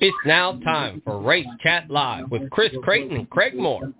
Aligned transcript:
It's 0.00 0.16
now 0.26 0.58
time 0.60 1.02
for 1.04 1.20
Race 1.20 1.46
Chat 1.62 1.90
Live 1.90 2.30
with 2.30 2.48
Chris 2.50 2.72
Creighton 2.82 3.16
and 3.16 3.30
Craig 3.30 3.56
Moore. 3.56 3.92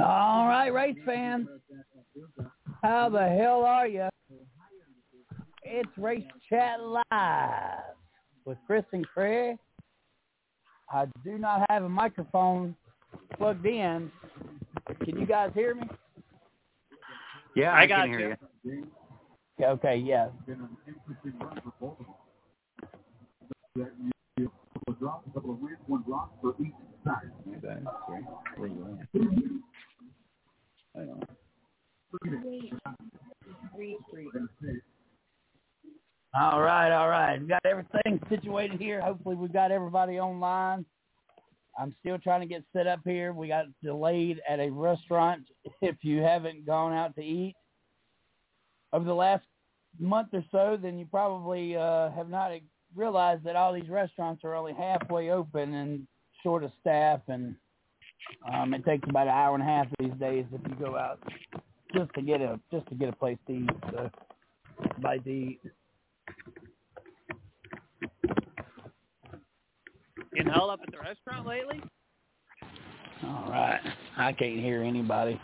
All 0.00 0.48
right, 0.48 0.68
race 0.68 0.96
fans. 1.04 1.48
How 2.82 3.08
the 3.08 3.28
hell 3.28 3.64
are 3.64 3.86
you? 3.86 4.08
It's 5.64 5.90
Race 5.98 6.24
Chat 6.48 6.80
Live 6.80 7.94
with 8.44 8.58
Chris 8.66 8.84
and 8.92 9.06
Craig. 9.06 9.56
I 10.92 11.06
do 11.24 11.38
not 11.38 11.64
have 11.70 11.84
a 11.84 11.88
microphone 11.88 12.74
plugged 13.36 13.66
in. 13.66 14.10
Can 15.04 15.18
you 15.18 15.26
guys 15.26 15.50
hear 15.54 15.74
me? 15.74 15.82
Yeah, 17.56 17.72
I 17.72 17.82
I, 17.82 17.86
got 17.86 18.02
can 18.06 18.18
hear 18.18 18.38
you. 18.64 18.70
you. 18.72 18.86
Yeah, 19.58 19.70
Okay, 19.72 19.96
yeah. 19.96 20.28
been 20.46 20.54
an 20.60 20.68
interesting 20.86 21.38
run 21.40 21.60
for 21.62 21.72
both 21.80 22.00
of 22.00 22.06
them. 22.06 22.14
Yeah, 23.76 23.84
you, 24.02 24.10
you, 24.36 24.52
a 24.74 24.78
couple 24.78 24.92
of 24.94 24.98
drops, 25.00 25.28
a 25.28 25.32
couple 25.34 25.50
of 25.52 25.60
wins, 25.60 25.78
one 25.86 26.02
drop 26.06 26.40
for 26.40 26.54
each 26.60 26.72
side. 27.04 27.30
All 36.34 36.60
right, 36.60 36.92
all 36.92 37.08
right. 37.08 37.38
We've 37.40 37.48
got 37.48 37.60
everything 37.66 38.20
situated 38.28 38.80
here. 38.80 39.00
Hopefully 39.00 39.34
we've 39.36 39.52
got 39.52 39.72
everybody 39.72 40.20
online. 40.20 40.84
I'm 41.80 41.94
still 42.00 42.18
trying 42.18 42.40
to 42.40 42.46
get 42.46 42.62
set 42.74 42.86
up 42.86 43.00
here. 43.04 43.32
We 43.32 43.48
got 43.48 43.66
delayed 43.82 44.40
at 44.48 44.60
a 44.60 44.70
restaurant. 44.70 45.44
If 45.82 45.96
you 46.02 46.20
haven't 46.20 46.66
gone 46.66 46.92
out 46.92 47.14
to 47.16 47.22
eat 47.22 47.54
over 48.92 49.04
the 49.04 49.14
last 49.14 49.44
month 49.98 50.28
or 50.32 50.44
so, 50.52 50.78
then 50.80 50.98
you 50.98 51.06
probably 51.06 51.76
uh, 51.76 52.10
have 52.10 52.28
not 52.28 52.50
realized 52.94 53.44
that 53.44 53.56
all 53.56 53.72
these 53.72 53.88
restaurants 53.88 54.44
are 54.44 54.54
only 54.54 54.74
halfway 54.74 55.30
open 55.30 55.74
and 55.74 56.06
short 56.42 56.64
of 56.64 56.72
staff, 56.80 57.20
and 57.28 57.54
um, 58.52 58.74
it 58.74 58.84
takes 58.84 59.08
about 59.08 59.26
an 59.26 59.32
hour 59.32 59.54
and 59.54 59.62
a 59.62 59.66
half 59.66 59.86
these 59.98 60.12
days 60.20 60.44
if 60.52 60.60
you 60.68 60.74
go 60.84 60.96
out 60.96 61.18
just 61.94 62.12
to 62.14 62.22
get 62.22 62.40
a 62.40 62.60
just 62.70 62.86
to 62.88 62.94
get 62.94 63.08
a 63.08 63.16
place 63.16 63.38
to 63.46 63.52
eat. 63.52 63.70
So, 63.90 64.10
by 65.00 65.18
to 65.18 65.30
eat. 65.30 65.60
Getting 70.34 70.52
held 70.52 70.70
up 70.70 70.80
at 70.86 70.92
the 70.92 70.98
restaurant 70.98 71.46
lately? 71.46 71.80
All 73.24 73.46
right. 73.50 73.80
I 74.16 74.32
can't 74.32 74.60
hear 74.60 74.82
anybody. 74.82 75.40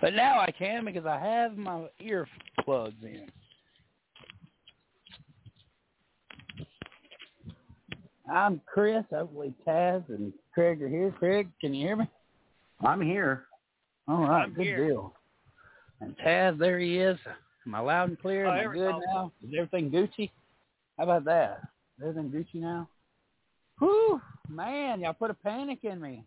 But 0.00 0.14
now 0.14 0.38
I 0.38 0.50
can 0.50 0.84
because 0.84 1.06
I 1.06 1.18
have 1.18 1.56
my 1.56 1.86
ear 2.00 2.28
plugs 2.64 2.94
in. 3.02 3.28
I'm 8.30 8.60
Chris. 8.66 9.04
Hopefully 9.10 9.54
Taz 9.66 10.04
and 10.08 10.32
Craig 10.52 10.82
are 10.82 10.88
here. 10.88 11.14
Craig, 11.18 11.48
can 11.60 11.72
you 11.72 11.86
hear 11.86 11.96
me? 11.96 12.08
I'm 12.84 13.00
here. 13.00 13.44
All 14.06 14.20
right, 14.20 14.42
I'm 14.44 14.52
good 14.54 14.66
here. 14.66 14.88
deal. 14.88 15.14
And 16.00 16.14
Taz, 16.18 16.58
there 16.58 16.78
he 16.78 16.98
is. 16.98 17.18
Am 17.66 17.74
I 17.74 17.80
loud 17.80 18.10
and 18.10 18.20
clear? 18.20 18.46
Oh, 18.46 18.52
Am 18.52 18.70
I 18.70 18.72
good 18.72 18.94
now? 19.06 19.32
Is 19.42 19.54
everything 19.58 19.90
Gucci? 19.90 20.30
How 20.96 21.04
about 21.04 21.24
that? 21.24 21.60
Is 21.98 22.06
everything 22.06 22.30
Gucci 22.30 22.60
now? 22.60 22.88
Whew, 23.78 24.20
man, 24.48 25.00
y'all 25.00 25.12
put 25.12 25.30
a 25.30 25.34
panic 25.34 25.80
in 25.84 26.00
me. 26.00 26.24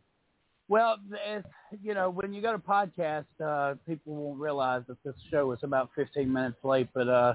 Well, 0.70 0.98
it's, 1.28 1.48
you 1.84 1.94
know, 1.94 2.10
when 2.10 2.34
you 2.34 2.42
go 2.42 2.54
to 2.54 2.58
podcast, 2.58 3.26
uh, 3.44 3.76
people 3.86 4.16
won't 4.16 4.40
realize 4.40 4.84
that 4.88 5.04
this 5.04 5.16
show 5.30 5.52
is 5.52 5.60
about 5.64 5.90
15 5.96 6.32
minutes 6.32 6.58
late, 6.64 6.88
but, 6.94 7.10
uh, 7.10 7.34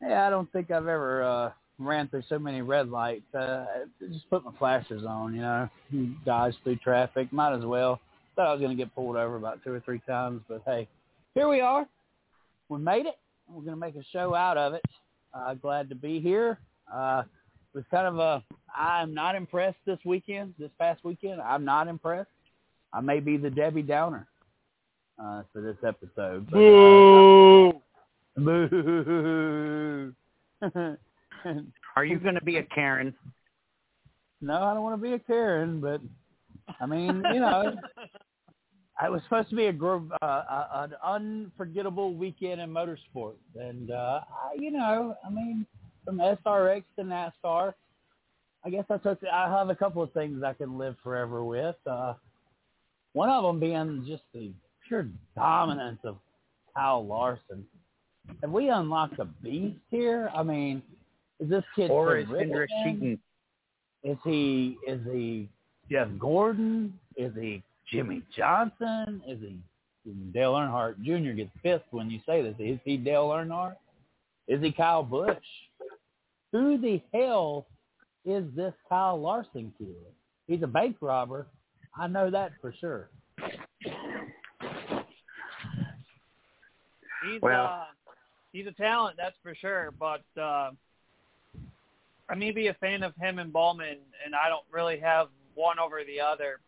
yeah, 0.00 0.26
I 0.26 0.30
don't 0.30 0.50
think 0.52 0.70
I've 0.70 0.86
ever, 0.86 1.22
uh, 1.24 1.50
ran 1.78 2.08
through 2.08 2.22
so 2.28 2.38
many 2.38 2.62
red 2.62 2.88
lights. 2.88 3.34
Uh, 3.34 3.66
just 4.00 4.28
put 4.30 4.44
my 4.44 4.52
flashers 4.58 5.04
on, 5.04 5.34
you 5.34 5.42
know, 5.42 5.68
dodge 6.24 6.54
through 6.62 6.76
traffic. 6.76 7.32
Might 7.32 7.56
as 7.56 7.64
well. 7.64 8.00
Thought 8.34 8.48
I 8.48 8.52
was 8.52 8.60
going 8.60 8.76
to 8.76 8.82
get 8.82 8.94
pulled 8.94 9.16
over 9.16 9.36
about 9.36 9.62
two 9.64 9.72
or 9.72 9.80
three 9.80 10.00
times, 10.06 10.42
but 10.48 10.62
hey, 10.64 10.88
here 11.34 11.48
we 11.48 11.60
are. 11.60 11.86
We 12.68 12.78
made 12.78 13.06
it. 13.06 13.18
We're 13.48 13.62
going 13.62 13.74
to 13.74 13.76
make 13.76 13.96
a 13.96 14.04
show 14.12 14.34
out 14.34 14.56
of 14.56 14.74
it. 14.74 14.82
Uh, 15.34 15.54
glad 15.54 15.88
to 15.88 15.94
be 15.94 16.20
here. 16.20 16.58
Uh, 16.92 17.24
was 17.76 17.84
kind 17.90 18.06
of 18.06 18.18
a, 18.18 18.42
I'm 18.74 19.12
not 19.12 19.36
impressed 19.36 19.76
this 19.84 19.98
weekend, 20.04 20.54
this 20.58 20.70
past 20.78 21.04
weekend. 21.04 21.42
I'm 21.42 21.64
not 21.64 21.88
impressed. 21.88 22.30
I 22.92 23.02
may 23.02 23.20
be 23.20 23.36
the 23.36 23.50
Debbie 23.50 23.82
Downer 23.82 24.26
uh, 25.22 25.42
for 25.52 25.60
this 25.60 25.76
episode. 25.86 26.50
But, 26.50 26.56
uh, 26.56 27.72
boo. 28.38 30.12
Are 31.96 32.04
you 32.04 32.18
going 32.18 32.34
to 32.34 32.44
be 32.44 32.56
a 32.56 32.62
Karen? 32.62 33.14
no, 34.40 34.62
I 34.62 34.72
don't 34.74 34.82
want 34.82 34.96
to 35.00 35.02
be 35.02 35.12
a 35.12 35.18
Karen, 35.18 35.80
but 35.80 36.00
I 36.80 36.86
mean, 36.86 37.22
you 37.32 37.40
know, 37.40 37.74
it 39.04 39.12
was 39.12 39.22
supposed 39.24 39.50
to 39.50 39.56
be 39.56 39.66
a 39.66 39.72
gr- 39.72 39.98
uh, 40.22 40.24
uh, 40.24 40.66
an 40.72 40.94
unforgettable 41.04 42.14
weekend 42.14 42.60
in 42.60 42.70
motorsport, 42.70 43.34
and 43.54 43.90
uh, 43.90 44.20
I, 44.30 44.54
you 44.58 44.70
know, 44.70 45.14
I 45.26 45.30
mean, 45.30 45.66
from 46.06 46.18
SRX 46.18 46.84
to 46.96 47.04
NASCAR, 47.04 47.74
I 48.64 48.70
guess 48.70 48.84
I 48.88 48.96
took. 48.96 49.18
I 49.30 49.50
have 49.50 49.68
a 49.68 49.74
couple 49.74 50.02
of 50.02 50.12
things 50.12 50.42
I 50.42 50.54
can 50.54 50.78
live 50.78 50.96
forever 51.02 51.44
with. 51.44 51.76
Uh, 51.84 52.14
one 53.12 53.28
of 53.28 53.42
them 53.42 53.60
being 53.60 54.04
just 54.06 54.22
the 54.32 54.52
pure 54.86 55.06
dominance 55.34 55.98
of 56.04 56.16
Kyle 56.74 57.04
Larson. 57.04 57.66
Have 58.40 58.50
we 58.50 58.70
unlocked 58.70 59.18
a 59.18 59.24
beast 59.24 59.78
here? 59.90 60.30
I 60.34 60.42
mean, 60.42 60.82
is 61.38 61.48
this 61.50 61.64
kid 61.74 61.90
Or 61.90 62.16
is 62.16 62.26
Hendrick 62.26 62.70
cheating? 62.84 63.18
Is 64.02 64.16
he 64.24 64.76
is 64.86 65.00
he 65.10 65.48
Jeff 65.90 66.08
Gordon? 66.18 66.98
Is 67.16 67.32
he 67.38 67.62
Jimmie 67.92 68.22
Johnson? 68.36 69.22
Is 69.26 69.38
he 69.40 69.56
Dale 70.32 70.54
Earnhardt 70.54 71.02
Jr. 71.02 71.32
gets 71.32 71.50
pissed 71.62 71.84
when 71.90 72.10
you 72.10 72.20
say 72.26 72.42
this? 72.42 72.54
Is 72.58 72.78
he 72.84 72.96
Dale 72.96 73.28
Earnhardt? 73.28 73.76
Is 74.48 74.62
he 74.62 74.72
Kyle 74.72 75.02
Busch? 75.02 75.36
Who 76.52 76.78
the 76.78 77.00
hell 77.12 77.66
is 78.24 78.44
this 78.54 78.74
Kyle 78.88 79.20
Larson 79.20 79.72
kid? 79.78 79.94
He's 80.46 80.62
a 80.62 80.66
bank 80.66 80.96
robber. 81.00 81.46
I 81.96 82.06
know 82.06 82.30
that 82.30 82.52
for 82.60 82.72
sure. 82.80 83.10
He's 87.24 87.40
Well- 87.42 87.64
uh 87.66 87.86
he's 88.52 88.66
a 88.66 88.72
talent, 88.72 89.16
that's 89.18 89.36
for 89.42 89.54
sure. 89.54 89.90
But 89.98 90.22
uh 90.40 90.70
I 92.28 92.34
may 92.34 92.50
be 92.50 92.68
a 92.68 92.74
fan 92.74 93.02
of 93.02 93.14
him 93.16 93.38
and 93.38 93.52
Bowman 93.52 93.98
and 94.24 94.34
I 94.34 94.48
don't 94.48 94.66
really 94.70 94.98
have 95.00 95.28
one 95.54 95.78
over 95.78 96.04
the 96.04 96.20
other. 96.20 96.60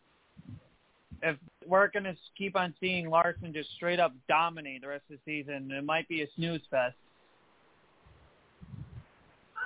If 1.23 1.37
we're 1.67 1.89
gonna 1.89 2.17
keep 2.37 2.57
on 2.57 2.75
seeing 2.81 3.09
Larson 3.11 3.53
just 3.53 3.71
straight 3.75 4.01
up 4.01 4.13
dominate 4.29 4.83
the 4.83 4.89
rest 4.89 5.05
of 5.11 5.19
the 5.19 5.23
season, 5.25 5.71
it 5.71 5.85
might 5.85 6.09
be 6.09 6.23
a 6.23 6.31
snooze 6.37 6.63
fest. 6.71 6.97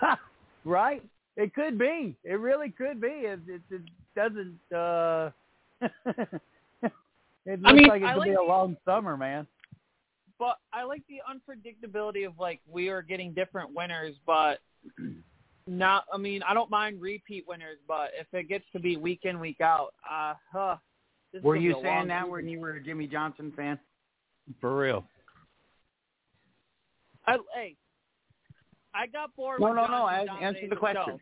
right? 0.64 1.02
It 1.36 1.54
could 1.54 1.78
be. 1.78 2.16
It 2.24 2.34
really 2.34 2.70
could 2.70 3.00
be. 3.00 3.08
It, 3.08 3.40
it, 3.48 3.62
it 3.70 3.82
doesn't. 4.14 4.58
uh 4.76 5.30
It 7.44 7.60
looks 7.60 7.74
mean, 7.74 7.88
like 7.88 8.02
it 8.02 8.04
I 8.04 8.12
could 8.12 8.18
like 8.20 8.28
be 8.30 8.34
a 8.34 8.36
the- 8.36 8.42
long 8.42 8.76
summer, 8.84 9.16
man. 9.16 9.46
But 10.38 10.58
I 10.72 10.82
like 10.84 11.02
the 11.08 11.20
unpredictability 11.28 12.26
of 12.26 12.38
like 12.38 12.60
we 12.70 12.88
are 12.88 13.02
getting 13.02 13.32
different 13.32 13.72
winners, 13.74 14.14
but 14.26 14.60
not. 15.66 16.04
I 16.12 16.18
mean, 16.18 16.42
I 16.42 16.54
don't 16.54 16.70
mind 16.70 17.00
repeat 17.00 17.44
winners, 17.46 17.78
but 17.86 18.10
if 18.18 18.26
it 18.32 18.48
gets 18.48 18.64
to 18.72 18.80
be 18.80 18.96
week 18.96 19.20
in 19.24 19.38
week 19.40 19.60
out, 19.60 19.94
uh, 20.08 20.34
huh. 20.52 20.76
this 21.32 21.42
Were 21.42 21.56
you 21.56 21.74
saying 21.82 22.08
that 22.08 22.22
season. 22.22 22.30
when 22.32 22.48
you 22.48 22.60
were 22.60 22.72
a 22.72 22.82
Jimmie 22.82 23.06
Johnson 23.06 23.52
fan? 23.56 23.78
For 24.60 24.76
real. 24.76 25.04
I, 27.26 27.38
hey, 27.54 27.76
I 28.94 29.06
got 29.06 29.34
bored. 29.36 29.60
No, 29.60 29.72
no, 29.72 29.86
no. 29.86 30.04
I- 30.04 30.26
answer 30.40 30.68
the 30.68 30.76
question. 30.76 31.20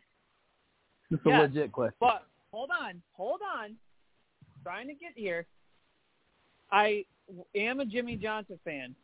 It's 1.09 1.21
Yeah, 1.25 1.41
a 1.41 1.43
legit 1.43 1.71
question. 1.71 1.97
But 1.99 2.25
hold 2.51 2.69
on, 2.71 3.01
hold 3.13 3.41
on. 3.41 3.75
Trying 4.63 4.87
to 4.87 4.93
get 4.93 5.11
here. 5.15 5.45
I 6.71 7.05
am 7.55 7.79
a 7.79 7.85
Jimmie 7.85 8.15
Johnson 8.15 8.59
fan, 8.63 8.95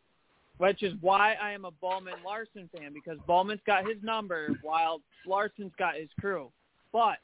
which 0.58 0.84
is 0.84 0.94
why 1.02 1.34
I 1.34 1.52
am 1.52 1.66
a 1.66 1.72
Bowman 1.72 2.24
Larson 2.26 2.70
fan 2.78 2.94
because 2.94 3.18
Bowman's 3.28 3.62
got 3.66 3.86
his 3.86 4.02
number 4.04 4.50
while 4.62 5.02
Larson's 5.26 5.74
got 5.78 5.96
his 5.96 6.10
crew. 6.20 6.50
But 6.94 7.18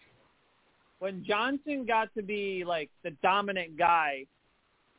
when 1.00 1.24
Johnson 1.24 1.86
got 1.86 2.14
to 2.16 2.24
be 2.24 2.64
like 2.66 2.90
the 3.04 3.12
dominant 3.22 3.78
guy, 3.78 4.26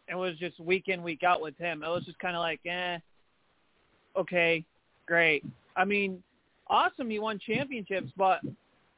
and 0.09 0.19
was 0.19 0.37
just 0.37 0.59
week 0.61 0.89
in 0.89 1.03
week 1.03 1.23
out 1.23 1.41
with 1.41 1.57
him. 1.59 1.83
It 1.83 1.89
was 1.89 2.05
just 2.05 2.19
kind 2.19 2.37
of 2.37 2.41
like, 2.41 2.61
eh, 2.67 2.99
okay, 4.17 4.65
great. 5.07 5.45
I 5.77 5.85
mean, 5.85 6.23
awesome, 6.69 7.11
he 7.11 7.19
won 7.19 7.39
championships, 7.45 8.11
but 8.17 8.41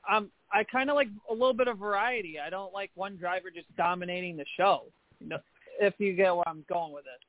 I'm 0.08 0.30
I 0.52 0.64
kind 0.64 0.90
of 0.90 0.96
like 0.96 1.08
a 1.28 1.32
little 1.32 1.54
bit 1.54 1.68
of 1.68 1.78
variety. 1.78 2.38
I 2.38 2.50
don't 2.50 2.72
like 2.72 2.90
one 2.94 3.16
driver 3.16 3.50
just 3.50 3.74
dominating 3.76 4.36
the 4.36 4.44
show. 4.56 4.84
You 5.20 5.28
know, 5.28 5.38
if 5.80 5.94
you 5.98 6.14
get 6.14 6.34
where 6.34 6.48
I'm 6.48 6.64
going 6.68 6.92
with 6.92 7.04
it. 7.04 7.20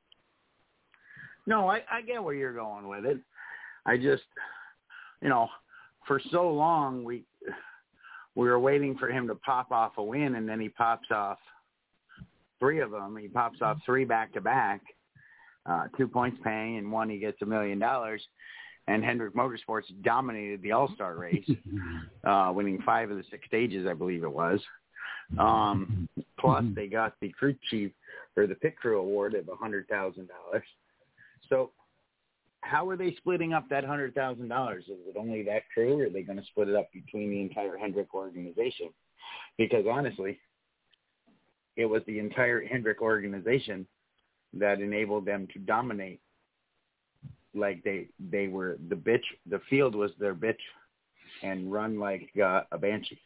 No, 1.46 1.68
I, 1.68 1.82
I 1.90 2.02
get 2.02 2.22
where 2.22 2.34
you're 2.34 2.52
going 2.52 2.88
with 2.88 3.04
it. 3.06 3.18
I 3.86 3.96
just, 3.96 4.22
you 5.22 5.28
know, 5.28 5.48
for 6.06 6.20
so 6.30 6.50
long 6.50 7.04
we 7.04 7.24
we 8.34 8.46
were 8.48 8.60
waiting 8.60 8.96
for 8.96 9.08
him 9.08 9.26
to 9.26 9.34
pop 9.34 9.72
off 9.72 9.92
a 9.96 10.02
win, 10.02 10.36
and 10.36 10.48
then 10.48 10.60
he 10.60 10.68
pops 10.68 11.10
off 11.10 11.38
three 12.60 12.80
of 12.80 12.90
them. 12.90 13.16
He 13.16 13.28
pops 13.28 13.60
off 13.62 13.78
three 13.84 14.04
back 14.04 14.32
to 14.34 14.40
back, 14.40 14.80
uh, 15.66 15.88
two 15.96 16.06
points 16.06 16.38
paying, 16.44 16.78
and 16.78 16.92
one 16.92 17.10
he 17.10 17.18
gets 17.18 17.42
a 17.42 17.46
million 17.46 17.78
dollars. 17.78 18.22
And 18.88 19.04
Hendrick 19.04 19.34
Motorsports 19.34 19.84
dominated 20.02 20.62
the 20.62 20.72
All 20.72 20.90
Star 20.94 21.14
race, 21.14 21.48
uh, 22.24 22.50
winning 22.54 22.80
five 22.84 23.10
of 23.10 23.18
the 23.18 23.24
six 23.30 23.46
stages, 23.46 23.86
I 23.86 23.92
believe 23.92 24.24
it 24.24 24.32
was. 24.32 24.60
Um, 25.38 26.08
plus, 26.40 26.64
they 26.74 26.86
got 26.86 27.14
the 27.20 27.28
crew 27.30 27.54
chief 27.70 27.92
or 28.36 28.46
the 28.46 28.54
pit 28.54 28.76
crew 28.76 28.98
award 28.98 29.34
of 29.34 29.48
a 29.48 29.56
hundred 29.56 29.88
thousand 29.88 30.28
dollars. 30.28 30.66
So, 31.50 31.70
how 32.62 32.88
are 32.88 32.96
they 32.96 33.14
splitting 33.16 33.52
up 33.52 33.68
that 33.68 33.84
hundred 33.84 34.14
thousand 34.14 34.48
dollars? 34.48 34.84
Is 34.84 34.98
it 35.06 35.16
only 35.18 35.42
that 35.42 35.62
crew, 35.72 36.00
or 36.00 36.06
are 36.06 36.10
they 36.10 36.22
going 36.22 36.38
to 36.38 36.46
split 36.46 36.68
it 36.68 36.74
up 36.74 36.90
between 36.92 37.30
the 37.30 37.40
entire 37.42 37.76
Hendrick 37.76 38.14
organization? 38.14 38.88
Because 39.58 39.84
honestly, 39.90 40.38
it 41.76 41.84
was 41.84 42.02
the 42.06 42.18
entire 42.18 42.64
Hendrick 42.64 43.02
organization 43.02 43.86
that 44.54 44.80
enabled 44.80 45.26
them 45.26 45.46
to 45.52 45.58
dominate. 45.58 46.20
Like 47.58 47.82
they 47.84 48.08
they 48.30 48.48
were 48.48 48.78
the 48.88 48.94
bitch. 48.94 49.24
The 49.48 49.60
field 49.70 49.94
was 49.94 50.10
their 50.18 50.34
bitch, 50.34 50.58
and 51.42 51.70
run 51.72 51.98
like 51.98 52.28
uh, 52.42 52.62
a 52.72 52.78
banshee. 52.78 53.20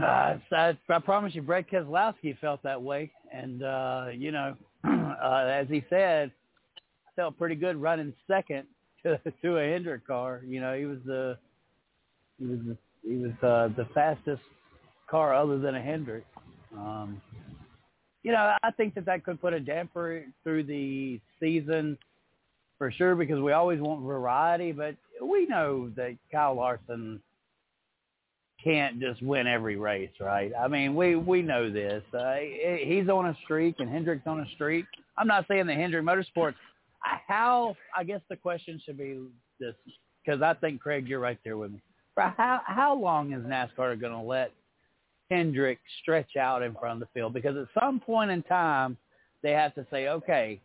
Uh, 0.00 0.36
I, 0.52 0.78
I 0.88 0.98
promise 0.98 1.34
you, 1.34 1.42
Brad 1.42 1.68
Keselowski 1.68 2.38
felt 2.38 2.62
that 2.62 2.80
way, 2.80 3.10
and 3.32 3.62
uh, 3.62 4.06
you 4.12 4.32
know, 4.32 4.54
uh, 4.84 5.46
as 5.46 5.66
he 5.68 5.84
said, 5.88 6.30
felt 7.16 7.38
pretty 7.38 7.54
good 7.54 7.76
running 7.76 8.12
second 8.26 8.66
to, 9.02 9.20
to 9.42 9.56
a 9.58 9.70
Hendrick 9.70 10.06
car. 10.06 10.42
You 10.46 10.60
know, 10.60 10.76
he 10.76 10.84
was 10.84 10.98
the 11.04 11.38
he 12.38 12.46
was 12.46 12.58
the, 12.66 12.76
he 13.02 13.16
was 13.16 13.32
uh, 13.42 13.74
the 13.76 13.88
fastest 13.94 14.42
car 15.10 15.34
other 15.34 15.58
than 15.58 15.74
a 15.74 15.80
Hendrick. 15.80 16.24
Um, 16.76 17.20
you 18.22 18.32
know, 18.32 18.54
I 18.62 18.70
think 18.72 18.94
that 18.94 19.06
that 19.06 19.24
could 19.24 19.40
put 19.40 19.54
a 19.54 19.60
damper 19.60 20.24
through 20.44 20.64
the 20.64 21.20
season 21.40 21.96
for 22.78 22.90
sure 22.92 23.14
because 23.14 23.40
we 23.40 23.52
always 23.52 23.80
want 23.80 24.02
variety, 24.02 24.72
but 24.72 24.94
we 25.22 25.46
know 25.46 25.90
that 25.96 26.16
Kyle 26.32 26.54
Larson 26.54 27.20
can't 28.62 29.00
just 29.00 29.22
win 29.22 29.46
every 29.46 29.76
race, 29.76 30.10
right? 30.20 30.52
I 30.58 30.68
mean, 30.68 30.94
we 30.94 31.16
we 31.16 31.42
know 31.42 31.70
this. 31.70 32.02
Uh, 32.12 32.36
he's 32.36 33.08
on 33.08 33.26
a 33.26 33.36
streak, 33.44 33.76
and 33.78 33.88
Hendrick's 33.88 34.26
on 34.26 34.40
a 34.40 34.46
streak. 34.54 34.84
I'm 35.16 35.26
not 35.26 35.46
saying 35.48 35.66
that 35.66 35.76
Hendrick 35.76 36.04
Motorsports. 36.04 36.54
How 37.00 37.76
I 37.96 38.04
guess 38.04 38.20
the 38.28 38.36
question 38.36 38.80
should 38.84 38.98
be 38.98 39.20
this, 39.60 39.74
because 40.24 40.42
I 40.42 40.54
think 40.54 40.80
Craig, 40.80 41.06
you're 41.06 41.20
right 41.20 41.38
there 41.44 41.56
with 41.56 41.72
me. 41.72 41.82
How 42.16 42.60
how 42.64 42.96
long 42.96 43.32
is 43.32 43.44
NASCAR 43.44 44.00
going 44.00 44.12
to 44.12 44.20
let 44.20 44.52
Hendrick 45.30 45.78
stretch 46.02 46.36
out 46.36 46.62
in 46.62 46.74
front 46.74 47.00
of 47.00 47.08
the 47.08 47.12
field? 47.14 47.32
Because 47.32 47.56
at 47.56 47.68
some 47.80 48.00
point 48.00 48.32
in 48.32 48.42
time, 48.42 48.96
they 49.42 49.52
have 49.52 49.74
to 49.76 49.86
say, 49.92 50.08
okay, 50.08 50.60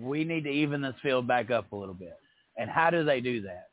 we 0.00 0.24
need 0.24 0.44
to 0.44 0.50
even 0.50 0.82
this 0.82 0.94
field 1.02 1.26
back 1.26 1.50
up 1.50 1.72
a 1.72 1.76
little 1.76 1.94
bit. 1.94 2.18
And 2.56 2.70
how 2.70 2.90
do 2.90 3.04
they 3.04 3.20
do 3.20 3.42
that? 3.42 3.68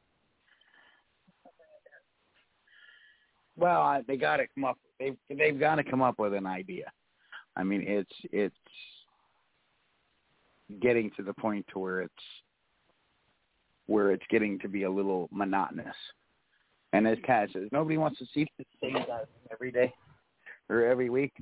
Well, 3.56 3.82
I, 3.82 4.02
they 4.08 4.18
got 4.18 4.38
to 4.38 4.48
come 4.56 4.66
up. 4.66 4.78
They 5.00 5.14
they've 5.30 5.60
got 5.60 5.76
to 5.76 5.84
come 5.84 6.02
up 6.02 6.20
with 6.20 6.34
an 6.34 6.46
idea. 6.46 6.92
I 7.56 7.64
mean, 7.64 7.84
it's 7.86 8.12
it's 8.32 8.56
getting 10.82 11.12
to 11.18 11.24
the 11.24 11.34
point 11.34 11.66
to 11.72 11.80
where 11.80 12.02
it's 12.02 12.14
where 13.86 14.12
it's 14.12 14.26
getting 14.30 14.60
to 14.60 14.68
be 14.68 14.84
a 14.84 14.92
little 14.92 15.30
monotonous. 15.32 15.96
And 16.94 17.08
as 17.08 17.18
Kat 17.26 17.50
says, 17.54 17.70
nobody 17.72 17.98
wants 17.98 18.20
to 18.20 18.26
see 18.34 18.48
the 18.58 18.66
same 18.82 18.94
guy 18.94 19.22
every 19.52 19.72
day 19.72 19.94
or 20.70 20.84
every 20.86 21.10
week, 21.10 21.34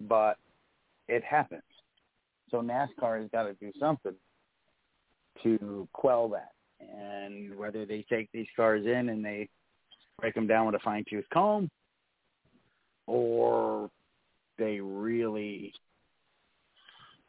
but 0.00 0.36
it 1.08 1.24
happens. 1.24 1.62
So 2.50 2.58
NASCAR 2.58 3.20
has 3.20 3.30
got 3.30 3.44
to 3.44 3.54
do 3.54 3.72
something 3.78 4.14
to 5.42 5.88
quell 5.92 6.28
that. 6.30 6.52
And 6.80 7.56
whether 7.56 7.84
they 7.84 8.04
take 8.08 8.30
these 8.32 8.46
cars 8.56 8.86
in 8.86 9.10
and 9.10 9.24
they 9.24 9.48
break 10.18 10.34
them 10.34 10.46
down 10.46 10.66
with 10.66 10.74
a 10.74 10.80
fine 10.80 11.04
tooth 11.08 11.24
comb, 11.32 11.70
or 13.06 13.90
they 14.58 14.80
really 14.80 15.72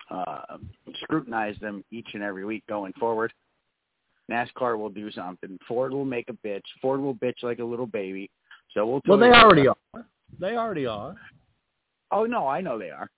uh, 0.10 0.58
scrutinize 1.04 1.56
them 1.62 1.84
each 1.92 2.10
and 2.14 2.24
every 2.24 2.46
week 2.46 2.64
going 2.68 2.94
forward. 2.94 3.34
NASCAR 4.30 4.78
will 4.78 4.90
do 4.90 5.12
something. 5.12 5.58
Ford 5.68 5.92
will 5.92 6.06
make 6.06 6.30
a 6.30 6.48
bitch. 6.48 6.62
Ford 6.82 7.02
will 7.02 7.16
bitch 7.16 7.44
like 7.44 7.60
a 7.60 7.64
little 7.64 7.88
baby. 7.88 8.30
So 8.74 8.86
we'll. 8.86 9.02
Well, 9.08 9.18
they 9.18 9.32
already 9.36 9.68
are. 9.68 10.06
They 10.40 10.56
already 10.56 10.86
are. 10.86 11.16
Oh 12.12 12.26
no, 12.26 12.48
I 12.48 12.62
know 12.62 12.78
they 12.80 12.90
are. 12.90 13.10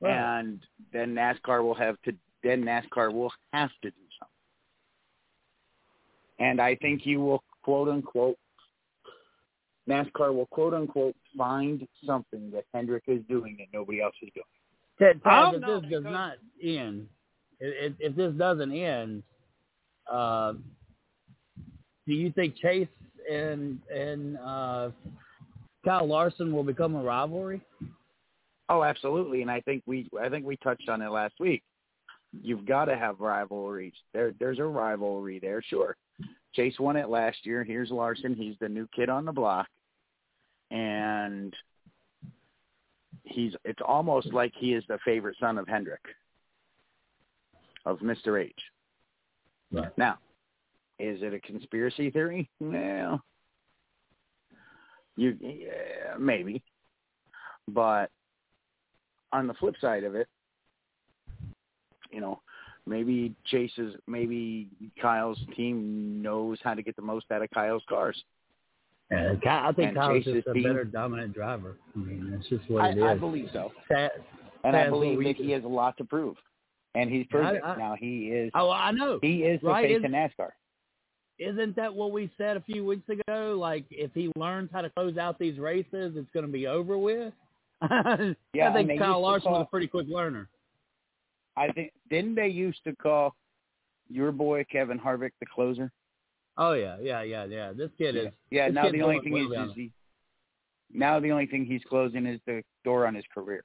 Right. 0.00 0.38
And 0.38 0.60
then 0.92 1.14
NASCAR 1.14 1.62
will 1.62 1.74
have 1.74 2.00
to. 2.02 2.12
Then 2.42 2.62
NASCAR 2.62 3.12
will 3.12 3.32
have 3.52 3.70
to 3.82 3.90
do 3.90 3.96
something. 4.18 4.34
And 6.38 6.60
I 6.60 6.76
think 6.76 7.04
you 7.04 7.20
will 7.20 7.42
quote 7.62 7.88
unquote 7.88 8.38
NASCAR 9.88 10.34
will 10.34 10.46
quote 10.46 10.74
unquote 10.74 11.16
find 11.36 11.86
something 12.06 12.50
that 12.52 12.64
Hendrick 12.74 13.04
is 13.06 13.20
doing 13.28 13.56
that 13.58 13.66
nobody 13.72 14.00
else 14.00 14.14
is 14.22 14.30
doing. 14.34 14.44
Ted, 14.98 15.20
Ted 15.24 15.54
if 15.54 15.82
this 15.82 15.90
does 15.90 16.04
not 16.04 16.34
end, 16.62 17.06
if, 17.60 17.92
if 17.98 18.16
this 18.16 18.32
doesn't 18.34 18.72
end, 18.72 19.22
uh, 20.10 20.52
do 22.06 22.14
you 22.14 22.32
think 22.32 22.56
Chase 22.56 22.88
and 23.30 23.78
and 23.94 24.38
uh, 24.38 24.90
Kyle 25.84 26.06
Larson 26.06 26.52
will 26.52 26.64
become 26.64 26.94
a 26.94 27.02
rivalry? 27.02 27.60
Oh, 28.68 28.82
absolutely, 28.82 29.42
and 29.42 29.50
I 29.50 29.60
think 29.60 29.82
we 29.86 30.08
I 30.20 30.28
think 30.28 30.44
we 30.44 30.56
touched 30.56 30.88
on 30.88 31.00
it 31.02 31.10
last 31.10 31.34
week. 31.40 31.62
You've 32.42 32.66
got 32.66 32.86
to 32.86 32.96
have 32.96 33.20
rivalries. 33.20 33.94
There, 34.12 34.34
there's 34.38 34.58
a 34.58 34.64
rivalry 34.64 35.38
there, 35.38 35.62
sure. 35.62 35.96
Chase 36.54 36.78
won 36.78 36.96
it 36.96 37.08
last 37.08 37.38
year. 37.44 37.64
Here's 37.64 37.90
Larson. 37.90 38.34
He's 38.34 38.56
the 38.60 38.68
new 38.68 38.86
kid 38.94 39.08
on 39.08 39.24
the 39.24 39.32
block 39.32 39.66
and 40.70 41.54
he's 43.24 43.54
it's 43.64 43.80
almost 43.86 44.32
like 44.32 44.52
he 44.56 44.74
is 44.74 44.84
the 44.88 44.98
favorite 45.04 45.36
son 45.40 45.58
of 45.58 45.66
Hendrick 45.66 46.02
of 47.86 47.98
Mr. 47.98 48.42
H. 48.42 48.52
Right. 49.72 49.96
Now, 49.96 50.18
is 50.98 51.22
it 51.22 51.34
a 51.34 51.40
conspiracy 51.40 52.10
theory? 52.10 52.50
Well, 52.60 53.22
you 55.16 55.36
yeah, 55.40 56.16
maybe, 56.18 56.62
but 57.66 58.10
on 59.32 59.46
the 59.46 59.54
flip 59.54 59.74
side 59.80 60.04
of 60.04 60.14
it, 60.14 60.28
you 62.10 62.20
know, 62.20 62.40
maybe 62.86 63.34
Chase's, 63.46 63.94
maybe 64.06 64.68
Kyle's 65.00 65.38
team 65.56 66.22
knows 66.22 66.58
how 66.62 66.74
to 66.74 66.82
get 66.82 66.96
the 66.96 67.02
most 67.02 67.26
out 67.30 67.42
of 67.42 67.50
Kyle's 67.50 67.82
cars. 67.88 68.22
Yeah, 69.10 69.36
I 69.44 69.72
think 69.72 69.94
Kyle's 69.94 70.24
just 70.24 70.46
a 70.46 70.52
team. 70.52 70.64
better 70.64 70.84
dominant 70.84 71.34
driver. 71.34 71.76
I 71.94 71.98
mean, 71.98 72.30
that's 72.30 72.48
just 72.48 72.68
what 72.70 72.84
I, 72.84 72.88
it 72.90 72.98
is. 72.98 73.04
I 73.04 73.14
believe 73.14 73.48
so. 73.52 73.72
Sad, 73.88 74.10
and 74.64 74.76
I 74.76 74.90
believe 74.90 75.18
that 75.24 75.36
he 75.36 75.50
has 75.52 75.64
a 75.64 75.68
lot 75.68 75.96
to 75.98 76.04
prove. 76.04 76.36
And 76.94 77.10
he's 77.10 77.26
proved 77.26 77.54
it. 77.54 77.62
Now 77.62 77.96
he 77.98 78.28
is. 78.28 78.50
Oh, 78.54 78.70
I 78.70 78.90
know. 78.90 79.18
He 79.22 79.42
is 79.44 79.60
the 79.60 79.68
right? 79.68 79.86
face 79.88 80.04
of 80.04 80.10
NASCAR. 80.10 80.50
Isn't 81.38 81.76
that 81.76 81.94
what 81.94 82.10
we 82.10 82.30
said 82.36 82.56
a 82.56 82.60
few 82.62 82.84
weeks 82.84 83.08
ago? 83.08 83.56
Like, 83.58 83.84
if 83.90 84.10
he 84.14 84.32
learns 84.36 84.70
how 84.72 84.80
to 84.80 84.90
close 84.90 85.16
out 85.16 85.38
these 85.38 85.58
races, 85.58 86.14
it's 86.16 86.30
going 86.32 86.46
to 86.46 86.50
be 86.50 86.66
over 86.66 86.98
with. 86.98 87.32
yeah, 88.54 88.70
I 88.70 88.72
think 88.72 88.98
Kyle 88.98 89.20
Larson 89.20 89.50
call, 89.50 89.58
was 89.58 89.66
a 89.68 89.70
pretty 89.70 89.86
quick 89.86 90.06
learner. 90.08 90.48
I 91.56 91.70
think 91.72 91.92
didn't 92.10 92.34
they 92.34 92.48
used 92.48 92.80
to 92.84 92.94
call 92.96 93.34
your 94.08 94.32
boy 94.32 94.64
Kevin 94.70 94.98
Harvick 94.98 95.30
the 95.40 95.46
closer? 95.46 95.92
Oh 96.56 96.72
yeah, 96.72 96.96
yeah, 97.00 97.22
yeah, 97.22 97.44
yeah. 97.44 97.72
This 97.72 97.90
kid 97.98 98.16
is. 98.16 98.26
Yeah. 98.50 98.68
this 98.68 98.74
now 98.74 98.90
the 98.90 99.02
only 99.02 99.20
thing 99.20 99.36
is, 99.36 99.70
is 99.70 99.74
he. 99.74 99.92
Now 100.92 101.20
the 101.20 101.30
only 101.30 101.46
thing 101.46 101.64
he's 101.64 101.82
closing 101.88 102.26
is 102.26 102.40
the 102.46 102.62
door 102.84 103.06
on 103.06 103.14
his 103.14 103.24
career. 103.32 103.62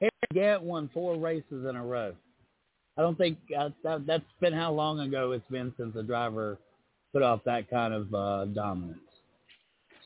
Harry 0.00 0.10
Gant 0.32 0.62
won 0.62 0.90
four 0.92 1.16
races 1.16 1.66
in 1.68 1.74
a 1.74 1.84
row. 1.84 2.12
I 2.98 3.02
don't 3.02 3.18
think 3.18 3.38
uh, 3.58 3.70
that, 3.82 4.06
that's 4.06 4.24
been 4.40 4.52
how 4.52 4.72
long 4.72 5.00
ago 5.00 5.32
it's 5.32 5.48
been 5.50 5.72
since 5.76 5.96
a 5.96 6.02
driver 6.02 6.58
put 7.12 7.22
off 7.22 7.40
that 7.44 7.68
kind 7.68 7.92
of 7.92 8.14
uh, 8.14 8.44
dominance. 8.46 9.00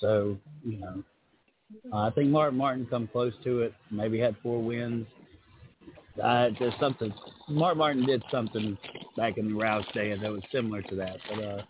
So 0.00 0.38
you 0.64 0.78
know, 0.78 1.02
uh, 1.92 1.96
I 1.96 2.10
think 2.10 2.30
Martin 2.30 2.58
Martin 2.58 2.86
come 2.86 3.06
close 3.06 3.32
to 3.44 3.60
it. 3.60 3.74
Maybe 3.90 4.18
had 4.18 4.36
four 4.42 4.62
wins. 4.62 5.06
Uh, 6.22 6.48
there's 6.58 6.74
something. 6.80 7.12
Mark 7.48 7.76
Martin 7.76 8.04
did 8.04 8.22
something 8.30 8.76
back 9.16 9.38
in 9.38 9.52
the 9.52 9.58
Roush 9.58 9.90
day 9.92 10.16
that 10.16 10.30
was 10.30 10.42
similar 10.52 10.82
to 10.82 10.94
that, 10.96 11.16
but 11.28 11.42
uh, 11.42 11.62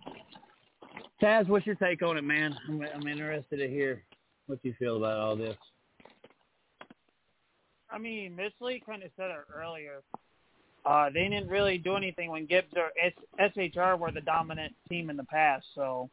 Taz, 1.22 1.48
what's 1.48 1.66
your 1.66 1.74
take 1.74 2.02
on 2.02 2.16
it, 2.16 2.24
man? 2.24 2.56
I'm, 2.68 2.82
I'm 2.94 3.06
interested 3.06 3.58
to 3.58 3.68
hear 3.68 4.02
what 4.46 4.58
you 4.62 4.74
feel 4.78 4.96
about 4.96 5.18
all 5.18 5.36
this. 5.36 5.56
I 7.90 7.98
mean, 7.98 8.34
Miss 8.36 8.52
Lee 8.60 8.82
kind 8.84 9.02
of 9.02 9.10
said 9.16 9.30
it 9.30 9.36
earlier. 9.54 10.02
Uh, 10.86 11.10
they 11.12 11.24
didn't 11.24 11.48
really 11.48 11.76
do 11.76 11.96
anything 11.96 12.30
when 12.30 12.46
Gibbs 12.46 12.72
or 12.74 12.90
SHR 13.38 13.98
were 13.98 14.12
the 14.12 14.22
dominant 14.22 14.74
team 14.88 15.10
in 15.10 15.16
the 15.16 15.24
past, 15.24 15.66
so 15.74 16.08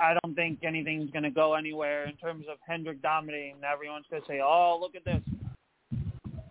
I 0.00 0.16
don't 0.22 0.34
think 0.34 0.60
anything's 0.62 1.10
going 1.10 1.24
to 1.24 1.30
go 1.30 1.54
anywhere 1.54 2.04
in 2.08 2.16
terms 2.16 2.46
of 2.50 2.58
Hendrick 2.66 3.02
dominating. 3.02 3.56
Everyone's 3.70 4.06
going 4.10 4.22
to 4.22 4.28
say, 4.28 4.40
"Oh, 4.40 4.78
look 4.80 4.94
at 4.94 5.04
this." 5.04 5.22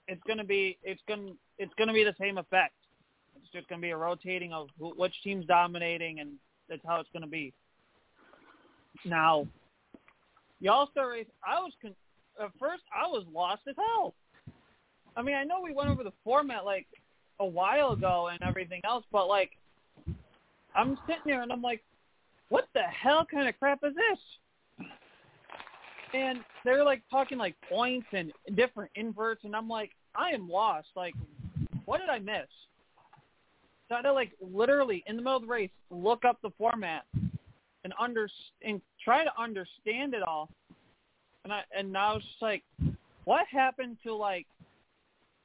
It's 0.07 0.21
going 0.25 0.37
to 0.37 0.43
be 0.43 0.77
it's 0.83 1.01
going 1.07 1.35
it's 1.57 1.73
going 1.77 1.87
to 1.87 1.93
be 1.93 2.03
the 2.03 2.15
same 2.19 2.37
effect. 2.37 2.73
It's 3.35 3.51
just 3.51 3.67
going 3.69 3.81
to 3.81 3.85
be 3.85 3.91
a 3.91 3.97
rotating 3.97 4.53
of 4.53 4.67
who, 4.79 4.89
which 4.95 5.13
team's 5.23 5.45
dominating, 5.45 6.19
and 6.19 6.31
that's 6.69 6.81
how 6.85 6.99
it's 6.99 7.09
going 7.13 7.23
to 7.23 7.29
be. 7.29 7.53
Now, 9.05 9.47
the 10.61 10.69
All 10.69 10.89
Star 10.91 11.11
race, 11.11 11.27
I 11.45 11.59
was 11.59 11.71
con- 11.81 11.95
at 12.41 12.51
first 12.59 12.83
I 12.95 13.07
was 13.07 13.25
lost 13.33 13.61
as 13.69 13.75
hell. 13.75 14.13
I 15.15 15.21
mean, 15.21 15.35
I 15.35 15.43
know 15.43 15.61
we 15.63 15.73
went 15.73 15.89
over 15.89 16.03
the 16.03 16.13
format 16.23 16.65
like 16.65 16.85
a 17.39 17.45
while 17.45 17.91
ago 17.91 18.27
and 18.27 18.41
everything 18.43 18.81
else, 18.83 19.03
but 19.11 19.27
like, 19.27 19.51
I'm 20.75 20.97
sitting 21.07 21.23
there 21.25 21.41
and 21.41 21.51
I'm 21.51 21.61
like, 21.61 21.83
what 22.49 22.67
the 22.73 22.81
hell 22.81 23.25
kind 23.29 23.47
of 23.47 23.57
crap 23.59 23.79
is 23.83 23.93
this? 23.93 24.87
And 26.13 26.39
they're 26.63 26.85
like 26.85 27.01
talking 27.11 27.37
like 27.37 27.55
points 27.69 28.07
and 28.13 28.31
different 28.55 28.91
inverts, 28.95 29.43
and 29.43 29.55
I'm 29.55 29.67
like, 29.67 29.91
I 30.15 30.31
am 30.31 30.49
lost. 30.49 30.87
Like, 30.95 31.13
what 31.85 31.99
did 31.99 32.09
I 32.09 32.19
miss? 32.19 32.47
So 33.87 33.95
I 33.95 33.97
had 33.97 34.01
to 34.03 34.13
like 34.13 34.31
literally 34.41 35.03
in 35.07 35.15
the 35.15 35.21
middle 35.21 35.37
of 35.37 35.43
the 35.43 35.47
race 35.47 35.69
look 35.89 36.25
up 36.25 36.41
the 36.41 36.51
format 36.57 37.03
and 37.83 37.93
under 37.99 38.27
and 38.63 38.81
try 39.03 39.23
to 39.23 39.31
understand 39.39 40.13
it 40.13 40.23
all. 40.23 40.49
And 41.43 41.53
I 41.53 41.63
and 41.77 41.91
now 41.91 42.15
was 42.15 42.23
just 42.23 42.41
like, 42.41 42.63
what 43.25 43.45
happened 43.51 43.97
to 44.03 44.13
like? 44.13 44.45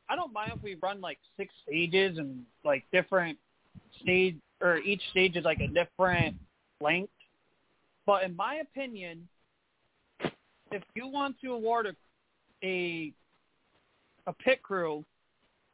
I 0.09 0.17
don't 0.17 0.33
mind 0.33 0.53
if 0.55 0.63
we 0.63 0.77
run 0.83 1.01
like 1.01 1.19
six 1.37 1.53
stages 1.67 2.19
and 2.19 2.43
like 2.65 2.85
different 2.93 3.39
stage 4.01 4.37
or 4.61 4.79
each 4.79 5.03
stage 5.11 5.37
is 5.37 5.45
like 5.45 5.61
a 5.61 5.69
different 5.69 6.37
length. 6.83 7.13
But 8.05 8.25
in 8.25 8.35
my 8.35 8.57
opinion, 8.57 9.29
if 10.71 10.83
you 10.95 11.07
want 11.07 11.37
to 11.43 11.53
award 11.53 11.87
a 11.87 11.95
a, 12.65 13.13
a 14.27 14.33
pit 14.33 14.63
crew, 14.63 15.05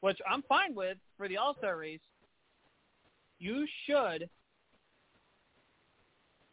which 0.01 0.19
I'm 0.31 0.43
fine 0.43 0.75
with 0.75 0.97
for 1.17 1.29
the 1.29 1.37
All 1.37 1.55
Star 1.59 1.77
race, 1.77 2.01
you 3.39 3.67
should 3.87 4.29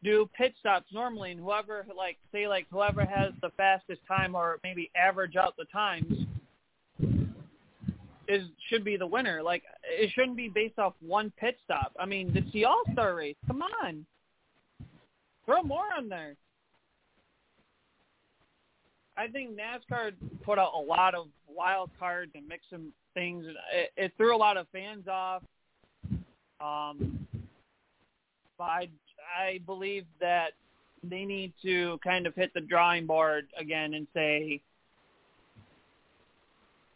do 0.03 0.29
pit 0.37 0.53
stops 0.59 0.87
normally, 0.93 1.31
and 1.31 1.39
whoever 1.39 1.85
like 1.95 2.17
say 2.31 2.47
like 2.47 2.67
whoever 2.71 3.05
has 3.05 3.33
the 3.41 3.49
fastest 3.57 4.01
time 4.07 4.35
or 4.35 4.59
maybe 4.63 4.91
average 4.95 5.35
out 5.35 5.55
the 5.57 5.65
times 5.65 6.27
is 8.27 8.47
should 8.69 8.83
be 8.83 8.97
the 8.97 9.07
winner. 9.07 9.41
Like 9.41 9.63
it 9.83 10.11
shouldn't 10.13 10.37
be 10.37 10.49
based 10.49 10.79
off 10.79 10.93
one 10.99 11.31
pit 11.39 11.57
stop. 11.63 11.93
I 11.99 12.05
mean, 12.05 12.31
it's 12.35 12.51
the 12.51 12.65
All 12.65 12.83
Star 12.93 13.15
race. 13.15 13.35
Come 13.47 13.61
on, 13.61 14.05
throw 15.45 15.63
more 15.63 15.85
on 15.95 16.09
there. 16.09 16.35
I 19.17 19.27
think 19.27 19.51
NASCAR 19.51 20.11
put 20.43 20.59
out 20.59 20.73
a 20.75 20.79
lot 20.79 21.15
of 21.15 21.27
wild 21.49 21.89
cards 21.97 22.31
and 22.35 22.47
mixed 22.47 22.69
some 22.69 22.91
things. 23.13 23.45
It, 23.73 23.91
it 23.95 24.13
threw 24.17 24.35
a 24.35 24.37
lot 24.37 24.57
of 24.57 24.67
fans 24.73 25.07
off. 25.07 25.41
Um, 26.59 27.25
but 28.57 28.63
I, 28.65 28.89
I 29.37 29.59
believe 29.65 30.05
that 30.19 30.51
they 31.03 31.25
need 31.25 31.53
to 31.61 31.99
kind 32.03 32.27
of 32.27 32.35
hit 32.35 32.53
the 32.53 32.61
drawing 32.61 33.05
board 33.05 33.47
again 33.57 33.93
and 33.93 34.07
say 34.13 34.61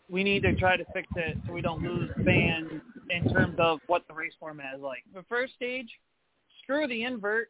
we 0.10 0.24
need 0.24 0.42
to 0.44 0.56
try 0.56 0.76
to 0.76 0.86
fix 0.94 1.08
it 1.16 1.38
so 1.46 1.54
we 1.54 1.62
don't 1.62 1.84
lose 1.84 2.10
fans 2.26 2.82
in 3.10 3.32
terms 3.32 3.56
of 3.60 3.80
what 3.88 4.08
the 4.08 4.14
race 4.14 4.34
format 4.40 4.76
is 4.76 4.82
like. 4.82 5.04
The 5.14 5.24
first 5.30 5.54
stage, 5.54 5.90
screw 6.64 6.88
the 6.88 7.04
invert. 7.04 7.50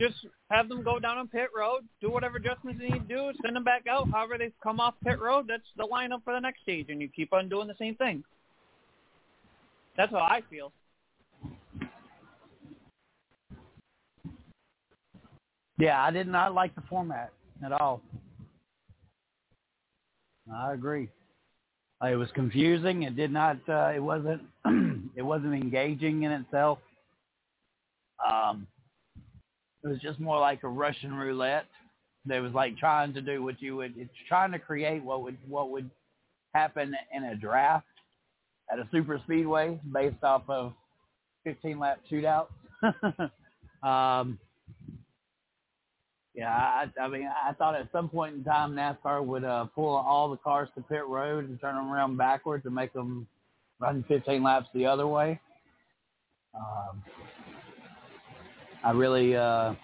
Just 0.00 0.26
have 0.50 0.68
them 0.68 0.82
go 0.82 0.98
down 0.98 1.18
on 1.18 1.28
pit 1.28 1.50
road, 1.56 1.82
do 2.00 2.10
whatever 2.10 2.38
adjustments 2.38 2.80
they 2.80 2.88
need 2.88 3.08
to 3.08 3.14
do, 3.14 3.32
send 3.42 3.54
them 3.54 3.64
back 3.64 3.86
out. 3.88 4.08
However 4.10 4.36
they 4.38 4.50
come 4.62 4.80
off 4.80 4.94
pit 5.04 5.20
road, 5.20 5.46
that's 5.48 5.62
the 5.76 5.84
lineup 5.84 6.24
for 6.24 6.34
the 6.34 6.40
next 6.40 6.62
stage, 6.62 6.86
and 6.88 7.00
you 7.00 7.08
keep 7.08 7.32
on 7.32 7.48
doing 7.48 7.68
the 7.68 7.76
same 7.78 7.94
thing. 7.94 8.24
That's 9.96 10.10
how 10.10 10.18
I 10.18 10.42
feel. 10.50 10.72
Yeah, 15.78 16.02
I 16.02 16.10
did 16.10 16.26
not 16.26 16.54
like 16.54 16.74
the 16.74 16.82
format 16.88 17.32
at 17.64 17.72
all. 17.72 18.00
I 20.52 20.72
agree. 20.72 21.08
It 22.02 22.16
was 22.16 22.28
confusing. 22.34 23.04
It 23.04 23.16
did 23.16 23.32
not. 23.32 23.56
Uh, 23.68 23.92
it 23.94 24.02
wasn't. 24.02 24.42
it 25.16 25.22
wasn't 25.22 25.54
engaging 25.54 26.22
in 26.22 26.32
itself. 26.32 26.78
Um, 28.24 28.66
it 29.84 29.88
was 29.88 29.98
just 30.00 30.18
more 30.18 30.40
like 30.40 30.62
a 30.62 30.68
Russian 30.68 31.14
roulette. 31.14 31.66
That 32.26 32.40
was 32.40 32.52
like 32.52 32.78
trying 32.78 33.12
to 33.14 33.20
do 33.20 33.42
what 33.42 33.60
you 33.60 33.76
would. 33.76 33.94
It's 33.98 34.10
trying 34.28 34.50
to 34.52 34.58
create 34.58 35.04
what 35.04 35.22
would 35.22 35.36
what 35.46 35.70
would 35.70 35.90
happen 36.54 36.94
in 37.14 37.24
a 37.24 37.36
draft 37.36 37.86
at 38.72 38.78
a 38.78 38.88
super 38.90 39.20
speedway 39.24 39.78
based 39.92 40.22
off 40.22 40.42
of 40.48 40.72
15 41.44 41.78
lap 41.78 42.00
shootouts. 42.10 42.46
um, 43.82 44.38
yeah, 46.34 46.50
I, 46.50 46.86
I 46.98 47.08
mean, 47.08 47.28
I 47.46 47.52
thought 47.52 47.74
at 47.74 47.92
some 47.92 48.08
point 48.08 48.34
in 48.34 48.42
time 48.42 48.74
NASCAR 48.74 49.24
would 49.24 49.44
uh, 49.44 49.66
pull 49.66 49.94
all 49.94 50.30
the 50.30 50.36
cars 50.38 50.68
to 50.76 50.82
pit 50.82 51.06
road 51.06 51.48
and 51.48 51.60
turn 51.60 51.76
them 51.76 51.92
around 51.92 52.16
backwards 52.16 52.64
and 52.64 52.74
make 52.74 52.92
them 52.94 53.26
run 53.78 54.04
15 54.08 54.42
laps 54.42 54.66
the 54.74 54.86
other 54.86 55.06
way. 55.06 55.38
Um, 56.54 57.02
I 58.84 58.90
really, 58.90 59.34
uh, 59.34 59.74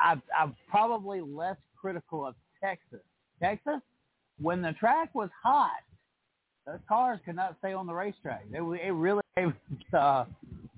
I, 0.00 0.14
I'm 0.38 0.54
probably 0.70 1.20
less 1.20 1.56
critical 1.80 2.24
of 2.24 2.34
Texas. 2.62 3.00
Texas, 3.42 3.80
when 4.40 4.62
the 4.62 4.72
track 4.72 5.14
was 5.14 5.28
hot, 5.42 5.70
those 6.66 6.78
cars 6.88 7.18
could 7.24 7.36
not 7.36 7.56
stay 7.58 7.72
on 7.72 7.86
the 7.86 7.94
racetrack. 7.94 8.44
It, 8.52 8.60
it 8.60 8.92
really, 8.92 9.22
it 9.36 9.46
was, 9.46 9.54
uh, 9.92 10.24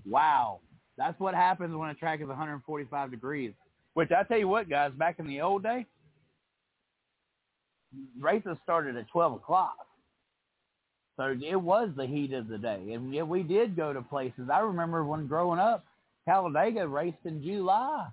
wow. 0.09 0.61
That's 0.97 1.19
what 1.21 1.35
happens 1.35 1.77
when 1.77 1.91
a 1.91 1.95
track 1.95 2.21
is 2.21 2.29
145 2.29 3.11
degrees. 3.11 3.53
Which 3.95 4.11
I 4.11 4.23
tell 4.23 4.39
you 4.39 4.49
what, 4.49 4.71
guys, 4.71 4.93
back 4.97 5.19
in 5.19 5.27
the 5.27 5.41
old 5.41 5.63
day, 5.63 5.87
races 8.19 8.57
started 8.65 8.97
at 8.97 9.09
12 9.09 9.35
o'clock. 9.35 9.77
So 11.17 11.37
it 11.43 11.61
was 11.61 11.91
the 11.97 12.07
heat 12.07 12.33
of 12.33 12.49
the 12.49 12.59
day. 12.59 12.93
And 12.93 13.13
yeah, 13.13 13.23
we 13.25 13.43
did 13.43 13.77
go 13.77 13.93
to 13.93 14.01
places. 14.01 14.49
I 14.53 14.61
remember 14.61 15.05
when 15.05 15.27
growing 15.27 15.59
up, 15.59 15.85
Talladega 16.29 16.87
raced 16.87 17.25
in 17.25 17.43
July. 17.43 18.07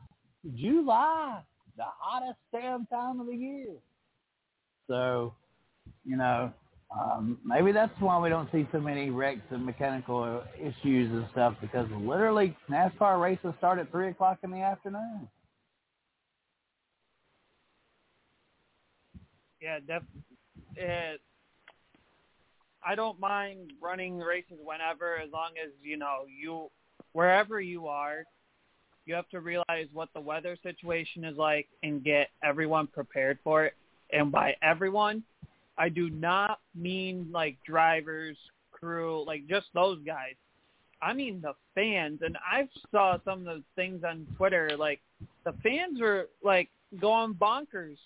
July, 0.56 1.42
the 1.76 1.84
hottest 2.00 2.40
damn 2.54 2.86
time 2.86 3.20
of 3.20 3.28
the 3.28 3.36
year. 3.36 3.76
So, 4.88 5.34
you 6.06 6.16
know, 6.16 6.54
um, 6.98 7.38
maybe 7.44 7.74
that's 7.74 7.92
why 8.00 8.18
we 8.20 8.30
don't 8.30 8.50
see 8.54 8.66
so 8.72 8.80
many 8.80 9.10
wrecks 9.10 9.42
and 9.50 9.66
mechanical 9.66 10.44
issues 10.58 11.12
and 11.12 11.28
stuff 11.34 11.56
because 11.60 11.88
literally 11.92 12.56
NASCAR 12.70 13.22
races 13.22 13.54
start 13.58 13.80
at 13.80 13.92
3 13.92 14.10
o'clock 14.10 14.38
in 14.44 14.52
the 14.52 14.62
afternoon. 14.62 15.28
Yeah, 19.62 19.80
def- 19.86 20.04
it, 20.78 21.20
I 22.86 22.96
don't 22.96 23.20
mind 23.20 23.74
running 23.82 24.20
races 24.20 24.60
whenever, 24.64 25.18
as 25.18 25.32
long 25.34 25.52
as 25.62 25.72
you 25.82 25.98
know 25.98 26.20
you 26.28 26.70
wherever 27.16 27.62
you 27.62 27.88
are, 27.88 28.26
you 29.06 29.16
have 29.16 29.30
to 29.30 29.40
realize 29.40 29.88
what 29.94 30.10
the 30.14 30.20
weather 30.20 30.58
situation 30.62 31.24
is 31.24 31.38
like 31.38 31.66
and 31.82 32.04
get 32.04 32.28
everyone 32.44 32.88
prepared 32.88 33.40
for 33.42 33.64
it. 33.64 33.74
And 34.12 34.34
by 34.34 34.54
everyone, 34.62 35.24
I 35.78 35.88
do 35.88 36.10
not 36.10 36.60
mean 36.76 37.30
like 37.32 37.56
drivers, 37.66 38.36
crew, 38.74 39.24
like 39.26 39.48
just 39.48 39.68
those 39.74 40.00
guys. 40.06 40.34
I 41.02 41.14
mean 41.14 41.40
the 41.42 41.54
fans, 41.74 42.20
and 42.22 42.38
I 42.38 42.68
saw 42.92 43.18
some 43.24 43.48
of 43.48 43.58
the 43.58 43.64
things 43.78 44.04
on 44.04 44.28
Twitter. 44.36 44.72
Like 44.78 45.00
the 45.46 45.54
fans 45.64 46.02
were 46.02 46.28
like 46.44 46.70
going 47.00 47.34
bonkers. 47.36 47.98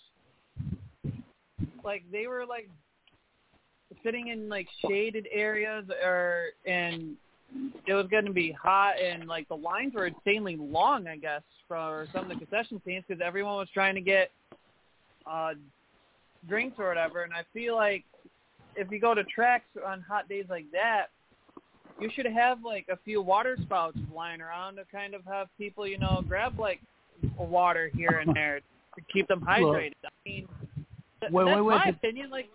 Like 1.84 2.04
they 2.12 2.28
were 2.28 2.46
like 2.46 2.70
sitting 4.04 4.28
in 4.28 4.50
like 4.50 4.68
shaded 4.88 5.28
areas, 5.32 5.86
or 6.04 6.48
and 6.68 7.16
it 7.88 7.94
was 7.94 8.08
going 8.08 8.26
to 8.26 8.34
be 8.34 8.52
hot, 8.52 8.94
and 9.02 9.28
like 9.28 9.48
the 9.48 9.56
lines 9.58 9.94
were 9.94 10.08
insanely 10.08 10.56
long. 10.58 11.08
I 11.08 11.18
guess 11.18 11.42
for 11.68 12.08
some 12.14 12.24
of 12.24 12.30
the 12.30 12.36
concession 12.46 12.80
stands 12.84 13.06
because 13.08 13.22
everyone 13.26 13.56
was 13.56 13.70
trying 13.74 13.96
to 13.96 14.02
get 14.02 14.32
uh 15.30 15.52
drinks 16.48 16.78
or 16.80 16.88
whatever. 16.88 17.24
And 17.24 17.34
I 17.34 17.44
feel 17.54 17.76
like 17.76 18.06
if 18.76 18.90
you 18.92 19.00
go 19.00 19.14
to 19.14 19.24
tracks 19.26 19.66
on 19.86 20.02
hot 20.02 20.30
days 20.30 20.46
like 20.50 20.66
that, 20.72 21.08
you 22.00 22.10
should 22.16 22.26
have 22.28 22.60
like 22.64 22.86
a 22.90 22.98
few 23.04 23.22
water 23.22 23.58
spouts 23.62 23.98
lying 24.16 24.42
around 24.42 24.76
to 24.78 24.84
kind 24.92 25.14
of 25.14 25.22
have 25.26 25.48
people, 25.58 25.86
you 25.88 25.98
know, 25.98 26.24
grab 26.28 26.58
like 26.60 26.80
water 27.38 27.92
here 27.96 28.22
and 28.26 28.34
there 28.36 28.60
to 28.96 29.02
keep 29.12 29.28
them 29.28 29.42
hydrated. 29.48 29.94
I 30.06 30.10
mean, 30.26 30.48
th- 31.20 31.32
When 31.32 31.46
we 31.48 31.52
that's 31.52 31.64
went 31.64 31.78
my 31.80 31.84
to- 31.86 31.90
opinion. 31.98 32.30
Like, 32.30 32.50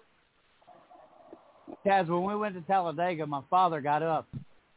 Taz, 1.84 2.08
when 2.08 2.24
we 2.24 2.34
went 2.36 2.54
to 2.54 2.62
Talladega, 2.62 3.26
my 3.26 3.42
father 3.50 3.80
got 3.80 4.02
up 4.02 4.26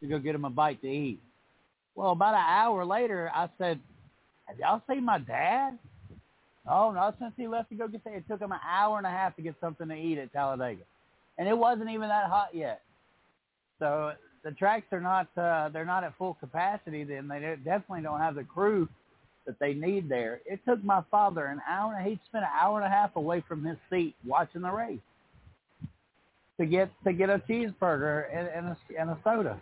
to 0.01 0.07
go 0.07 0.19
get 0.19 0.35
him 0.35 0.45
a 0.45 0.49
bite 0.49 0.81
to 0.81 0.87
eat. 0.89 1.19
Well, 1.95 2.11
about 2.11 2.35
an 2.35 2.45
hour 2.47 2.85
later, 2.85 3.31
I 3.33 3.49
said, 3.57 3.79
"Have 4.45 4.59
y'all 4.59 4.81
seen 4.87 5.03
my 5.03 5.19
dad?" 5.19 5.77
Oh, 6.69 6.91
not 6.91 7.17
since 7.19 7.33
he 7.37 7.47
left 7.47 7.69
to 7.69 7.75
go 7.75 7.87
get 7.87 8.03
that. 8.03 8.13
It 8.13 8.27
took 8.27 8.41
him 8.41 8.51
an 8.51 8.59
hour 8.63 8.97
and 8.97 9.07
a 9.07 9.09
half 9.09 9.35
to 9.37 9.41
get 9.41 9.55
something 9.59 9.87
to 9.87 9.95
eat 9.95 10.17
at 10.17 10.31
Talladega, 10.33 10.83
and 11.37 11.47
it 11.47 11.57
wasn't 11.57 11.89
even 11.89 12.09
that 12.09 12.29
hot 12.29 12.49
yet. 12.53 12.81
So 13.79 14.13
the 14.43 14.51
tracks 14.51 14.87
are 14.91 15.01
not 15.01 15.27
uh, 15.37 15.69
they're 15.69 15.85
not 15.85 16.03
at 16.03 16.17
full 16.17 16.35
capacity. 16.35 17.03
Then 17.03 17.27
they 17.27 17.39
definitely 17.63 18.01
don't 18.01 18.19
have 18.19 18.35
the 18.35 18.43
crew 18.43 18.87
that 19.45 19.57
they 19.59 19.73
need 19.73 20.09
there. 20.09 20.41
It 20.45 20.59
took 20.65 20.83
my 20.83 21.01
father 21.09 21.45
an 21.45 21.61
hour. 21.67 21.95
and 21.95 22.07
He 22.07 22.19
spent 22.27 22.43
an 22.43 22.51
hour 22.53 22.77
and 22.77 22.85
a 22.85 22.89
half 22.89 23.15
away 23.15 23.43
from 23.47 23.63
his 23.63 23.77
seat 23.89 24.13
watching 24.25 24.61
the 24.61 24.71
race 24.71 24.99
to 26.59 26.65
get 26.65 26.89
to 27.05 27.13
get 27.13 27.29
a 27.29 27.39
cheeseburger 27.39 28.25
and, 28.33 28.47
and 28.47 28.67
a 28.67 28.77
and 28.99 29.09
a 29.11 29.17
soda. 29.23 29.59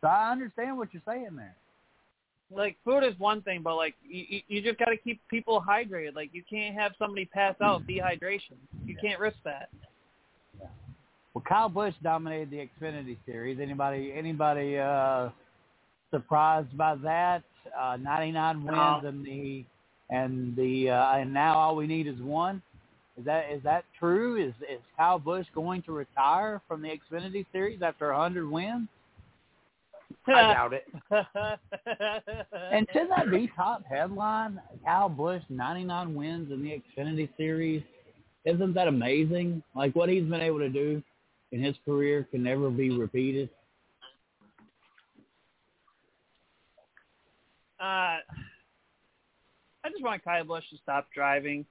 So 0.00 0.08
I 0.08 0.30
understand 0.32 0.76
what 0.76 0.88
you're 0.92 1.02
saying 1.06 1.30
there. 1.36 1.54
like 2.50 2.76
food 2.84 3.02
is 3.04 3.18
one 3.18 3.40
thing, 3.42 3.62
but 3.62 3.76
like 3.76 3.94
you, 4.06 4.40
you- 4.48 4.62
just 4.62 4.78
got 4.78 4.86
to 4.90 4.96
keep 4.96 5.20
people 5.28 5.62
hydrated. 5.66 6.14
Like 6.14 6.30
you 6.32 6.42
can't 6.48 6.74
have 6.74 6.92
somebody 6.98 7.24
pass 7.24 7.54
out 7.62 7.86
dehydration. 7.86 8.56
You 8.84 8.96
can't 9.00 9.18
risk 9.20 9.36
that. 9.44 9.68
Well, 11.34 11.44
Kyle 11.48 11.68
Busch 11.70 11.94
dominated 12.02 12.50
the 12.50 12.68
Xfinity 12.68 13.16
Series. 13.24 13.58
Anybody 13.58 14.12
anybody 14.14 14.78
uh, 14.78 15.30
surprised 16.10 16.76
by 16.76 16.96
that? 16.96 17.42
Uh, 17.80 17.96
99 17.96 18.56
wins 18.64 18.66
No. 18.76 19.00
and 19.04 19.24
the 19.24 19.64
and 20.10 20.54
the 20.56 20.90
uh, 20.90 21.16
and 21.16 21.32
now 21.32 21.56
all 21.56 21.74
we 21.76 21.86
need 21.86 22.06
is 22.06 22.20
one. 22.20 22.60
Is 23.22 23.26
that 23.26 23.52
is 23.52 23.62
that 23.62 23.84
true? 24.00 24.36
Is 24.36 24.52
is 24.62 24.80
Kyle 24.96 25.20
Busch 25.20 25.46
going 25.54 25.80
to 25.82 25.92
retire 25.92 26.60
from 26.66 26.82
the 26.82 26.88
Xfinity 26.88 27.46
Series 27.52 27.80
after 27.80 28.10
a 28.10 28.18
100 28.18 28.50
wins? 28.50 28.88
I 30.26 30.32
doubt 30.32 30.72
it. 30.72 30.88
And 32.72 32.86
should 32.92 33.08
that 33.10 33.30
be 33.30 33.48
top 33.54 33.84
headline? 33.88 34.60
Kyle 34.84 35.08
Busch, 35.08 35.42
99 35.48 36.14
wins 36.14 36.50
in 36.50 36.62
the 36.64 36.82
Xfinity 36.82 37.28
Series. 37.36 37.84
Isn't 38.44 38.74
that 38.74 38.88
amazing? 38.88 39.62
Like 39.76 39.94
what 39.94 40.08
he's 40.08 40.24
been 40.24 40.40
able 40.40 40.58
to 40.58 40.68
do 40.68 41.00
in 41.52 41.62
his 41.62 41.76
career 41.84 42.26
can 42.28 42.42
never 42.42 42.70
be 42.70 42.90
repeated. 42.90 43.50
uh, 47.80 48.18
I 49.84 49.90
just 49.90 50.02
want 50.02 50.24
Kyle 50.24 50.44
Busch 50.44 50.68
to 50.70 50.76
stop 50.78 51.06
driving. 51.14 51.64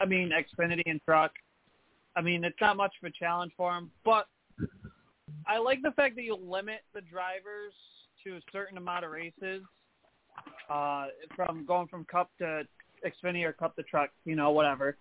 I 0.00 0.06
mean, 0.06 0.30
Xfinity 0.30 0.82
and 0.86 1.00
truck. 1.04 1.32
I 2.16 2.22
mean, 2.22 2.44
it's 2.44 2.60
not 2.60 2.76
much 2.76 2.94
of 3.02 3.08
a 3.08 3.12
challenge 3.12 3.52
for 3.56 3.76
him, 3.76 3.90
but 4.04 4.26
I 5.46 5.58
like 5.58 5.82
the 5.82 5.92
fact 5.92 6.16
that 6.16 6.22
you 6.22 6.36
limit 6.36 6.80
the 6.94 7.00
drivers 7.02 7.72
to 8.24 8.36
a 8.36 8.40
certain 8.52 8.76
amount 8.78 9.04
of 9.04 9.10
races, 9.10 9.62
uh, 10.68 11.06
from 11.36 11.64
going 11.66 11.86
from 11.88 12.04
Cup 12.04 12.30
to 12.38 12.62
Xfinity 13.04 13.44
or 13.44 13.52
Cup 13.52 13.76
to 13.76 13.82
truck, 13.82 14.10
you 14.24 14.36
know, 14.36 14.50
whatever. 14.50 14.96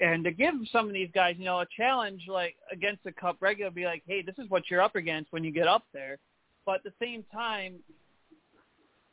And 0.00 0.24
to 0.24 0.32
give 0.32 0.54
some 0.72 0.88
of 0.88 0.92
these 0.92 1.10
guys, 1.14 1.36
you 1.38 1.44
know, 1.44 1.60
a 1.60 1.66
challenge 1.76 2.22
like 2.28 2.56
against 2.72 3.04
the 3.04 3.12
Cup 3.12 3.36
regular, 3.40 3.70
be 3.70 3.84
like, 3.84 4.02
hey, 4.06 4.22
this 4.22 4.34
is 4.38 4.50
what 4.50 4.70
you're 4.70 4.82
up 4.82 4.96
against 4.96 5.32
when 5.32 5.44
you 5.44 5.52
get 5.52 5.68
up 5.68 5.84
there. 5.92 6.18
But 6.66 6.76
at 6.76 6.84
the 6.84 6.92
same 7.00 7.24
time, 7.32 7.74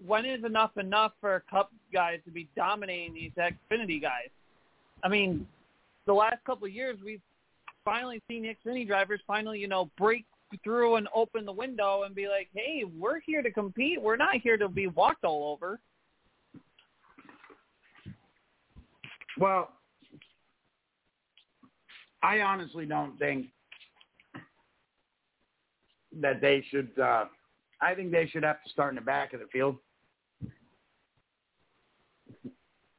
when 0.05 0.25
is 0.25 0.43
enough 0.43 0.77
enough 0.77 1.11
for 1.19 1.43
Cup 1.49 1.71
guys 1.93 2.19
to 2.25 2.31
be 2.31 2.49
dominating 2.55 3.13
these 3.13 3.31
Xfinity 3.37 4.01
guys? 4.01 4.29
I 5.03 5.07
mean, 5.07 5.47
the 6.05 6.13
last 6.13 6.43
couple 6.45 6.67
of 6.67 6.73
years 6.73 6.97
we've 7.03 7.21
finally 7.85 8.21
seen 8.27 8.43
Xfinity 8.43 8.87
drivers 8.87 9.21
finally, 9.25 9.59
you 9.59 9.67
know, 9.67 9.89
break 9.97 10.25
through 10.63 10.95
and 10.95 11.07
open 11.13 11.45
the 11.45 11.51
window 11.51 12.03
and 12.03 12.15
be 12.15 12.27
like, 12.27 12.49
"Hey, 12.53 12.83
we're 12.83 13.19
here 13.19 13.41
to 13.41 13.51
compete. 13.51 14.01
We're 14.01 14.17
not 14.17 14.35
here 14.37 14.57
to 14.57 14.67
be 14.67 14.87
walked 14.87 15.23
all 15.23 15.51
over." 15.51 15.79
Well, 19.37 19.71
I 22.21 22.41
honestly 22.41 22.85
don't 22.85 23.17
think 23.19 23.47
that 26.19 26.41
they 26.41 26.61
should. 26.69 26.97
uh 26.99 27.25
I 27.81 27.95
think 27.95 28.11
they 28.11 28.27
should 28.27 28.43
have 28.43 28.61
to 28.63 28.69
start 28.69 28.89
in 28.89 28.95
the 28.95 29.01
back 29.01 29.33
of 29.33 29.39
the 29.39 29.47
field, 29.47 29.77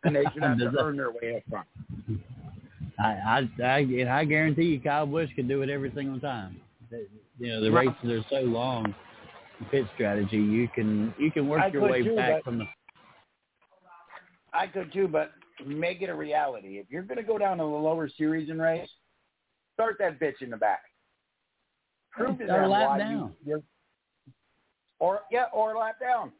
and 0.04 0.16
they 0.16 0.24
should 0.32 0.42
have 0.42 0.58
to 0.58 0.72
earn 0.78 0.96
their 0.96 1.10
way 1.10 1.36
up 1.36 1.42
front. 1.50 1.66
I 2.98 3.48
I 3.58 3.62
I, 3.62 4.20
I 4.20 4.24
guarantee 4.24 4.64
you, 4.64 4.80
Kyle 4.80 5.06
Busch 5.06 5.30
can 5.34 5.48
do 5.48 5.62
it 5.62 5.70
every 5.70 5.92
single 5.94 6.20
time. 6.20 6.60
You 7.38 7.48
know, 7.48 7.60
the 7.62 7.70
races 7.70 7.94
are 8.04 8.24
so 8.28 8.40
long. 8.40 8.94
Pit 9.70 9.84
strategy, 9.94 10.38
you 10.38 10.68
can 10.68 11.14
you 11.18 11.30
can 11.30 11.46
work 11.46 11.60
I 11.60 11.68
your 11.68 11.82
way 11.82 12.02
too, 12.02 12.16
back 12.16 12.42
from 12.44 12.58
the. 12.58 12.64
I 14.54 14.66
could 14.66 14.90
too, 14.92 15.06
but 15.06 15.32
make 15.66 16.00
it 16.00 16.08
a 16.08 16.14
reality. 16.14 16.78
If 16.78 16.86
you're 16.88 17.02
going 17.02 17.18
to 17.18 17.22
go 17.22 17.36
down 17.36 17.58
to 17.58 17.62
the 17.62 17.68
lower 17.68 18.08
series 18.08 18.48
and 18.48 18.60
race, 18.60 18.88
start 19.74 19.96
that 19.98 20.18
bitch 20.18 20.40
in 20.40 20.48
the 20.48 20.56
back. 20.56 20.80
Prove 22.12 22.38
to 22.38 22.46
them 22.46 22.70
why 22.70 22.98
down. 22.98 23.34
you, 23.44 23.62
or 24.98 25.20
yeah, 25.30 25.44
or 25.52 25.76
lap 25.76 26.00
down. 26.00 26.32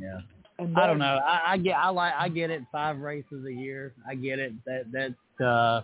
Yeah. 0.00 0.20
And 0.58 0.76
I 0.76 0.86
don't 0.86 0.98
know. 0.98 1.20
I, 1.26 1.52
I 1.52 1.56
get 1.56 1.76
I 1.76 1.88
like 1.88 2.12
I 2.18 2.28
get 2.28 2.50
it. 2.50 2.62
Five 2.70 2.98
races 2.98 3.44
a 3.46 3.52
year. 3.52 3.94
I 4.08 4.14
get 4.14 4.38
it. 4.38 4.52
That 4.66 5.14
that 5.38 5.44
uh, 5.44 5.82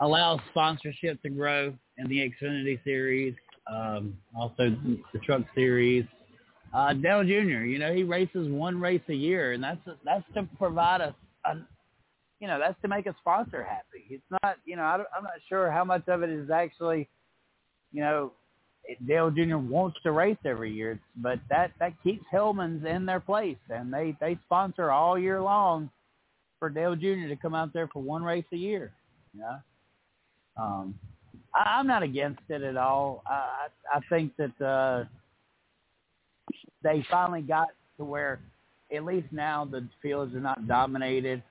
allows 0.00 0.40
sponsorship 0.50 1.20
to 1.22 1.28
grow 1.30 1.74
in 1.98 2.08
the 2.08 2.18
Xfinity 2.18 2.82
series. 2.84 3.34
Um, 3.70 4.16
also 4.34 4.76
the 5.12 5.18
Truck 5.24 5.42
Series. 5.54 6.04
Uh, 6.72 6.94
Dale 6.94 7.22
Jr. 7.24 7.64
You 7.64 7.78
know 7.78 7.92
he 7.92 8.04
races 8.04 8.48
one 8.48 8.80
race 8.80 9.02
a 9.08 9.14
year, 9.14 9.52
and 9.52 9.62
that's 9.62 9.80
that's 10.04 10.24
to 10.34 10.48
provide 10.58 11.00
us. 11.00 11.14
a 11.44 11.56
you 12.40 12.48
know 12.48 12.58
that's 12.58 12.80
to 12.82 12.88
make 12.88 13.06
a 13.06 13.14
sponsor 13.20 13.62
happy. 13.62 14.06
It's 14.08 14.24
not 14.42 14.56
you 14.64 14.76
know 14.76 14.82
I 14.82 14.94
I'm 14.94 15.24
not 15.24 15.32
sure 15.48 15.70
how 15.70 15.84
much 15.84 16.08
of 16.08 16.22
it 16.22 16.30
is 16.30 16.50
actually 16.50 17.08
you 17.92 18.00
know 18.00 18.32
Dale 19.06 19.30
Jr. 19.30 19.56
wants 19.56 19.98
to 20.02 20.12
race 20.12 20.38
every 20.44 20.72
year, 20.72 21.00
but 21.16 21.38
that 21.48 21.72
that 21.78 21.92
keeps 22.02 22.24
Hellmann's 22.30 22.84
in 22.84 23.06
their 23.06 23.20
place, 23.20 23.58
and 23.68 23.92
they 23.92 24.16
they 24.20 24.38
sponsor 24.46 24.90
all 24.90 25.18
year 25.18 25.40
long 25.40 25.90
for 26.58 26.68
Dale 26.68 26.96
Jr. 26.96 27.28
to 27.28 27.36
come 27.40 27.54
out 27.54 27.72
there 27.72 27.88
for 27.88 28.02
one 28.02 28.22
race 28.22 28.44
a 28.52 28.56
year. 28.56 28.92
Yeah, 29.36 29.58
um, 30.56 30.98
I, 31.54 31.78
I'm 31.78 31.86
not 31.86 32.02
against 32.02 32.42
it 32.48 32.62
at 32.62 32.76
all. 32.76 33.22
I 33.26 33.68
I, 33.92 34.00
think 34.08 34.32
that 34.36 34.60
uh, 34.64 35.04
they 36.82 37.04
finally 37.10 37.42
got 37.42 37.68
to 37.98 38.04
where 38.04 38.40
at 38.94 39.04
least 39.04 39.28
now 39.30 39.64
the 39.64 39.86
fields 40.02 40.34
are 40.34 40.40
not 40.40 40.66
dominated 40.66 41.42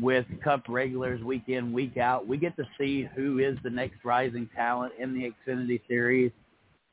with 0.00 0.26
Cup 0.44 0.62
regulars 0.68 1.22
week 1.22 1.44
in 1.48 1.72
week 1.72 1.96
out. 1.96 2.26
We 2.26 2.36
get 2.36 2.56
to 2.56 2.64
see 2.78 3.08
who 3.16 3.38
is 3.38 3.56
the 3.64 3.70
next 3.70 4.04
rising 4.04 4.48
talent 4.54 4.92
in 4.98 5.14
the 5.14 5.32
Xfinity 5.32 5.80
Series 5.88 6.30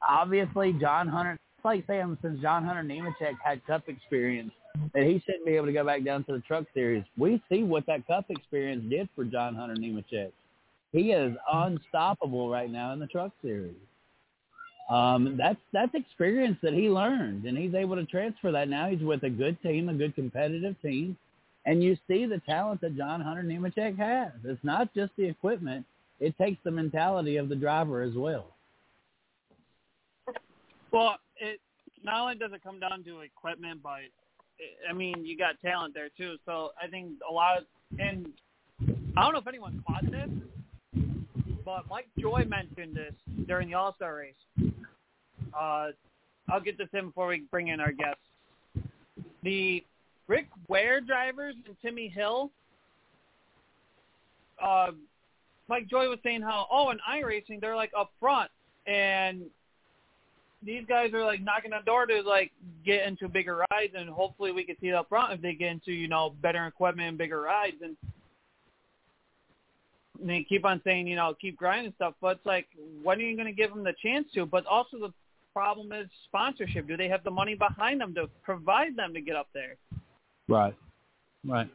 obviously 0.08 0.74
John 0.74 1.08
Hunter, 1.08 1.34
it's 1.34 1.66
like 1.66 1.86
saying 1.88 2.18
since 2.22 2.42
John 2.42 2.64
Hunter 2.64 2.84
Nemechek 2.84 3.36
had 3.44 3.66
Cup 3.66 3.88
experience, 3.88 4.52
that 4.94 5.04
he 5.04 5.22
shouldn't 5.26 5.46
be 5.46 5.56
able 5.56 5.68
to 5.68 5.74
go 5.74 5.86
back 5.86 6.04
down 6.04 6.24
to 6.26 6.34
the 6.34 6.40
Truck 6.40 6.66
Series. 6.74 7.04
We 7.18 7.42
see 7.50 7.64
what 7.64 7.86
that 7.86 8.06
Cup 8.08 8.26
experience 8.30 8.84
did 8.90 9.08
for 9.16 9.24
John 9.24 9.56
Hunter 9.56 9.76
Nemechek. 9.76 10.32
He 10.92 11.12
is 11.12 11.36
unstoppable 11.52 12.50
right 12.50 12.70
now 12.70 12.94
in 12.94 13.00
the 13.00 13.08
Truck 13.08 13.32
Series. 13.42 13.76
Um, 14.90 15.38
that's 15.38 15.60
that's 15.72 15.94
experience 15.96 16.58
that 16.62 16.74
he 16.74 16.90
learned, 16.90 17.46
and 17.46 17.58
he's 17.58 17.74
able 17.74 17.96
to 17.96 18.06
transfer 18.06 18.52
that 18.52 18.68
now. 18.68 18.90
He's 18.90 19.02
with 19.02 19.24
a 19.24 19.30
good 19.30 19.62
team, 19.64 19.90
a 19.90 19.94
good 19.94 20.14
competitive 20.14 20.76
team, 20.82 21.18
and 21.66 21.82
you 21.82 21.98
see 22.08 22.26
the 22.26 22.42
talent 22.46 22.82
that 22.82 22.98
John 22.98 23.22
Hunter 23.22 23.44
Nemechek 23.44 23.98
has. 23.98 24.34
It's 24.44 24.64
not 24.64 24.94
just 24.94 25.14
the 25.18 25.26
equipment; 25.26 25.86
it 26.20 26.38
takes 26.38 26.58
the 26.64 26.72
mentality 26.72 27.38
of 27.38 27.48
the 27.48 27.56
driver 27.56 28.02
as 28.02 28.14
well. 28.14 28.53
Well, 30.94 31.16
it 31.38 31.60
not 32.04 32.22
only 32.22 32.36
does 32.36 32.52
it 32.54 32.64
come 32.64 32.80
down 32.80 33.04
to 33.04 33.22
equipment, 33.22 33.82
but 33.84 34.00
I 34.90 34.94
mean, 34.94 35.26
you 35.26 35.38
got 35.38 35.60
talent 35.62 35.94
there 35.94 36.10
too. 36.16 36.38
So 36.46 36.72
I 36.82 36.88
think 36.88 37.14
a 37.30 37.34
lot 37.34 37.58
of, 37.58 37.64
and 38.00 38.28
I 39.18 39.24
don't 39.24 39.34
know 39.34 39.40
if 39.40 39.48
anyone 39.48 39.84
caught 39.86 40.10
this, 40.10 40.30
but 41.66 41.90
Mike 41.90 42.08
Joy 42.20 42.46
mentioned 42.48 42.96
this 42.96 43.14
during 43.48 43.70
the 43.70 43.74
All 43.74 43.94
Star 43.96 44.16
race. 44.16 44.72
Uh, 45.60 45.88
I'll 46.50 46.62
get 46.62 46.78
this 46.78 46.90
in 46.94 47.08
before 47.08 47.28
we 47.28 47.42
bring 47.52 47.70
in 47.70 47.80
our 47.80 47.92
guests. 47.92 48.22
The 49.44 49.84
Rick 50.28 50.48
Ware 50.70 51.02
drivers 51.02 51.56
and 51.66 51.76
Timmy 51.82 52.08
Hill 52.08 52.52
uh, 54.64 54.92
Mike 55.68 55.88
Joy 55.88 56.08
was 56.10 56.20
saying 56.24 56.42
how 56.42 56.68
oh 56.72 56.92
in 56.92 57.00
iRacing 57.10 57.60
they're 57.62 57.76
like 57.76 57.92
up 57.98 58.12
front 58.20 58.50
and 58.88 59.44
these 60.66 60.84
guys 60.88 61.14
are 61.14 61.26
like 61.26 61.42
knocking 61.42 61.74
on 61.74 61.84
door 61.86 62.06
to 62.06 62.22
like 62.22 62.52
get 62.86 63.08
into 63.08 63.28
bigger 63.28 63.66
rides 63.72 63.94
and 63.96 64.10
hopefully 64.10 64.52
we 64.52 64.64
can 64.64 64.76
see 64.82 64.88
it 64.88 64.96
up 64.96 65.10
front 65.10 65.34
if 65.34 65.42
they 65.42 65.54
get 65.54 65.72
into 65.72 65.92
you 65.92 66.08
know 66.08 66.34
better 66.42 66.66
equipment 66.68 67.10
and 67.10 67.18
bigger 67.18 67.42
rides 67.42 67.78
and 67.82 67.96
they 70.24 70.46
keep 70.48 70.64
on 70.66 70.82
saying 70.84 71.08
you 71.08 71.16
know 71.16 71.34
keep 71.40 71.58
grinding 71.58 71.94
stuff 71.96 72.14
but 72.22 72.38
it's 72.38 72.46
like 72.46 72.68
when 73.02 73.20
are 73.20 73.22
you 73.22 73.36
going 73.36 73.48
to 73.48 73.54
give 73.54 73.70
them 73.70 73.84
the 73.84 73.94
chance 74.02 74.28
to 74.34 74.46
but 74.46 74.66
also 74.66 74.98
the 74.98 75.14
problem 75.54 75.92
is 75.92 76.08
sponsorship 76.26 76.88
do 76.88 76.98
they 76.98 77.08
have 77.08 77.24
the 77.24 77.32
money 77.32 77.56
behind 77.56 78.02
them 78.02 78.14
to 78.14 78.28
provide 78.44 78.96
them 78.96 79.14
to 79.14 79.22
get 79.22 79.36
up 79.36 79.48
there 79.54 79.76
Right. 80.48 80.76
Right. 81.46 81.70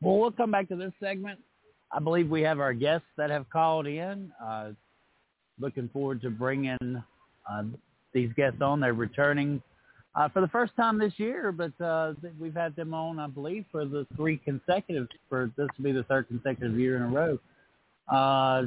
Well, 0.00 0.18
we'll 0.18 0.30
come 0.30 0.50
back 0.50 0.68
to 0.68 0.76
this 0.76 0.92
segment. 1.00 1.40
I 1.92 2.00
believe 2.00 2.28
we 2.28 2.42
have 2.42 2.60
our 2.60 2.74
guests 2.74 3.06
that 3.16 3.30
have 3.30 3.48
called 3.50 3.86
in. 3.86 4.30
Uh, 4.42 4.70
looking 5.58 5.88
forward 5.92 6.20
to 6.22 6.30
bringing 6.30 7.02
uh, 7.50 7.64
these 8.12 8.30
guests 8.36 8.60
on. 8.62 8.80
They're 8.80 8.94
returning 8.94 9.62
uh, 10.14 10.28
for 10.28 10.40
the 10.40 10.48
first 10.48 10.74
time 10.76 10.98
this 10.98 11.12
year, 11.18 11.52
but 11.52 11.72
uh, 11.84 12.14
we've 12.40 12.54
had 12.54 12.74
them 12.76 12.94
on, 12.94 13.18
I 13.18 13.26
believe, 13.26 13.64
for 13.70 13.84
the 13.84 14.06
three 14.16 14.38
consecutive. 14.38 15.06
For 15.28 15.50
this 15.56 15.68
will 15.76 15.84
be 15.84 15.92
the 15.92 16.04
third 16.04 16.28
consecutive 16.28 16.78
year 16.78 16.96
in 16.96 17.02
a 17.02 17.08
row. 17.08 17.38
Uh, 18.08 18.66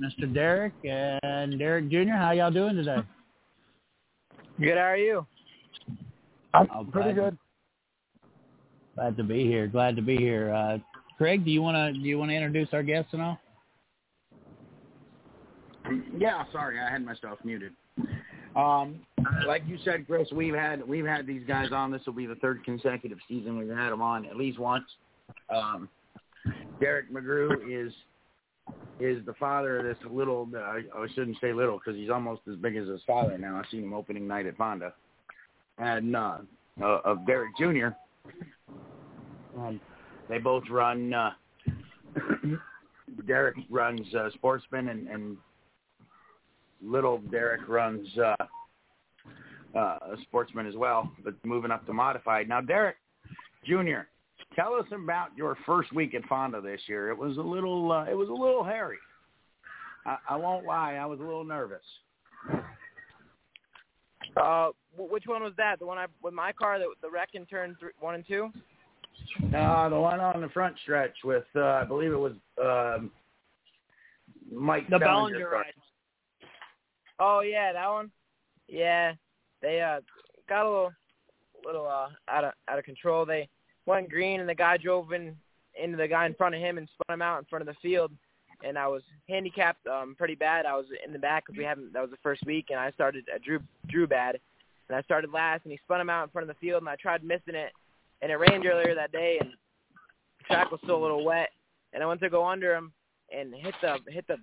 Mr. 0.00 0.32
Derrick 0.32 0.74
and 0.84 1.58
Derrick 1.58 1.88
Jr., 1.90 2.10
how 2.12 2.30
y'all 2.30 2.50
doing 2.52 2.76
today? 2.76 2.98
Good. 4.60 4.76
How 4.76 4.84
are 4.84 4.96
you? 4.96 5.26
I'm 6.54 6.66
Pretty 6.90 7.12
glad- 7.12 7.30
good. 7.30 7.38
Glad 8.94 9.16
to 9.16 9.22
be 9.24 9.44
here. 9.44 9.66
Glad 9.68 9.94
to 9.96 10.02
be 10.02 10.16
here. 10.16 10.52
Uh, 10.52 10.78
Craig, 11.16 11.44
do 11.44 11.50
you 11.52 11.62
want 11.62 11.76
to 11.76 11.92
do 12.00 12.08
you 12.08 12.18
want 12.18 12.30
to 12.30 12.34
introduce 12.34 12.68
our 12.72 12.82
guests 12.82 13.12
and 13.12 13.22
all? 13.22 13.38
Yeah, 16.16 16.44
sorry, 16.52 16.78
I 16.80 16.90
had 16.90 17.04
myself 17.04 17.38
muted. 17.44 17.72
Um, 18.58 19.00
like 19.46 19.62
you 19.68 19.78
said, 19.84 20.06
Chris, 20.06 20.28
we've 20.32 20.54
had 20.54 20.86
we've 20.86 21.06
had 21.06 21.26
these 21.26 21.42
guys 21.46 21.68
on. 21.70 21.92
This 21.92 22.02
will 22.04 22.12
be 22.12 22.26
the 22.26 22.34
third 22.36 22.64
consecutive 22.64 23.18
season 23.28 23.56
we've 23.56 23.68
had 23.68 23.90
them 23.90 24.02
on 24.02 24.26
at 24.26 24.36
least 24.36 24.58
once. 24.58 24.84
Um, 25.48 25.88
Derrick 26.80 27.12
McGrew 27.12 27.52
is 27.70 27.92
is 28.98 29.24
the 29.26 29.34
father 29.34 29.78
of 29.78 29.84
this 29.84 29.96
little. 30.10 30.48
Uh, 30.52 30.58
I 30.58 31.06
shouldn't 31.14 31.38
say 31.40 31.52
little 31.52 31.78
because 31.78 31.98
he's 31.98 32.10
almost 32.10 32.42
as 32.50 32.56
big 32.56 32.74
as 32.76 32.88
his 32.88 33.00
father 33.06 33.38
now. 33.38 33.56
I 33.56 33.70
seen 33.70 33.84
him 33.84 33.94
opening 33.94 34.26
night 34.26 34.46
at 34.46 34.56
Fonda, 34.56 34.92
and 35.78 36.16
uh, 36.16 36.38
uh, 36.82 37.00
of 37.04 37.24
Derrick 37.26 37.56
Jr. 37.56 37.88
Um, 39.56 39.80
they 40.28 40.38
both 40.38 40.64
run. 40.68 41.14
Uh, 41.14 41.30
Derrick 43.26 43.56
runs 43.70 44.14
uh, 44.14 44.30
Sportsman, 44.34 44.88
and, 44.88 45.06
and 45.08 45.36
little 46.82 47.18
Derrick 47.18 47.68
runs 47.68 48.06
uh, 48.18 48.34
uh, 49.76 49.98
Sportsman 50.22 50.66
as 50.66 50.74
well, 50.74 51.10
but 51.24 51.34
moving 51.44 51.70
up 51.70 51.84
to 51.86 51.92
modified. 51.92 52.48
Now, 52.48 52.60
Derrick 52.60 52.96
Jr., 53.66 54.06
tell 54.54 54.74
us 54.74 54.86
about 54.92 55.36
your 55.36 55.56
first 55.66 55.92
week 55.92 56.14
at 56.14 56.24
Fonda 56.26 56.60
this 56.60 56.80
year. 56.86 57.10
It 57.10 57.18
was 57.18 57.36
a 57.36 57.42
little, 57.42 57.92
uh, 57.92 58.04
it 58.04 58.14
was 58.14 58.28
a 58.28 58.32
little 58.32 58.64
hairy. 58.64 58.98
I, 60.06 60.16
I 60.30 60.36
won't 60.36 60.64
lie, 60.64 60.94
I 60.94 61.06
was 61.06 61.20
a 61.20 61.22
little 61.22 61.44
nervous. 61.44 61.84
Uh, 64.36 64.68
which 64.96 65.24
one 65.26 65.42
was 65.42 65.52
that? 65.56 65.78
The 65.78 65.86
one 65.86 65.98
I 65.98 66.06
with 66.22 66.34
my 66.34 66.52
car, 66.52 66.78
that 66.78 66.86
the 67.02 67.10
wreck 67.10 67.30
in 67.34 67.46
turn 67.46 67.76
three, 67.80 67.90
one 67.98 68.14
and 68.14 68.26
two. 68.26 68.50
Uh, 69.54 69.88
the 69.88 69.98
one 69.98 70.20
on 70.20 70.40
the 70.40 70.48
front 70.48 70.76
stretch 70.82 71.14
with, 71.24 71.44
uh, 71.56 71.62
I 71.62 71.84
believe 71.84 72.12
it 72.12 72.16
was 72.16 72.34
um, 72.62 73.10
Mike 74.52 74.88
the 74.88 74.98
Bellinger's 74.98 75.40
Bellinger 75.40 75.50
ride 75.50 75.72
Oh 77.20 77.40
yeah, 77.40 77.72
that 77.72 77.88
one. 77.88 78.10
Yeah, 78.68 79.14
they 79.62 79.80
uh 79.80 80.00
got 80.48 80.64
a 80.64 80.68
little, 80.68 80.92
little 81.64 81.86
uh 81.86 82.08
out 82.28 82.44
of 82.44 82.52
out 82.68 82.78
of 82.78 82.84
control. 82.84 83.24
They 83.24 83.48
went 83.86 84.10
green, 84.10 84.40
and 84.40 84.48
the 84.48 84.54
guy 84.54 84.76
drove 84.76 85.12
in 85.12 85.36
into 85.80 85.96
the 85.96 86.08
guy 86.08 86.26
in 86.26 86.34
front 86.34 86.54
of 86.54 86.60
him 86.60 86.78
and 86.78 86.88
spun 86.88 87.14
him 87.14 87.22
out 87.22 87.38
in 87.38 87.44
front 87.46 87.66
of 87.66 87.74
the 87.74 87.80
field. 87.80 88.12
And 88.64 88.76
I 88.76 88.88
was 88.88 89.02
handicapped 89.28 89.86
um 89.86 90.14
pretty 90.16 90.34
bad. 90.34 90.66
I 90.66 90.76
was 90.76 90.86
in 91.04 91.12
the 91.12 91.18
back 91.18 91.46
because 91.46 91.58
we 91.58 91.64
haven't. 91.64 91.92
That 91.92 92.02
was 92.02 92.10
the 92.10 92.18
first 92.22 92.44
week, 92.46 92.66
and 92.70 92.78
I 92.78 92.90
started. 92.92 93.24
I 93.34 93.38
drew 93.38 93.60
drew 93.86 94.06
bad, 94.06 94.38
and 94.88 94.96
I 94.96 95.02
started 95.02 95.32
last, 95.32 95.64
and 95.64 95.72
he 95.72 95.78
spun 95.78 96.00
him 96.00 96.10
out 96.10 96.24
in 96.24 96.30
front 96.30 96.48
of 96.48 96.54
the 96.54 96.66
field, 96.66 96.82
and 96.82 96.88
I 96.88 96.96
tried 96.96 97.24
missing 97.24 97.54
it, 97.54 97.72
and 98.22 98.30
it 98.30 98.36
rained 98.36 98.66
earlier 98.66 98.94
that 98.94 99.12
day, 99.12 99.38
and 99.40 99.50
the 99.50 100.44
track 100.44 100.70
was 100.70 100.80
still 100.82 100.98
a 100.98 101.02
little 101.02 101.24
wet, 101.24 101.50
and 101.92 102.02
I 102.02 102.06
went 102.06 102.20
to 102.20 102.30
go 102.30 102.46
under 102.46 102.74
him 102.74 102.92
and 103.34 103.54
hit 103.54 103.74
the 103.80 103.98
hit 104.08 104.26
the 104.26 104.36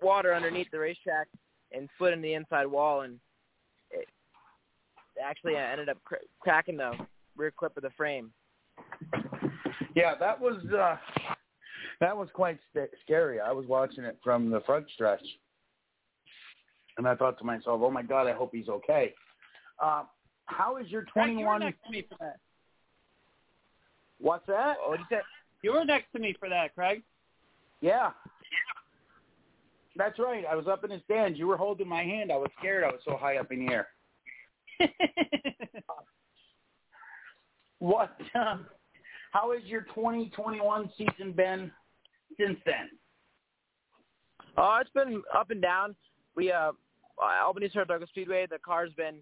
water 0.00 0.34
underneath 0.34 0.70
the 0.70 0.78
racetrack 0.78 1.28
and 1.74 1.88
slid 1.98 2.12
in 2.12 2.22
the 2.22 2.34
inside 2.34 2.66
wall, 2.66 3.02
and 3.02 3.18
it 3.90 4.08
actually 5.22 5.56
I 5.56 5.70
ended 5.70 5.88
up 5.88 5.98
cr- 6.04 6.16
cracking 6.40 6.76
the 6.76 6.92
rear 7.36 7.50
clip 7.50 7.76
of 7.76 7.82
the 7.82 7.90
frame. 7.90 8.32
Yeah, 9.94 10.14
that 10.18 10.40
was 10.40 10.56
uh, 10.72 10.96
that 12.00 12.16
was 12.16 12.28
quite 12.34 12.58
st- 12.72 12.90
scary. 13.04 13.40
I 13.40 13.52
was 13.52 13.66
watching 13.66 14.04
it 14.04 14.18
from 14.22 14.50
the 14.50 14.60
front 14.60 14.86
stretch, 14.94 15.24
and 16.98 17.06
I 17.06 17.14
thought 17.14 17.38
to 17.38 17.44
myself, 17.44 17.80
"Oh 17.82 17.90
my 17.90 18.02
God, 18.02 18.26
I 18.26 18.32
hope 18.32 18.50
he's 18.52 18.68
okay." 18.68 19.14
Uh, 19.78 20.04
how 20.46 20.76
is 20.76 20.88
your 20.88 21.04
Craig, 21.04 21.30
you 21.30 21.46
were 21.46 21.58
21? 21.58 21.60
next 21.60 21.84
to 21.84 21.90
me 21.90 22.04
for 22.08 22.16
that 22.20 22.36
What's 24.20 24.46
that? 24.46 24.76
What 24.86 24.98
did 24.98 25.06
you 25.10 25.16
say? 25.16 25.22
you 25.62 25.72
were 25.72 25.84
next 25.84 26.12
to 26.12 26.18
me 26.18 26.34
for 26.38 26.48
that 26.48 26.74
Craig 26.74 27.02
Yeah, 27.80 28.10
that's 29.96 30.18
right. 30.18 30.44
I 30.50 30.54
was 30.54 30.66
up 30.66 30.84
in 30.84 30.90
the 30.90 31.00
stands. 31.04 31.38
You 31.38 31.46
were 31.46 31.56
holding 31.56 31.88
my 31.88 32.02
hand. 32.02 32.32
I 32.32 32.36
was 32.36 32.50
scared. 32.58 32.84
I 32.84 32.88
was 32.88 33.00
so 33.04 33.16
high 33.16 33.36
up 33.36 33.52
in 33.52 33.66
the 33.66 33.72
air. 33.72 33.88
What? 37.82 38.16
Uh, 38.32 38.58
how 39.32 39.52
has 39.52 39.64
your 39.64 39.80
2021 39.80 40.88
season 40.96 41.32
been 41.32 41.68
since 42.38 42.56
then? 42.64 42.90
Oh, 44.56 44.78
it's 44.80 44.90
been 44.90 45.20
up 45.36 45.50
and 45.50 45.60
down. 45.60 45.96
We 46.36 46.52
uh, 46.52 46.70
Albany 47.44 47.68
Saratoga 47.72 48.06
Speedway. 48.06 48.46
The 48.48 48.58
car's 48.64 48.92
been 48.96 49.16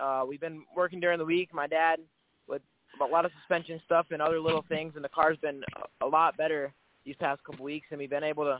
uh, 0.00 0.24
we've 0.26 0.40
been 0.40 0.64
working 0.76 0.98
during 0.98 1.20
the 1.20 1.24
week. 1.24 1.50
My 1.54 1.68
dad 1.68 2.00
with 2.48 2.62
a 3.00 3.04
lot 3.04 3.24
of 3.24 3.30
suspension 3.38 3.80
stuff 3.84 4.06
and 4.10 4.20
other 4.20 4.40
little 4.40 4.64
things, 4.68 4.94
and 4.96 5.04
the 5.04 5.08
car's 5.08 5.38
been 5.38 5.62
a 6.00 6.06
lot 6.06 6.36
better 6.36 6.72
these 7.06 7.14
past 7.20 7.40
couple 7.44 7.64
weeks, 7.64 7.86
and 7.92 8.00
we've 8.00 8.10
been 8.10 8.24
able 8.24 8.42
to 8.42 8.58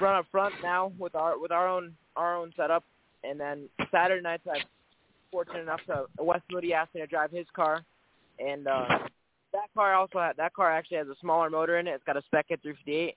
run 0.00 0.16
up 0.16 0.26
front 0.30 0.54
now 0.62 0.92
with 0.98 1.14
our 1.14 1.38
with 1.38 1.52
our 1.52 1.68
own 1.68 1.94
our 2.16 2.36
own 2.36 2.52
setup. 2.56 2.84
And 3.22 3.38
then 3.38 3.68
Saturday 3.90 4.22
nights, 4.22 4.44
I'm 4.50 4.62
fortunate 5.30 5.60
enough 5.60 5.80
to 5.86 6.06
Wes 6.18 6.40
Moody 6.50 6.72
asked 6.72 6.94
me 6.94 7.00
to 7.02 7.06
drive 7.06 7.30
his 7.30 7.46
car, 7.54 7.84
and 8.38 8.66
uh, 8.66 8.86
that 9.52 9.68
car 9.74 9.94
also 9.94 10.18
had, 10.18 10.36
that 10.36 10.54
car 10.54 10.72
actually 10.72 10.98
has 10.98 11.08
a 11.08 11.16
smaller 11.20 11.50
motor 11.50 11.78
in 11.78 11.86
it. 11.86 11.92
It's 11.92 12.04
got 12.04 12.16
a 12.16 12.22
Spec 12.22 12.46
at 12.50 12.62
358, 12.62 13.14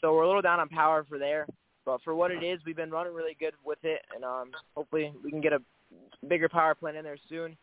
so 0.00 0.14
we're 0.14 0.22
a 0.22 0.26
little 0.26 0.42
down 0.42 0.60
on 0.60 0.68
power 0.68 1.04
for 1.08 1.18
there. 1.18 1.46
But 1.84 2.00
for 2.02 2.14
what 2.14 2.30
it 2.30 2.44
is, 2.44 2.60
we've 2.64 2.76
been 2.76 2.90
running 2.90 3.12
really 3.12 3.36
good 3.38 3.54
with 3.64 3.78
it, 3.82 4.00
and 4.14 4.24
um, 4.24 4.52
hopefully 4.76 5.12
we 5.22 5.30
can 5.30 5.40
get 5.40 5.52
a 5.52 5.60
bigger 6.28 6.48
power 6.48 6.74
plant 6.74 6.96
in 6.96 7.04
there 7.04 7.18
soon 7.28 7.56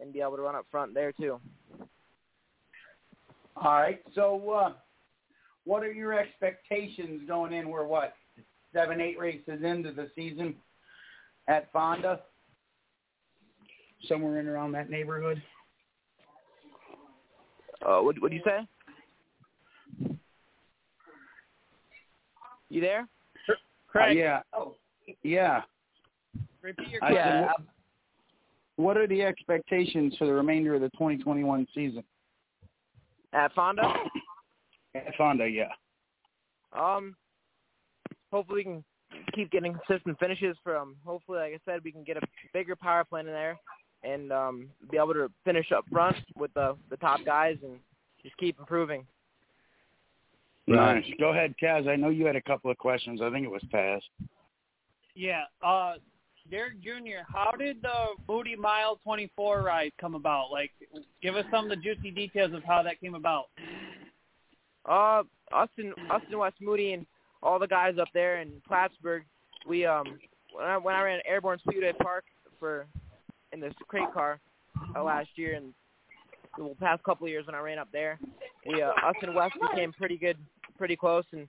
and 0.00 0.12
be 0.12 0.20
able 0.20 0.36
to 0.36 0.42
run 0.42 0.54
up 0.54 0.66
front 0.70 0.92
there 0.92 1.12
too. 1.12 1.40
All 3.56 3.72
right. 3.72 4.02
So, 4.14 4.50
uh, 4.50 4.72
what 5.64 5.82
are 5.82 5.92
your 5.92 6.18
expectations 6.18 7.22
going 7.26 7.52
in? 7.52 7.68
We're 7.68 7.86
what 7.86 8.14
seven, 8.72 9.00
eight 9.00 9.18
races 9.18 9.62
into 9.62 9.92
the 9.92 10.10
season 10.14 10.54
at 11.48 11.70
Fonda, 11.72 12.20
somewhere 14.08 14.40
in 14.40 14.48
around 14.48 14.72
that 14.72 14.90
neighborhood. 14.90 15.42
Uh, 17.86 18.00
what 18.00 18.20
what 18.20 18.30
do 18.30 18.36
you 18.36 18.42
say? 18.44 18.66
You 22.70 22.80
there? 22.80 23.06
Craig 23.88 24.16
Uh, 24.16 24.20
yeah. 24.20 24.40
Oh, 24.52 24.74
yeah. 25.22 25.62
repeat 26.60 26.88
your 26.88 27.00
question 27.00 27.16
said, 27.16 27.42
what, 27.42 27.56
what 28.76 28.96
are 28.96 29.06
the 29.06 29.22
expectations 29.22 30.14
for 30.18 30.26
the 30.26 30.32
remainder 30.32 30.74
of 30.74 30.80
the 30.80 30.88
2021 30.90 31.68
season 31.72 32.02
At 33.32 33.52
Fonda? 33.54 33.82
at 34.94 35.14
Fonda? 35.16 35.48
Yeah. 35.48 35.72
Um, 36.72 37.16
hopefully 38.32 38.58
we 38.58 38.64
can 38.64 38.84
keep 39.34 39.50
getting 39.50 39.76
consistent 39.86 40.18
finishes 40.18 40.56
from. 40.62 40.96
Hopefully, 41.04 41.38
like 41.38 41.52
I 41.54 41.58
said, 41.64 41.80
we 41.84 41.92
can 41.92 42.04
get 42.04 42.16
a 42.16 42.20
bigger 42.52 42.76
power 42.76 43.04
plant 43.04 43.28
in 43.28 43.34
there 43.34 43.58
and 44.02 44.32
um, 44.32 44.68
be 44.90 44.96
able 44.96 45.14
to 45.14 45.30
finish 45.44 45.72
up 45.72 45.84
front 45.90 46.16
with 46.36 46.52
the 46.54 46.76
the 46.90 46.96
top 46.98 47.24
guys 47.24 47.56
and 47.62 47.78
just 48.22 48.36
keep 48.36 48.58
improving. 48.58 49.06
Nice. 50.66 51.04
Go 51.18 51.30
ahead, 51.30 51.54
Taz. 51.62 51.88
I 51.88 51.96
know 51.96 52.08
you 52.08 52.24
had 52.24 52.36
a 52.36 52.42
couple 52.42 52.70
of 52.70 52.78
questions. 52.78 53.20
I 53.22 53.30
think 53.30 53.44
it 53.44 53.50
was 53.50 53.62
Taz. 53.72 54.00
Yeah. 55.14 55.42
Uh, 55.62 55.94
Derrick 56.50 56.82
Jr., 56.82 57.24
how 57.26 57.52
did 57.58 57.80
the 57.82 58.14
Moody 58.28 58.56
Mile 58.56 58.98
24 59.04 59.62
ride 59.62 59.92
come 60.00 60.14
about? 60.14 60.50
Like, 60.50 60.70
give 61.22 61.36
us 61.36 61.44
some 61.50 61.64
of 61.64 61.70
the 61.70 61.76
juicy 61.76 62.10
details 62.10 62.52
of 62.52 62.62
how 62.64 62.82
that 62.82 63.00
came 63.00 63.14
about. 63.14 63.46
Uh, 64.86 65.22
us 65.52 65.68
and 65.78 65.92
us 66.10 66.22
and 66.30 66.38
Wes 66.38 66.52
Moody 66.60 66.92
and 66.92 67.06
all 67.42 67.58
the 67.58 67.66
guys 67.66 67.94
up 68.00 68.08
there 68.14 68.40
in 68.40 68.52
Plattsburgh, 68.66 69.24
we 69.66 69.86
um 69.86 70.18
when 70.52 70.66
I 70.66 70.76
when 70.76 70.94
I 70.94 71.02
ran 71.02 71.20
Airborne 71.26 71.58
Speedway 71.60 71.92
Park 72.02 72.24
for 72.58 72.86
in 73.52 73.60
this 73.60 73.74
crate 73.88 74.12
car 74.12 74.40
uh, 74.96 75.02
last 75.02 75.28
year 75.36 75.54
and 75.54 75.72
the 76.56 76.74
past 76.80 77.02
couple 77.02 77.26
of 77.26 77.30
years 77.30 77.46
when 77.46 77.54
I 77.54 77.60
ran 77.60 77.78
up 77.78 77.88
there, 77.92 78.18
we 78.66 78.82
uh, 78.82 78.90
us 78.90 79.14
and 79.22 79.34
Wes 79.34 79.50
became 79.70 79.92
pretty 79.92 80.16
good, 80.16 80.36
pretty 80.78 80.96
close, 80.96 81.24
and 81.32 81.48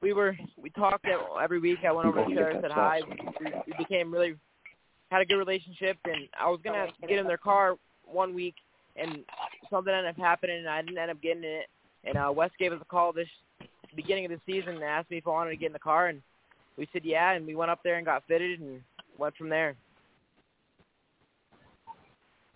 we 0.00 0.12
were 0.12 0.36
we 0.60 0.70
talked 0.70 1.06
every 1.42 1.58
week. 1.58 1.78
I 1.86 1.92
went 1.92 2.08
over 2.08 2.24
to 2.24 2.34
Sarah, 2.34 2.58
said 2.60 2.70
hi. 2.70 3.00
We, 3.40 3.46
we 3.66 3.72
became 3.78 4.12
really 4.12 4.34
had 5.10 5.20
a 5.20 5.26
good 5.26 5.38
relationship, 5.38 5.98
and 6.04 6.28
I 6.38 6.48
was 6.48 6.60
gonna 6.64 6.88
get 7.08 7.18
in 7.18 7.26
their 7.26 7.36
car 7.36 7.76
one 8.04 8.34
week, 8.34 8.54
and 8.96 9.24
something 9.70 9.92
ended 9.92 10.10
up 10.10 10.18
happening, 10.18 10.58
and 10.58 10.68
I 10.68 10.82
didn't 10.82 10.98
end 10.98 11.10
up 11.10 11.20
getting 11.22 11.44
in 11.44 11.50
it. 11.50 11.66
And 12.04 12.16
uh, 12.16 12.32
Wes 12.34 12.50
gave 12.58 12.72
us 12.72 12.78
a 12.80 12.84
call 12.84 13.12
this 13.12 13.28
beginning 13.94 14.24
of 14.24 14.30
the 14.30 14.40
season 14.46 14.74
and 14.74 14.84
asked 14.84 15.10
me 15.10 15.18
if 15.18 15.26
I 15.26 15.30
wanted 15.30 15.50
to 15.50 15.56
get 15.56 15.66
in 15.66 15.72
the 15.72 15.78
car, 15.78 16.08
and 16.08 16.20
we 16.76 16.88
said 16.92 17.02
yeah, 17.04 17.32
and 17.32 17.46
we 17.46 17.54
went 17.54 17.70
up 17.70 17.80
there 17.84 17.96
and 17.96 18.06
got 18.06 18.24
fitted 18.26 18.60
and 18.60 18.80
went 19.18 19.36
from 19.36 19.48
there. 19.48 19.76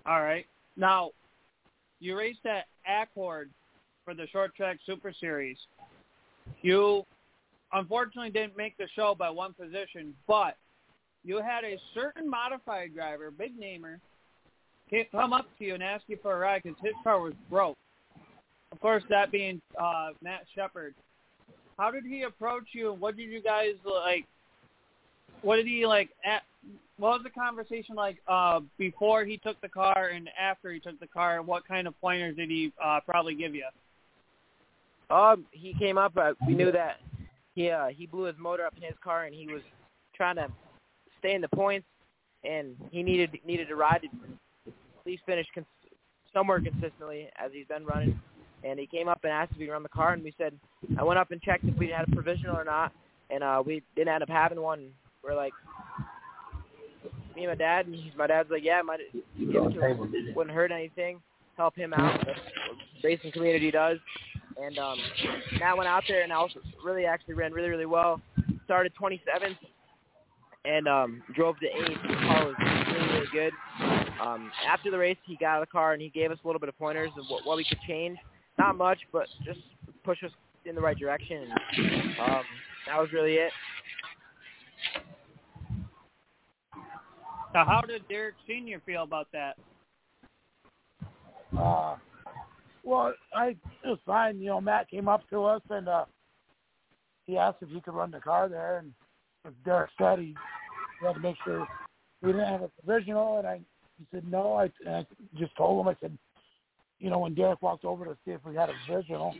All 0.06 0.22
right. 0.22 0.46
Now, 0.76 1.10
you 2.00 2.16
raced 2.16 2.46
at 2.46 2.66
Accord 2.86 3.50
for 4.04 4.14
the 4.14 4.26
short 4.28 4.54
track 4.54 4.78
Super 4.86 5.12
Series. 5.18 5.56
You 6.62 7.04
unfortunately 7.72 8.30
didn't 8.30 8.56
make 8.56 8.76
the 8.76 8.88
show 8.94 9.14
by 9.18 9.30
one 9.30 9.52
position, 9.52 10.14
but 10.28 10.56
you 11.24 11.42
had 11.42 11.64
a 11.64 11.76
certain 11.92 12.28
modified 12.28 12.94
driver, 12.94 13.30
big 13.30 13.58
namer, 13.58 13.98
come 15.10 15.32
up 15.32 15.46
to 15.58 15.64
you 15.64 15.74
and 15.74 15.82
ask 15.82 16.04
you 16.06 16.18
for 16.22 16.34
a 16.34 16.38
ride 16.38 16.62
because 16.62 16.78
his 16.82 16.94
car 17.02 17.20
was 17.20 17.32
broke. 17.50 17.76
Of 18.76 18.82
course, 18.82 19.04
that 19.08 19.32
being 19.32 19.62
uh, 19.80 20.08
Matt 20.22 20.42
Shepard. 20.54 20.94
How 21.78 21.90
did 21.90 22.04
he 22.04 22.24
approach 22.24 22.64
you, 22.72 22.92
what 22.92 23.16
did 23.16 23.30
you 23.30 23.40
guys 23.40 23.72
like? 23.86 24.26
What 25.40 25.56
did 25.56 25.66
he 25.66 25.86
like? 25.86 26.10
At, 26.22 26.42
what 26.98 27.12
was 27.12 27.20
the 27.24 27.30
conversation 27.30 27.94
like 27.94 28.18
uh, 28.28 28.60
before 28.76 29.24
he 29.24 29.38
took 29.38 29.58
the 29.62 29.68
car 29.70 30.10
and 30.14 30.28
after 30.38 30.70
he 30.72 30.78
took 30.78 31.00
the 31.00 31.06
car? 31.06 31.40
What 31.40 31.66
kind 31.66 31.86
of 31.86 31.98
pointers 32.02 32.36
did 32.36 32.50
he 32.50 32.70
uh, 32.84 33.00
probably 33.06 33.34
give 33.34 33.54
you? 33.54 33.64
Um, 35.08 35.46
he 35.52 35.72
came 35.78 35.96
up. 35.96 36.14
Uh, 36.14 36.34
we 36.46 36.54
knew 36.54 36.70
that 36.70 36.98
he 37.54 37.70
uh, 37.70 37.86
he 37.86 38.04
blew 38.04 38.24
his 38.24 38.36
motor 38.38 38.66
up 38.66 38.74
in 38.76 38.82
his 38.82 38.96
car, 39.02 39.24
and 39.24 39.34
he 39.34 39.46
was 39.46 39.62
trying 40.14 40.36
to 40.36 40.48
stay 41.18 41.34
in 41.34 41.40
the 41.40 41.48
points, 41.48 41.86
and 42.44 42.76
he 42.90 43.02
needed 43.02 43.38
needed 43.46 43.68
to 43.68 43.74
ride 43.74 44.02
to 44.02 44.08
at 44.66 45.06
least 45.06 45.22
finish 45.24 45.46
cons- 45.54 45.64
somewhere 46.34 46.60
consistently 46.60 47.30
as 47.42 47.52
he's 47.54 47.66
been 47.68 47.86
running. 47.86 48.20
And 48.64 48.78
he 48.78 48.86
came 48.86 49.08
up 49.08 49.20
and 49.22 49.32
asked 49.32 49.52
if 49.52 49.58
we 49.58 49.70
run 49.70 49.82
the 49.82 49.88
car, 49.88 50.12
and 50.12 50.24
we 50.24 50.34
said 50.38 50.52
I 50.98 51.04
went 51.04 51.18
up 51.18 51.30
and 51.30 51.40
checked 51.42 51.64
if 51.64 51.76
we 51.78 51.88
had 51.88 52.08
a 52.08 52.10
provisional 52.12 52.56
or 52.56 52.64
not, 52.64 52.92
and 53.30 53.42
uh, 53.44 53.62
we 53.64 53.82
didn't 53.94 54.12
end 54.12 54.22
up 54.22 54.28
having 54.28 54.60
one. 54.60 54.88
We're 55.22 55.36
like, 55.36 55.52
me 57.34 57.44
and 57.44 57.50
my 57.50 57.54
dad, 57.54 57.86
and 57.86 57.96
my 58.16 58.26
dad's 58.26 58.50
like, 58.50 58.64
yeah, 58.64 58.80
might 58.82 59.00
give 59.38 59.48
it 59.48 59.74
to 59.74 59.80
him. 59.80 60.34
Wouldn't 60.34 60.54
hurt 60.54 60.72
anything. 60.72 61.20
Help 61.56 61.76
him 61.76 61.92
out. 61.94 62.20
That's 62.26 62.38
racing 63.04 63.32
community 63.32 63.70
does. 63.70 63.98
And 64.60 64.78
um, 64.78 64.98
Matt 65.60 65.76
went 65.76 65.88
out 65.88 66.02
there 66.08 66.22
and 66.22 66.32
also 66.32 66.60
really 66.84 67.04
actually 67.04 67.34
ran 67.34 67.52
really 67.52 67.68
really 67.68 67.86
well. 67.86 68.20
Started 68.64 68.92
27th 69.00 69.56
and 70.64 70.88
um, 70.88 71.22
drove 71.34 71.58
to 71.60 71.66
eighth. 71.66 71.98
The 72.02 72.14
car 72.14 72.46
was 72.46 72.54
really 72.58 73.12
really 73.12 73.26
good. 73.32 73.52
Um, 74.20 74.50
after 74.66 74.90
the 74.90 74.98
race, 74.98 75.18
he 75.26 75.36
got 75.36 75.56
out 75.56 75.62
of 75.62 75.68
the 75.68 75.72
car 75.72 75.92
and 75.92 76.00
he 76.00 76.08
gave 76.08 76.30
us 76.30 76.38
a 76.42 76.46
little 76.46 76.58
bit 76.58 76.68
of 76.70 76.78
pointers 76.78 77.10
of 77.18 77.26
what, 77.28 77.46
what 77.46 77.56
we 77.56 77.64
could 77.64 77.78
change. 77.86 78.18
Not 78.58 78.76
much, 78.76 78.98
but 79.12 79.26
just 79.44 79.60
push 80.04 80.22
us 80.24 80.30
in 80.64 80.74
the 80.74 80.80
right 80.80 80.98
direction. 80.98 81.48
And, 81.76 82.18
um, 82.20 82.42
that 82.86 82.98
was 82.98 83.08
really 83.12 83.34
it. 83.34 83.52
So 87.52 87.64
how 87.64 87.82
did 87.86 88.06
Derrick 88.08 88.34
Senior 88.46 88.80
feel 88.84 89.02
about 89.02 89.28
that? 89.32 89.56
Uh, 91.58 91.96
well, 92.84 93.14
I 93.34 93.48
it 93.48 93.58
was 93.84 93.98
fine. 94.04 94.38
You 94.38 94.46
know, 94.46 94.60
Matt 94.60 94.90
came 94.90 95.08
up 95.08 95.28
to 95.30 95.44
us 95.44 95.62
and 95.70 95.88
uh, 95.88 96.04
he 97.24 97.38
asked 97.38 97.58
if 97.62 97.70
he 97.70 97.80
could 97.80 97.94
run 97.94 98.10
the 98.10 98.20
car 98.20 98.48
there, 98.48 98.78
and 98.78 98.92
if 99.44 99.52
Derrick 99.64 99.90
said 99.98 100.18
he, 100.18 100.34
he 101.00 101.06
had 101.06 101.14
to 101.14 101.20
make 101.20 101.36
sure 101.44 101.66
we 102.22 102.32
didn't 102.32 102.46
have 102.48 102.62
a 102.62 102.70
provisional, 102.84 103.38
and 103.38 103.46
I 103.46 103.60
he 103.98 104.06
said 104.12 104.30
no. 104.30 104.54
I, 104.54 104.70
and 104.84 104.96
I 104.96 105.06
just 105.38 105.56
told 105.56 105.80
him 105.80 105.88
I 105.88 105.96
said, 106.00 106.16
you 106.98 107.10
know, 107.10 107.18
when 107.18 107.34
Derrick 107.34 107.62
walked 107.62 107.84
over 107.84 108.04
to 108.04 108.16
see 108.24 108.32
if 108.32 108.44
we 108.44 108.54
had 108.54 108.70
a 108.70 108.74
provisional, 108.86 109.34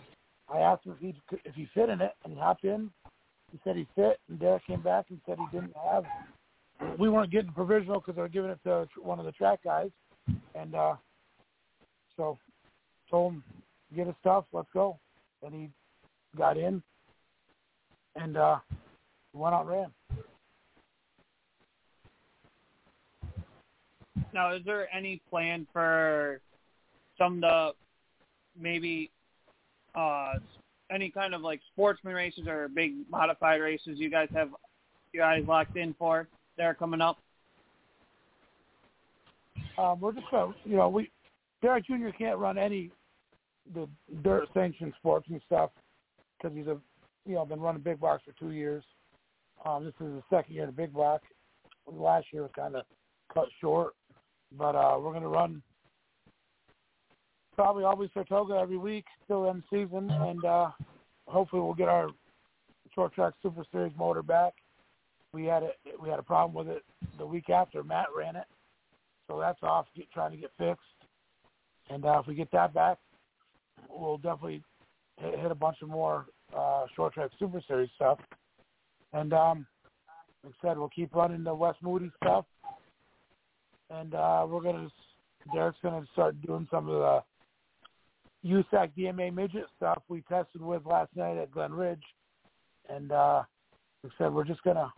I 0.53 0.59
asked 0.59 0.85
him 0.85 0.93
if 0.93 0.99
he 1.01 1.15
if 1.45 1.55
he 1.55 1.69
fit 1.75 1.89
in 1.89 2.01
it, 2.01 2.13
and 2.25 2.33
he 2.33 2.39
hopped 2.39 2.65
in. 2.65 2.91
He 3.53 3.61
said 3.65 3.77
he 3.77 3.87
fit, 3.95 4.19
and 4.29 4.39
Derrick 4.39 4.67
came 4.67 4.83
back 4.83 5.07
and 5.11 5.21
said 5.27 5.39
he 5.39 5.57
didn't 5.57 5.75
have. 5.91 6.05
We 6.99 7.09
weren't 7.09 7.33
getting 7.33 7.53
provisional 7.53 8.01
because 8.01 8.17
they 8.17 8.23
were 8.23 8.29
giving 8.29 8.51
it 8.51 8.59
to 8.65 8.87
one 9.01 9.19
of 9.19 9.25
the 9.25 9.33
track 9.33 9.61
guys, 9.65 9.91
and 10.55 10.75
uh, 10.75 10.95
so 12.17 12.39
told 13.11 13.35
him 13.35 13.45
get 13.95 14.07
his 14.07 14.17
stuff, 14.21 14.45
let's 14.53 14.69
go, 14.75 14.99
and 15.43 15.55
he 15.55 15.71
got 16.37 16.57
in, 16.57 16.83
and 18.17 18.37
uh, 18.37 18.59
went 19.33 19.55
out 19.55 19.67
ran. 19.67 19.93
Now, 24.33 24.55
is 24.55 24.63
there 24.65 24.89
any 24.95 25.23
plan 25.31 25.67
for 25.73 26.41
some 27.19 27.35
of 27.35 27.41
the 27.41 27.71
maybe 28.59 29.11
uh, 29.95 30.35
any 30.91 31.11
kind 31.11 31.35
of 31.35 31.43
like 31.43 31.61
sportsman 31.73 32.15
races 32.15 32.47
or 32.47 32.69
big 32.69 32.95
modified 33.11 33.61
races 33.61 33.99
you 33.99 34.11
guys 34.11 34.29
have 34.35 34.51
you 35.13 35.21
guys 35.21 35.43
locked 35.47 35.77
in 35.77 35.95
for 35.99 36.29
that 36.57 36.65
are 36.65 36.75
coming 36.75 37.01
up? 37.01 37.19
Um, 39.79 40.01
we're 40.01 40.13
just 40.13 40.27
gonna, 40.31 40.55
you 40.65 40.77
know, 40.77 40.89
we 40.89 41.11
Derrick 41.63 41.87
Jr. 41.87 42.09
can't 42.17 42.39
run 42.39 42.59
any 42.59 42.91
the 43.75 43.89
dirt 44.23 44.49
sanctioned 44.55 44.93
sports 44.99 45.27
and 45.31 45.41
stuff 45.47 45.71
because 46.37 46.57
he's 46.57 46.67
a, 46.67 46.77
you 47.27 47.35
know, 47.35 47.45
been 47.45 47.61
running 47.61 47.83
big 47.83 48.01
blocks 48.01 48.23
for 48.25 48.33
two 48.39 48.53
years. 48.53 48.85
Um, 49.65 49.85
this 49.85 49.95
is 49.95 50.13
the 50.13 50.23
second 50.31 50.55
year 50.55 50.65
in 50.65 50.71
the 50.71 50.77
big 50.77 50.93
block. 50.93 51.23
Last 51.91 52.27
year 52.33 52.43
was 52.43 52.51
kind 52.55 52.77
of 52.77 52.85
cut 53.33 53.49
short, 53.61 53.95
but 54.57 54.77
uh, 54.77 54.99
we're 55.01 55.13
gonna 55.13 55.29
run 55.29 55.63
probably 57.57 57.85
always 57.85 58.11
Saratoga 58.13 58.55
every 58.55 58.77
week 58.77 59.07
till 59.27 59.49
end 59.49 59.65
season, 59.71 60.11
and 60.11 60.45
uh, 60.45 60.71
hopefully 61.27 61.63
we'll 61.63 61.75
get 61.75 61.89
our 61.89 62.11
short 62.95 63.15
track 63.15 63.33
Super 63.43 63.65
Series 63.73 63.93
motor 63.99 64.23
back. 64.23 64.53
We 65.33 65.47
had 65.47 65.63
a 65.63 65.71
we 66.01 66.09
had 66.09 66.19
a 66.19 66.23
problem 66.23 66.55
with 66.55 66.75
it 66.75 66.85
the 67.19 67.27
week 67.27 67.51
after 67.51 67.83
Matt 67.83 68.07
ran 68.17 68.37
it, 68.37 68.47
so 69.27 69.41
that's 69.41 69.63
off 69.63 69.87
get, 69.97 70.11
trying 70.13 70.33
to 70.33 70.37
get 70.37 70.51
fixed. 70.59 70.83
And 71.91 72.05
uh, 72.05 72.21
if 72.21 72.27
we 72.27 72.35
get 72.35 72.51
that 72.53 72.75
back, 72.75 72.99
we'll 73.89 74.19
definitely 74.19 74.63
hit, 75.19 75.39
hit 75.39 75.51
a 75.51 75.55
bunch 75.55 75.79
of 75.83 75.89
more 75.89 76.27
uh, 76.57 76.85
short 76.95 77.15
track 77.15 77.31
Super 77.39 77.63
Series 77.67 77.91
stuff. 77.97 78.19
And 79.13 79.33
um, 79.33 79.67
like 80.45 80.53
I 80.63 80.69
said, 80.69 80.79
we'll 80.79 80.91
keep 80.91 81.15
running 81.15 81.43
the 81.43 81.55
Wes 81.55 81.75
Moody 81.83 82.11
stuff, 82.23 82.45
and 83.91 84.15
uh, 84.15 84.47
we're 84.47 84.63
gonna 84.63 84.89
Derrick's 85.55 85.79
gonna 85.83 86.05
start 86.13 86.41
doing 86.43 86.69
some 86.71 86.89
of 86.89 86.95
the 86.95 87.23
USAC 88.47 88.91
DMA 88.97 89.35
midget 89.35 89.67
stuff 89.77 90.03
we 90.09 90.23
tested 90.23 90.63
with 90.63 90.87
last 90.87 91.11
night 91.17 91.37
at 91.37 91.51
Glen 91.51 91.73
Ridge, 91.73 92.03
and 92.89 93.11
uh, 93.13 93.43
like 94.03 94.13
I 94.19 94.25
said, 94.25 94.33
we're 94.33 94.45
just 94.45 94.63
gonna 94.63 94.93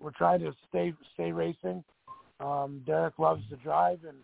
we're 0.00 0.12
trying 0.12 0.40
to 0.40 0.52
stay 0.68 0.92
stay 1.14 1.32
racing. 1.32 1.82
Um, 2.40 2.82
Derrick 2.86 3.18
loves 3.18 3.42
to 3.50 3.56
drive, 3.56 4.00
and 4.06 4.18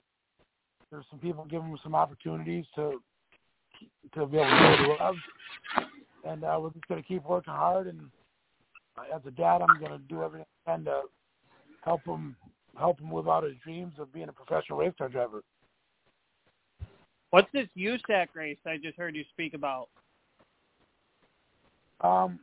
there's 0.90 1.07
some 1.11 1.18
people 1.18 1.44
giving 1.44 1.68
him 1.68 1.79
some 1.83 1.94
opportunities 1.94 2.64
to 2.77 3.01
to 4.14 4.27
be 4.27 4.38
able 4.38 4.51
to 4.51 4.57
do 4.57 4.68
what 4.68 4.79
he 4.79 5.03
loves. 5.03 5.18
And 6.25 6.44
uh, 6.44 6.59
we're 6.61 6.70
just 6.70 6.87
gonna 6.88 7.03
keep 7.03 7.25
working 7.25 7.55
hard. 7.55 7.88
And 7.88 8.01
as 9.12 9.22
a 9.27 9.31
dad, 9.31 9.62
I'm 9.62 9.81
gonna 9.81 10.01
do 10.09 10.22
everything 10.22 10.46
I 10.66 10.70
can 10.70 10.85
to 10.85 11.03
help 11.83 12.05
him 12.05 12.37
help 12.79 13.01
him 13.01 13.12
live 13.12 13.29
out 13.29 13.44
his 13.44 13.55
dreams 13.64 13.94
of 13.98 14.12
being 14.12 14.29
a 14.29 14.33
professional 14.33 14.79
race 14.79 14.94
car 14.96 15.09
driver. 15.09 15.42
What's 17.33 17.49
this 17.55 17.66
USAC 17.79 18.27
race 18.35 18.59
I 18.66 18.77
just 18.77 18.99
heard 18.99 19.16
you 19.16 19.25
speak 19.33 19.55
about? 19.55 19.88
Um, 22.03 22.40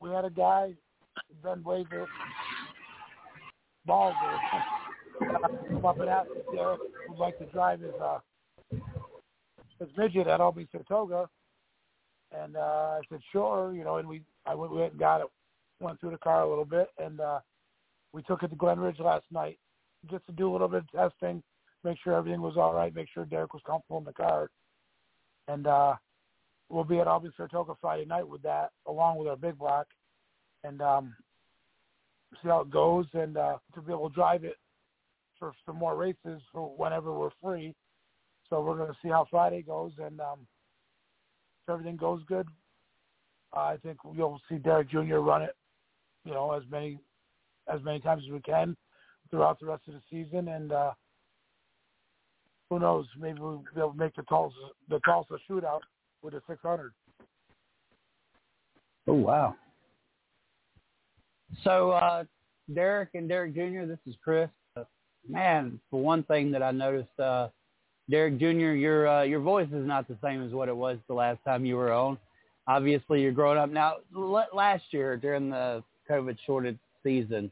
we 0.00 0.08
had 0.08 0.24
a 0.24 0.30
guy, 0.30 0.72
Ben 1.42 1.62
Waver, 1.62 2.06
Balzer, 3.84 4.16
come 5.18 5.84
up 5.84 6.00
and 6.00 6.08
if 6.08 6.54
Derrick 6.54 6.80
would 7.10 7.18
like 7.18 7.38
to 7.40 7.44
drive 7.46 7.80
his 7.80 7.92
uh, 8.02 8.18
his 9.78 9.88
midget 9.98 10.28
at 10.28 10.40
Albany 10.40 10.66
Saratoga, 10.72 11.28
and 12.32 12.56
uh, 12.56 12.60
I 12.60 13.00
said 13.10 13.20
sure, 13.32 13.74
you 13.74 13.84
know, 13.84 13.98
and 13.98 14.08
we 14.08 14.22
I 14.46 14.54
went, 14.54 14.72
we 14.72 14.78
went 14.78 14.92
and 14.92 15.00
got 15.00 15.20
it, 15.20 15.26
went 15.80 16.00
through 16.00 16.12
the 16.12 16.18
car 16.18 16.40
a 16.42 16.48
little 16.48 16.64
bit, 16.64 16.88
and 16.96 17.20
uh, 17.20 17.40
we 18.14 18.22
took 18.22 18.42
it 18.42 18.48
to 18.48 18.56
Glen 18.56 18.80
Ridge 18.80 18.98
last 18.98 19.26
night 19.30 19.58
just 20.10 20.24
to 20.24 20.32
do 20.32 20.50
a 20.50 20.52
little 20.52 20.68
bit 20.68 20.84
of 20.94 21.10
testing, 21.10 21.42
make 21.86 21.98
sure 22.02 22.14
everything 22.14 22.42
was 22.42 22.56
all 22.56 22.74
right, 22.74 22.94
make 22.94 23.06
sure 23.14 23.24
Derrick 23.24 23.54
was 23.54 23.62
comfortable 23.64 23.98
in 23.98 24.04
the 24.04 24.12
car, 24.12 24.50
and 25.46 25.68
uh, 25.68 25.94
we'll 26.68 26.82
be 26.82 26.98
at 26.98 27.06
Albany 27.06 27.32
Saratoga 27.36 27.74
Friday 27.80 28.04
night 28.04 28.28
with 28.28 28.42
that, 28.42 28.72
along 28.86 29.18
with 29.18 29.28
our 29.28 29.36
big 29.36 29.56
block, 29.56 29.86
and 30.64 30.82
um, 30.82 31.14
see 32.42 32.48
how 32.48 32.62
it 32.62 32.70
goes, 32.70 33.06
and 33.14 33.36
uh, 33.36 33.58
to 33.74 33.80
be 33.80 33.92
able 33.92 34.10
to 34.10 34.14
drive 34.14 34.42
it 34.42 34.56
for 35.38 35.52
some 35.64 35.76
more 35.76 35.96
races 35.96 36.42
for 36.52 36.74
whenever 36.76 37.12
we're 37.12 37.30
free. 37.40 37.72
So 38.50 38.60
we're 38.60 38.76
going 38.76 38.90
to 38.90 38.98
see 39.00 39.08
how 39.08 39.26
Friday 39.30 39.62
goes, 39.62 39.92
and 39.98 40.20
um, 40.20 40.40
if 41.62 41.72
everything 41.72 41.96
goes 41.96 42.20
good, 42.26 42.48
uh, 43.56 43.60
I 43.60 43.76
think 43.82 43.98
you'll 44.12 44.40
see 44.48 44.56
Derrick 44.56 44.90
Jr. 44.90 45.18
run 45.18 45.42
it, 45.42 45.54
you 46.24 46.32
know, 46.32 46.50
as 46.50 46.64
many 46.68 46.98
as 47.72 47.80
many 47.84 48.00
times 48.00 48.24
as 48.26 48.32
we 48.32 48.40
can 48.40 48.76
throughout 49.30 49.58
the 49.60 49.66
rest 49.66 49.82
of 49.86 49.94
the 49.94 50.00
season, 50.10 50.48
and 50.48 50.72
uh, 50.72 50.92
who 52.70 52.78
knows, 52.78 53.06
maybe 53.18 53.38
we'll 53.40 53.92
make 53.94 54.14
the 54.16 54.22
Tulsa 54.22 54.56
the 54.88 54.98
Tulsa 55.00 55.34
shootout 55.48 55.80
with 56.22 56.34
a 56.34 56.42
600. 56.48 56.92
Oh 59.08 59.14
wow! 59.14 59.54
So 61.62 61.92
uh, 61.92 62.24
Derrick 62.74 63.10
and 63.14 63.28
Derrick 63.28 63.54
Jr. 63.54 63.86
This 63.86 63.98
is 64.06 64.16
Chris. 64.22 64.50
Uh, 64.76 64.82
man, 65.28 65.80
for 65.90 66.00
one 66.00 66.24
thing 66.24 66.50
that 66.50 66.62
I 66.62 66.72
noticed, 66.72 67.18
uh, 67.20 67.48
Derrick 68.10 68.38
Jr. 68.38 68.72
Your 68.72 69.08
uh, 69.08 69.22
your 69.22 69.40
voice 69.40 69.68
is 69.72 69.86
not 69.86 70.08
the 70.08 70.16
same 70.22 70.44
as 70.44 70.52
what 70.52 70.68
it 70.68 70.76
was 70.76 70.98
the 71.08 71.14
last 71.14 71.38
time 71.44 71.64
you 71.64 71.76
were 71.76 71.92
on. 71.92 72.18
Obviously, 72.66 73.22
you're 73.22 73.32
growing 73.32 73.58
up 73.58 73.70
now. 73.70 73.96
L- 74.16 74.48
last 74.52 74.84
year 74.90 75.16
during 75.16 75.50
the 75.50 75.84
COVID 76.10 76.36
shorted 76.44 76.78
season, 77.04 77.50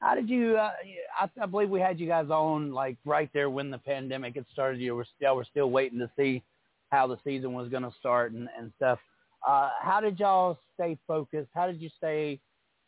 how 0.00 0.14
did 0.14 0.28
you? 0.28 0.56
Uh, 0.56 0.70
I, 1.18 1.28
I 1.42 1.46
believe 1.46 1.68
we 1.68 1.80
had 1.80 2.00
you 2.00 2.06
guys 2.06 2.30
on 2.30 2.72
like 2.72 2.96
right 3.04 3.30
there 3.34 3.50
when 3.50 3.70
the 3.70 3.78
pandemic 3.78 4.34
had 4.34 4.46
started. 4.52 4.80
You 4.80 4.96
were 4.96 5.06
still 5.16 5.36
were 5.36 5.44
still 5.44 5.70
waiting 5.70 5.98
to 5.98 6.10
see 6.16 6.42
how 6.90 7.06
the 7.06 7.18
season 7.22 7.52
was 7.52 7.68
going 7.68 7.82
to 7.82 7.92
start 8.00 8.32
and, 8.32 8.48
and 8.58 8.72
stuff. 8.76 8.98
Uh, 9.46 9.70
how 9.80 10.00
did 10.00 10.18
y'all 10.18 10.58
stay 10.74 10.98
focused? 11.06 11.50
How 11.54 11.66
did 11.66 11.80
you 11.80 11.90
stay 11.96 12.40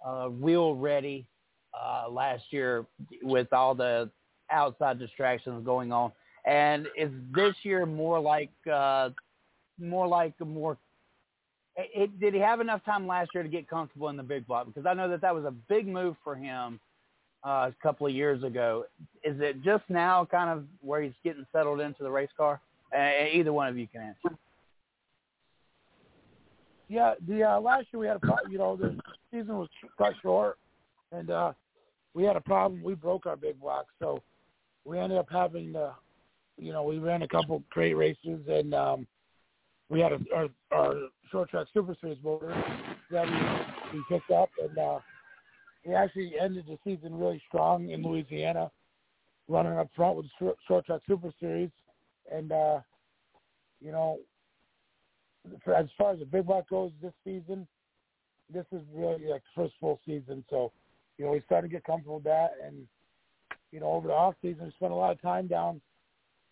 uh, 0.04 0.26
wheel 0.26 0.74
ready 0.74 1.26
uh, 1.74 2.08
last 2.10 2.44
year 2.50 2.86
with 3.22 3.52
all 3.52 3.74
the 3.74 4.10
outside 4.50 4.98
distractions 4.98 5.64
going 5.64 5.92
on? 5.92 6.12
And 6.46 6.88
is 6.96 7.10
this 7.34 7.54
year 7.62 7.84
more 7.84 8.20
like 8.20 8.50
uh, 8.72 9.10
more 9.78 10.08
like 10.08 10.32
a 10.40 10.46
more? 10.46 10.78
It, 11.76 12.18
did 12.20 12.34
he 12.34 12.40
have 12.40 12.60
enough 12.60 12.84
time 12.84 13.06
last 13.06 13.30
year 13.34 13.42
to 13.42 13.48
get 13.48 13.68
comfortable 13.68 14.08
in 14.08 14.16
the 14.16 14.22
big 14.22 14.46
block? 14.46 14.66
Because 14.66 14.86
I 14.86 14.94
know 14.94 15.08
that 15.10 15.20
that 15.20 15.34
was 15.34 15.44
a 15.44 15.50
big 15.50 15.86
move 15.86 16.16
for 16.24 16.34
him 16.34 16.80
uh, 17.44 17.70
a 17.70 17.74
couple 17.82 18.06
of 18.06 18.12
years 18.12 18.42
ago. 18.42 18.84
Is 19.24 19.40
it 19.40 19.62
just 19.62 19.84
now 19.88 20.24
kind 20.24 20.50
of 20.50 20.64
where 20.80 21.02
he's 21.02 21.12
getting 21.24 21.46
settled 21.52 21.80
into 21.80 22.02
the 22.02 22.10
race 22.10 22.30
car? 22.36 22.60
Uh, 22.96 23.26
either 23.32 23.52
one 23.52 23.68
of 23.68 23.78
you 23.78 23.86
can 23.88 24.02
answer. 24.02 24.36
Yeah, 26.88 27.14
the 27.26 27.42
uh, 27.42 27.60
last 27.60 27.86
year 27.92 28.00
we 28.00 28.06
had 28.06 28.16
a. 28.16 28.50
You 28.50 28.58
know, 28.58 28.76
the 28.76 28.98
season 29.30 29.56
was 29.56 29.68
cut 29.96 30.12
short, 30.20 30.58
and 31.10 31.30
uh, 31.30 31.52
we 32.12 32.24
had 32.24 32.36
a 32.36 32.40
problem. 32.40 32.82
We 32.82 32.94
broke 32.94 33.24
our 33.24 33.36
big 33.36 33.58
block, 33.60 33.86
so 33.98 34.22
we 34.84 34.98
ended 34.98 35.16
up 35.16 35.28
having 35.30 35.72
to 35.72 35.94
you 36.58 36.72
know, 36.72 36.82
we 36.82 36.98
ran 36.98 37.22
a 37.22 37.28
couple 37.28 37.62
great 37.70 37.94
races, 37.94 38.40
and 38.48 38.74
um, 38.74 39.06
we 39.88 40.00
had 40.00 40.12
a, 40.12 40.18
our, 40.34 40.48
our 40.70 40.94
short 41.30 41.50
track 41.50 41.66
super 41.72 41.94
series 42.00 42.18
motor 42.22 42.54
that 43.10 43.26
we, 43.26 43.98
we 43.98 44.04
picked 44.08 44.30
up, 44.30 44.48
and 44.62 44.78
uh, 44.78 44.98
we 45.84 45.94
actually 45.94 46.34
ended 46.40 46.66
the 46.66 46.78
season 46.84 47.18
really 47.18 47.42
strong 47.48 47.90
in 47.90 48.02
Louisiana, 48.02 48.70
running 49.48 49.78
up 49.78 49.88
front 49.94 50.16
with 50.16 50.26
short, 50.38 50.56
short 50.66 50.86
track 50.86 51.00
super 51.08 51.32
series, 51.40 51.70
and 52.32 52.52
uh, 52.52 52.80
you 53.80 53.92
know, 53.92 54.18
for, 55.64 55.74
as 55.74 55.86
far 55.98 56.12
as 56.12 56.20
the 56.20 56.24
big 56.24 56.46
block 56.46 56.68
goes 56.68 56.92
this 57.02 57.12
season, 57.24 57.66
this 58.52 58.66
is 58.72 58.82
really 58.94 59.26
like 59.26 59.42
the 59.42 59.62
first 59.62 59.74
full 59.80 60.00
season, 60.06 60.44
so 60.50 60.72
you 61.18 61.24
know 61.24 61.32
we 61.32 61.42
started 61.46 61.68
to 61.68 61.72
get 61.72 61.84
comfortable 61.84 62.16
with 62.16 62.24
that, 62.24 62.52
and 62.64 62.86
you 63.72 63.80
know 63.80 63.86
over 63.86 64.08
the 64.08 64.14
off 64.14 64.34
season 64.42 64.66
we 64.66 64.70
spent 64.72 64.92
a 64.92 64.96
lot 64.96 65.12
of 65.12 65.20
time 65.20 65.46
down 65.46 65.80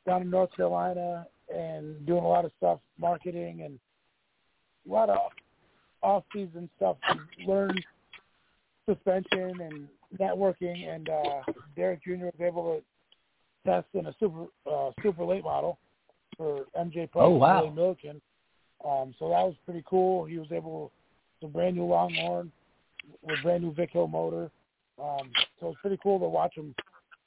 down 0.06 0.22
in 0.22 0.30
North 0.30 0.54
Carolina 0.56 1.26
and 1.54 2.06
doing 2.06 2.24
a 2.24 2.28
lot 2.28 2.44
of 2.44 2.52
stuff, 2.56 2.80
marketing 2.98 3.62
and 3.64 3.78
a 4.88 4.92
lot 4.92 5.10
of 5.10 5.18
off-season 6.02 6.68
stuff 6.76 6.96
to 7.08 7.46
learn 7.46 7.78
suspension 8.94 9.60
and 9.60 9.88
networking. 10.18 10.92
And 10.92 11.08
uh, 11.08 11.52
Derrick 11.76 12.02
Jr. 12.04 12.26
was 12.26 12.40
able 12.40 12.76
to 12.76 13.70
test 13.70 13.86
in 13.94 14.06
a 14.06 14.14
super 14.18 14.46
uh, 14.70 14.90
super 15.02 15.24
late 15.24 15.44
model 15.44 15.78
for 16.36 16.64
MJ 16.78 17.10
Price 17.10 17.24
oh, 17.26 17.30
wow. 17.30 17.66
and 17.66 17.74
Milliken. 17.74 18.20
Um, 18.84 19.14
so 19.18 19.28
that 19.28 19.42
was 19.42 19.54
pretty 19.64 19.84
cool. 19.88 20.24
He 20.24 20.38
was 20.38 20.50
able 20.52 20.90
to 21.40 21.48
brand 21.48 21.76
new 21.76 21.84
Longhorn 21.84 22.50
with 23.22 23.42
brand 23.42 23.62
new 23.62 23.74
Vic 23.74 23.90
Hill 23.92 24.08
motor. 24.08 24.50
Um, 25.02 25.30
so 25.58 25.68
it's 25.68 25.80
pretty 25.80 25.98
cool 26.02 26.18
to 26.18 26.28
watch 26.28 26.54
him 26.54 26.74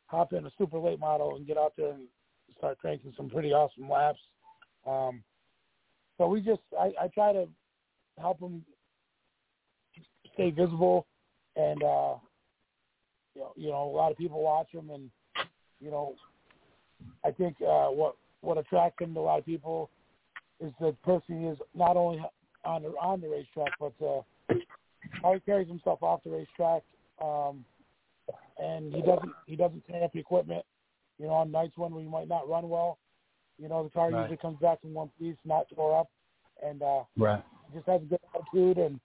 hop 0.08 0.34
in 0.34 0.46
a 0.46 0.52
super 0.58 0.78
late 0.78 1.00
model 1.00 1.36
and 1.36 1.48
get 1.48 1.58
out 1.58 1.74
there 1.78 1.94
and 1.94 2.08
start 2.58 2.78
cranking 2.80 3.14
some 3.18 3.30
pretty 3.30 3.52
awesome 3.52 3.90
laps. 3.90 4.20
Um, 4.88 5.24
so 6.18 6.28
we 6.28 6.42
just, 6.42 6.62
I, 6.80 6.92
I 7.02 7.08
try 7.08 7.34
to 7.34 7.48
help 8.20 8.40
them 8.40 8.64
stay 10.34 10.52
visible, 10.52 11.06
and 11.56 11.84
uh, 11.84 12.16
you 13.36 13.42
know, 13.42 13.54
you 13.56 13.70
know, 13.70 13.84
a 13.84 13.96
lot 13.96 14.12
of 14.12 14.18
people 14.18 14.42
watch 14.42 14.72
them, 14.74 14.90
and 14.90 15.10
you 15.80 15.92
know, 15.92 16.16
I 17.26 17.32
think 17.32 17.58
uh, 17.62 17.88
what 17.88 18.16
what 18.42 18.58
attracts 18.58 19.02
him 19.02 19.14
to 19.14 19.20
a 19.20 19.22
lot 19.22 19.40
of 19.40 19.46
people 19.46 19.90
is 20.60 20.72
the 20.80 20.96
person 21.04 21.42
he 21.42 21.48
is 21.48 21.58
not 21.76 21.98
only 21.98 22.24
on 22.66 22.84
the 22.84 22.90
on 22.90 23.22
the 23.22 23.30
racetrack, 23.30 23.74
but 23.80 23.94
uh, 24.06 24.22
how 25.22 25.34
he 25.34 25.40
carries 25.42 25.68
himself 25.68 26.02
off 26.02 26.24
the 26.24 26.32
racetrack. 26.32 26.84
Um, 27.22 27.66
and 28.58 28.94
he 28.94 29.02
doesn't 29.02 29.32
he 29.46 29.56
doesn't 29.56 29.86
tear 29.88 30.04
up 30.04 30.14
the 30.14 30.20
equipment 30.20 30.66
you 31.20 31.26
know, 31.28 31.34
on 31.34 31.52
nights 31.52 31.74
when 31.78 31.94
we 31.94 32.04
might 32.04 32.28
not 32.28 32.50
run 32.50 32.70
well, 32.70 32.98
you 33.58 33.70
know, 33.70 33.84
the 33.84 33.90
car 33.90 34.10
right. 34.10 34.22
usually 34.22 34.38
comes 34.38 34.60
back 34.60 34.80
in 34.84 34.94
one 34.94 35.10
piece, 35.20 35.36
not 35.46 35.66
tore 35.74 36.00
up, 36.00 36.10
and 36.66 36.82
uh, 36.82 37.04
right. 37.18 37.44
just 37.74 37.88
has 37.88 38.02
a 38.02 38.06
good 38.06 38.20
attitude. 38.36 38.78
And 38.78 39.00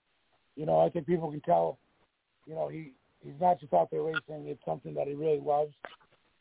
you 0.55 0.65
know, 0.65 0.79
I 0.79 0.89
think 0.89 1.05
people 1.05 1.29
can 1.31 1.41
tell, 1.41 1.77
you 2.49 2.55
know, 2.55 2.67
he 2.67 2.93
he's 3.23 3.39
not 3.39 3.59
just 3.59 3.73
out 3.73 3.89
there 3.91 4.01
racing; 4.01 4.47
it's 4.47 4.65
something 4.65 4.95
that 4.95 5.07
he 5.07 5.13
really 5.13 5.39
loves. 5.39 5.73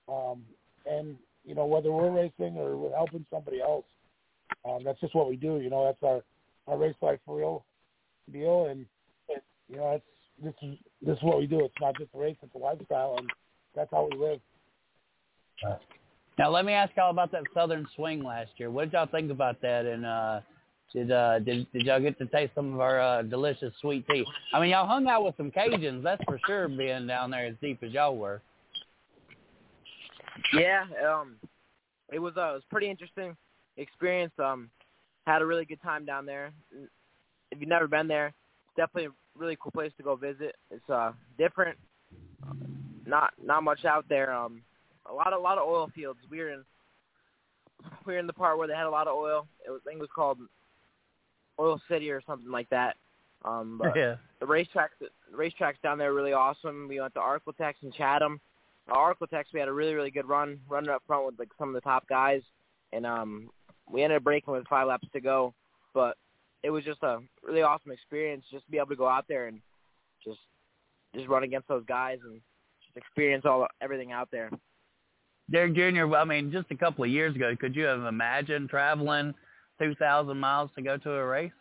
Um, 0.08 0.42
and 0.90 1.16
you 1.44 1.54
know, 1.54 1.66
whether 1.66 1.92
we're 1.92 2.10
racing 2.10 2.56
or 2.56 2.76
we're 2.78 2.96
helping 2.96 3.26
somebody 3.30 3.60
else, 3.60 3.84
um, 4.64 4.78
that's 4.84 5.00
just 5.00 5.14
what 5.14 5.28
we 5.28 5.36
do. 5.36 5.60
You 5.60 5.68
know, 5.68 5.84
that's 5.84 6.02
our 6.02 6.22
our 6.66 6.78
race 6.78 6.96
life 7.02 7.20
for 7.26 7.36
real 7.36 7.64
deal. 8.32 8.66
And 8.66 8.86
you 9.68 9.76
know, 9.76 9.90
it's 9.92 10.04
this 10.42 10.54
is 10.62 10.78
this 11.02 11.16
is 11.18 11.22
what 11.22 11.38
we 11.38 11.46
do. 11.46 11.64
It's 11.64 11.74
not 11.80 11.96
just 11.98 12.14
a 12.14 12.18
race; 12.18 12.36
it's 12.42 12.54
a 12.54 12.58
lifestyle, 12.58 13.16
and 13.18 13.30
that's 13.74 13.90
how 13.90 14.08
we 14.10 14.18
live. 14.18 14.40
Now 16.38 16.50
let 16.50 16.64
me 16.64 16.72
ask 16.72 16.92
y'all 16.96 17.10
about 17.10 17.32
that 17.32 17.42
Southern 17.52 17.86
Swing 17.96 18.22
last 18.22 18.52
year. 18.56 18.70
What 18.70 18.84
did 18.84 18.92
y'all 18.94 19.06
think 19.06 19.30
about 19.30 19.60
that? 19.60 19.84
And 19.84 20.06
uh, 20.06 20.40
did 20.92 21.11
uh, 21.12 21.38
did 21.40 21.70
did 21.72 21.87
y'all 21.87 22.01
get 22.01 22.18
to 22.18 22.27
taste 22.27 22.53
some 22.55 22.74
of 22.74 22.81
our 22.81 23.01
uh, 23.01 23.22
delicious 23.22 23.72
sweet 23.81 24.07
tea? 24.09 24.24
I 24.55 24.61
mean, 24.61 24.70
y'all 24.70 24.87
hung 24.87 25.07
out 25.07 25.24
with 25.24 25.37
some 25.37 25.51
Cajuns, 25.51 26.03
that's 26.03 26.22
for 26.24 26.40
sure. 26.46 26.68
Being 26.68 27.07
down 27.07 27.31
there 27.31 27.46
as 27.46 27.55
deep 27.61 27.83
as 27.83 27.92
y'all 27.92 28.16
were. 28.16 28.40
Yeah, 30.55 30.85
um, 31.07 31.37
it 32.12 32.18
was 32.18 32.35
uh, 32.37 32.51
it 32.51 32.55
was 32.55 32.62
pretty 32.70 32.88
interesting 32.88 33.37
experience. 33.77 34.33
Um, 34.38 34.70
had 35.27 35.42
a 35.42 35.46
really 35.46 35.66
good 35.66 35.83
time 35.83 36.07
down 36.07 36.24
there. 36.24 36.53
If 37.51 37.61
you've 37.61 37.68
never 37.68 37.87
been 37.87 38.09
there, 38.09 38.29
it's 38.29 38.77
definitely 38.77 39.07
a 39.07 39.38
really 39.38 39.59
cool 39.61 39.72
place 39.72 39.92
to 39.98 40.03
go 40.03 40.16
visit. 40.16 40.57
It's 40.70 40.88
uh 40.88 41.12
different, 41.37 41.77
not 43.07 43.35
not 43.42 43.62
much 43.62 43.85
out 43.85 44.07
there. 44.09 44.33
Um, 44.33 44.62
a 45.11 45.12
lot 45.12 45.33
of 45.33 45.40
a 45.40 45.42
lot 45.42 45.59
of 45.59 45.68
oil 45.68 45.90
fields. 45.94 46.20
We 46.31 46.38
were 46.38 46.51
in 46.51 46.64
we 48.07 48.14
were 48.14 48.18
in 48.18 48.27
the 48.27 48.33
part 48.33 48.57
where 48.57 48.66
they 48.66 48.74
had 48.74 48.87
a 48.87 48.90
lot 48.90 49.07
of 49.07 49.16
oil. 49.16 49.46
It 49.66 49.70
was 49.70 49.81
I 49.87 49.90
think 49.90 49.98
it 49.98 50.01
was 50.01 50.11
called 50.14 50.38
Oil 51.60 51.80
City 51.90 52.10
or 52.10 52.22
something 52.26 52.50
like 52.50 52.68
that. 52.70 52.96
Um, 53.44 53.78
but 53.82 53.96
yeah. 53.96 54.16
the 54.40 54.46
racetrack 54.46 54.90
the 55.00 55.08
racetracks 55.36 55.80
down 55.82 55.98
there 55.98 56.10
are 56.10 56.14
really 56.14 56.32
awesome. 56.32 56.88
We 56.88 57.00
went 57.00 57.14
to 57.14 57.20
Arklatex 57.20 57.74
and 57.82 57.94
Chatham. 57.94 58.40
Arklatex 58.90 59.44
we 59.52 59.61
had 59.61 59.68
a 59.68 59.72
really 59.72 59.94
really 59.94 60.11
good 60.11 60.28
run, 60.28 60.59
running 60.68 60.90
up 60.90 61.02
front 61.06 61.26
with 61.26 61.38
like 61.38 61.50
some 61.59 61.68
of 61.68 61.74
the 61.74 61.80
top 61.80 62.09
guys, 62.09 62.42
and 62.92 63.06
um, 63.06 63.50
we 63.90 64.02
ended 64.02 64.16
up 64.16 64.24
breaking 64.24 64.52
with 64.52 64.66
five 64.66 64.88
laps 64.88 65.06
to 65.12 65.20
go. 65.20 65.54
But 65.94 66.16
it 66.62 66.70
was 66.70 66.84
just 66.84 67.02
a 67.02 67.18
really 67.42 67.62
awesome 67.62 67.92
experience 67.92 68.44
just 68.50 68.64
to 68.64 68.70
be 68.70 68.78
able 68.78 68.88
to 68.88 68.96
go 68.96 69.09
out 69.09 69.26
there 69.28 69.46
and 69.46 69.61
just 70.24 70.40
just 71.14 71.28
run 71.28 71.44
against 71.44 71.68
those 71.68 71.84
guys 71.86 72.18
and 72.24 72.40
just 72.84 72.96
experience 72.96 73.44
all 73.44 73.66
everything 73.80 74.12
out 74.12 74.28
there. 74.32 74.50
Derrick 75.50 75.74
Jr., 75.74 76.14
I 76.14 76.24
mean, 76.24 76.52
just 76.52 76.70
a 76.70 76.76
couple 76.76 77.04
of 77.04 77.11
years 77.11 77.34
ago, 77.34 77.54
could 77.59 77.74
you 77.74 77.84
have 77.84 78.04
imagined 78.04 78.68
traveling 78.68 79.34
2,000 79.81 80.37
miles 80.37 80.70
to 80.76 80.83
go 80.83 80.97
to 80.97 81.12
a 81.12 81.24
race? 81.24 81.53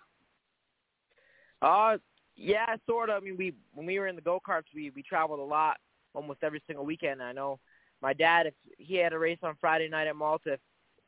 Uh, 1.61 1.97
yeah, 2.35 2.75
sort 2.85 3.09
of. 3.09 3.21
I 3.21 3.25
mean, 3.25 3.37
we 3.37 3.53
when 3.73 3.85
we 3.85 3.99
were 3.99 4.07
in 4.07 4.15
the 4.15 4.21
go 4.21 4.39
karts, 4.47 4.73
we 4.73 4.91
we 4.91 5.01
traveled 5.01 5.39
a 5.39 5.43
lot, 5.43 5.77
almost 6.13 6.39
every 6.43 6.61
single 6.67 6.85
weekend. 6.85 7.21
I 7.21 7.31
know 7.31 7.59
my 8.01 8.13
dad, 8.13 8.45
if 8.45 8.53
he 8.77 8.95
had 8.95 9.13
a 9.13 9.19
race 9.19 9.39
on 9.41 9.55
Friday 9.59 9.89
night 9.89 10.07
at 10.07 10.15
Malta, 10.15 10.53
if, 10.53 10.59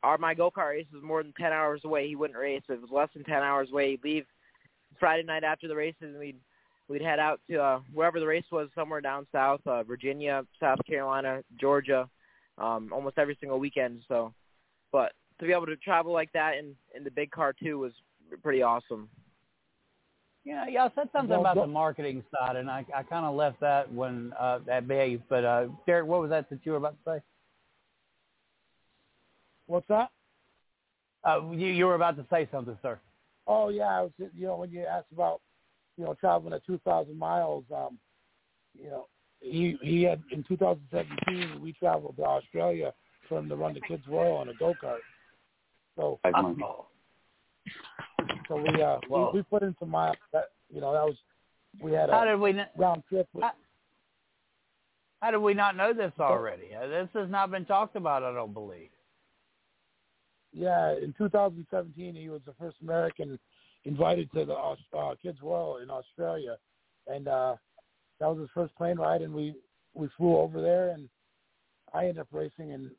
our 0.02 0.18
my 0.18 0.34
go 0.34 0.50
kart 0.50 0.70
race 0.70 0.86
was 0.92 1.02
more 1.02 1.22
than 1.22 1.32
ten 1.38 1.52
hours 1.52 1.82
away, 1.84 2.08
he 2.08 2.16
wouldn't 2.16 2.38
race. 2.38 2.62
If 2.68 2.76
it 2.76 2.80
was 2.80 2.90
less 2.90 3.10
than 3.14 3.24
ten 3.24 3.42
hours 3.42 3.68
away, 3.70 3.92
he'd 3.92 4.04
leave 4.04 4.26
Friday 4.98 5.22
night 5.22 5.44
after 5.44 5.68
the 5.68 5.76
races, 5.76 6.02
and 6.02 6.18
we'd 6.18 6.40
we'd 6.88 7.02
head 7.02 7.20
out 7.20 7.40
to 7.48 7.62
uh, 7.62 7.80
wherever 7.92 8.18
the 8.18 8.26
race 8.26 8.44
was, 8.50 8.68
somewhere 8.74 9.00
down 9.00 9.26
south, 9.30 9.60
uh, 9.66 9.84
Virginia, 9.84 10.44
South 10.58 10.80
Carolina, 10.86 11.42
Georgia, 11.60 12.08
um, 12.58 12.90
almost 12.92 13.18
every 13.18 13.36
single 13.40 13.60
weekend. 13.60 14.02
So, 14.08 14.34
but 14.90 15.12
to 15.40 15.46
be 15.46 15.52
able 15.52 15.66
to 15.66 15.76
travel 15.76 16.12
like 16.12 16.32
that 16.32 16.56
in 16.56 16.74
in 16.94 17.02
the 17.04 17.10
big 17.10 17.30
car 17.30 17.52
too 17.52 17.78
was 17.78 17.92
pretty 18.42 18.62
awesome. 18.62 19.08
Yeah, 20.44 20.64
know, 20.64 20.70
y'all 20.70 20.92
said 20.94 21.08
something 21.12 21.30
Well, 21.30 21.40
about 21.40 21.56
go- 21.56 21.62
the 21.62 21.66
marketing 21.66 22.22
side, 22.30 22.56
and 22.56 22.70
I 22.70 22.84
I 22.94 23.02
kind 23.02 23.26
of 23.26 23.34
left 23.34 23.60
that 23.60 23.92
when 23.92 24.32
uh, 24.38 24.60
at 24.70 24.86
base. 24.86 25.20
But 25.28 25.44
uh, 25.44 25.66
Derrick, 25.86 26.06
what 26.06 26.20
was 26.20 26.30
that 26.30 26.48
that 26.50 26.60
you 26.64 26.72
were 26.72 26.78
about 26.78 26.96
to 27.04 27.10
say? 27.10 27.22
What's 29.66 29.88
that? 29.88 30.10
Uh, 31.24 31.42
you 31.52 31.66
you 31.68 31.86
were 31.86 31.94
about 31.94 32.16
to 32.16 32.26
say 32.30 32.48
something, 32.50 32.78
sir. 32.82 32.98
Oh 33.46 33.68
yeah, 33.68 33.98
I 33.98 34.02
was 34.02 34.12
you 34.18 34.46
know 34.46 34.56
when 34.56 34.70
you 34.70 34.84
asked 34.84 35.12
about 35.12 35.40
you 35.96 36.04
know 36.04 36.14
traveling 36.14 36.54
at 36.54 36.64
two 36.64 36.78
thousand 36.84 37.18
miles, 37.18 37.64
um, 37.74 37.98
you 38.74 38.88
know 38.90 39.06
he 39.40 39.76
he 39.82 40.02
had 40.02 40.22
in 40.32 40.42
2017 40.44 41.60
we 41.60 41.72
traveled 41.72 42.16
to 42.16 42.24
Australia 42.24 42.92
for 43.28 43.38
him 43.38 43.48
to 43.48 43.56
run 43.56 43.74
the 43.74 43.80
Kids 43.80 44.02
Royal 44.08 44.36
on 44.36 44.48
a 44.48 44.54
go 44.54 44.74
kart. 44.82 44.98
So 46.00 46.18
Five 46.22 46.32
months. 46.32 46.60
so 48.48 48.56
we 48.56 48.82
uh 48.82 48.96
we, 49.02 49.08
Whoa. 49.08 49.30
we 49.34 49.42
put 49.42 49.62
in 49.62 49.76
some 49.78 49.90
miles. 49.90 50.16
That 50.32 50.44
you 50.72 50.80
know 50.80 50.92
that 50.94 51.04
was 51.04 51.16
we 51.80 51.92
had 51.92 52.08
How 52.10 52.22
a 52.22 52.26
did 52.32 52.40
we 52.40 52.50
n- 52.58 52.66
round 52.76 53.02
trip. 53.08 53.28
With, 53.34 53.44
How- 53.44 53.52
how 55.20 55.30
did 55.30 55.38
we 55.38 55.52
not 55.52 55.76
know 55.76 55.92
this 55.92 56.12
already? 56.18 56.74
Uh, 56.74 56.86
This 56.86 57.08
has 57.12 57.28
not 57.28 57.50
been 57.50 57.66
talked 57.66 57.94
about, 57.94 58.22
I 58.22 58.32
don't 58.32 58.54
believe. 58.54 58.88
yeah, 60.54 60.92
in 60.96 61.12
2017 61.18 62.14
he 62.14 62.30
was 62.30 62.40
the 62.46 62.54
first 62.58 62.78
American 62.82 63.38
invited 63.84 64.32
to 64.32 64.46
the 64.46 64.54
uh, 64.54 65.14
Kids 65.22 65.42
World 65.42 65.82
in 65.82 65.90
Australia, 65.90 66.56
and 67.06 67.28
uh 67.28 67.56
that 68.20 68.26
was 68.28 68.38
his 68.38 68.48
first 68.54 68.74
plane 68.76 68.96
ride, 68.98 69.20
and 69.20 69.34
we 69.34 69.54
we 69.92 70.08
flew 70.16 70.36
over 70.38 70.62
there, 70.62 70.88
and 70.90 71.08
I 71.92 72.02
ended 72.04 72.20
up 72.20 72.28
racing 72.32 72.70
in 72.70 72.90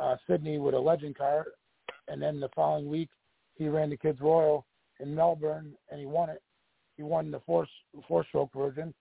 uh, 0.00 0.16
Sydney 0.28 0.58
with 0.58 0.74
a 0.74 0.78
legend 0.78 1.16
car, 1.16 1.46
and 2.10 2.20
then 2.20 2.40
the 2.40 2.48
following 2.54 2.88
week 2.88 3.08
he 3.54 3.68
ran 3.68 3.90
the 3.90 3.96
Kids 3.96 4.20
Royal 4.20 4.66
in 5.00 5.14
Melbourne, 5.14 5.74
and 5.90 6.00
he 6.00 6.06
won 6.06 6.30
it. 6.30 6.42
He 6.96 7.02
won 7.02 7.30
the 7.30 7.40
four 7.46 7.66
four 8.08 8.24
stroke 8.28 8.50
version, 8.54 8.92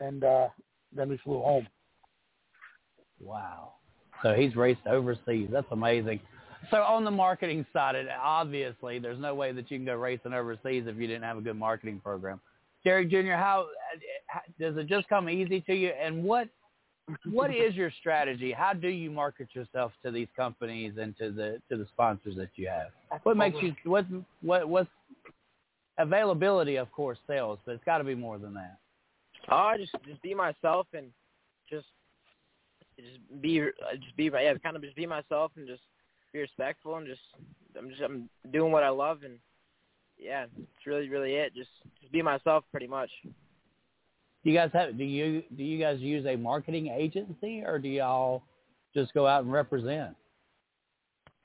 and 0.00 0.24
uh, 0.24 0.48
then 0.94 1.08
we 1.08 1.18
flew 1.18 1.40
home. 1.40 1.66
Wow. 3.20 3.74
So 4.22 4.34
he's 4.34 4.56
raced 4.56 4.86
overseas. 4.86 5.48
That's 5.52 5.66
amazing. 5.70 6.20
So 6.70 6.78
on 6.78 7.04
the 7.04 7.10
marketing 7.10 7.64
side, 7.72 7.94
it, 7.94 8.08
obviously, 8.20 8.98
there's 8.98 9.20
no 9.20 9.34
way 9.34 9.52
that 9.52 9.70
you 9.70 9.78
can 9.78 9.86
go 9.86 9.94
racing 9.94 10.32
overseas 10.32 10.84
if 10.86 10.96
you 10.96 11.06
didn't 11.06 11.22
have 11.22 11.38
a 11.38 11.42
good 11.42 11.58
marketing 11.58 12.00
program. 12.02 12.40
Derrick 12.84 13.10
Jr., 13.10 13.32
how, 13.32 13.66
how 14.26 14.40
does 14.58 14.76
it 14.76 14.86
just 14.86 15.08
come 15.08 15.28
easy 15.28 15.60
to 15.62 15.74
you? 15.74 15.90
And 15.90 16.24
what 16.24 16.48
what 17.30 17.54
is 17.54 17.74
your 17.74 17.90
strategy? 18.00 18.52
How 18.52 18.72
do 18.72 18.88
you 18.88 19.10
market 19.10 19.48
yourself 19.52 19.92
to 20.04 20.10
these 20.10 20.28
companies 20.36 20.94
and 21.00 21.16
to 21.18 21.30
the 21.30 21.60
to 21.68 21.76
the 21.76 21.86
sponsors 21.92 22.36
that 22.36 22.50
you 22.56 22.68
have? 22.68 22.88
What 23.22 23.36
makes 23.36 23.56
you 23.60 23.74
what 23.84 24.06
what 24.42 24.68
what's 24.68 24.90
availability? 25.98 26.76
Of 26.76 26.90
course, 26.92 27.18
sales, 27.26 27.58
but 27.64 27.72
it's 27.72 27.84
got 27.84 27.98
to 27.98 28.04
be 28.04 28.14
more 28.14 28.38
than 28.38 28.54
that. 28.54 28.78
Oh, 29.50 29.72
just 29.78 29.92
just 30.06 30.20
be 30.22 30.34
myself 30.34 30.86
and 30.94 31.06
just 31.70 31.86
just 32.98 33.18
be 33.40 33.60
just 34.02 34.16
be 34.16 34.24
yeah, 34.24 34.54
kind 34.62 34.76
of 34.76 34.82
just 34.82 34.96
be 34.96 35.06
myself 35.06 35.52
and 35.56 35.66
just 35.66 35.82
be 36.32 36.40
respectful 36.40 36.96
and 36.96 37.06
just 37.06 37.20
I'm 37.78 37.88
just 37.88 38.02
I'm 38.02 38.28
doing 38.52 38.72
what 38.72 38.82
I 38.82 38.88
love 38.88 39.22
and 39.24 39.38
yeah, 40.18 40.46
it's 40.56 40.86
really 40.86 41.08
really 41.08 41.34
it. 41.34 41.54
Just 41.54 41.70
just 42.00 42.12
be 42.12 42.22
myself 42.22 42.64
pretty 42.72 42.88
much. 42.88 43.10
Do 44.46 44.52
you 44.52 44.58
guys 44.58 44.70
have 44.74 44.96
do 44.96 45.02
you 45.02 45.42
do 45.56 45.64
you 45.64 45.76
guys 45.76 45.98
use 45.98 46.24
a 46.24 46.36
marketing 46.36 46.86
agency 46.86 47.64
or 47.66 47.80
do 47.80 47.88
y'all 47.88 48.44
just 48.94 49.12
go 49.12 49.26
out 49.26 49.42
and 49.42 49.52
represent? 49.52 50.14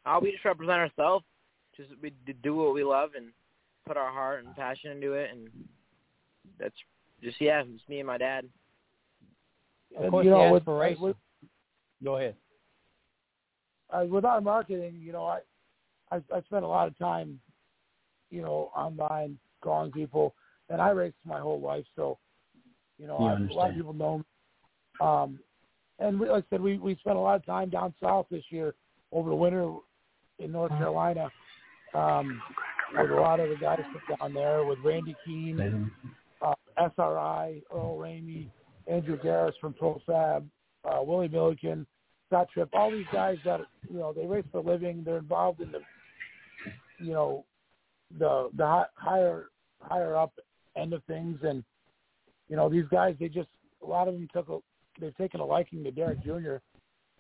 Uh, 0.06 0.20
we 0.22 0.32
just 0.32 0.46
represent 0.46 0.78
ourselves. 0.78 1.26
Just 1.76 1.90
we 2.00 2.14
do 2.44 2.56
what 2.56 2.76
we 2.76 2.84
love 2.84 3.12
and 3.18 3.30
put 3.88 3.98
our 3.98 4.12
heart 4.12 4.46
and 4.46 4.56
passion 4.56 4.92
into 4.92 5.14
it 5.14 5.32
and 5.32 5.50
that's 6.60 6.76
just 7.24 7.42
yeah, 7.42 7.64
it's 7.66 7.90
me 7.90 8.02
and 8.02 8.06
my 8.06 8.20
dad. 8.20 8.46
Of 9.98 10.04
And, 10.04 10.12
course, 10.12 10.26
you 10.26 10.30
know, 10.30 10.46
the 10.46 10.72
with- 10.72 11.00
with- 11.00 11.16
Go 12.04 12.18
ahead. 12.18 12.36
uh, 13.90 14.06
with 14.08 14.26
our 14.26 14.42
marketing, 14.42 15.00
you 15.02 15.12
know, 15.12 15.26
I, 15.26 15.40
I 16.12 16.18
I 16.32 16.42
spent 16.42 16.64
a 16.64 16.68
lot 16.68 16.88
of 16.88 16.96
time, 17.00 17.40
you 18.30 18.44
know, 18.44 18.72
online 18.76 19.40
calling 19.62 19.92
people, 19.92 20.36
and 20.70 20.80
I 20.80 20.92
raced 20.92 21.18
my 21.26 21.40
whole 21.40 21.60
life, 21.60 21.86
so 21.96 22.20
you 23.02 23.08
know, 23.08 23.18
I, 23.18 23.34
a 23.34 23.54
lot 23.54 23.72
of 23.72 23.76
people 23.76 23.94
know. 23.94 24.20
Me. 24.20 24.24
Um, 25.02 25.40
and 26.00 26.20
we, 26.20 26.30
like 26.30 26.46
I 26.46 26.56
said, 26.56 26.62
we 26.62 26.78
we 26.78 26.96
spent 26.98 27.18
a 27.18 27.20
lot 27.20 27.36
of 27.36 27.46
time 27.46 27.70
down 27.70 27.94
south 28.02 28.28
this 28.30 28.44
year 28.50 28.76
over 29.12 29.30
the 29.30 29.36
winter 29.36 29.74
in 30.40 30.52
North 30.52 30.72
Carolina, 30.72 31.30
um, 31.94 32.42
with 32.98 33.12
a 33.12 33.16
lot 33.16 33.40
of 33.40 33.50
the 33.50 33.56
guys 33.56 33.80
down 34.20 34.34
there 34.34 34.64
with 34.66 34.80
Randy 34.84 35.16
Keene, 35.26 35.92
uh, 36.42 36.54
SRI, 36.78 37.62
Earl 37.74 37.98
Ramey, 37.98 38.50
Andrew 38.88 39.18
Garris 39.20 39.54
from 39.60 39.74
Pro 39.74 40.02
Fab, 40.06 40.48
uh, 40.86 41.02
Willie 41.04 41.28
Milliken, 41.28 41.86
Scott 42.28 42.48
Tripp, 42.54 42.70
all 42.74 42.92
these 42.92 43.06
guys 43.12 43.38
that 43.46 43.62
you 43.90 43.98
know 43.98 44.14
they 44.14 44.26
race 44.26 44.46
for 44.52 44.60
a 44.60 44.62
living. 44.62 45.04
They're 45.04 45.18
involved 45.18 45.62
in 45.62 45.72
the 45.72 45.80
you 47.00 47.14
know 47.14 47.46
the 48.18 48.50
the 48.56 48.86
higher 48.96 49.50
higher 49.80 50.16
up 50.16 50.34
end 50.76 50.94
of 50.94 51.04
things, 51.06 51.40
and 51.44 51.64
you 52.52 52.58
know 52.58 52.70
these 52.70 52.86
guys 52.92 53.16
they 53.18 53.30
just 53.30 53.48
a 53.82 53.86
lot 53.86 54.10
of 54.10 54.14
them 54.14 54.28
took 54.32 54.50
a 54.50 54.58
they've 55.00 55.16
taken 55.16 55.40
a 55.40 55.46
liking 55.46 55.84
to 55.86 55.90
Derrick 55.90 56.22
Jr. 56.22 56.58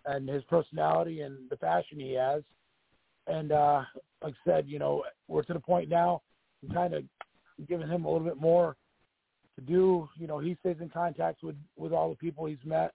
and 0.06 0.28
his 0.28 0.44
personality 0.44 1.22
and 1.22 1.50
the 1.50 1.56
passion 1.56 2.00
he 2.00 2.14
has, 2.14 2.44
and 3.28 3.54
uh, 3.54 3.82
like 4.22 4.34
I 4.46 4.50
said, 4.50 4.66
you 4.68 4.78
know 4.78 5.04
we're 5.30 5.44
to 5.44 5.54
the 5.54 5.60
point 5.60 5.90
now. 5.90 6.22
I'm 6.62 6.76
kind 6.76 6.94
of 6.94 7.04
giving 7.68 7.88
him 7.88 8.04
a 8.04 8.12
little 8.12 8.28
bit 8.28 8.40
more 8.40 8.76
to 9.56 9.62
do. 9.62 10.10
You 10.18 10.28
know, 10.28 10.38
he 10.38 10.58
stays 10.60 10.76
in 10.82 10.90
contact 10.90 11.44
with 11.44 11.56
with 11.78 11.94
all 11.94 12.10
the 12.10 12.18
people 12.18 12.46
he's 12.46 12.58
met, 12.66 12.92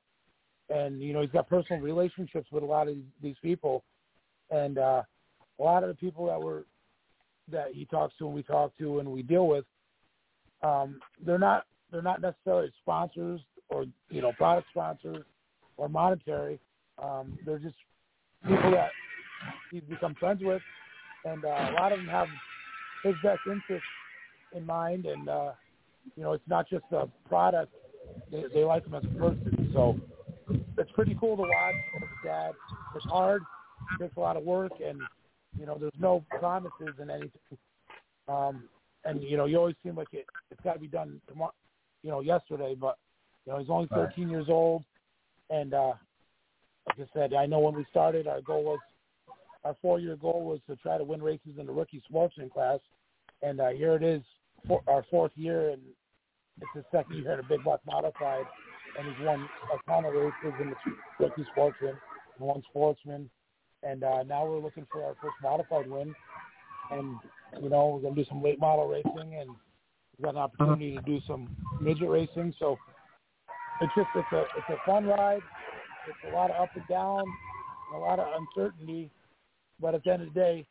and 0.69 1.01
you 1.01 1.15
know 1.15 1.23
he's 1.23 1.31
got 1.31 1.49
personal 1.49 1.81
relationships 1.81 2.49
with 2.53 2.63
a 2.63 2.67
lot 2.67 2.87
of 2.87 2.97
these 3.23 3.37
people, 3.43 3.83
and 4.51 4.77
uh, 4.77 5.03
a 5.59 5.63
lot 5.63 5.83
of 5.83 5.89
the 5.89 5.95
people 5.95 6.27
that 6.27 6.41
were 6.41 6.67
that 7.51 7.69
he 7.73 7.87
talks 7.87 8.13
to 8.19 8.27
and 8.27 8.35
we 8.35 8.43
talk 8.43 8.77
to 8.77 8.99
and 8.99 9.09
we 9.09 9.23
deal 9.23 9.47
with, 9.47 9.65
um, 10.63 11.01
they're 11.25 11.39
not 11.39 11.65
they're 11.91 12.03
not 12.03 12.21
necessarily 12.21 12.73
sponsors 12.83 13.41
or 13.69 13.87
you 14.11 14.23
know 14.23 14.33
product 14.33 14.69
sponsors 14.71 15.25
or 15.77 15.89
monetary. 15.89 16.59
Um, 17.03 17.39
they're 17.45 17.59
just 17.59 17.77
people 18.47 18.71
that 18.73 18.91
he's 19.71 19.83
become 19.83 20.15
friends 20.15 20.43
with, 20.43 20.63
and 21.25 21.45
uh, 21.45 21.49
a 21.49 21.73
lot 21.73 21.93
of 21.93 21.99
them 21.99 22.09
have 22.09 22.29
his 23.03 23.15
best 23.23 23.41
interest 23.47 23.85
in 24.53 24.65
mind, 24.65 25.07
and 25.07 25.29
uh, 25.29 25.53
you 26.17 26.23
know 26.23 26.33
it's 26.33 26.49
not 26.49 26.69
just 26.69 26.85
a 26.93 27.09
product; 27.29 27.73
they, 28.31 28.45
they 28.55 28.65
like 28.65 28.87
him 28.87 28.95
as 28.95 29.05
a 29.05 29.19
person. 29.19 29.71
So 29.75 29.99
it's 30.79 30.91
pretty 30.93 31.17
cool 31.21 31.37
to 31.37 31.43
watch. 31.43 31.75
As 31.97 32.03
a 32.03 32.27
dad, 32.27 32.53
it's 32.95 33.05
hard, 33.07 33.43
it 33.95 34.05
takes 34.05 34.17
a 34.17 34.21
lot 34.21 34.37
of 34.37 34.45
work, 34.45 34.73
and 34.85 35.01
you 35.59 35.67
know 35.67 35.77
there's 35.79 35.93
no 35.99 36.25
promises 36.39 36.95
in 37.01 37.11
anything. 37.11 37.59
Um, 38.29 38.65
and 39.05 39.23
you 39.23 39.37
know 39.37 39.47
you 39.47 39.57
always 39.59 39.77
seem 39.85 39.97
like 39.97 40.09
it, 40.13 40.27
it's 40.51 40.61
got 40.63 40.75
to 40.75 40.81
be 40.81 40.89
done 40.89 41.21
tomorrow, 41.29 41.53
you 42.03 42.11
know 42.11 42.21
yesterday, 42.21 42.75
but 42.79 42.99
you 43.45 43.53
know 43.53 43.59
he's 43.59 43.71
only 43.71 43.89
13 43.89 44.29
years 44.29 44.47
old, 44.49 44.85
and 45.51 45.75
uh, 45.75 45.93
like 46.87 46.99
I 47.01 47.07
said, 47.13 47.35
I 47.35 47.47
know 47.47 47.59
when 47.61 47.75
we 47.75 47.85
started, 47.91 48.27
our 48.27 48.41
goal 48.41 48.65
was 48.65 48.79
our 49.65 49.77
four-year 49.83 50.17
goal 50.17 50.45
was 50.45 50.61
to 50.69 50.77
try 50.77 50.97
to 50.97 51.03
win 51.05 51.21
races 51.21 51.59
in 51.59 51.67
the 51.67 51.73
rookie 51.73 52.03
sportsman 52.09 52.49
class, 52.49 52.79
and 53.43 53.61
uh, 53.61 53.71
here 53.71 53.95
it 53.97 54.03
is, 54.03 54.23
for 54.67 54.81
our 54.87 55.05
fourth 55.11 55.33
year, 55.35 55.71
and 55.71 55.83
it's 56.61 56.71
his 56.75 56.85
second 56.93 57.17
year 57.17 57.33
in 57.33 57.41
a 57.41 57.49
big 57.49 57.65
block 57.65 57.81
modified, 57.87 58.45
and 58.99 59.09
he's 59.09 59.27
won 59.27 59.49
a 59.75 59.91
ton 59.91 60.05
of 60.05 60.15
races 60.15 60.55
in 60.61 60.71
the 60.71 60.77
rookie 61.25 61.45
sportsman 61.53 61.95
and 62.39 62.47
one 62.47 62.63
sportsman, 62.71 63.29
and 63.83 64.05
uh, 64.05 64.23
now 64.23 64.47
we're 64.47 64.61
looking 64.61 64.87
for 64.91 65.03
our 65.03 65.15
first 65.21 65.35
modified 65.43 65.89
win, 65.89 66.15
and 66.93 67.17
you 67.61 67.69
know 67.69 67.89
we're 67.89 68.01
gonna 68.01 68.15
do 68.15 68.25
some 68.29 68.43
late 68.43 68.61
model 68.61 68.87
racing, 68.87 69.35
and 69.41 69.51
got 70.23 70.31
an 70.31 70.41
opportunity 70.41 70.97
to 70.97 71.03
do 71.03 71.21
some 71.27 71.49
midget 71.81 72.09
racing, 72.09 72.55
so 72.59 72.77
it's 73.81 73.93
just 73.97 74.09
it's 74.15 74.33
a 74.33 74.41
it's 74.41 74.69
a 74.71 74.87
fun 74.87 75.07
ride. 75.07 75.43
It's 76.09 76.33
a 76.33 76.35
lot 76.35 76.51
of 76.51 76.63
up 76.63 76.71
and 76.75 76.87
down, 76.89 77.21
and 77.21 77.97
a 77.97 77.99
lot 77.99 78.19
of 78.19 78.27
uncertainty, 78.41 79.11
but 79.81 79.95
at 79.95 80.05
the 80.05 80.13
end 80.13 80.23
of 80.23 80.33
the 80.33 80.41
day, 80.41 80.67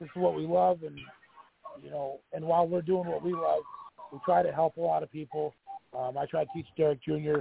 this 0.00 0.06
is 0.06 0.16
what 0.16 0.34
we 0.34 0.46
love, 0.46 0.82
and 0.82 0.98
you 1.82 1.90
know, 1.90 2.20
and 2.32 2.44
while 2.44 2.66
we're 2.66 2.82
doing 2.82 3.06
what 3.06 3.22
we 3.22 3.32
love, 3.32 3.62
we 4.12 4.18
try 4.24 4.42
to 4.42 4.52
help 4.52 4.76
a 4.76 4.80
lot 4.80 5.02
of 5.02 5.10
people. 5.10 5.54
Um, 5.96 6.18
I 6.18 6.26
try 6.26 6.44
to 6.44 6.50
teach 6.54 6.66
Derrick 6.76 7.02
Jr. 7.02 7.40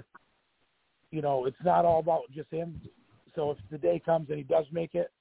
You 1.11 1.21
know, 1.21 1.45
it's 1.45 1.57
not 1.63 1.85
all 1.85 1.99
about 1.99 2.21
just 2.33 2.49
him. 2.51 2.79
So 3.35 3.51
if 3.51 3.57
the 3.71 3.77
day 3.77 4.01
comes 4.03 4.29
and 4.29 4.37
he 4.37 4.43
does 4.43 4.65
make 4.71 4.95
it, 4.95 5.11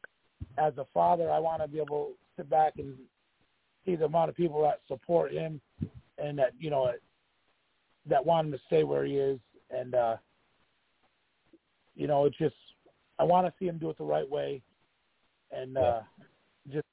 as 0.58 0.72
a 0.78 0.86
father, 0.92 1.30
I 1.30 1.38
want 1.38 1.62
to 1.62 1.68
be 1.68 1.78
able 1.78 2.06
to 2.06 2.12
sit 2.36 2.50
back 2.50 2.74
and 2.78 2.94
see 3.84 3.96
the 3.96 4.04
amount 4.04 4.30
of 4.30 4.36
people 4.36 4.62
that 4.62 4.80
support 4.88 5.32
him 5.32 5.60
and 6.18 6.38
that 6.38 6.52
you 6.58 6.70
know 6.70 6.90
that 8.08 8.24
want 8.24 8.46
him 8.46 8.52
to 8.52 8.58
stay 8.66 8.84
where 8.84 9.04
he 9.04 9.14
is 9.14 9.38
and 9.70 9.94
uh 9.94 10.16
you 11.94 12.06
know 12.06 12.24
it's 12.24 12.38
just 12.38 12.54
I 13.18 13.24
want 13.24 13.46
to 13.46 13.52
see 13.58 13.66
him 13.66 13.78
do 13.78 13.90
it 13.90 13.98
the 13.98 14.04
right 14.04 14.28
way 14.28 14.62
and 15.50 15.76
uh 15.76 16.00
just 16.72 16.86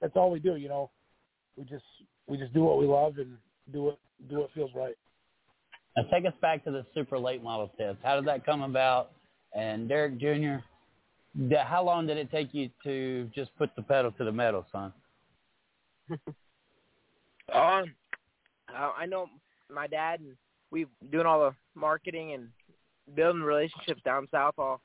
that's 0.00 0.16
all 0.16 0.30
we 0.30 0.40
do 0.40 0.56
you 0.56 0.68
know 0.68 0.90
we 1.56 1.64
just 1.64 1.84
we 2.26 2.36
just 2.36 2.52
do 2.52 2.62
what 2.62 2.78
we 2.78 2.86
love 2.86 3.18
and 3.18 3.36
do 3.72 3.88
it 3.90 3.98
do 4.28 4.40
what 4.40 4.50
feels 4.54 4.70
right 4.74 4.96
Now 5.96 6.04
take 6.12 6.26
us 6.26 6.32
back 6.40 6.64
to 6.64 6.70
the 6.70 6.84
super 6.94 7.18
late 7.18 7.42
model 7.42 7.70
test. 7.78 7.98
How 8.02 8.16
did 8.16 8.26
that 8.26 8.44
come 8.44 8.62
about? 8.62 9.12
And 9.54 9.88
Derrick 9.88 10.18
Jr., 10.18 10.56
how 11.56 11.82
long 11.84 12.06
did 12.06 12.16
it 12.16 12.30
take 12.30 12.52
you 12.52 12.70
to 12.84 13.30
just 13.34 13.56
put 13.56 13.70
the 13.76 13.82
pedal 13.82 14.12
to 14.12 14.24
the 14.24 14.32
metal, 14.32 14.66
son? 14.72 14.92
Um, 17.52 17.94
uh, 18.68 18.90
I 18.96 19.06
know 19.06 19.28
my 19.72 19.86
dad 19.86 20.20
and 20.20 20.36
we've 20.70 20.88
doing 21.10 21.26
all 21.26 21.40
the 21.40 21.54
marketing 21.78 22.32
and 22.32 22.48
building 23.14 23.42
relationships 23.42 24.02
down 24.04 24.26
south 24.30 24.54
all 24.58 24.80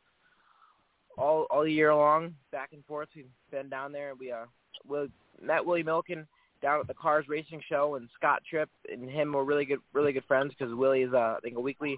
all 1.18 1.48
all 1.50 1.68
year 1.68 1.94
long, 1.94 2.36
back 2.52 2.70
and 2.74 2.86
forth. 2.86 3.10
We've 3.16 3.26
been 3.52 3.70
down 3.70 3.92
there 3.92 4.12
and 4.12 4.20
we 4.20 4.32
uh 4.32 4.46
we 4.88 5.10
met 5.42 5.66
Willie 5.66 5.84
Milliken 5.84 6.28
down 6.62 6.80
at 6.80 6.88
the 6.88 6.94
Cars 6.94 7.26
Racing 7.28 7.62
Show 7.68 7.96
and 7.96 8.08
Scott 8.16 8.44
Tripp 8.48 8.70
and 8.92 9.10
him 9.10 9.34
were 9.34 9.44
really 9.44 9.66
good 9.66 9.80
really 9.94 10.14
good 10.14 10.26
friends 10.26 10.54
because 10.58 10.74
Willie 10.74 11.02
is 11.02 11.14
uh, 11.14 11.36
I 11.38 11.40
think 11.42 11.58
a 11.58 11.62
weekly 11.62 11.98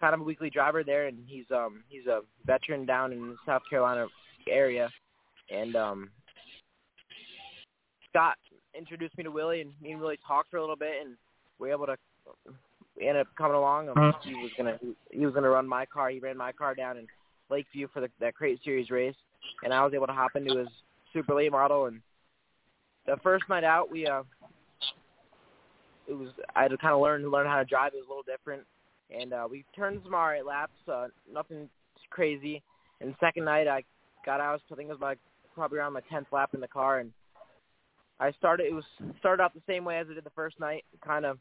kind 0.00 0.14
of 0.14 0.20
a 0.20 0.24
weekly 0.24 0.48
driver 0.48 0.84
there 0.84 1.06
and 1.06 1.18
he's 1.26 1.46
um 1.50 1.82
he's 1.88 2.06
a 2.06 2.20
veteran 2.46 2.86
down 2.86 3.12
in 3.12 3.30
the 3.30 3.36
South 3.44 3.62
Carolina 3.68 4.06
area 4.48 4.90
and 5.50 5.74
um 5.74 6.10
Scott 8.08 8.36
introduced 8.78 9.18
me 9.18 9.24
to 9.24 9.30
Willie 9.30 9.60
and 9.60 9.72
me 9.82 9.92
and 9.92 10.00
Willie 10.00 10.18
talked 10.26 10.50
for 10.50 10.56
a 10.56 10.60
little 10.60 10.76
bit 10.76 10.94
and 11.04 11.16
we 11.58 11.68
were 11.68 11.74
able 11.74 11.86
to 11.86 11.96
we 12.98 13.08
ended 13.08 13.22
up 13.22 13.28
coming 13.36 13.56
along. 13.56 13.88
Um, 13.88 14.14
he 14.22 14.34
was 14.34 14.50
gonna 14.56 14.78
he 15.10 15.24
was 15.24 15.34
gonna 15.34 15.48
run 15.48 15.68
my 15.68 15.86
car. 15.86 16.10
He 16.10 16.18
ran 16.18 16.36
my 16.36 16.52
car 16.52 16.74
down 16.74 16.96
in 16.96 17.06
Lakeview 17.50 17.88
for 17.92 18.00
the, 18.00 18.08
that 18.20 18.34
Crate 18.34 18.60
Series 18.64 18.90
race, 18.90 19.14
and 19.62 19.72
I 19.72 19.84
was 19.84 19.94
able 19.94 20.06
to 20.06 20.12
hop 20.12 20.32
into 20.34 20.58
his 20.58 20.68
super 21.12 21.34
late 21.34 21.52
model. 21.52 21.86
And 21.86 22.00
the 23.06 23.16
first 23.22 23.44
night 23.48 23.64
out, 23.64 23.90
we 23.90 24.06
uh, 24.06 24.22
it 26.08 26.14
was 26.14 26.28
I 26.56 26.62
had 26.62 26.70
to 26.70 26.76
kind 26.78 26.94
of 26.94 27.00
learn 27.00 27.30
learn 27.30 27.46
how 27.46 27.58
to 27.58 27.64
drive. 27.64 27.92
It 27.94 27.98
was 27.98 28.06
a 28.06 28.10
little 28.10 28.24
different, 28.24 28.62
and 29.16 29.32
uh, 29.32 29.46
we 29.50 29.64
turned 29.76 30.00
some 30.04 30.14
alright 30.14 30.46
laps. 30.46 30.72
Uh, 30.90 31.08
nothing 31.32 31.68
crazy. 32.10 32.62
And 33.00 33.14
second 33.20 33.44
night, 33.44 33.68
I 33.68 33.84
got 34.26 34.40
out. 34.40 34.60
I 34.70 34.74
think 34.74 34.88
it 34.88 34.92
was 34.92 35.00
like 35.00 35.18
probably 35.54 35.78
around 35.78 35.92
my 35.92 36.02
tenth 36.10 36.26
lap 36.32 36.50
in 36.54 36.60
the 36.60 36.68
car, 36.68 36.98
and 36.98 37.12
I 38.20 38.32
started. 38.32 38.66
It 38.66 38.74
was 38.74 38.84
started 39.20 39.42
out 39.42 39.54
the 39.54 39.62
same 39.66 39.84
way 39.84 39.98
as 39.98 40.06
I 40.10 40.14
did 40.14 40.24
the 40.24 40.30
first 40.30 40.58
night, 40.58 40.84
kind 41.04 41.24
of 41.24 41.38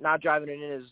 not 0.00 0.20
driving 0.20 0.48
it 0.48 0.60
in 0.60 0.72
as 0.72 0.86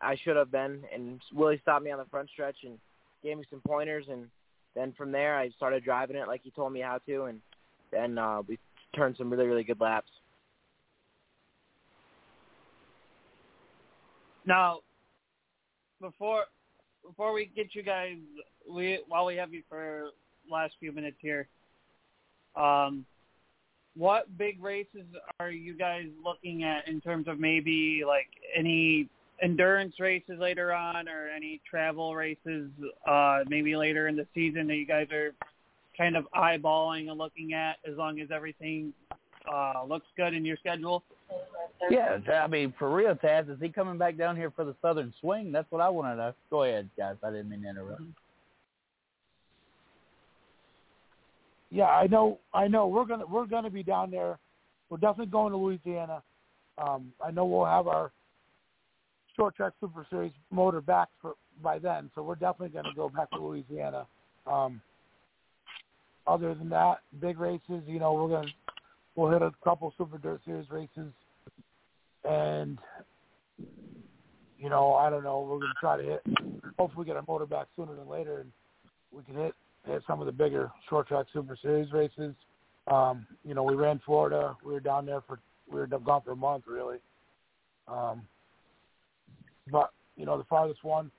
I 0.00 0.16
should 0.24 0.36
have 0.36 0.50
been. 0.50 0.82
And 0.92 1.20
Willie 1.32 1.60
stopped 1.62 1.84
me 1.84 1.90
on 1.90 1.98
the 1.98 2.06
front 2.06 2.28
stretch 2.30 2.56
and 2.64 2.78
gave 3.22 3.38
me 3.38 3.44
some 3.50 3.62
pointers, 3.66 4.06
and 4.10 4.26
then 4.74 4.92
from 4.96 5.12
there 5.12 5.36
I 5.38 5.50
started 5.50 5.84
driving 5.84 6.16
it 6.16 6.26
like 6.26 6.40
he 6.42 6.50
told 6.50 6.72
me 6.72 6.80
how 6.80 6.98
to, 7.06 7.24
and 7.24 7.40
then 7.92 8.18
uh, 8.18 8.42
we 8.46 8.58
turned 8.94 9.16
some 9.16 9.30
really 9.30 9.46
really 9.46 9.64
good 9.64 9.80
laps. 9.80 10.10
Now, 14.44 14.80
before 16.00 16.44
before 17.06 17.32
we 17.32 17.50
get 17.54 17.74
you 17.74 17.82
guys, 17.82 18.16
we 18.68 19.00
while 19.06 19.24
we 19.24 19.36
have 19.36 19.52
you 19.52 19.62
for 19.68 20.10
last 20.50 20.74
few 20.80 20.90
minutes 20.90 21.16
here, 21.20 21.46
um, 22.56 23.06
what 23.96 24.36
big 24.38 24.62
races 24.62 25.04
are 25.38 25.50
you 25.50 25.76
guys 25.76 26.06
looking 26.24 26.64
at 26.64 26.88
in 26.88 27.00
terms 27.00 27.28
of 27.28 27.38
maybe 27.38 28.02
like 28.06 28.28
any 28.56 29.08
endurance 29.42 29.94
races 29.98 30.38
later 30.38 30.72
on 30.72 31.08
or 31.08 31.28
any 31.34 31.60
travel 31.68 32.14
races 32.14 32.70
uh 33.06 33.40
maybe 33.48 33.76
later 33.76 34.06
in 34.08 34.16
the 34.16 34.26
season 34.34 34.66
that 34.66 34.76
you 34.76 34.86
guys 34.86 35.08
are 35.10 35.32
kind 35.96 36.16
of 36.16 36.26
eyeballing 36.34 37.10
and 37.10 37.18
looking 37.18 37.52
at 37.52 37.76
as 37.90 37.96
long 37.96 38.20
as 38.20 38.28
everything 38.30 38.92
uh 39.52 39.84
looks 39.86 40.06
good 40.16 40.34
in 40.34 40.44
your 40.44 40.56
schedule? 40.56 41.02
Yeah, 41.90 42.18
I 42.32 42.46
mean, 42.46 42.72
for 42.78 42.94
real, 42.94 43.14
Taz, 43.16 43.50
is 43.50 43.58
he 43.60 43.68
coming 43.68 43.98
back 43.98 44.16
down 44.16 44.36
here 44.36 44.52
for 44.52 44.64
the 44.64 44.76
Southern 44.80 45.12
Swing? 45.20 45.50
That's 45.50 45.70
what 45.70 45.80
I 45.80 45.88
want 45.88 46.12
to 46.12 46.16
know. 46.16 46.34
Go 46.48 46.62
ahead, 46.62 46.88
guys. 46.96 47.16
I 47.24 47.30
didn't 47.30 47.48
mean 47.48 47.62
to 47.62 47.70
interrupt. 47.70 48.02
Yeah, 51.72 51.86
I 51.86 52.06
know. 52.06 52.38
I 52.52 52.68
know. 52.68 52.86
We're 52.86 53.06
gonna 53.06 53.24
we're 53.24 53.46
gonna 53.46 53.70
be 53.70 53.82
down 53.82 54.10
there. 54.10 54.38
We're 54.90 54.98
definitely 54.98 55.32
going 55.32 55.52
to 55.52 55.56
Louisiana. 55.56 56.22
Um, 56.76 57.12
I 57.24 57.30
know 57.30 57.46
we'll 57.46 57.64
have 57.64 57.88
our 57.88 58.12
short 59.34 59.56
track 59.56 59.72
Super 59.80 60.06
Series 60.10 60.32
motor 60.50 60.82
back 60.82 61.08
for 61.22 61.32
by 61.62 61.78
then, 61.78 62.10
so 62.14 62.22
we're 62.22 62.34
definitely 62.34 62.68
gonna 62.68 62.94
go 62.94 63.08
back 63.08 63.30
to 63.30 63.38
Louisiana. 63.38 64.06
Um, 64.46 64.82
other 66.26 66.54
than 66.54 66.68
that, 66.68 66.98
big 67.22 67.40
races, 67.40 67.82
you 67.86 67.98
know, 67.98 68.12
we're 68.12 68.28
gonna 68.28 68.52
we'll 69.16 69.30
hit 69.30 69.40
a 69.40 69.50
couple 69.64 69.94
Super 69.96 70.18
Dirt 70.18 70.42
Series 70.44 70.70
races, 70.70 71.10
and 72.28 72.78
you 74.58 74.68
know, 74.68 74.92
I 74.92 75.08
don't 75.08 75.24
know. 75.24 75.40
We're 75.40 75.58
gonna 75.58 75.72
try 75.80 75.96
to 75.96 76.02
hit. 76.02 76.22
Hopefully, 76.78 77.06
get 77.06 77.16
our 77.16 77.24
motor 77.26 77.46
back 77.46 77.68
sooner 77.76 77.94
than 77.94 78.10
later, 78.10 78.40
and 78.40 78.52
we 79.10 79.22
can 79.22 79.36
hit 79.36 79.54
hit 79.86 80.02
some 80.06 80.20
of 80.20 80.26
the 80.26 80.32
bigger 80.32 80.70
short 80.88 81.08
track 81.08 81.26
Super 81.32 81.56
Series 81.60 81.92
races. 81.92 82.34
Um, 82.86 83.26
you 83.44 83.54
know, 83.54 83.62
we 83.62 83.74
ran 83.74 84.00
Florida. 84.04 84.56
We 84.64 84.72
were 84.72 84.80
down 84.80 85.06
there 85.06 85.20
for 85.22 85.38
we 85.70 85.78
were 85.78 85.86
gone 85.86 86.22
for 86.22 86.32
a 86.32 86.36
month 86.36 86.64
really. 86.66 86.98
Um, 87.88 88.22
but 89.70 89.90
you 90.16 90.26
know, 90.26 90.38
the 90.38 90.44
farthest 90.44 90.84
one 90.84 91.10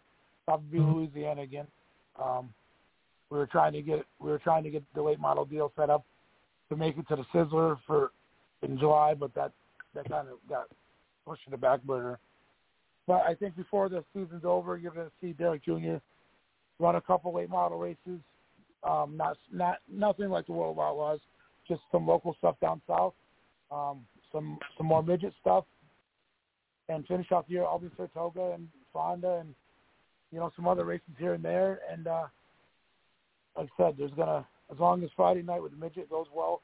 probably 0.45 0.79
be 0.79 0.83
Louisiana 0.83 1.41
again. 1.41 1.67
Um, 2.21 2.53
we 3.29 3.37
were 3.37 3.47
trying 3.47 3.73
to 3.73 3.81
get 3.81 4.05
we 4.19 4.29
were 4.29 4.39
trying 4.39 4.63
to 4.63 4.69
get 4.69 4.83
the 4.93 5.01
late 5.01 5.19
model 5.19 5.45
deal 5.45 5.71
set 5.75 5.89
up 5.89 6.05
to 6.69 6.75
make 6.75 6.97
it 6.97 7.07
to 7.09 7.15
the 7.15 7.25
Sizzler 7.33 7.77
for 7.87 8.11
in 8.61 8.77
July, 8.77 9.13
but 9.13 9.33
that 9.35 9.51
that 9.95 10.09
kind 10.09 10.27
of 10.27 10.37
got 10.49 10.67
pushed 11.25 11.43
to 11.45 11.51
the 11.51 11.57
back 11.57 11.81
burner. 11.83 12.19
But 13.07 13.23
I 13.27 13.35
think 13.35 13.55
before 13.55 13.89
the 13.89 14.03
season's 14.13 14.45
over, 14.45 14.77
you're 14.77 14.91
going 14.91 15.07
to 15.07 15.11
see 15.21 15.33
Derrick 15.33 15.65
Jr. 15.65 15.97
run 16.79 16.95
a 16.95 17.01
couple 17.01 17.33
late 17.33 17.49
model 17.49 17.77
races. 17.77 18.19
Um, 18.87 19.15
not 19.15 19.37
not 19.51 19.77
nothing 19.91 20.29
like 20.29 20.45
the 20.45 20.51
World 20.51 20.77
of 20.77 20.83
Outlaws, 20.83 21.19
just 21.67 21.81
some 21.91 22.05
local 22.05 22.35
stuff 22.37 22.55
down 22.61 22.81
south, 22.87 23.13
um, 23.71 24.05
some 24.31 24.57
some 24.77 24.87
more 24.87 25.01
midget 25.01 25.33
stuff, 25.39 25.63
and 26.89 27.05
finish 27.07 27.31
off 27.31 27.47
the 27.47 27.53
year 27.53 27.63
Albany 27.63 27.91
Saratoga 27.95 28.51
and 28.53 28.67
Fonda 28.91 29.37
and 29.39 29.55
you 30.31 30.39
know 30.39 30.51
some 30.55 30.67
other 30.67 30.83
races 30.85 31.13
here 31.17 31.33
and 31.33 31.43
there. 31.43 31.79
And 31.91 32.07
uh, 32.07 32.23
like 33.57 33.69
I 33.79 33.83
said, 33.83 33.95
there's 33.97 34.11
gonna 34.11 34.45
as 34.71 34.79
long 34.79 35.03
as 35.03 35.09
Friday 35.15 35.43
night 35.43 35.61
with 35.61 35.71
the 35.71 35.77
midget 35.77 36.09
goes 36.09 36.27
well, 36.33 36.61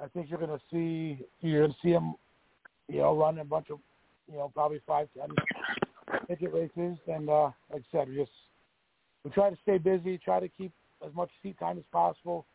I 0.00 0.06
think 0.08 0.30
you're 0.30 0.40
gonna 0.40 0.60
see 0.70 1.18
you're 1.40 1.62
gonna 1.62 1.76
see 1.82 1.90
him, 1.90 2.14
you 2.88 2.98
know, 2.98 3.16
run 3.16 3.38
a 3.38 3.44
bunch 3.44 3.70
of 3.70 3.78
you 4.30 4.38
know 4.38 4.50
probably 4.54 4.80
five 4.86 5.08
ten 5.18 5.28
midget 6.28 6.52
races. 6.52 6.98
And 7.08 7.28
uh, 7.28 7.50
like 7.72 7.82
I 7.92 7.98
said, 7.98 8.08
we 8.08 8.16
just 8.16 8.30
we 9.24 9.30
try 9.30 9.50
to 9.50 9.56
stay 9.62 9.78
busy, 9.78 10.18
try 10.18 10.40
to 10.40 10.48
keep 10.48 10.72
as 11.06 11.14
much 11.14 11.30
seat 11.42 11.58
time 11.58 11.78
as 11.78 11.84
possible. 11.92 12.46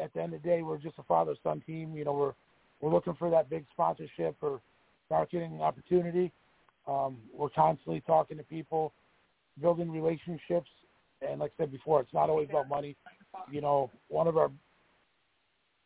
At 0.00 0.12
the 0.12 0.22
end 0.22 0.34
of 0.34 0.42
the 0.42 0.48
day, 0.48 0.62
we're 0.62 0.78
just 0.78 0.98
a 0.98 1.02
father-son 1.02 1.62
team. 1.66 1.96
You 1.96 2.04
know, 2.04 2.12
we're 2.12 2.32
we're 2.80 2.92
looking 2.92 3.14
for 3.14 3.30
that 3.30 3.50
big 3.50 3.64
sponsorship 3.72 4.36
or 4.40 4.60
marketing 5.10 5.60
opportunity. 5.60 6.32
Um, 6.86 7.18
we're 7.34 7.48
constantly 7.50 8.02
talking 8.06 8.36
to 8.36 8.44
people, 8.44 8.92
building 9.60 9.90
relationships, 9.90 10.70
and 11.20 11.40
like 11.40 11.52
I 11.58 11.64
said 11.64 11.72
before, 11.72 12.00
it's 12.00 12.14
not 12.14 12.30
always 12.30 12.48
about 12.50 12.68
money. 12.68 12.96
You 13.50 13.60
know, 13.60 13.90
one 14.08 14.26
of 14.26 14.36
our 14.36 14.50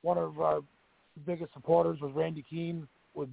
one 0.02 0.18
of 0.18 0.40
our 0.40 0.60
biggest 1.26 1.52
supporters 1.54 2.00
was 2.00 2.12
Randy 2.14 2.44
Keene 2.48 2.86
with 3.14 3.28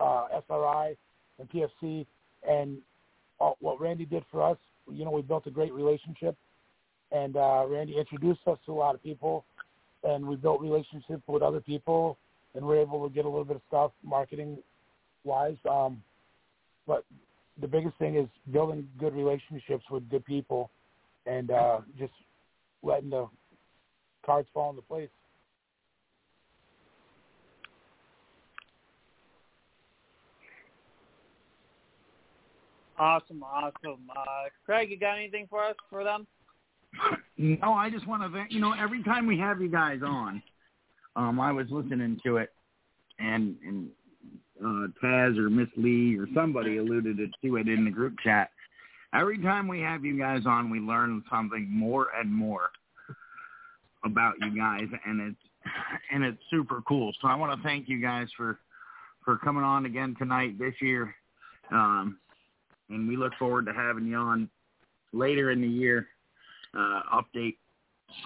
uh, 0.00 0.26
SRI 0.48 0.96
and 1.38 1.48
PFC, 1.50 2.06
and 2.48 2.78
all, 3.38 3.56
what 3.60 3.80
Randy 3.80 4.04
did 4.04 4.24
for 4.30 4.42
us, 4.42 4.58
you 4.90 5.04
know, 5.04 5.10
we 5.10 5.22
built 5.22 5.46
a 5.46 5.50
great 5.50 5.72
relationship 5.72 6.36
and 7.12 7.36
uh, 7.36 7.64
Randy 7.68 7.96
introduced 7.98 8.40
us 8.46 8.58
to 8.66 8.72
a 8.72 8.74
lot 8.74 8.94
of 8.94 9.02
people, 9.02 9.44
and 10.04 10.26
we 10.26 10.36
built 10.36 10.60
relationships 10.60 11.22
with 11.26 11.42
other 11.42 11.60
people, 11.60 12.18
and 12.54 12.64
we're 12.64 12.80
able 12.80 13.06
to 13.06 13.14
get 13.14 13.24
a 13.24 13.28
little 13.28 13.44
bit 13.44 13.56
of 13.56 13.62
stuff 13.68 13.92
marketing 14.02 14.58
wise. 15.24 15.56
Um, 15.70 16.02
but 16.86 17.04
the 17.60 17.68
biggest 17.68 17.96
thing 17.98 18.16
is 18.16 18.28
building 18.50 18.88
good 18.98 19.14
relationships 19.14 19.84
with 19.90 20.08
good 20.10 20.24
people, 20.24 20.70
and 21.26 21.50
uh, 21.50 21.80
just 21.98 22.12
letting 22.82 23.10
the 23.10 23.28
cards 24.24 24.48
fall 24.52 24.70
into 24.70 24.82
place. 24.82 25.08
Awesome, 32.98 33.42
awesome. 33.42 34.08
Uh, 34.14 34.48
Craig, 34.64 34.90
you 34.90 34.98
got 34.98 35.18
anything 35.18 35.46
for 35.50 35.64
us 35.64 35.74
for 35.90 36.04
them? 36.04 36.26
No, 37.38 37.72
I 37.72 37.90
just 37.90 38.06
want 38.06 38.22
to 38.22 38.44
you 38.50 38.60
know 38.60 38.72
every 38.72 39.02
time 39.02 39.26
we 39.26 39.38
have 39.38 39.60
you 39.60 39.68
guys 39.68 40.00
on, 40.04 40.42
um, 41.16 41.40
I 41.40 41.50
was 41.52 41.66
listening 41.70 42.20
to 42.24 42.36
it, 42.36 42.50
and 43.18 43.56
and 43.66 43.88
uh, 44.60 44.88
Taz 45.02 45.36
or 45.38 45.50
Miss 45.50 45.68
Lee 45.76 46.16
or 46.16 46.26
somebody 46.34 46.76
alluded 46.76 47.18
to 47.18 47.56
it 47.56 47.68
in 47.68 47.84
the 47.84 47.90
group 47.90 48.14
chat. 48.22 48.50
Every 49.14 49.38
time 49.38 49.68
we 49.68 49.80
have 49.80 50.04
you 50.04 50.18
guys 50.18 50.42
on, 50.46 50.70
we 50.70 50.80
learn 50.80 51.22
something 51.30 51.68
more 51.68 52.08
and 52.18 52.32
more 52.32 52.70
about 54.04 54.34
you 54.40 54.56
guys, 54.56 54.88
and 55.04 55.20
it's 55.20 55.74
and 56.12 56.24
it's 56.24 56.40
super 56.50 56.82
cool. 56.88 57.12
So 57.20 57.28
I 57.28 57.34
want 57.34 57.56
to 57.56 57.62
thank 57.66 57.88
you 57.88 58.00
guys 58.00 58.28
for 58.36 58.58
for 59.24 59.38
coming 59.38 59.64
on 59.64 59.86
again 59.86 60.14
tonight 60.18 60.58
this 60.58 60.74
year, 60.80 61.14
um, 61.70 62.18
and 62.88 63.08
we 63.08 63.16
look 63.16 63.32
forward 63.38 63.66
to 63.66 63.72
having 63.72 64.06
you 64.06 64.16
on 64.16 64.48
later 65.12 65.50
in 65.50 65.60
the 65.60 65.68
year. 65.68 66.08
Uh, 66.76 67.02
update 67.14 67.56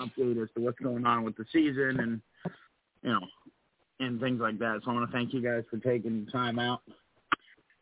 update 0.01 0.43
as 0.43 0.49
to 0.55 0.61
what's 0.61 0.79
going 0.79 1.05
on 1.05 1.25
with 1.25 1.37
the 1.37 1.45
season 1.53 2.01
and 2.01 2.21
you 3.03 3.11
know 3.11 3.21
and 4.01 4.21
things 4.21 4.41
like 4.41 4.59
that. 4.59 4.81
So 4.85 4.91
I 4.91 4.95
want 4.95 5.11
to 5.11 5.17
thank 5.17 5.33
you 5.33 5.41
guys 5.41 5.65
for 5.71 5.79
taking 5.79 6.27
time 6.27 6.59
out. 6.59 6.83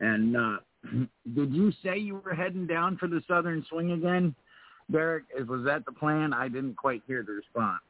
And 0.00 0.36
uh, 0.36 0.56
did 1.34 1.52
you 1.52 1.72
say 1.82 1.98
you 1.98 2.20
were 2.24 2.34
heading 2.34 2.66
down 2.66 2.96
for 2.96 3.08
the 3.08 3.22
Southern 3.26 3.64
Swing 3.68 3.92
again, 3.92 4.34
Derrick? 4.90 5.24
Was 5.48 5.64
that 5.64 5.84
the 5.84 5.92
plan? 5.92 6.32
I 6.32 6.48
didn't 6.48 6.76
quite 6.76 7.02
hear 7.06 7.22
the 7.26 7.32
response. 7.32 7.80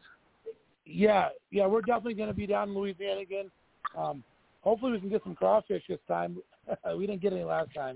Yeah, 0.87 1.29
yeah, 1.51 1.67
we're 1.67 1.81
definitely 1.81 2.15
going 2.15 2.29
to 2.29 2.35
be 2.35 2.47
down 2.47 2.69
in 2.69 2.75
Louisiana 2.75 3.21
again. 3.21 3.51
Um, 3.97 4.23
hopefully, 4.61 4.93
we 4.93 5.01
can 5.01 5.09
get 5.09 5.23
some 5.23 5.35
crawfish 5.35 5.83
this 5.89 5.99
time. 6.07 6.39
we 6.97 7.07
didn't 7.07 7.23
get 7.23 7.33
any 7.33 7.45
last 7.45 7.71
time. 7.75 7.95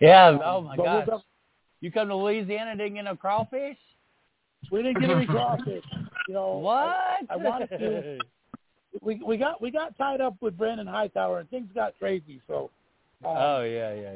Yeah. 0.00 0.38
Oh 0.44 0.60
my 0.60 0.76
But 0.76 0.84
we'll 0.84 1.00
gosh. 1.00 1.06
def- 1.06 1.31
You 1.82 1.90
come 1.92 2.08
to 2.08 2.16
Louisiana 2.16 2.70
and 2.70 2.78
didn't 2.78 2.94
get 2.94 3.04
no 3.04 3.16
crawfish? 3.16 3.76
we 4.70 4.82
didn't 4.82 5.00
get 5.00 5.10
any 5.10 5.26
crawfish. 5.26 5.84
You 6.28 6.34
know, 6.34 6.52
What? 6.58 6.86
I, 6.86 7.18
I 7.30 7.36
wanted 7.36 7.68
to. 7.70 8.18
We 9.00 9.20
we 9.26 9.36
got 9.38 9.60
we 9.60 9.70
got 9.70 9.96
tied 9.96 10.20
up 10.20 10.34
with 10.42 10.56
Brandon 10.56 10.86
Hightower 10.86 11.40
and 11.40 11.48
things 11.50 11.66
got 11.74 11.98
crazy. 11.98 12.40
So. 12.46 12.70
Um, 13.24 13.36
oh 13.36 13.62
yeah, 13.62 13.94
yeah, 13.94 14.12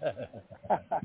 yeah. 0.00 0.78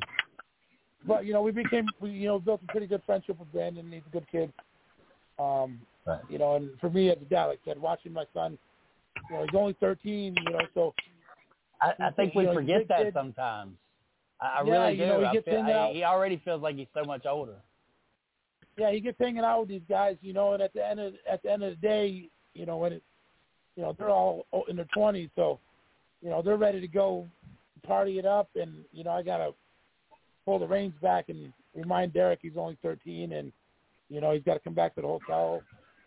but 1.07 1.25
you 1.25 1.33
know, 1.33 1.41
we 1.41 1.51
became 1.51 1.87
we 1.99 2.11
you 2.11 2.27
know 2.27 2.39
built 2.39 2.61
a 2.67 2.71
pretty 2.71 2.85
good 2.87 3.01
friendship 3.05 3.39
with 3.39 3.51
Brandon. 3.51 3.89
He's 3.91 4.03
a 4.07 4.09
good 4.11 4.25
kid. 4.31 4.53
Um, 5.39 5.79
Right. 6.05 6.21
you 6.29 6.37
know, 6.37 6.55
and 6.55 6.69
for 6.79 6.89
me 6.89 7.09
as 7.09 7.17
a 7.21 7.25
dad, 7.25 7.47
like 7.47 7.59
I 7.65 7.71
said, 7.71 7.81
watching 7.81 8.13
my 8.13 8.23
son, 8.33 8.57
you 9.29 9.35
know, 9.35 9.41
he's 9.43 9.55
only 9.55 9.73
13. 9.81 10.35
You 10.37 10.51
know, 10.53 10.59
so 10.73 10.93
I, 11.81 11.91
I 11.99 12.11
think 12.11 12.33
we 12.35 12.43
You 12.43 12.49
know, 12.49 12.53
forget 12.53 12.87
that 12.87 13.03
kid. 13.03 13.13
sometimes. 13.13 13.75
I, 14.39 14.59
I 14.59 14.63
Yeah, 14.63 14.71
really 14.73 14.95
do. 14.97 15.01
you 15.03 15.07
know, 15.09 15.19
he 15.19 15.25
I 15.25 15.33
gets 15.33 15.45
feel, 15.45 15.61
I, 15.61 15.71
out. 15.71 15.95
he 15.95 16.03
already 16.03 16.41
feels 16.43 16.61
like 16.61 16.75
he's 16.75 16.87
so 16.93 17.03
much 17.03 17.25
older. 17.25 17.55
yeah, 18.77 18.91
he 18.91 18.99
gets 18.99 19.17
hanging 19.19 19.43
out 19.43 19.61
with 19.61 19.69
these 19.69 19.81
guys. 19.89 20.17
You 20.21 20.33
know, 20.33 20.53
and 20.53 20.61
at 20.63 20.73
the 20.73 20.85
end 20.87 20.99
of 20.99 21.13
at 21.31 21.41
the 21.43 21.51
end 21.51 21.63
of 21.63 21.71
the 21.71 21.87
day, 21.87 22.29
you 22.53 22.65
know, 22.65 22.77
when 22.77 22.93
it, 22.93 23.03
you 23.75 23.83
know, 23.83 23.95
they're 23.97 24.09
all 24.09 24.45
in 24.67 24.75
their 24.75 24.87
20s, 24.95 25.29
so 25.35 25.59
you 26.21 26.29
know 26.29 26.41
they're 26.41 26.57
ready 26.57 26.79
to 26.81 26.87
go 26.87 27.27
party 27.85 28.19
it 28.19 28.25
up, 28.25 28.49
and 28.55 28.83
you 28.91 29.03
know 29.03 29.11
I 29.11 29.21
gotta 29.23 29.51
pull 30.45 30.59
the 30.59 30.67
reins 30.67 30.93
back 31.01 31.29
and 31.29 31.51
remind 31.75 32.13
Derrick 32.13 32.39
he's 32.41 32.57
only 32.57 32.77
13, 32.81 33.33
and 33.33 33.51
you 34.09 34.21
know 34.21 34.31
he's 34.33 34.43
got 34.43 34.53
to 34.55 34.59
come 34.59 34.73
back 34.73 34.95
to 34.95 35.01
the 35.01 35.07
hotel 35.07 35.61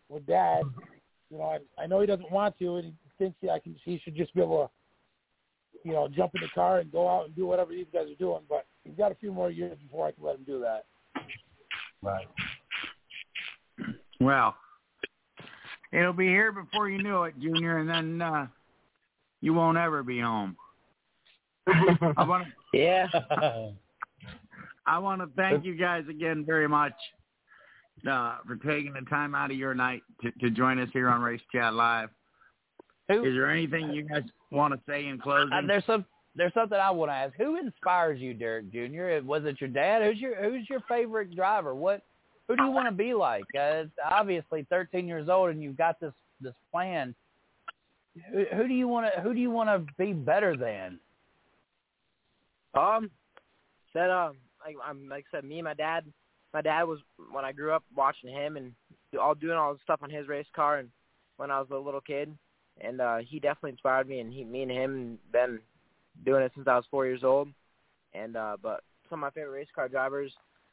with 0.08 0.26
Dad. 0.26 0.62
You 1.30 1.38
know, 1.38 1.44
I, 1.44 1.58
I 1.82 1.86
know 1.86 2.00
he 2.00 2.06
doesn't 2.06 2.30
want 2.32 2.58
to, 2.58 2.76
and 2.76 2.86
he 2.86 2.92
thinks 3.18 3.36
I 3.50 3.58
can. 3.60 3.76
He 3.84 4.00
should 4.02 4.16
just 4.16 4.34
be 4.34 4.40
able 4.40 4.64
to, 4.66 4.70
you 5.82 5.92
know, 5.92 6.08
jump 6.08 6.32
in 6.34 6.42
the 6.42 6.48
car 6.54 6.78
and 6.78 6.92
go 6.92 7.08
out 7.08 7.26
and 7.26 7.36
do 7.36 7.46
whatever 7.46 7.72
these 7.72 7.86
guys 7.92 8.10
are 8.10 8.14
doing. 8.16 8.42
But 8.48 8.66
he's 8.84 8.96
got 8.96 9.12
a 9.12 9.16
few 9.16 9.32
more 9.32 9.50
years 9.50 9.78
before 9.82 10.06
I 10.06 10.12
can 10.12 10.24
let 10.24 10.36
him 10.36 10.44
do 10.46 10.60
that. 10.60 10.84
Right. 12.02 12.26
Well, 14.20 14.54
it'll 15.92 16.12
be 16.12 16.26
here 16.26 16.52
before 16.52 16.88
you 16.88 17.02
know 17.02 17.24
it, 17.24 17.34
Junior, 17.40 17.78
and 17.78 17.88
then 17.88 18.22
uh, 18.22 18.46
you 19.40 19.54
won't 19.54 19.78
ever 19.78 20.02
be 20.02 20.20
home. 20.20 20.56
I 21.66 22.24
want 22.24 22.46
to 22.46 22.50
Yeah. 22.78 23.06
I 24.86 24.98
want 24.98 25.20
to 25.20 25.28
thank 25.36 25.64
you 25.64 25.76
guys 25.76 26.04
again 26.08 26.44
very 26.44 26.68
much 26.68 26.94
uh, 28.10 28.38
for 28.46 28.56
taking 28.56 28.92
the 28.92 29.08
time 29.08 29.34
out 29.34 29.50
of 29.50 29.56
your 29.56 29.74
night 29.74 30.02
to, 30.22 30.30
to 30.32 30.50
join 30.50 30.78
us 30.78 30.88
here 30.92 31.08
on 31.08 31.20
Race 31.20 31.40
Chat 31.52 31.74
Live. 31.74 32.10
Who, 33.10 33.24
Is 33.24 33.34
there 33.34 33.50
anything 33.50 33.90
you 33.90 34.02
guys 34.02 34.22
want 34.50 34.72
to 34.72 34.80
say 34.88 35.06
in 35.06 35.18
closing? 35.18 35.52
uh, 35.52 35.62
there's 35.66 35.84
some 35.86 36.04
there's 36.36 36.54
something 36.54 36.78
I 36.78 36.90
want 36.90 37.10
to 37.10 37.14
ask. 37.14 37.34
Who 37.36 37.58
inspires 37.58 38.20
you, 38.20 38.34
Derrick 38.34 38.70
Jr.? 38.72 39.26
Was 39.26 39.44
it 39.44 39.60
your 39.60 39.70
dad? 39.70 40.02
Who's 40.02 40.20
your 40.20 40.40
Who's 40.42 40.68
your 40.70 40.80
favorite 40.88 41.34
driver? 41.34 41.74
What 41.74 42.02
Who 42.46 42.56
do 42.56 42.62
you 42.62 42.70
want 42.70 42.86
to 42.86 42.92
be 42.92 43.14
like? 43.14 43.44
Uh, 43.54 43.84
it's 43.84 43.90
obviously 44.08 44.66
13 44.70 45.08
years 45.08 45.28
old, 45.28 45.50
and 45.50 45.62
you've 45.62 45.76
got 45.76 45.98
this 46.00 46.12
this 46.40 46.54
plan. 46.70 47.14
Who, 48.32 48.44
who 48.56 48.68
do 48.68 48.74
you 48.74 48.86
want 48.86 49.12
to 49.12 49.20
Who 49.20 49.34
do 49.34 49.40
you 49.40 49.50
want 49.50 49.68
to 49.70 49.92
be 49.98 50.12
better 50.12 50.56
than? 50.56 51.00
Um, 52.74 53.10
said 53.92 54.10
um, 54.10 54.36
like 54.64 54.76
I'm 54.86 55.08
like 55.08 55.24
I 55.32 55.38
said, 55.38 55.44
me 55.44 55.58
and 55.58 55.64
my 55.64 55.74
dad. 55.74 56.04
My 56.52 56.62
dad 56.62 56.84
was 56.84 56.98
when 57.32 57.44
I 57.44 57.52
grew 57.52 57.72
up 57.72 57.84
watching 57.96 58.30
him 58.30 58.56
and 58.56 58.72
do- 59.12 59.20
all 59.20 59.34
doing 59.34 59.56
all 59.56 59.72
the 59.72 59.80
stuff 59.84 60.00
on 60.02 60.10
his 60.10 60.26
race 60.26 60.46
car, 60.54 60.78
and 60.78 60.88
when 61.36 61.50
I 61.50 61.60
was 61.60 61.68
a 61.70 61.76
little 61.76 62.00
kid, 62.00 62.36
and 62.80 63.00
uh, 63.00 63.18
he 63.18 63.38
definitely 63.38 63.70
inspired 63.70 64.08
me. 64.08 64.20
And 64.20 64.32
he, 64.32 64.44
me 64.44 64.62
and 64.62 64.70
him, 64.70 65.18
been 65.32 65.60
doing 66.24 66.42
it 66.42 66.52
since 66.54 66.68
I 66.68 66.76
was 66.76 66.84
four 66.90 67.06
years 67.06 67.24
old. 67.24 67.48
And 68.14 68.36
uh, 68.36 68.56
but 68.62 68.82
some 69.08 69.18
of 69.18 69.20
my 69.20 69.30
favorite 69.30 69.52
race 69.52 69.68
car 69.74 69.88
drivers, 69.88 70.32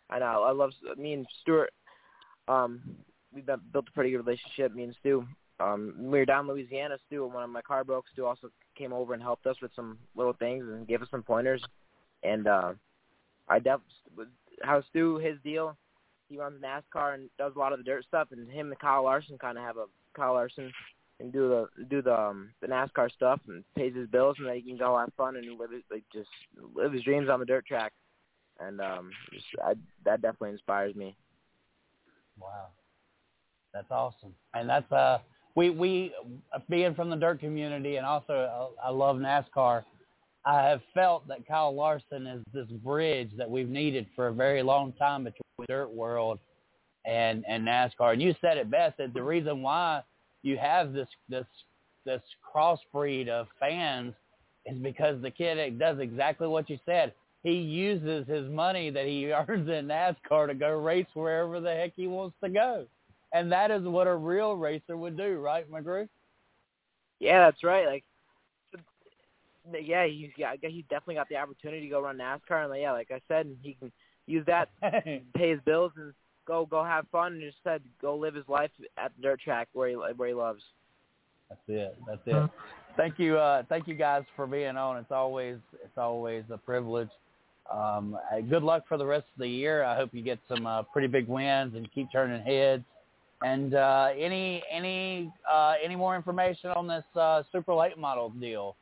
I 0.10 0.20
know 0.20 0.44
I 0.44 0.52
love 0.52 0.72
me 0.98 1.14
and 1.14 1.28
Stewart. 1.42 1.74
Um, 2.48 2.82
we've 3.34 3.46
been, 3.46 3.60
built 3.72 3.88
a 3.90 3.92
pretty 3.92 4.12
good 4.12 4.26
relationship. 4.26 4.74
Me 4.74 4.84
and 4.84 4.96
Stu. 5.00 5.26
Um, 5.60 5.96
we 5.98 6.20
were 6.20 6.26
down 6.26 6.46
in 6.46 6.52
Louisiana. 6.52 6.98
Stu, 7.08 7.26
when 7.26 7.34
one 7.34 7.44
of 7.44 7.50
my 7.50 7.62
car 7.62 7.84
broke, 7.84 8.06
Stu 8.14 8.26
also 8.26 8.50
came 8.78 8.94
over 8.94 9.14
and 9.14 9.24
helped 9.24 9.48
us 9.48 9.58
with 9.62 9.72
some 9.76 9.98
little 10.16 10.34
things 10.34 10.64
and 10.68 10.88
gave 10.88 11.02
us 11.02 11.08
some 11.10 11.24
pointers 11.24 11.64
and 12.24 12.48
uh 12.48 12.74
I 13.50 13.60
def 13.60 13.80
how 14.64 14.84
Stu 14.90 15.18
his 15.18 15.38
deal. 15.44 15.78
He 16.30 16.38
runs 16.38 16.62
NASCAR 16.62 17.14
and 17.14 17.30
does 17.38 17.54
a 17.56 17.60
lot 17.60 17.72
of 17.72 17.80
the 17.80 17.86
dirt 17.86 18.04
stuff, 18.06 18.30
and 18.32 18.50
him 18.52 18.72
and 18.72 18.80
Kyle 18.80 19.04
Larson 19.04 19.38
kind 19.38 19.58
of 19.58 19.64
have 19.64 19.78
a 19.78 19.86
Kyle 20.14 20.34
Larson 20.34 20.74
and 21.20 21.34
do 21.34 21.50
the 21.50 21.86
do 21.90 22.02
the 22.02 22.14
um, 22.14 22.50
the 22.62 22.68
NASCAR 22.68 23.12
stuff 23.12 23.40
and 23.48 23.64
pays 23.76 23.96
his 23.96 24.08
bills, 24.08 24.36
and 24.40 24.48
then 24.48 24.56
he 24.56 24.62
can 24.62 24.78
go 24.78 24.98
have 24.98 25.12
fun 25.18 25.36
and 25.36 25.60
live 25.60 25.72
his, 25.72 25.84
like 25.92 26.04
just 26.14 26.30
live 26.76 26.94
his 26.94 27.04
dreams 27.04 27.30
on 27.30 27.40
the 27.40 27.46
dirt 27.46 27.66
track. 27.66 27.94
And 28.60 28.82
um, 28.82 29.12
just 29.34 29.46
I, 29.64 29.74
that 30.06 30.22
definitely 30.22 30.52
inspires 30.52 30.96
me. 30.96 31.16
Wow, 32.40 32.68
that's 33.74 33.90
awesome, 33.92 34.34
and 34.54 34.70
that's 34.70 34.92
uh 34.92 35.20
we 35.56 35.72
we 35.72 36.14
being 36.70 36.94
from 36.94 37.10
the 37.10 37.16
dirt 37.16 37.40
community 37.40 37.96
and 37.96 38.06
also 38.06 38.34
uh, 38.34 38.88
I 38.88 38.92
love 38.92 39.18
NASCAR. 39.18 39.84
I 40.46 40.64
have 40.64 40.82
felt 40.94 41.28
that 41.28 41.46
Kyle 41.48 41.76
Larson 41.76 42.26
is 42.26 42.42
this 42.54 42.68
bridge 42.68 43.32
that 43.38 43.50
we've 43.50 43.68
needed 43.68 44.06
for 44.16 44.28
a 44.28 44.34
very 44.34 44.64
long 44.64 44.94
time 44.94 45.24
between 45.24 45.42
the 45.60 45.66
dirt 45.68 45.90
world 45.90 46.40
and 47.06 47.44
and 47.48 47.68
NASCAR. 47.68 48.14
And 48.14 48.22
you 48.22 48.36
said 48.40 48.58
it 48.58 48.70
best 48.70 48.98
that 49.00 49.16
the 49.16 49.24
reason 49.24 49.64
why 49.64 50.04
you 50.44 50.58
have 50.58 50.94
this 50.94 51.08
this 51.30 51.46
this 52.06 52.22
crossbreed 52.56 53.28
of 53.28 53.48
fans 53.60 54.14
is 54.66 54.78
because 54.80 55.22
the 55.22 55.32
kid 55.32 55.80
does 55.80 56.00
exactly 56.00 56.48
what 56.48 56.70
you 56.70 56.80
said. 56.86 57.14
He 57.44 57.54
uses 57.54 58.28
his 58.28 58.50
money 58.50 58.90
that 58.90 59.06
he 59.06 59.32
earns 59.32 59.70
in 59.70 59.88
NASCAR 59.88 60.48
to 60.48 60.56
go 60.56 60.70
race 60.70 61.08
wherever 61.14 61.60
the 61.60 61.74
heck 61.74 61.94
he 61.96 62.08
wants 62.08 62.36
to 62.44 62.50
go. 62.50 62.86
And 63.34 63.52
that 63.52 63.72
is 63.72 63.84
what 63.84 64.08
a 64.08 64.16
real 64.16 64.56
racer 64.56 64.96
would 64.96 65.18
do, 65.18 65.38
right, 65.40 65.70
McGrew? 65.70 66.08
Yeah, 67.20 67.40
that's 67.40 67.64
right. 67.64 67.86
Like, 67.86 68.04
yeah, 69.84 70.06
he's 70.06 70.30
guess 70.38 70.56
he's 70.62 70.86
definitely 70.90 71.16
got 71.16 71.28
the 71.30 71.36
opportunity 71.36 71.82
to 71.82 71.90
go 71.90 72.02
run 72.02 72.18
NASCAR, 72.18 72.62
and 72.62 72.70
like, 72.70 72.82
yeah, 72.82 72.94
like 72.94 73.12
I 73.12 73.22
said, 73.28 73.54
he 73.62 73.74
can 73.74 73.92
use 74.28 74.46
that 74.46 74.70
pay 74.82 75.50
his 75.50 75.60
bills 75.66 75.92
and 75.98 76.14
go 76.48 76.66
go 76.66 76.84
have 76.84 77.06
fun 77.12 77.34
and 77.34 77.42
just 77.42 77.58
said 77.64 77.82
go 78.02 78.16
live 78.16 78.34
his 78.34 78.48
life 78.48 78.72
at 78.98 79.12
the 79.18 79.22
dirt 79.22 79.42
track 79.42 79.68
where 79.74 79.90
he 79.90 79.96
where 79.96 80.30
he 80.30 80.34
loves. 80.34 80.64
That's 81.50 81.62
it. 81.68 81.98
That's 82.08 82.22
it. 82.26 82.50
Thank 82.96 83.20
you. 83.20 83.38
Uh, 83.38 83.64
thank 83.70 83.88
you 83.88 83.94
guys 83.94 84.24
for 84.36 84.48
being 84.48 84.76
on. 84.76 84.98
It's 84.98 85.12
always 85.12 85.58
it's 85.84 85.98
always 85.98 86.44
a 86.52 86.58
privilege. 86.58 87.10
Um, 87.72 88.18
uh, 88.32 88.40
good 88.42 88.64
luck 88.64 88.86
for 88.88 88.98
the 88.98 89.06
rest 89.06 89.26
of 89.36 89.42
the 89.42 89.48
year. 89.48 89.84
I 89.84 89.96
hope 89.96 90.10
you 90.14 90.24
get 90.24 90.40
some 90.48 90.66
uh, 90.66 90.84
pretty 90.84 91.08
big 91.08 91.28
wins 91.28 91.76
and 91.76 91.92
keep 91.94 92.12
turning 92.12 92.42
heads. 92.42 92.84
And 93.44 93.76
uh, 93.76 94.10
any 94.18 94.64
any 94.72 95.32
uh, 95.52 95.76
any 95.84 95.96
more 95.96 96.16
information 96.16 96.72
on 96.72 96.88
this 96.88 97.04
uh, 97.16 97.44
super 97.52 97.74
late 97.74 97.98
model 97.98 98.30
deal? 98.32 98.76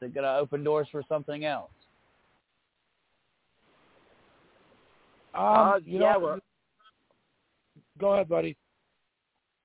Is 0.00 0.08
it 0.08 0.14
going 0.14 0.24
to 0.24 0.36
open 0.36 0.62
doors 0.62 0.88
for 0.92 1.02
something 1.08 1.44
else? 1.44 1.70
Um, 5.34 5.44
Uh, 5.44 5.76
you 5.84 6.00
yeah, 6.00 6.12
know, 6.12 6.20
we're 6.20 6.40
go 7.98 8.14
ahead, 8.14 8.28
buddy. 8.28 8.56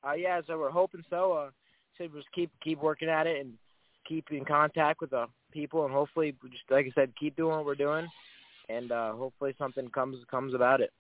uh, 0.08 0.14
yeah, 0.14 0.42
so 0.48 0.58
we're 0.58 0.70
hoping 0.70 1.04
so. 1.10 1.34
Uh, 1.34 1.50
so 1.98 2.08
just 2.08 2.32
keep 2.34 2.52
keep 2.64 2.82
working 2.82 3.10
at 3.10 3.28
it 3.28 3.42
and 3.42 3.54
keep 4.08 4.26
in 4.32 4.46
contact 4.46 5.02
with 5.02 5.12
the 5.12 5.26
people, 5.52 5.86
and 5.86 5.94
hopefully, 5.94 6.34
just 6.50 6.64
like 6.70 6.86
I 6.86 6.92
said, 6.96 7.12
keep 7.20 7.36
doing 7.36 7.58
what 7.58 7.66
we're 7.66 7.76
doing, 7.76 8.08
and 8.70 8.92
uh, 8.92 9.14
hopefully 9.14 9.54
something 9.58 9.90
comes 9.90 10.18
comes 10.30 10.54
about 10.54 10.82
it. 10.82 10.92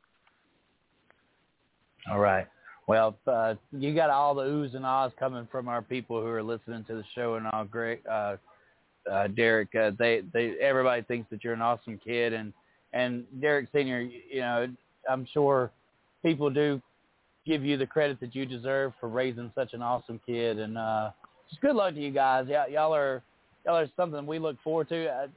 All 2.10 2.20
right. 2.20 2.48
Well, 2.88 3.18
uh, 3.28 3.54
you 3.72 3.94
got 3.94 4.10
all 4.10 4.34
the 4.34 4.44
oohs 4.44 4.76
and 4.76 4.84
ahs 4.84 5.12
coming 5.20 5.48
from 5.52 5.68
our 5.68 5.82
people 5.82 6.22
who 6.22 6.28
are 6.28 6.42
listening 6.42 6.84
to 6.86 6.96
the 6.96 7.04
show 7.14 7.36
and 7.36 7.46
all. 7.54 7.64
Great, 7.64 8.06
uh, 8.08 8.38
uh, 9.10 9.28
Derrick. 9.28 9.70
Uh, 9.76 9.92
they, 9.98 10.24
they, 10.34 10.56
everybody 10.60 11.04
thinks 11.04 11.30
that 11.30 11.44
you're 11.44 11.54
an 11.54 11.62
awesome 11.62 12.00
kid, 12.04 12.34
and 12.34 12.52
and 12.94 13.26
Derrick 13.40 13.70
Senior. 13.74 14.02
You 14.02 14.42
know, 14.42 14.68
I'm 15.08 15.28
sure 15.32 15.72
people 16.24 16.50
do 16.50 16.82
give 17.46 17.64
you 17.64 17.78
the 17.78 17.86
credit 17.86 18.20
that 18.20 18.36
you 18.36 18.46
deserve 18.46 18.94
for 19.00 19.10
raising 19.10 19.52
such 19.56 19.74
an 19.74 19.82
awesome 19.82 20.20
kid, 20.26 20.60
and 20.60 20.78
uh, 20.78 21.12
just 21.50 21.62
good 21.62 21.76
luck 21.76 21.94
to 21.94 22.00
you 22.00 22.12
guys. 22.12 22.48
Y'all, 22.48 22.70
y'all 22.70 22.96
are 22.96 23.24
y'all 23.66 23.78
are 23.78 23.90
something 23.96 24.26
we 24.26 24.40
look 24.40 24.58
forward 24.64 24.90
to. 24.90 25.08
Uh, 25.08 25.28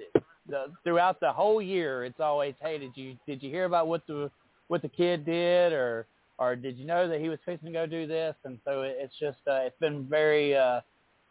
the, 0.49 0.67
throughout 0.83 1.21
the 1.21 1.33
whole 1.33 1.63
year, 1.63 2.05
it's 2.05 2.21
always, 2.21 2.55
hey, 2.61 2.79
did 2.79 2.93
you 2.97 3.17
did 3.27 3.43
you 3.43 3.51
hear 3.51 3.65
about 3.65 3.89
what 3.89 4.07
the 4.07 4.31
what 4.69 4.83
the 4.83 4.89
kid 4.89 5.25
did, 5.25 5.73
or 5.73 6.07
or 6.39 6.57
did 6.57 6.77
you 6.77 6.87
know 6.87 7.09
that 7.09 7.21
he 7.21 7.29
was 7.29 7.39
fixing 7.45 7.69
to 7.69 7.73
go 7.73 7.87
do 7.87 8.07
this? 8.07 8.35
And 8.45 8.59
so 8.65 8.83
it, 8.83 8.97
it's 8.99 9.15
just 9.19 9.39
uh, 9.47 9.61
it's 9.63 9.79
been 9.79 10.07
very 10.09 10.57
uh, 10.57 10.81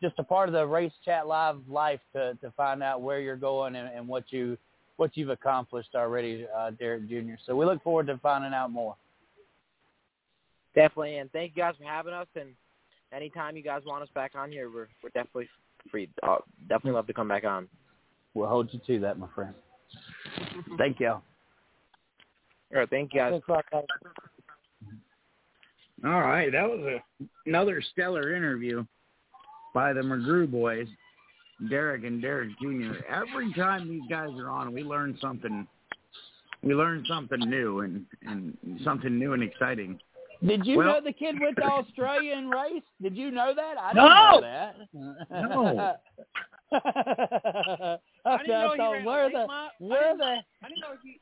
just 0.02 0.16
a 0.18 0.24
part 0.24 0.50
of 0.50 0.54
the 0.54 0.66
race 0.66 0.94
chat 1.04 1.28
live 1.28 1.58
life 1.70 2.00
to 2.14 2.36
to 2.42 2.52
find 2.52 2.82
out 2.82 3.02
where 3.02 3.20
you're 3.20 3.36
going 3.36 3.76
and, 3.76 3.90
and 3.94 4.08
what 4.08 4.26
you 4.30 4.58
what 4.98 5.18
you've 5.18 5.30
accomplished 5.30 5.96
already, 5.96 6.46
uh, 6.56 6.70
Derrick 6.72 7.10
Jr. 7.10 7.34
So 7.46 7.56
we 7.56 7.66
look 7.66 7.82
forward 7.82 8.06
to 8.08 8.20
finding 8.20 8.54
out 8.54 8.72
more. 8.72 8.96
Definitely, 10.76 11.18
and 11.18 11.32
thank 11.32 11.56
you 11.56 11.64
guys 11.64 11.76
for 11.78 11.84
having 11.84 12.14
us. 12.14 12.28
And 12.36 12.50
anytime 13.14 13.58
you 13.58 13.64
guys 13.64 13.82
want 13.86 14.04
us 14.04 14.10
back 14.16 14.34
on 14.36 14.52
here, 14.52 14.70
we're 14.70 14.88
we're 15.04 15.10
definitely 15.14 15.50
free. 15.90 16.10
Uh, 16.24 16.38
definitely 16.62 16.92
love 16.92 17.08
to 17.08 17.14
come 17.14 17.28
back 17.28 17.44
on. 17.44 17.68
We'll 18.34 18.48
hold 18.48 18.70
you 18.72 18.80
to 18.88 19.00
that, 19.02 19.20
my 19.20 19.28
friend. 19.36 19.54
Thank 20.78 21.00
you. 21.00 21.10
All 22.74 22.80
right, 22.80 22.90
thank 22.90 23.14
you 23.14 23.20
guys. 23.20 23.32
Thanks 23.32 23.48
a 23.50 23.52
lot, 23.52 23.66
guys. 23.70 23.84
All 26.06 26.22
right, 26.22 26.50
that 26.52 26.64
was 26.64 26.80
a, 26.80 27.26
another 27.46 27.84
stellar 27.92 28.34
interview 28.34 28.86
by 29.74 29.92
the 29.92 30.00
McGrew 30.00 30.50
boys, 30.50 30.88
Derrick 31.70 32.06
and 32.06 32.22
Derrick 32.22 32.50
Jr. 32.62 33.04
Every 33.14 33.54
time 33.54 33.90
these 33.90 34.10
guys 34.10 34.30
are 34.40 34.50
on, 34.50 34.74
we 34.74 34.84
learn 34.84 35.18
something. 35.22 35.68
We 36.64 36.74
learn 36.74 37.04
something 37.08 37.40
new 37.40 37.82
and 37.82 38.06
and 38.26 38.58
something 38.84 39.20
new 39.20 39.34
and 39.34 39.44
exciting. 39.44 40.00
Did 40.46 40.66
you 40.66 40.78
Well- 40.78 40.88
know 40.88 41.02
the 41.02 41.14
kid 41.14 41.40
went 41.40 41.56
to 41.58 41.64
Australia 41.64 42.34
and 42.36 42.52
raced? 42.52 42.86
Did 43.02 43.16
you 43.16 43.30
know 43.32 43.54
that? 43.54 43.78
I 43.78 43.94
didn't 43.94 44.10
know 44.10 44.42
that. 44.42 44.76
No. 45.32 45.98
I 48.26 48.38
didn't 48.38 48.50
know 48.50 48.72
he 48.72 48.78
thought, 48.78 49.02
a 49.02 49.04
where 49.04 49.26
late 49.26 49.34
the 49.34 49.48
mo- 49.48 49.54
I 49.54 49.70
where 49.80 50.02
didn't- 50.04 50.18
the 50.20 50.26
I 50.26 50.68
didn't 50.70 50.82
know 50.82 50.96
he. 51.04 51.20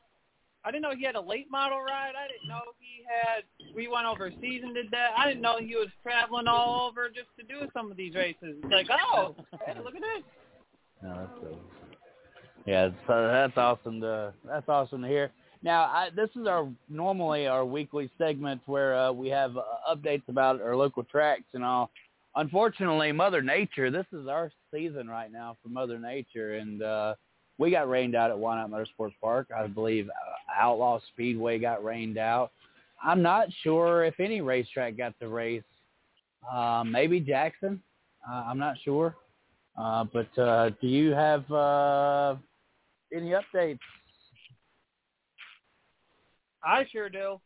I 0.62 0.70
didn't 0.70 0.82
know 0.82 0.94
he 0.94 1.04
had 1.04 1.14
a 1.16 1.20
late 1.20 1.50
model 1.50 1.80
ride. 1.80 2.12
I 2.14 2.28
didn't 2.28 2.46
know 2.48 2.60
he 2.78 3.02
had. 3.08 3.44
We 3.74 3.88
went 3.88 4.04
overseas 4.06 4.60
and 4.62 4.74
did 4.74 4.90
that. 4.90 5.12
I 5.16 5.26
didn't 5.26 5.40
know 5.40 5.56
he 5.58 5.74
was 5.74 5.88
traveling 6.02 6.46
all 6.48 6.86
over 6.86 7.08
just 7.08 7.28
to 7.38 7.42
do 7.46 7.66
some 7.72 7.90
of 7.90 7.96
these 7.96 8.14
races. 8.14 8.56
It's 8.62 8.70
like, 8.70 8.88
oh, 8.90 9.34
hey, 9.66 9.74
look 9.82 9.94
at 9.94 10.00
this. 10.02 10.22
No, 11.02 11.14
that's 11.14 11.30
cool. 11.40 11.58
Yeah, 12.66 12.90
so 13.06 13.26
that's 13.28 13.56
awesome 13.56 14.02
to 14.02 14.34
that's 14.44 14.68
awesome 14.68 15.00
to 15.00 15.08
hear. 15.08 15.30
Now, 15.62 15.82
I, 15.84 16.08
this 16.14 16.30
is 16.36 16.46
our 16.46 16.68
normally 16.88 17.46
our 17.46 17.64
weekly 17.64 18.10
segment 18.16 18.62
where 18.66 18.96
uh, 18.96 19.12
we 19.12 19.28
have 19.28 19.56
uh, 19.56 19.62
updates 19.94 20.28
about 20.28 20.62
our 20.62 20.74
local 20.74 21.04
tracks 21.04 21.44
and 21.52 21.62
all. 21.62 21.90
Unfortunately, 22.36 23.12
Mother 23.12 23.42
Nature, 23.42 23.90
this 23.90 24.06
is 24.12 24.26
our 24.28 24.50
season 24.72 25.08
right 25.08 25.30
now 25.32 25.56
for 25.62 25.68
Mother 25.68 25.98
Nature, 25.98 26.54
and 26.54 26.82
uh, 26.82 27.14
we 27.58 27.70
got 27.70 27.90
rained 27.90 28.14
out 28.14 28.30
at 28.30 28.38
Wyandotte 28.38 28.70
Motorsports 28.70 29.14
Park. 29.20 29.48
I 29.54 29.66
believe 29.66 30.08
uh, 30.08 30.60
Outlaw 30.62 31.00
Speedway 31.12 31.58
got 31.58 31.84
rained 31.84 32.16
out. 32.16 32.52
I'm 33.02 33.20
not 33.20 33.48
sure 33.62 34.04
if 34.04 34.20
any 34.20 34.40
racetrack 34.40 34.96
got 34.96 35.18
to 35.20 35.28
race. 35.28 35.62
Uh, 36.50 36.84
maybe 36.86 37.20
Jackson. 37.20 37.82
Uh, 38.28 38.44
I'm 38.46 38.58
not 38.58 38.76
sure. 38.82 39.16
Uh, 39.76 40.04
but 40.04 40.38
uh, 40.38 40.70
do 40.80 40.86
you 40.86 41.10
have 41.10 41.50
uh, 41.50 42.36
any 43.14 43.32
updates? 43.32 43.78
I 46.62 46.86
sure 46.90 47.08
do. 47.08 47.40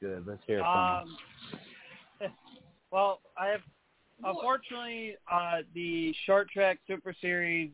Good. 0.00 0.24
Let's 0.26 0.42
hear 0.46 0.58
it 0.58 0.62
from 0.62 1.08
Um, 2.20 2.32
well, 2.90 3.20
I 3.38 3.48
have 3.48 3.60
unfortunately 4.22 5.16
uh, 5.30 5.62
the 5.74 6.14
short 6.26 6.50
track 6.50 6.78
Super 6.86 7.14
Series 7.20 7.70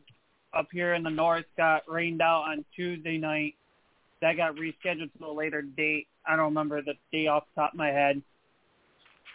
up 0.53 0.67
here 0.71 0.93
in 0.93 1.03
the 1.03 1.09
north 1.09 1.45
got 1.57 1.83
rained 1.87 2.21
out 2.21 2.43
on 2.43 2.65
Tuesday 2.75 3.17
night. 3.17 3.55
That 4.21 4.37
got 4.37 4.55
rescheduled 4.55 5.11
to 5.17 5.25
a 5.25 5.31
later 5.31 5.61
date. 5.61 6.07
I 6.25 6.35
don't 6.35 6.45
remember 6.45 6.81
the 6.81 6.93
date 7.11 7.27
off 7.27 7.43
the 7.55 7.61
top 7.61 7.73
of 7.73 7.77
my 7.77 7.89
head, 7.89 8.21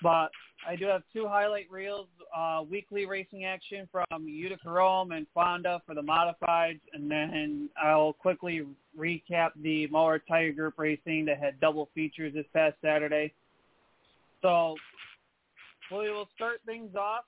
but 0.03 0.31
I 0.67 0.77
do 0.77 0.87
have 0.87 1.03
two 1.13 1.27
highlight 1.27 1.71
reels: 1.71 2.07
uh, 2.37 2.63
weekly 2.69 3.05
racing 3.05 3.45
action 3.45 3.89
from 3.91 4.27
Utica 4.27 4.71
Rome 4.71 5.13
and 5.13 5.27
Fonda 5.35 5.83
for 5.87 5.95
the 5.95 6.03
modifieds, 6.03 6.81
and 6.93 7.11
then 7.11 7.69
I'll 7.83 8.13
quickly 8.13 8.63
recap 8.99 9.51
the 9.63 9.87
Mower 9.89 10.19
Tire 10.19 10.53
Group 10.53 10.75
racing 10.79 11.27
that 11.27 11.39
had 11.39 11.61
double 11.61 11.89
features 11.95 12.35
this 12.35 12.47
past 12.53 12.77
Saturday. 12.83 13.33
So 14.43 14.77
we 15.91 16.11
will 16.11 16.29
start 16.35 16.61
things 16.67 16.95
off 16.97 17.25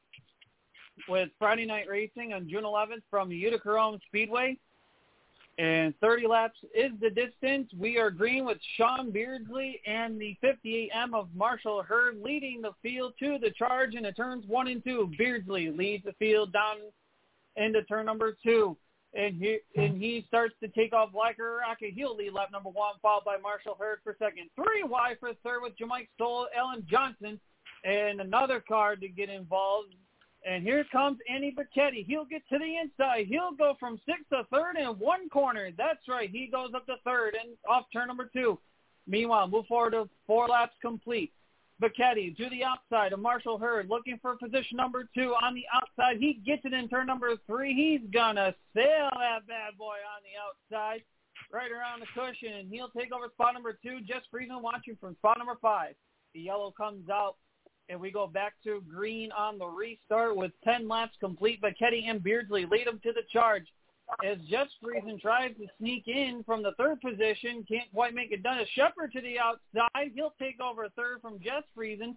with 1.08 1.28
Friday 1.38 1.66
night 1.66 1.88
racing 1.88 2.32
on 2.32 2.48
June 2.48 2.64
11th 2.64 3.02
from 3.10 3.30
Utica 3.30 3.70
Rome 3.70 3.98
Speedway. 4.08 4.56
And 5.58 5.92
30 6.00 6.28
laps 6.28 6.58
is 6.72 6.92
the 7.00 7.10
distance. 7.10 7.68
We 7.76 7.98
are 7.98 8.12
green 8.12 8.44
with 8.44 8.58
Sean 8.76 9.10
Beardsley 9.10 9.80
and 9.86 10.20
the 10.20 10.36
58M 10.42 11.14
of 11.14 11.28
Marshall 11.34 11.82
Hurd 11.82 12.20
leading 12.22 12.62
the 12.62 12.70
field 12.80 13.14
to 13.18 13.38
the 13.40 13.50
charge 13.50 13.96
in 13.96 14.04
turns 14.14 14.46
one 14.46 14.68
and 14.68 14.82
two. 14.84 15.10
Beardsley 15.18 15.70
leads 15.70 16.04
the 16.04 16.12
field 16.20 16.52
down 16.52 16.76
into 17.56 17.82
turn 17.84 18.06
number 18.06 18.36
two. 18.40 18.76
And 19.14 19.36
he 19.36 19.58
and 19.74 19.96
he 20.00 20.24
starts 20.28 20.54
to 20.62 20.68
take 20.68 20.92
off 20.92 21.10
rocket. 21.14 21.92
He'll 21.94 22.16
lead 22.16 22.34
lap 22.34 22.50
number 22.52 22.68
one, 22.68 22.94
followed 23.00 23.24
by 23.24 23.38
Marshall 23.38 23.76
Hurd 23.78 24.00
for 24.04 24.14
second. 24.18 24.50
Three 24.54 24.82
wide 24.82 25.16
for 25.18 25.32
third 25.42 25.62
with 25.62 25.78
Jamaica 25.78 26.08
Stoll, 26.14 26.46
Ellen 26.56 26.86
Johnson, 26.90 27.40
and 27.84 28.20
another 28.20 28.60
car 28.60 28.96
to 28.96 29.08
get 29.08 29.30
involved. 29.30 29.94
And 30.46 30.62
here 30.62 30.84
comes 30.92 31.18
Andy 31.28 31.54
Bachetti. 31.56 32.06
He'll 32.06 32.24
get 32.24 32.42
to 32.50 32.58
the 32.58 32.76
inside. 32.76 33.26
He'll 33.28 33.52
go 33.52 33.76
from 33.80 34.00
sixth 34.06 34.28
to 34.30 34.44
third 34.52 34.76
in 34.76 34.86
one 34.98 35.28
corner. 35.30 35.70
That's 35.76 36.06
right. 36.06 36.30
He 36.30 36.46
goes 36.46 36.70
up 36.74 36.86
to 36.86 36.96
third 37.04 37.34
and 37.34 37.56
off 37.68 37.86
turn 37.92 38.08
number 38.08 38.30
two. 38.32 38.58
Meanwhile, 39.06 39.48
move 39.48 39.66
forward 39.66 39.92
to 39.92 40.08
four 40.26 40.48
laps 40.48 40.74
complete. 40.82 41.32
Bachetti 41.82 42.36
to 42.36 42.50
the 42.50 42.64
outside 42.64 43.12
of 43.12 43.20
Marshall 43.20 43.58
Hurd 43.58 43.88
looking 43.88 44.18
for 44.20 44.36
position 44.36 44.76
number 44.76 45.08
two 45.14 45.34
on 45.42 45.54
the 45.54 45.64
outside. 45.72 46.18
He 46.18 46.40
gets 46.44 46.64
it 46.64 46.72
in 46.72 46.88
turn 46.88 47.06
number 47.06 47.30
three. 47.46 47.74
He's 47.74 48.10
going 48.10 48.36
to 48.36 48.54
sail 48.74 49.10
that 49.12 49.46
bad 49.46 49.78
boy 49.78 49.96
on 50.02 50.22
the 50.24 50.76
outside 50.76 51.02
right 51.52 51.70
around 51.70 52.00
the 52.00 52.06
cushion, 52.14 52.58
and 52.58 52.68
he'll 52.70 52.90
take 52.90 53.12
over 53.12 53.28
spot 53.32 53.54
number 53.54 53.78
two. 53.82 54.00
Just 54.00 54.26
freezing 54.30 54.60
watching 54.60 54.96
from 55.00 55.14
spot 55.16 55.38
number 55.38 55.56
five. 55.62 55.94
The 56.34 56.40
yellow 56.40 56.72
comes 56.76 57.08
out 57.08 57.36
and 57.88 57.98
we 57.98 58.10
go 58.10 58.26
back 58.26 58.54
to 58.64 58.82
green 58.88 59.32
on 59.32 59.58
the 59.58 59.66
restart 59.66 60.36
with 60.36 60.52
10 60.64 60.88
laps 60.88 61.16
complete. 61.20 61.60
Bachetti 61.62 62.04
and 62.06 62.22
Beardsley 62.22 62.66
lead 62.66 62.86
them 62.86 63.00
to 63.02 63.12
the 63.12 63.22
charge. 63.32 63.66
As 64.24 64.38
Jeff 64.48 64.68
Friesen 64.82 65.20
tries 65.20 65.54
to 65.56 65.66
sneak 65.78 66.08
in 66.08 66.42
from 66.44 66.62
the 66.62 66.72
third 66.72 67.00
position, 67.00 67.64
can't 67.68 67.92
quite 67.92 68.14
make 68.14 68.32
it 68.32 68.42
done. 68.42 68.58
A 68.58 68.66
Sheppard 68.74 69.12
to 69.12 69.20
the 69.20 69.38
outside. 69.38 70.12
He'll 70.14 70.34
take 70.38 70.60
over 70.60 70.88
third 70.96 71.20
from 71.20 71.38
Jeff 71.40 71.64
Friesen. 71.76 72.16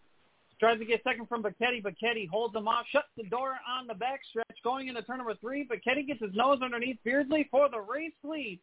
Tries 0.59 0.79
to 0.79 0.85
get 0.85 1.03
second 1.03 1.27
from 1.27 1.43
Bachetti. 1.43 1.83
Bachetti 1.83 2.29
holds 2.29 2.55
him 2.55 2.67
off, 2.67 2.85
shuts 2.91 3.07
the 3.17 3.23
door 3.23 3.55
on 3.67 3.87
the 3.87 3.93
backstretch. 3.93 4.63
Going 4.63 4.87
into 4.87 5.01
turn 5.01 5.17
number 5.17 5.35
three, 5.35 5.67
Bachetti 5.67 6.05
gets 6.07 6.21
his 6.21 6.33
nose 6.33 6.59
underneath 6.63 6.97
Beardsley 7.03 7.47
for 7.51 7.67
the 7.69 7.81
race 7.81 8.13
lead. 8.23 8.59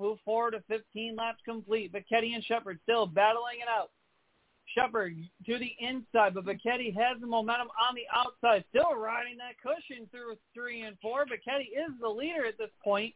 Move 0.00 0.18
forward 0.24 0.52
to 0.52 0.62
15 0.68 1.14
laps 1.16 1.40
complete. 1.44 1.92
Bachetti 1.92 2.34
and 2.34 2.44
Sheppard 2.44 2.80
still 2.82 3.06
battling 3.06 3.60
it 3.60 3.68
out. 3.68 3.90
Sheppard 4.74 5.16
to 5.46 5.58
the 5.58 5.72
inside, 5.80 6.34
but 6.34 6.46
Bachetti 6.46 6.94
has 6.94 7.20
the 7.20 7.26
momentum 7.26 7.68
on 7.68 7.94
the 7.94 8.06
outside, 8.14 8.64
still 8.70 8.94
riding 8.96 9.36
that 9.38 9.60
cushion 9.60 10.08
through 10.10 10.36
three 10.54 10.82
and 10.82 10.96
four. 11.02 11.24
Bachetti 11.24 11.72
is 11.76 11.92
the 12.00 12.08
leader 12.08 12.46
at 12.46 12.58
this 12.58 12.70
point. 12.82 13.14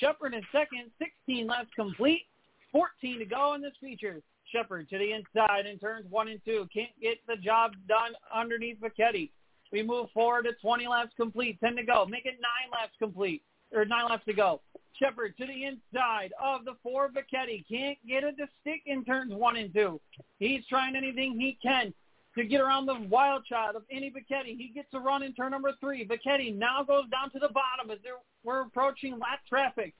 Sheppard 0.00 0.34
in 0.34 0.42
second, 0.52 0.90
16 0.98 1.46
laps 1.46 1.70
complete, 1.74 2.26
14 2.72 3.20
to 3.20 3.24
go 3.24 3.54
in 3.54 3.62
this 3.62 3.72
feature. 3.80 4.20
Sheppard 4.52 4.88
to 4.90 4.98
the 4.98 5.12
inside 5.12 5.66
in 5.66 5.78
turns 5.78 6.06
one 6.10 6.28
and 6.28 6.40
two. 6.44 6.68
Can't 6.72 6.90
get 7.00 7.18
the 7.26 7.36
job 7.36 7.72
done 7.86 8.12
underneath 8.34 8.78
Bachetti. 8.80 9.30
We 9.72 9.82
move 9.82 10.08
forward 10.12 10.44
to 10.44 10.52
20 10.60 10.88
laps 10.88 11.12
complete, 11.16 11.60
10 11.60 11.76
to 11.76 11.82
go. 11.84 12.06
Make 12.06 12.24
it 12.26 12.36
nine 12.40 12.70
laps 12.72 12.94
complete, 12.98 13.42
or 13.72 13.84
nine 13.84 14.06
laps 14.08 14.24
to 14.26 14.32
go. 14.32 14.60
Sheppard 14.94 15.36
to 15.38 15.46
the 15.46 15.64
inside 15.64 16.32
of 16.42 16.64
the 16.64 16.74
four. 16.82 17.08
Bachetti 17.08 17.64
can't 17.68 17.98
get 18.06 18.24
it 18.24 18.36
to 18.38 18.48
stick 18.60 18.82
in 18.86 19.04
turns 19.04 19.32
one 19.32 19.56
and 19.56 19.72
two. 19.72 20.00
He's 20.38 20.66
trying 20.66 20.96
anything 20.96 21.38
he 21.38 21.56
can 21.62 21.94
to 22.36 22.44
get 22.44 22.60
around 22.60 22.86
the 22.86 23.00
wild 23.08 23.44
child 23.44 23.76
of 23.76 23.82
Andy 23.92 24.10
Bachetti. 24.10 24.56
He 24.56 24.70
gets 24.74 24.88
a 24.94 24.98
run 24.98 25.22
in 25.22 25.32
turn 25.34 25.52
number 25.52 25.72
three. 25.80 26.06
Bachetti 26.06 26.56
now 26.56 26.82
goes 26.82 27.08
down 27.10 27.30
to 27.30 27.38
the 27.38 27.48
bottom 27.48 27.90
as 27.90 27.98
we're 28.44 28.62
approaching 28.62 29.18
lap 29.18 29.40
traffic 29.48 29.94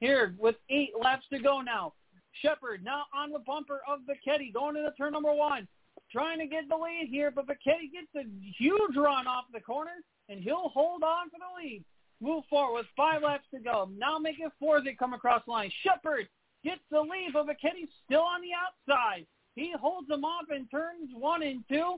here 0.00 0.34
with 0.38 0.56
eight 0.68 0.90
laps 1.00 1.26
to 1.32 1.38
go 1.38 1.60
now. 1.60 1.92
Sheppard 2.40 2.82
now 2.82 3.04
on 3.14 3.30
the 3.30 3.38
bumper 3.38 3.80
of 3.86 4.00
Bachetti 4.00 4.52
going 4.52 4.76
into 4.76 4.90
turn 4.92 5.12
number 5.12 5.32
one. 5.32 5.68
Trying 6.10 6.38
to 6.40 6.46
get 6.46 6.68
the 6.68 6.76
lead 6.76 7.08
here, 7.10 7.30
but 7.30 7.46
Bachetti 7.46 7.90
gets 7.92 8.14
a 8.16 8.24
huge 8.58 8.96
run 8.96 9.26
off 9.26 9.44
the 9.52 9.60
corner, 9.60 9.92
and 10.28 10.42
he'll 10.42 10.68
hold 10.68 11.02
on 11.02 11.30
for 11.30 11.38
the 11.38 11.62
lead. 11.62 11.84
Move 12.22 12.44
forward 12.48 12.78
with 12.78 12.86
five 12.96 13.22
laps 13.22 13.46
to 13.52 13.58
go. 13.58 13.90
Now 13.98 14.16
make 14.16 14.38
it 14.38 14.52
four 14.60 14.78
as 14.78 14.84
they 14.84 14.94
come 14.94 15.12
across 15.12 15.42
the 15.44 15.50
line. 15.50 15.72
Sheppard 15.82 16.28
gets 16.62 16.80
the 16.88 17.00
lead, 17.00 17.30
but 17.32 17.48
Bachetti's 17.48 17.90
still 18.06 18.20
on 18.20 18.40
the 18.40 18.54
outside. 18.54 19.26
He 19.56 19.74
holds 19.78 20.06
them 20.06 20.24
off 20.24 20.44
in 20.54 20.68
turns 20.68 21.10
one 21.14 21.42
and 21.42 21.64
two. 21.68 21.96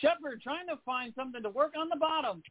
Sheppard 0.00 0.40
trying 0.42 0.66
to 0.68 0.78
find 0.86 1.12
something 1.14 1.42
to 1.42 1.50
work 1.50 1.74
on 1.78 1.90
the 1.90 1.96
bottom. 1.96 2.42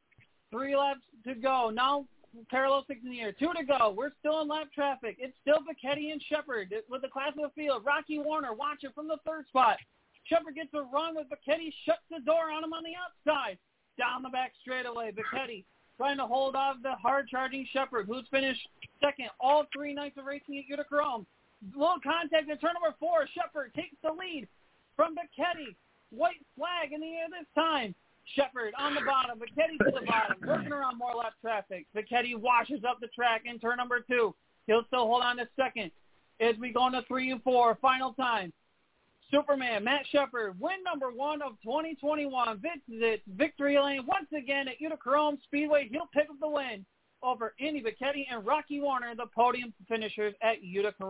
Three 0.51 0.77
laps 0.77 1.01
to 1.25 1.33
go. 1.33 1.71
Now 1.73 2.05
parallel 2.51 2.85
six 2.87 2.99
in 3.03 3.09
the 3.09 3.21
air. 3.21 3.31
Two 3.31 3.51
to 3.57 3.63
go. 3.65 3.93
We're 3.97 4.11
still 4.19 4.41
in 4.41 4.47
lap 4.47 4.67
traffic. 4.73 5.17
It's 5.19 5.35
still 5.41 5.59
Bachetti 5.65 6.11
and 6.11 6.21
Sheppard 6.29 6.71
with 6.87 7.01
the 7.01 7.07
class 7.07 7.33
of 7.35 7.41
the 7.41 7.61
field. 7.61 7.83
Rocky 7.83 8.19
Warner 8.19 8.53
watching 8.53 8.91
from 8.93 9.07
the 9.07 9.17
third 9.25 9.47
spot. 9.47 9.77
Sheppard 10.25 10.53
gets 10.53 10.73
a 10.75 10.83
run 10.83 11.15
with 11.15 11.25
Bachetti, 11.29 11.73
shuts 11.85 12.05
the 12.11 12.19
door 12.19 12.51
on 12.51 12.63
him 12.63 12.73
on 12.73 12.83
the 12.83 12.93
outside. 12.93 13.57
Down 13.97 14.21
the 14.21 14.29
back 14.29 14.53
straightaway. 14.61 15.11
Bachetti 15.11 15.65
trying 15.97 16.17
to 16.17 16.25
hold 16.25 16.55
off 16.55 16.77
the 16.83 16.93
hard-charging 17.01 17.67
Sheppard, 17.71 18.07
who's 18.07 18.25
finished 18.29 18.67
second 19.01 19.29
all 19.39 19.65
three 19.73 19.93
nights 19.93 20.17
of 20.17 20.25
racing 20.25 20.57
at 20.57 20.67
Utica 20.67 21.23
Little 21.75 21.95
contact 22.03 22.49
in 22.49 22.57
turn 22.57 22.73
number 22.73 22.95
four. 22.99 23.27
Sheppard 23.33 23.73
takes 23.73 23.95
the 24.03 24.11
lead 24.11 24.47
from 24.95 25.15
Bachetti. 25.15 25.75
White 26.11 26.45
flag 26.55 26.93
in 26.93 27.01
the 27.01 27.07
air 27.07 27.27
this 27.29 27.47
time. 27.55 27.95
Sheppard 28.35 28.73
on 28.77 28.93
the 28.93 29.01
bottom. 29.01 29.39
Bachetti 29.39 29.77
to 29.79 29.99
the 29.99 30.05
bottom. 30.05 30.37
Working 30.45 30.71
around 30.71 30.97
more 30.97 31.15
lap 31.15 31.33
traffic. 31.41 31.85
Bachetti 31.95 32.35
washes 32.35 32.83
up 32.87 32.99
the 32.99 33.07
track 33.07 33.43
in 33.45 33.59
turn 33.59 33.77
number 33.77 34.01
two. 34.01 34.35
He'll 34.67 34.85
still 34.87 35.07
hold 35.07 35.23
on 35.23 35.37
to 35.37 35.47
second 35.55 35.91
as 36.39 36.55
we 36.59 36.71
go 36.71 36.87
into 36.87 37.01
three 37.07 37.31
and 37.31 37.41
four. 37.41 37.77
Final 37.81 38.13
time. 38.13 38.51
Superman, 39.31 39.83
Matt 39.83 40.05
Sheppard, 40.11 40.59
win 40.59 40.83
number 40.83 41.11
one 41.11 41.41
of 41.41 41.53
2021. 41.63 42.61
Visits 42.89 43.23
victory 43.35 43.79
lane 43.79 44.05
once 44.07 44.27
again 44.37 44.67
at 44.67 44.79
Utica 44.79 45.31
Speedway. 45.43 45.87
He'll 45.91 46.09
pick 46.13 46.29
up 46.29 46.39
the 46.39 46.47
win 46.47 46.85
over 47.23 47.53
Andy 47.59 47.81
Bachetti 47.81 48.25
and 48.31 48.45
Rocky 48.45 48.79
Warner, 48.79 49.15
the 49.15 49.25
podium 49.35 49.73
finishers 49.87 50.33
at 50.41 50.63
Utica 50.63 51.05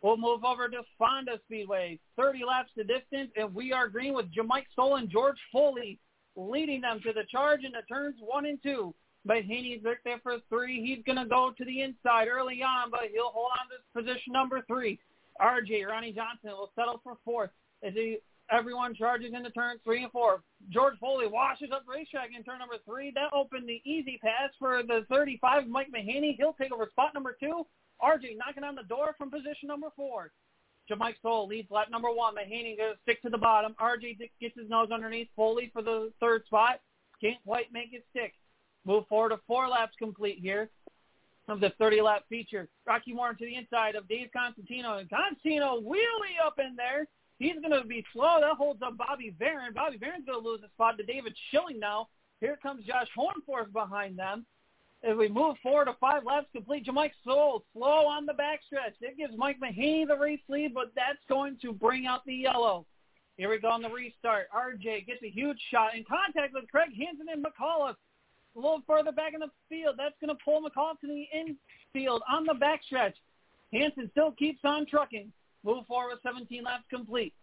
We'll 0.00 0.16
move 0.16 0.44
over 0.44 0.68
to 0.68 0.82
Fonda 0.98 1.40
Speedway. 1.46 1.98
30 2.16 2.44
laps 2.46 2.70
to 2.76 2.84
distance, 2.84 3.30
and 3.36 3.52
we 3.54 3.72
are 3.72 3.88
green 3.88 4.14
with 4.14 4.26
Jamike 4.32 4.66
Soul 4.76 4.96
and 4.96 5.10
George 5.10 5.38
Foley 5.52 5.98
leading 6.36 6.80
them 6.80 7.00
to 7.04 7.12
the 7.12 7.24
charge 7.30 7.64
in 7.64 7.72
the 7.72 7.82
turns 7.92 8.14
one 8.20 8.46
and 8.46 8.62
two. 8.62 8.94
But 9.24 9.42
Haney's 9.42 9.82
right 9.84 9.96
there 10.04 10.20
for 10.22 10.36
three. 10.48 10.80
He's 10.82 11.04
going 11.04 11.18
to 11.18 11.28
go 11.28 11.52
to 11.56 11.64
the 11.64 11.82
inside 11.82 12.28
early 12.28 12.62
on, 12.62 12.90
but 12.90 13.10
he'll 13.12 13.30
hold 13.30 13.50
on 13.58 13.66
to 13.68 14.02
position 14.02 14.32
number 14.32 14.62
three. 14.66 14.98
RJ, 15.40 15.86
Ronnie 15.86 16.12
Johnson 16.12 16.50
will 16.50 16.70
settle 16.74 17.00
for 17.02 17.16
fourth 17.24 17.50
as 17.82 17.94
he, 17.94 18.18
everyone 18.50 18.94
charges 18.94 19.32
into 19.34 19.50
turn 19.50 19.76
three 19.84 20.02
and 20.02 20.12
four. 20.12 20.42
George 20.70 20.98
Foley 20.98 21.26
washes 21.26 21.70
up 21.72 21.84
racetrack 21.86 22.30
in 22.36 22.42
turn 22.42 22.58
number 22.58 22.76
three. 22.84 23.12
That 23.14 23.32
opened 23.32 23.68
the 23.68 23.80
easy 23.84 24.18
pass 24.22 24.50
for 24.58 24.82
the 24.82 25.06
35, 25.08 25.68
Mike 25.68 25.88
Mahaney. 25.94 26.36
He'll 26.36 26.54
take 26.54 26.72
over 26.72 26.88
spot 26.90 27.14
number 27.14 27.36
two. 27.38 27.66
RJ 28.02 28.36
knocking 28.36 28.64
on 28.64 28.74
the 28.74 28.84
door 28.84 29.14
from 29.18 29.30
position 29.30 29.68
number 29.68 29.88
four. 29.96 30.30
Jamike 30.90 31.20
Soul 31.20 31.46
leads 31.46 31.70
lap 31.70 31.88
number 31.90 32.10
one. 32.10 32.34
Mahaney 32.34 32.76
goes 32.76 32.96
stick 33.02 33.20
to 33.22 33.28
the 33.28 33.38
bottom. 33.38 33.74
RJ 33.80 34.18
gets 34.40 34.58
his 34.58 34.70
nose 34.70 34.90
underneath 34.90 35.28
Foley 35.36 35.70
for 35.72 35.82
the 35.82 36.12
third 36.20 36.44
spot. 36.46 36.80
Can't 37.20 37.42
quite 37.44 37.72
make 37.72 37.92
it 37.92 38.04
stick. 38.10 38.34
Move 38.86 39.06
forward 39.08 39.30
to 39.30 39.40
four 39.46 39.68
laps 39.68 39.94
complete 39.98 40.38
here 40.40 40.70
of 41.48 41.60
the 41.60 41.72
30-lap 41.80 42.24
feature. 42.28 42.68
Rocky 42.86 43.14
Warren 43.14 43.36
to 43.38 43.44
the 43.44 43.56
inside 43.56 43.94
of 43.94 44.08
Dave 44.08 44.28
Constantino. 44.36 44.98
And 44.98 45.08
Constantino 45.10 45.80
wheelie 45.80 46.44
up 46.44 46.58
in 46.58 46.76
there. 46.76 47.06
He's 47.38 47.56
going 47.60 47.80
to 47.80 47.86
be 47.86 48.04
slow. 48.12 48.38
That 48.40 48.56
holds 48.56 48.82
up 48.82 48.96
Bobby 48.96 49.30
Barron. 49.30 49.72
Bobby 49.72 49.96
Barron's 49.96 50.26
going 50.26 50.42
to 50.42 50.48
lose 50.48 50.60
the 50.60 50.68
spot 50.68 50.98
to 50.98 51.04
David 51.04 51.34
Schilling 51.50 51.78
now. 51.78 52.08
Here 52.40 52.58
comes 52.62 52.84
Josh 52.84 53.08
Hornforth 53.16 53.72
behind 53.72 54.18
them. 54.18 54.44
As 55.04 55.16
we 55.16 55.28
move 55.28 55.56
forward 55.62 55.84
to 55.84 55.96
five 56.00 56.24
laps 56.24 56.48
complete, 56.52 56.84
Jamike 56.84 57.12
Soul 57.24 57.64
slow 57.72 58.06
on 58.06 58.26
the 58.26 58.32
backstretch. 58.32 58.94
It 59.00 59.16
gives 59.16 59.36
Mike 59.36 59.58
Mahaney 59.60 60.08
the 60.08 60.16
race 60.16 60.40
lead, 60.48 60.74
but 60.74 60.92
that's 60.96 61.22
going 61.28 61.56
to 61.62 61.72
bring 61.72 62.06
out 62.06 62.24
the 62.26 62.34
yellow. 62.34 62.84
Here 63.36 63.48
we 63.48 63.60
go 63.60 63.68
on 63.68 63.82
the 63.82 63.88
restart. 63.88 64.48
RJ 64.50 65.06
gets 65.06 65.22
a 65.22 65.30
huge 65.30 65.58
shot 65.70 65.94
in 65.94 66.04
contact 66.04 66.52
with 66.52 66.68
Craig 66.68 66.90
Hansen 66.98 67.26
and 67.32 67.44
McAuliffe 67.44 67.94
a 68.58 68.60
little 68.60 68.82
further 68.86 69.12
back 69.12 69.34
in 69.34 69.40
the 69.40 69.50
field. 69.68 69.94
That's 69.96 70.14
going 70.20 70.36
to 70.36 70.44
pull 70.44 70.62
McCall 70.62 70.98
to 71.00 71.06
the 71.06 71.24
infield 71.32 72.22
on 72.30 72.44
the 72.44 72.54
backstretch. 72.54 73.14
Hansen 73.72 74.08
still 74.10 74.32
keeps 74.32 74.60
on 74.64 74.86
trucking. 74.86 75.32
Move 75.64 75.86
forward 75.86 76.14
with 76.14 76.22
17 76.22 76.64
laps 76.64 76.84
complete. 76.90 77.34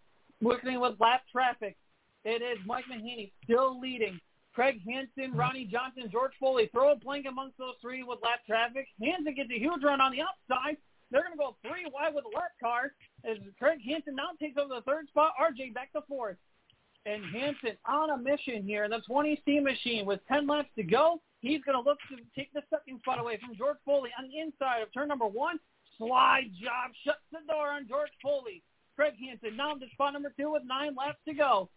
Working 0.41 0.80
with 0.80 0.99
lap 0.99 1.22
traffic. 1.32 1.78
It 2.26 2.41
is 2.41 2.57
Mike 2.66 2.86
Mahaney 2.91 3.32
still 3.43 3.80
leading. 3.80 4.20
Craig 4.53 4.80
Hansen, 4.88 5.36
Ronnie 5.36 5.66
Johnson, 5.66 6.09
George 6.11 6.32
Foley. 6.39 6.70
Throw 6.72 6.91
a 6.91 6.95
blank 6.95 7.26
amongst 7.30 7.57
those 7.57 7.76
three 7.82 8.03
with 8.03 8.20
lap 8.24 8.39
traffic. 8.47 8.88
Hansen 9.01 9.36
gets 9.36 9.51
a 9.51 9.59
huge 9.59 9.84
run 9.84 10.01
on 10.01 10.11
the 10.11 10.22
outside. 10.22 10.78
They're 11.11 11.24
going 11.24 11.34
to 11.34 11.38
go 11.38 11.55
three 11.61 11.86
wide 11.93 12.16
with 12.16 12.26
a 12.26 12.36
lap 12.36 12.51
car 12.59 12.93
as 13.24 13.38
Craig 13.59 13.80
Hansen 13.86 14.16
now 14.16 14.32
takes 14.39 14.57
over 14.57 14.74
the 14.74 14.82
third 14.82 15.07
spot. 15.07 15.34
RJ 15.39 15.74
back 15.74 15.91
to 15.93 16.01
fourth 16.07 16.38
and 17.06 17.24
Hansen 17.26 17.78
on 17.86 18.10
a 18.10 18.18
mission 18.18 18.64
here 18.64 18.84
in 18.84 18.91
the 18.91 19.01
20C 19.10 19.62
machine 19.62 20.06
with 20.06 20.20
10 20.28 20.47
laps 20.47 20.70
to 20.76 20.84
go. 20.84 21.22
He's 21.39 21.62
going 21.64 21.78
to 21.78 21.88
look 21.88 21.99
to 22.10 22.18
take 22.36 22.51
the 22.53 22.64
second 22.70 22.99
spot 22.99 23.20
away 23.20 23.39
from 23.39 23.56
George 23.56 23.78
Foley 23.86 24.10
on 24.18 24.28
the 24.28 24.39
inside 24.39 24.82
of 24.82 24.93
turn 24.93 25.08
number 25.08 25.28
one. 25.28 25.60
Slide 25.97 26.49
job 26.60 26.91
shuts 27.06 27.24
the 27.32 27.39
door 27.47 27.70
on 27.70 27.88
George 27.88 28.10
Foley. 28.22 28.64
Craig 28.95 29.14
Hansen 29.22 29.56
now 29.56 29.74
to 29.76 29.86
spot 29.93 30.14
number 30.14 30.34
two 30.38 30.51
with 30.51 30.64
nine 30.66 30.95
laps 30.95 31.20
to 31.28 31.34
go. 31.34 31.70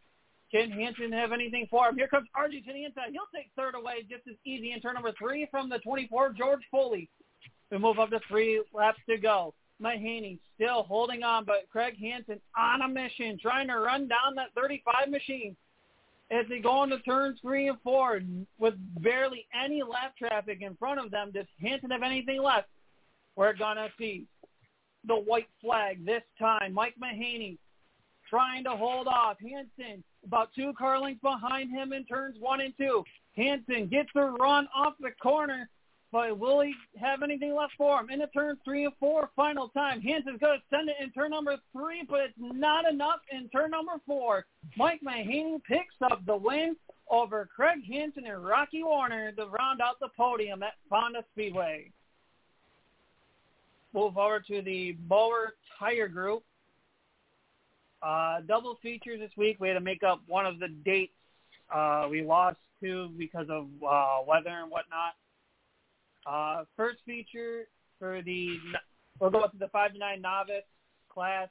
Can 0.51 0.71
Hansen 0.71 1.13
have 1.13 1.33
anything 1.33 1.67
for 1.71 1.89
him? 1.89 1.97
Here 1.97 2.09
comes 2.09 2.29
RJ 2.35 2.65
to 2.65 2.73
the 2.73 2.85
inside. 2.85 3.11
He'll 3.13 3.29
take 3.35 3.51
third 3.55 3.75
away 3.75 4.07
just 4.09 4.23
as 4.29 4.37
easy 4.47 4.73
in 4.73 4.81
turn 4.81 4.95
number 4.95 5.13
three 5.19 5.47
from 5.51 5.69
the 5.69 5.79
24, 5.81 6.33
George 6.33 6.63
Foley. 6.71 7.11
We 7.71 7.77
move 7.77 7.99
up 7.99 8.11
to 8.11 8.21
three 8.29 8.63
laps 8.73 9.01
to 9.11 9.19
go. 9.19 9.53
Mahaney 9.83 10.39
still 10.55 10.83
holding 10.83 11.23
on, 11.23 11.45
but 11.45 11.69
Craig 11.71 11.97
Hansen 12.01 12.41
on 12.57 12.83
a 12.83 12.89
mission, 12.89 13.39
trying 13.41 13.69
to 13.69 13.77
run 13.77 14.09
down 14.09 14.35
that 14.37 14.55
35 14.55 15.09
machine 15.09 15.57
as 16.31 16.45
they 16.49 16.59
go 16.59 16.83
into 16.83 16.99
turns 17.01 17.39
three 17.41 17.69
and 17.69 17.79
four 17.83 18.21
with 18.59 18.75
barely 19.01 19.47
any 19.55 19.83
lap 19.83 20.15
traffic 20.19 20.59
in 20.61 20.77
front 20.77 21.01
of 21.01 21.11
them. 21.11 21.31
Does 21.33 21.47
Hansen 21.61 21.91
have 21.91 22.03
anything 22.03 22.43
left? 22.43 22.69
We're 23.37 23.53
to 23.77 23.89
see 23.99 24.27
the 25.07 25.15
white 25.15 25.49
flag 25.63 26.05
this 26.05 26.23
time. 26.39 26.75
Mike 26.75 26.95
Mahaney 27.03 27.57
trying 28.29 28.65
to 28.65 28.71
hold 28.71 29.07
off. 29.07 29.37
Hansen 29.41 30.03
about 30.25 30.51
two 30.55 30.73
car 30.75 31.01
lengths 31.01 31.23
behind 31.23 31.71
him 31.71 31.93
in 31.93 32.05
turns 32.05 32.37
one 32.41 32.61
and 32.61 32.75
two. 32.77 33.05
Hansen 33.37 33.87
gets 33.87 34.11
the 34.15 34.23
run 34.23 34.69
off 34.75 34.95
the 35.01 35.13
corner 35.23 35.69
but 36.11 36.39
will 36.39 36.61
he 36.61 36.75
have 36.99 37.23
anything 37.23 37.55
left 37.55 37.75
for 37.77 38.01
him? 38.01 38.11
Into 38.11 38.27
turn 38.29 38.57
three 38.65 38.85
and 38.85 38.95
four, 38.99 39.31
final 39.37 39.69
time. 39.69 40.01
Hansen's 40.01 40.41
going 40.41 40.59
to 40.59 40.65
send 40.77 40.89
it 40.89 40.97
in 41.03 41.11
turn 41.11 41.31
number 41.31 41.57
three, 41.73 42.05
but 42.09 42.21
it's 42.21 42.35
not 42.39 42.91
enough 42.91 43.21
in 43.31 43.49
turn 43.51 43.73
number 43.73 44.01
four. 44.07 44.47
Mike 44.77 45.01
Mahaney 45.07 45.63
picks 45.65 45.95
up 46.03 46.25
the 46.27 46.37
win 46.37 46.77
over 47.11 47.49
Craig 47.55 47.81
Hansen 47.87 48.27
and 48.27 48.45
Rocky 48.45 48.83
Warner 48.83 49.33
to 49.33 49.47
round 49.47 49.81
out 49.81 50.01
the 50.01 50.09
podium 50.17 50.63
at 50.63 50.75
Fonda 50.89 51.25
Speedway. 51.33 51.91
Move 53.95 54.17
over 54.19 54.41
to 54.41 54.63
the 54.63 54.93
Bower 54.93 55.55
Tire 55.79 56.09
Group. 56.09 56.43
Uh, 58.03 58.41
double 58.47 58.79
features 58.83 59.21
this 59.21 59.33
week. 59.37 59.57
We 59.61 59.69
had 59.69 59.75
to 59.75 59.81
make 59.81 60.03
up 60.03 60.23
one 60.27 60.47
of 60.47 60.59
the 60.59 60.69
dates 60.69 61.13
uh, 61.75 62.07
we 62.11 62.23
lost 62.23 62.59
to 62.83 63.11
because 63.19 63.47
of 63.51 63.67
uh, 63.87 64.19
weather 64.27 64.51
and 64.51 64.71
whatnot. 64.71 65.15
Uh, 66.29 66.65
first 66.77 66.99
feature 67.07 67.69
for 67.99 68.21
the 68.23 68.59
we'll 69.19 69.31
go 69.31 69.47
to 69.47 69.59
the 69.59 69.69
five 69.69 69.95
to 69.95 69.99
nine 69.99 70.21
novice 70.21 70.63
class. 71.09 71.49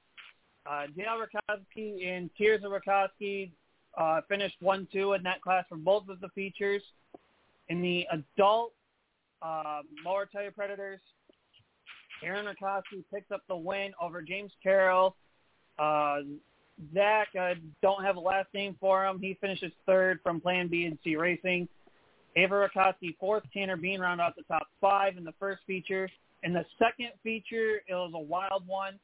Uh, 0.70 0.84
Dale 0.96 1.20
Rakowski 1.50 2.08
and 2.08 2.30
Tears 2.38 2.64
of 2.64 2.72
Rakowski 2.72 3.52
uh, 3.98 4.22
finished 4.30 4.58
one 4.60 4.88
two 4.94 5.14
in 5.14 5.24
that 5.24 5.42
class 5.42 5.66
for 5.68 5.78
both 5.78 6.08
of 6.10 6.20
the 6.22 6.30
features. 6.30 6.84
In 7.70 7.82
the 7.82 8.06
adult 8.12 8.74
uh, 9.42 9.82
mower 10.04 10.28
tire 10.32 10.52
predators, 10.52 11.00
Aaron 12.24 12.46
Rakowski 12.46 13.04
picks 13.12 13.32
up 13.32 13.42
the 13.48 13.56
win 13.56 13.94
over 14.00 14.22
James 14.22 14.52
Carroll. 14.62 15.16
Uh, 15.80 16.20
Zach, 16.94 17.30
I 17.36 17.56
don't 17.82 18.04
have 18.04 18.18
a 18.18 18.20
last 18.20 18.54
name 18.54 18.76
for 18.80 19.06
him. 19.06 19.20
He 19.20 19.38
finishes 19.42 19.72
third 19.88 20.20
from 20.22 20.40
Plan 20.40 20.68
B 20.68 20.86
and 20.86 21.00
C 21.04 21.16
Racing. 21.16 21.68
Ava 22.38 22.70
Rakowski 22.70 23.18
fourth, 23.20 23.44
Tanner 23.52 23.76
Bean 23.76 24.00
round 24.00 24.22
out 24.22 24.36
the 24.36 24.44
top 24.44 24.68
five 24.80 25.18
in 25.18 25.24
the 25.24 25.34
first 25.40 25.62
feature. 25.66 26.08
In 26.44 26.54
the 26.54 26.64
second 26.78 27.10
feature, 27.24 27.82
it 27.88 27.94
was 27.94 28.12
a 28.14 28.20
wild 28.20 28.66
one. 28.68 29.00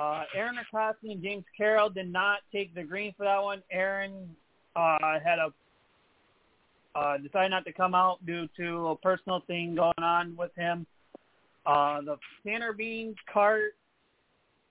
Uh, 0.00 0.24
Aaron 0.34 0.56
Rakowski 0.56 1.12
and 1.12 1.22
James 1.22 1.44
Carroll 1.56 1.90
did 1.90 2.10
not 2.10 2.38
take 2.50 2.74
the 2.74 2.82
green 2.82 3.12
for 3.16 3.24
that 3.24 3.42
one. 3.42 3.62
Aaron 3.70 4.34
uh, 4.74 5.18
had 5.22 5.38
a 5.38 5.52
uh, 6.98 7.18
decided 7.18 7.50
not 7.50 7.62
to 7.66 7.72
come 7.74 7.94
out 7.94 8.24
due 8.24 8.48
to 8.56 8.88
a 8.88 8.96
personal 8.96 9.40
thing 9.46 9.74
going 9.74 9.92
on 9.98 10.34
with 10.34 10.50
him. 10.56 10.86
Uh, 11.66 12.00
the 12.00 12.16
Tanner 12.42 12.72
Bean 12.72 13.14
cart 13.30 13.74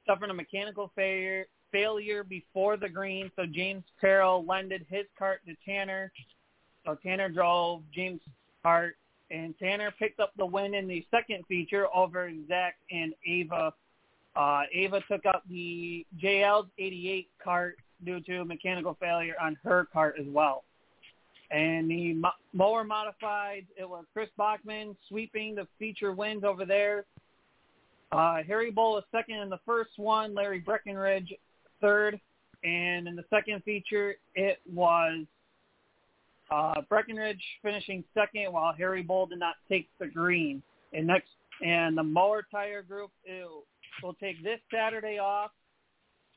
suffered 0.07 0.31
a 0.31 0.33
mechanical 0.33 0.91
failure 0.95 1.45
failure 1.71 2.23
before 2.23 2.77
the 2.77 2.89
green, 2.89 3.29
so 3.35 3.43
James 3.45 3.83
Carroll 4.01 4.43
lended 4.45 4.85
his 4.89 5.05
cart 5.19 5.41
to 5.45 5.53
Tanner. 5.63 6.11
So 6.85 6.95
Tanner 7.01 7.29
drove 7.29 7.81
James' 7.93 8.21
cart, 8.63 8.95
and 9.31 9.57
Tanner 9.57 9.91
picked 9.97 10.19
up 10.19 10.31
the 10.37 10.45
win 10.45 10.75
in 10.75 10.87
the 10.87 11.05
second 11.11 11.43
feature 11.47 11.87
over 11.93 12.31
Zach 12.47 12.75
and 12.91 13.13
Ava. 13.25 13.73
Uh, 14.35 14.61
Ava 14.73 15.01
took 15.09 15.25
up 15.25 15.43
the 15.49 16.05
JL's 16.21 16.67
88 16.77 17.27
cart 17.43 17.77
due 18.03 18.19
to 18.21 18.45
mechanical 18.45 18.95
failure 18.99 19.35
on 19.41 19.57
her 19.63 19.87
cart 19.91 20.15
as 20.19 20.27
well. 20.27 20.63
And 21.51 21.89
the 21.89 22.13
mo- 22.13 22.31
mower 22.53 22.83
modified, 22.83 23.65
it 23.77 23.87
was 23.87 24.05
Chris 24.13 24.29
Bachman 24.37 24.95
sweeping 25.07 25.55
the 25.55 25.67
feature 25.79 26.11
wins 26.11 26.43
over 26.43 26.65
there. 26.65 27.05
Uh, 28.11 28.37
Harry 28.47 28.71
Bull 28.71 28.93
was 28.93 29.03
second 29.11 29.37
in 29.37 29.49
the 29.49 29.59
first 29.65 29.91
one, 29.97 30.35
Larry 30.35 30.59
Breckenridge 30.59 31.33
third, 31.81 32.19
and 32.63 33.07
in 33.07 33.15
the 33.15 33.25
second 33.29 33.63
feature 33.63 34.15
it 34.35 34.59
was 34.71 35.25
uh, 36.51 36.81
Breckenridge 36.89 37.41
finishing 37.61 38.03
second 38.13 38.51
while 38.51 38.73
Harry 38.77 39.01
did 39.01 39.39
not 39.39 39.55
take 39.69 39.89
the 39.99 40.07
green. 40.07 40.61
And 40.93 41.07
next, 41.07 41.29
and 41.63 41.97
the 41.97 42.03
mower 42.03 42.45
tire 42.51 42.81
group 42.81 43.11
will 44.03 44.13
take 44.15 44.43
this 44.43 44.59
Saturday 44.71 45.17
off 45.17 45.51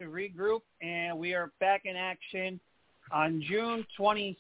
to 0.01 0.07
regroup, 0.07 0.61
and 0.81 1.19
we 1.19 1.35
are 1.35 1.53
back 1.61 1.83
in 1.85 1.97
action 1.97 2.61
on 3.13 3.43
June 3.49 3.85
26th, 3.99 4.37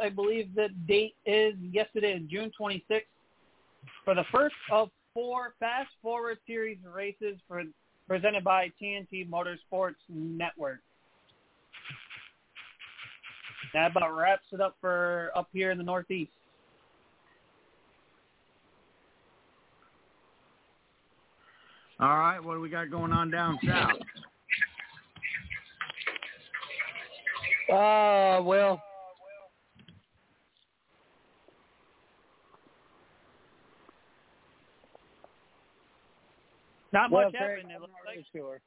I 0.00 0.08
believe 0.08 0.54
the 0.54 0.68
date 0.86 1.14
is. 1.26 1.54
Yes, 1.60 1.88
it 1.94 2.04
is 2.04 2.22
June 2.28 2.52
26th 2.58 3.02
for 4.04 4.14
the 4.14 4.24
first 4.30 4.54
of 4.70 4.90
four 5.12 5.54
Fast 5.60 5.90
Forward 6.02 6.38
Series 6.46 6.78
races 6.84 7.38
for 7.48 7.62
presented 8.08 8.44
by 8.44 8.70
TNT 8.80 9.28
Motorsports 9.28 9.94
Network. 10.08 10.80
That 13.74 13.90
about 13.90 14.14
wraps 14.16 14.46
it 14.52 14.60
up 14.60 14.76
for 14.80 15.32
up 15.34 15.48
here 15.52 15.72
in 15.72 15.78
the 15.78 15.84
Northeast. 15.84 16.30
All 21.98 22.08
right, 22.08 22.38
what 22.42 22.54
do 22.54 22.60
we 22.60 22.68
got 22.68 22.90
going 22.90 23.12
on 23.12 23.30
down 23.30 23.58
south? 23.66 23.90
Uh, 27.72 28.42
well, 28.42 28.80
Not 36.92 37.10
well, 37.10 37.24
much 37.24 37.34
Craig, 37.34 37.56
happened. 37.56 37.72
It 37.72 37.74
I'm 37.74 37.80
looks 37.80 37.92
not 37.92 38.08
really 38.08 38.18
like. 38.18 38.26
sure. 38.32 38.60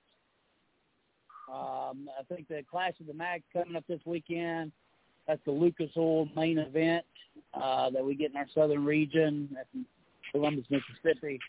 Um, 1.50 2.10
I 2.20 2.24
think 2.28 2.50
the 2.50 2.62
Clash 2.70 3.00
of 3.00 3.08
the 3.08 3.14
Mag 3.14 3.42
coming 3.54 3.78
up 3.78 3.86
this 3.88 4.02
weekend. 4.06 4.74
That's 5.28 5.42
the 5.46 5.52
Lucas 5.52 5.90
Oil 5.98 6.30
main 6.36 6.58
event 6.58 7.06
uh, 7.54 7.90
that 7.90 8.04
we 8.04 8.16
get 8.16 8.32
in 8.32 8.38
our 8.38 8.48
southern 8.54 8.86
region 8.86 9.56
at 9.60 9.68
Columbus, 10.32 10.66
Mississippi. 10.70 11.40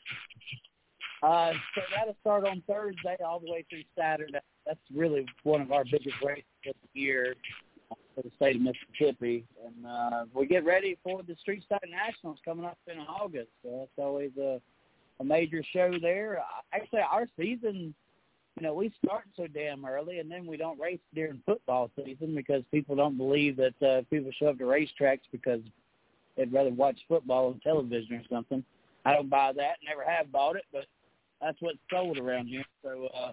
Uh, 1.22 1.52
so 1.74 1.80
that'll 1.96 2.16
start 2.20 2.46
on 2.46 2.62
Thursday 2.66 3.16
all 3.24 3.40
the 3.40 3.50
way 3.50 3.64
through 3.68 3.82
Saturday. 3.96 4.38
That's 4.66 4.78
really 4.94 5.26
one 5.42 5.60
of 5.60 5.72
our 5.72 5.84
biggest 5.84 6.16
races 6.24 6.44
of 6.66 6.74
the 6.82 7.00
year 7.00 7.34
for 8.14 8.22
the 8.22 8.30
state 8.36 8.56
of 8.56 8.62
Mississippi. 8.62 9.44
And 9.64 9.86
uh, 9.86 10.24
we 10.34 10.46
get 10.46 10.64
ready 10.64 10.96
for 11.02 11.22
the 11.22 11.34
Street 11.40 11.64
Stock 11.64 11.82
Nationals 11.88 12.38
coming 12.44 12.64
up 12.64 12.78
in 12.86 12.98
August. 12.98 13.48
So 13.62 13.78
that's 13.78 14.06
always 14.06 14.30
a, 14.40 14.60
a 15.20 15.24
major 15.24 15.62
show 15.72 15.92
there. 16.00 16.40
Actually, 16.72 17.00
our 17.10 17.26
season, 17.36 17.94
you 18.58 18.66
know, 18.66 18.74
we 18.74 18.92
start 19.04 19.24
so 19.36 19.46
damn 19.46 19.84
early, 19.84 20.18
and 20.18 20.30
then 20.30 20.46
we 20.46 20.56
don't 20.56 20.80
race 20.80 20.98
during 21.14 21.40
football 21.46 21.90
season 21.96 22.34
because 22.34 22.62
people 22.72 22.96
don't 22.96 23.16
believe 23.16 23.56
that 23.56 23.82
uh, 23.82 24.02
people 24.10 24.30
show 24.38 24.48
up 24.48 24.58
to 24.58 24.64
racetracks 24.64 25.20
because 25.30 25.60
they'd 26.36 26.52
rather 26.52 26.70
watch 26.70 26.98
football 27.08 27.48
on 27.48 27.60
television 27.60 28.16
or 28.16 28.22
something. 28.30 28.64
I 29.04 29.14
don't 29.14 29.30
buy 29.30 29.52
that. 29.56 29.76
Never 29.86 30.08
have 30.08 30.32
bought 30.32 30.56
it, 30.56 30.64
but 30.72 30.86
that's 31.40 31.60
what's 31.60 31.78
sold 31.90 32.18
around 32.18 32.46
here. 32.46 32.64
So, 32.82 33.08
uh, 33.14 33.32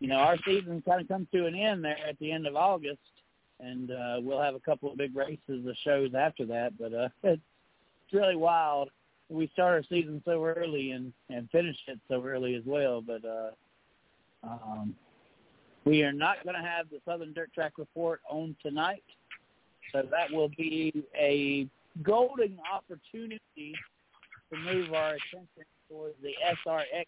you 0.00 0.08
know, 0.08 0.16
our 0.16 0.36
season 0.46 0.82
kind 0.86 1.00
of 1.00 1.08
comes 1.08 1.28
to 1.32 1.46
an 1.46 1.54
end 1.54 1.84
there 1.84 1.98
at 2.08 2.18
the 2.18 2.32
end 2.32 2.46
of 2.46 2.56
August, 2.56 2.98
and 3.60 3.90
uh, 3.90 4.16
we'll 4.20 4.40
have 4.40 4.54
a 4.54 4.60
couple 4.60 4.90
of 4.90 4.98
big 4.98 5.14
races 5.14 5.66
of 5.66 5.76
shows 5.84 6.10
after 6.16 6.46
that. 6.46 6.78
But 6.78 6.94
uh, 6.94 7.08
it's, 7.22 7.42
really 8.12 8.36
wild. 8.36 8.88
We 9.28 9.50
start 9.52 9.74
our 9.74 9.82
season 9.88 10.22
so 10.24 10.44
early 10.44 10.92
and 10.92 11.12
and 11.28 11.50
finish 11.50 11.76
it 11.88 11.98
so 12.08 12.24
early 12.24 12.54
as 12.54 12.62
well. 12.64 13.02
But 13.02 13.24
uh, 13.24 13.50
um, 14.42 14.94
we 15.84 16.02
are 16.02 16.12
not 16.12 16.42
going 16.44 16.56
to 16.56 16.62
have 16.62 16.90
the 16.90 16.98
Southern 17.04 17.32
Dirt 17.32 17.52
Track 17.54 17.74
Report 17.78 18.20
on 18.28 18.56
tonight, 18.62 19.04
so 19.92 20.02
that 20.10 20.30
will 20.32 20.48
be 20.48 20.92
a 21.16 21.68
golden 22.02 22.58
opportunity 22.72 23.74
to 24.52 24.58
move 24.58 24.92
our 24.92 25.14
attention 25.14 25.64
towards 25.88 26.16
the 26.22 26.32
SRX. 26.66 27.06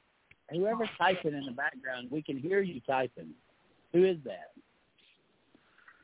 Whoever's 0.51 0.89
typing 0.97 1.35
in 1.35 1.45
the 1.45 1.53
background, 1.53 2.09
we 2.11 2.23
can 2.23 2.39
hear 2.39 2.61
you 2.63 2.81
typing. 2.87 3.31
Who 3.93 4.05
is 4.05 4.17
that? 4.25 4.53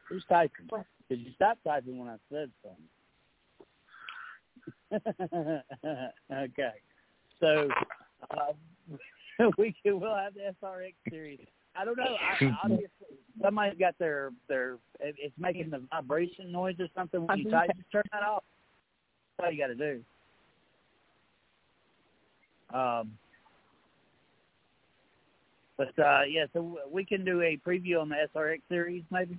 Who's 0.08 0.24
typing? 0.28 0.68
Did 1.08 1.20
you 1.20 1.32
stop 1.34 1.58
typing 1.64 1.98
when 1.98 2.08
I 2.08 2.16
said 2.30 2.50
something? 2.62 2.88
okay. 6.32 6.72
So 7.40 7.68
uh, 8.30 8.52
we 9.58 9.74
can, 9.82 10.00
we'll 10.00 10.14
have 10.14 10.34
the 10.34 10.54
SRX 10.62 10.94
series. 11.10 11.40
I 11.76 11.84
don't 11.84 11.96
know. 11.96 12.04
I, 12.04 12.56
obviously, 12.62 12.88
somebody's 13.42 13.78
got 13.78 13.98
their 13.98 14.30
their 14.48 14.78
it's 15.00 15.34
making 15.38 15.70
the 15.70 15.82
vibration 15.90 16.52
noise 16.52 16.76
or 16.78 16.88
something 16.94 17.26
when 17.26 17.38
you 17.38 17.50
type. 17.50 17.70
Just 17.76 17.90
turn 17.90 18.04
that 18.12 18.22
off. 18.22 18.44
That's 19.38 19.46
all 19.46 19.52
you 19.52 19.60
got 19.60 19.68
to 19.68 19.74
do. 19.74 20.00
Um, 22.76 23.12
but 25.76 25.98
uh, 25.98 26.22
yeah, 26.28 26.46
so 26.52 26.78
we 26.90 27.04
can 27.04 27.24
do 27.24 27.42
a 27.42 27.58
preview 27.66 28.00
on 28.00 28.08
the 28.08 28.16
SRX 28.34 28.60
series, 28.68 29.02
maybe, 29.10 29.38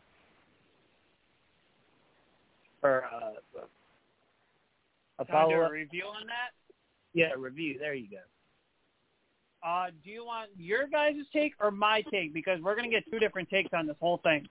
or 2.83 3.05
uh, 3.05 3.61
a 5.19 5.25
Can 5.25 5.33
follow 5.33 5.61
up 5.61 5.71
review 5.71 6.03
on 6.03 6.27
that? 6.27 6.51
Yeah, 7.13 7.29
review. 7.37 7.77
There 7.79 7.93
you 7.93 8.09
go. 8.09 8.17
Uh, 9.65 9.87
do 10.03 10.11
you 10.11 10.23
want 10.23 10.49
your 10.57 10.87
guys' 10.87 11.15
take 11.33 11.53
or 11.59 11.71
my 11.71 12.03
take? 12.11 12.33
Because 12.33 12.61
we're 12.61 12.75
going 12.75 12.89
to 12.89 12.95
get 12.95 13.09
two 13.09 13.17
different 13.17 13.49
takes 13.49 13.71
on 13.73 13.87
this 13.87 13.95
whole 13.99 14.19
thing. 14.23 14.47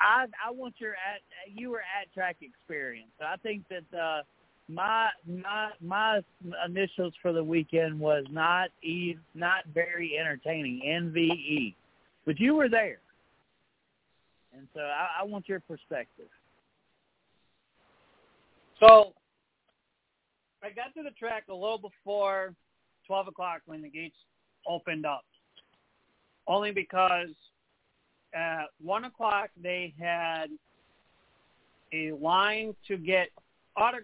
I 0.00 0.26
I 0.44 0.50
want 0.50 0.74
your 0.78 0.92
at 0.92 1.20
you 1.54 1.70
were 1.70 1.80
at 1.80 2.12
track 2.14 2.36
experience. 2.40 3.10
I 3.20 3.36
think 3.36 3.62
that 3.68 3.98
uh, 3.98 4.22
my 4.68 5.08
my 5.26 5.70
my 5.80 6.20
initials 6.66 7.12
for 7.20 7.32
the 7.32 7.44
weekend 7.44 8.00
was 8.00 8.24
not 8.30 8.70
e 8.82 9.16
not 9.34 9.64
very 9.72 10.18
entertaining 10.18 10.80
NVE, 10.86 11.74
but 12.24 12.40
you 12.40 12.54
were 12.54 12.68
there, 12.68 12.98
and 14.56 14.66
so 14.74 14.80
I, 14.80 15.20
I 15.20 15.24
want 15.24 15.48
your 15.48 15.60
perspective. 15.60 16.28
So 18.80 19.12
I 20.62 20.70
got 20.70 20.94
to 20.96 21.02
the 21.02 21.10
track 21.10 21.44
a 21.50 21.54
little 21.54 21.78
before 21.78 22.54
12 23.06 23.28
o'clock 23.28 23.60
when 23.66 23.82
the 23.82 23.88
gates 23.88 24.16
opened 24.66 25.06
up, 25.06 25.24
only 26.46 26.70
because 26.70 27.28
at 28.34 28.66
1 28.82 29.04
o'clock 29.04 29.50
they 29.60 29.94
had 29.98 30.46
a 31.92 32.12
line 32.12 32.74
to 32.88 32.96
get 32.96 33.28
auto 33.76 33.98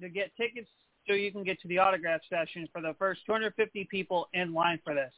to 0.00 0.08
get 0.08 0.34
tickets 0.36 0.68
so 1.06 1.12
you 1.12 1.30
can 1.30 1.44
get 1.44 1.60
to 1.60 1.68
the 1.68 1.78
autograph 1.78 2.20
session 2.30 2.66
for 2.72 2.80
the 2.80 2.94
first 2.98 3.20
250 3.26 3.86
people 3.90 4.28
in 4.32 4.54
line 4.54 4.78
for 4.84 4.94
this. 4.94 5.12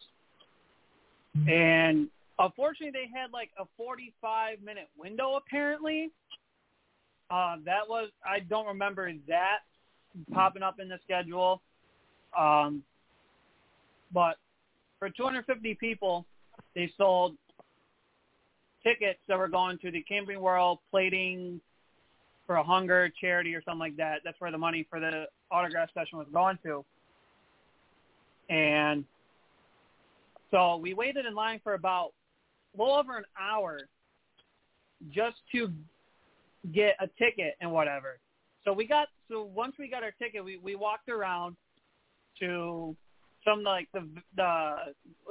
And 1.48 2.08
unfortunately, 2.38 2.90
they 2.90 3.08
had 3.18 3.32
like 3.32 3.50
a 3.58 3.64
45 3.76 4.60
minute 4.62 4.88
window 4.98 5.36
apparently. 5.36 6.10
Uh, 7.30 7.56
that 7.64 7.88
was 7.88 8.10
I 8.24 8.40
don't 8.40 8.66
remember 8.66 9.10
that 9.28 9.58
popping 10.32 10.62
up 10.62 10.80
in 10.80 10.88
the 10.88 10.98
schedule. 11.04 11.62
Um, 12.36 12.82
but 14.12 14.36
for 14.98 15.10
250 15.10 15.74
people, 15.74 16.24
they 16.74 16.92
sold 16.96 17.36
tickets 18.82 19.18
that 19.28 19.38
were 19.38 19.48
going 19.48 19.78
to 19.78 19.90
the 19.90 20.02
Camping 20.02 20.40
World 20.40 20.78
plating 20.90 21.60
for 22.46 22.56
a 22.56 22.62
hunger 22.62 23.10
charity 23.20 23.54
or 23.54 23.62
something 23.62 23.80
like 23.80 23.96
that. 23.96 24.20
That's 24.24 24.40
where 24.40 24.50
the 24.50 24.58
money 24.58 24.86
for 24.88 25.00
the 25.00 25.24
autograph 25.50 25.88
session 25.92 26.18
was 26.18 26.28
going 26.32 26.58
to. 26.64 26.84
And 28.48 29.04
so 30.50 30.76
we 30.76 30.94
waited 30.94 31.26
in 31.26 31.34
line 31.34 31.60
for 31.64 31.74
about 31.74 32.12
a 32.74 32.80
little 32.80 32.94
over 32.94 33.16
an 33.16 33.24
hour 33.40 33.80
just 35.10 35.36
to 35.52 35.72
get 36.72 36.94
a 37.00 37.08
ticket 37.18 37.56
and 37.60 37.70
whatever. 37.72 38.18
So 38.64 38.72
we 38.72 38.86
got 38.86 39.08
so 39.30 39.42
once 39.42 39.74
we 39.78 39.88
got 39.88 40.02
our 40.02 40.12
ticket, 40.12 40.44
we 40.44 40.56
we 40.56 40.76
walked 40.76 41.08
around 41.08 41.56
to 42.40 42.96
some 43.46 43.62
like 43.62 43.88
the 43.92 44.06
the 44.36 44.76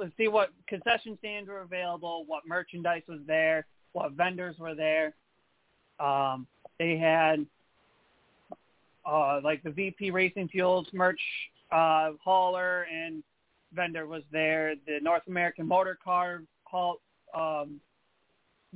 let's 0.00 0.12
see 0.16 0.28
what 0.28 0.50
concession 0.66 1.16
stands 1.18 1.48
were 1.48 1.60
available, 1.60 2.24
what 2.26 2.42
merchandise 2.46 3.02
was 3.08 3.20
there, 3.26 3.66
what 3.92 4.12
vendors 4.12 4.56
were 4.58 4.74
there. 4.74 5.14
Um, 6.00 6.46
they 6.78 6.96
had 6.96 7.46
uh, 9.04 9.40
like 9.42 9.62
the 9.62 9.70
VP 9.70 10.10
Racing 10.10 10.48
Fuels 10.48 10.86
merch 10.92 11.20
uh, 11.70 12.12
hauler 12.22 12.86
and 12.92 13.22
vendor 13.72 14.06
was 14.06 14.22
there. 14.32 14.74
The 14.86 14.98
North 15.00 15.22
American 15.28 15.66
Motor 15.66 15.98
Car 16.02 16.42
haul, 16.64 17.00
um, 17.34 17.80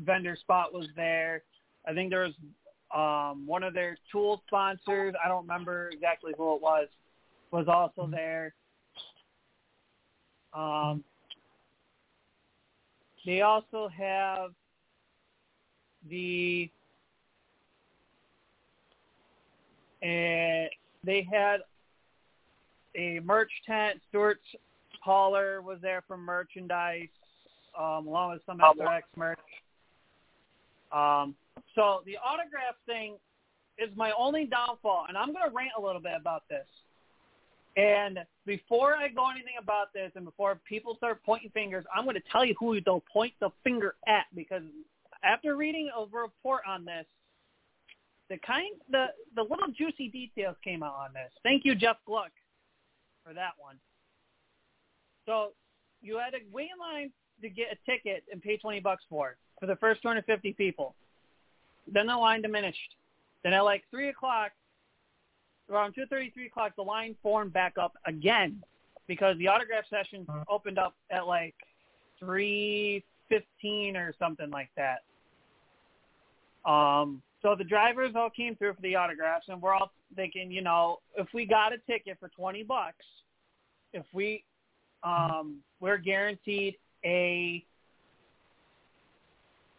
vendor 0.04 0.36
spot 0.36 0.72
was 0.72 0.86
there. 0.96 1.42
I 1.86 1.94
think 1.94 2.10
there 2.10 2.28
was 2.28 2.34
um, 2.94 3.46
one 3.46 3.62
of 3.62 3.74
their 3.74 3.96
tool 4.10 4.42
sponsors. 4.46 5.14
I 5.22 5.28
don't 5.28 5.42
remember 5.42 5.88
exactly 5.92 6.32
who 6.36 6.56
it 6.56 6.62
was. 6.62 6.88
Was 7.52 7.66
also 7.66 8.08
there. 8.08 8.54
Um, 10.52 11.04
they 13.24 13.42
also 13.42 13.88
have 13.96 14.50
the 16.08 16.70
and 20.02 20.70
they 21.04 21.26
had 21.30 21.58
a 22.96 23.20
merch 23.20 23.50
tent. 23.66 24.00
Stewart's 24.08 24.40
hauler 25.02 25.60
was 25.62 25.78
there 25.82 26.02
for 26.06 26.16
merchandise, 26.16 27.08
um, 27.78 28.06
along 28.06 28.32
with 28.32 28.42
some 28.46 28.58
SRX 28.58 29.02
merch. 29.16 29.38
Um, 30.92 31.34
so 31.74 32.02
the 32.06 32.16
autograph 32.16 32.74
thing 32.86 33.16
is 33.78 33.90
my 33.96 34.12
only 34.18 34.46
downfall, 34.46 35.06
and 35.08 35.16
I'm 35.16 35.32
going 35.32 35.48
to 35.48 35.54
rant 35.54 35.72
a 35.78 35.80
little 35.80 36.00
bit 36.00 36.14
about 36.18 36.42
this. 36.48 36.66
And 37.80 38.18
before 38.44 38.94
I 38.94 39.08
go 39.08 39.30
anything 39.30 39.54
about 39.58 39.94
this, 39.94 40.12
and 40.14 40.26
before 40.26 40.60
people 40.68 40.96
start 40.96 41.22
pointing 41.24 41.48
fingers, 41.50 41.86
I'm 41.94 42.04
going 42.04 42.16
to 42.16 42.22
tell 42.30 42.44
you 42.44 42.54
who 42.60 42.78
they'll 42.82 43.02
point 43.10 43.32
the 43.40 43.48
finger 43.64 43.94
at 44.06 44.24
because 44.34 44.62
after 45.24 45.56
reading 45.56 45.88
a 45.96 46.04
report 46.14 46.62
on 46.68 46.84
this, 46.84 47.06
the 48.28 48.36
kind 48.46 48.74
the 48.90 49.06
the 49.34 49.42
little 49.42 49.68
juicy 49.76 50.08
details 50.08 50.56
came 50.62 50.82
out 50.82 50.94
on 50.94 51.14
this. 51.14 51.32
Thank 51.42 51.64
you, 51.64 51.74
Jeff 51.74 51.96
Gluck, 52.06 52.32
for 53.24 53.32
that 53.32 53.52
one. 53.58 53.76
So 55.24 55.52
you 56.02 56.18
had 56.18 56.30
to 56.30 56.38
wait 56.52 56.68
in 56.74 56.78
line 56.78 57.10
to 57.40 57.48
get 57.48 57.68
a 57.72 57.90
ticket 57.90 58.24
and 58.30 58.42
pay 58.42 58.58
twenty 58.58 58.80
bucks 58.80 59.04
for 59.08 59.30
it 59.30 59.36
for 59.58 59.66
the 59.66 59.76
first 59.76 60.02
250 60.02 60.52
people. 60.52 60.94
Then 61.90 62.06
the 62.06 62.16
line 62.16 62.42
diminished. 62.42 62.96
Then 63.42 63.52
at 63.54 63.60
like 63.60 63.84
three 63.90 64.10
o'clock, 64.10 64.52
around 65.70 65.94
two 65.94 66.06
thirty, 66.06 66.30
three 66.30 66.46
o'clock, 66.46 66.72
the 66.76 66.82
line 66.82 67.14
formed 67.22 67.52
back 67.52 67.74
up 67.78 67.94
again 68.06 68.62
because 69.06 69.36
the 69.38 69.48
autograph 69.48 69.84
session 69.88 70.26
opened 70.48 70.78
up 70.78 70.94
at 71.10 71.26
like 71.26 71.54
three 72.18 73.04
fifteen 73.28 73.96
or 73.96 74.14
something 74.18 74.50
like 74.50 74.70
that. 74.76 75.02
Um, 76.70 77.22
so 77.42 77.54
the 77.56 77.64
drivers 77.64 78.12
all 78.14 78.30
came 78.30 78.54
through 78.56 78.74
for 78.74 78.82
the 78.82 78.96
autographs, 78.96 79.46
and 79.48 79.62
we're 79.62 79.72
all 79.72 79.92
thinking, 80.14 80.50
you 80.50 80.60
know, 80.60 80.98
if 81.16 81.28
we 81.32 81.46
got 81.46 81.72
a 81.72 81.78
ticket 81.90 82.18
for 82.20 82.28
twenty 82.28 82.62
bucks, 82.62 83.04
if 83.92 84.04
we, 84.12 84.44
um, 85.02 85.56
we're 85.80 85.96
guaranteed 85.96 86.76
a, 87.04 87.64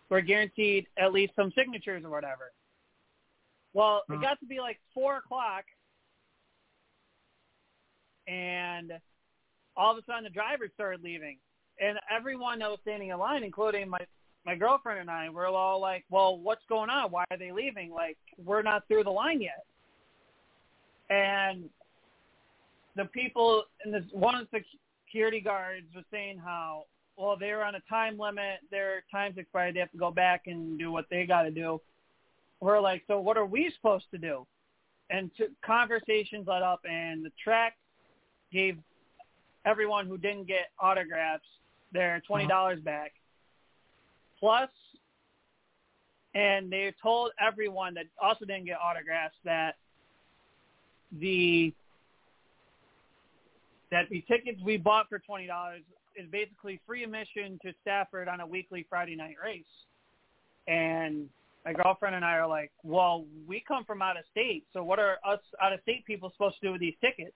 we're 0.09 0.21
guaranteed 0.21 0.87
at 0.97 1.13
least 1.13 1.33
some 1.35 1.53
signatures 1.55 2.03
or 2.03 2.09
whatever. 2.09 2.51
Well, 3.73 4.01
it 4.09 4.21
got 4.21 4.39
to 4.39 4.45
be 4.45 4.59
like 4.59 4.79
four 4.93 5.17
o'clock, 5.17 5.63
and 8.27 8.93
all 9.75 9.91
of 9.91 9.97
a 9.97 10.05
sudden 10.05 10.23
the 10.23 10.29
drivers 10.29 10.71
started 10.73 11.03
leaving, 11.03 11.37
and 11.79 11.97
everyone 12.09 12.59
that 12.59 12.69
was 12.69 12.79
standing 12.81 13.09
in 13.09 13.19
line, 13.19 13.43
including 13.43 13.89
my 13.89 13.99
my 14.45 14.55
girlfriend 14.55 14.99
and 14.99 15.09
I, 15.09 15.29
we're 15.29 15.47
all 15.47 15.79
like, 15.79 16.03
"Well, 16.09 16.37
what's 16.37 16.65
going 16.67 16.89
on? 16.89 17.11
Why 17.11 17.25
are 17.29 17.37
they 17.37 17.51
leaving? 17.51 17.91
Like, 17.91 18.17
we're 18.43 18.63
not 18.63 18.87
through 18.87 19.03
the 19.03 19.11
line 19.11 19.41
yet." 19.41 19.65
And 21.09 21.69
the 22.95 23.05
people 23.05 23.65
in 23.85 23.91
this 23.91 24.03
one 24.11 24.35
of 24.35 24.47
the 24.51 24.61
security 25.05 25.41
guards 25.41 25.85
was 25.95 26.05
saying 26.11 26.37
how, 26.37 26.85
well, 27.17 27.35
they're 27.39 27.63
on 27.63 27.75
a 27.75 27.81
time 27.89 28.17
limit, 28.17 28.59
their 28.69 29.03
time's 29.11 29.37
expired, 29.37 29.75
they 29.75 29.79
have 29.79 29.91
to 29.91 29.97
go 29.97 30.11
back 30.11 30.43
and 30.47 30.79
do 30.79 30.91
what 30.91 31.05
they 31.09 31.25
got 31.25 31.43
to 31.43 31.51
do. 31.51 31.79
We're 32.61 32.79
like, 32.79 33.03
so 33.07 33.19
what 33.19 33.37
are 33.37 33.45
we 33.45 33.71
supposed 33.75 34.05
to 34.11 34.17
do? 34.17 34.45
And 35.09 35.29
to, 35.37 35.47
conversations 35.65 36.47
led 36.47 36.61
up, 36.61 36.81
and 36.89 37.25
the 37.25 37.31
track 37.43 37.75
gave 38.51 38.77
everyone 39.65 40.07
who 40.07 40.17
didn't 40.17 40.47
get 40.47 40.71
autographs 40.79 41.45
their 41.93 42.21
twenty 42.27 42.45
uh-huh. 42.45 42.53
dollars 42.53 42.79
back 42.79 43.13
plus 44.39 44.69
and 46.33 46.71
they 46.71 46.93
told 47.01 47.31
everyone 47.39 47.93
that 47.93 48.05
also 48.21 48.45
didn't 48.45 48.65
get 48.65 48.77
autographs 48.81 49.35
that 49.43 49.75
the 51.19 51.73
that 53.91 54.07
the 54.09 54.23
tickets 54.27 54.61
we 54.63 54.77
bought 54.77 55.09
for 55.09 55.19
twenty 55.19 55.47
dollars 55.47 55.81
is 56.15 56.29
basically 56.31 56.79
free 56.85 57.03
admission 57.03 57.59
to 57.61 57.73
Stafford 57.81 58.27
on 58.27 58.39
a 58.39 58.47
weekly 58.47 58.85
Friday 58.89 59.15
night 59.15 59.35
race. 59.43 59.63
And 60.67 61.29
my 61.65 61.73
girlfriend 61.73 62.15
and 62.15 62.25
I 62.25 62.33
are 62.33 62.47
like, 62.47 62.71
Well, 62.83 63.25
we 63.47 63.63
come 63.65 63.85
from 63.85 64.01
out 64.01 64.17
of 64.17 64.23
state, 64.31 64.63
so 64.73 64.83
what 64.83 64.99
are 64.99 65.17
us 65.27 65.39
out 65.61 65.73
of 65.73 65.81
state 65.81 66.05
people 66.05 66.31
supposed 66.31 66.55
to 66.61 66.67
do 66.67 66.71
with 66.71 66.81
these 66.81 66.95
tickets? 67.01 67.35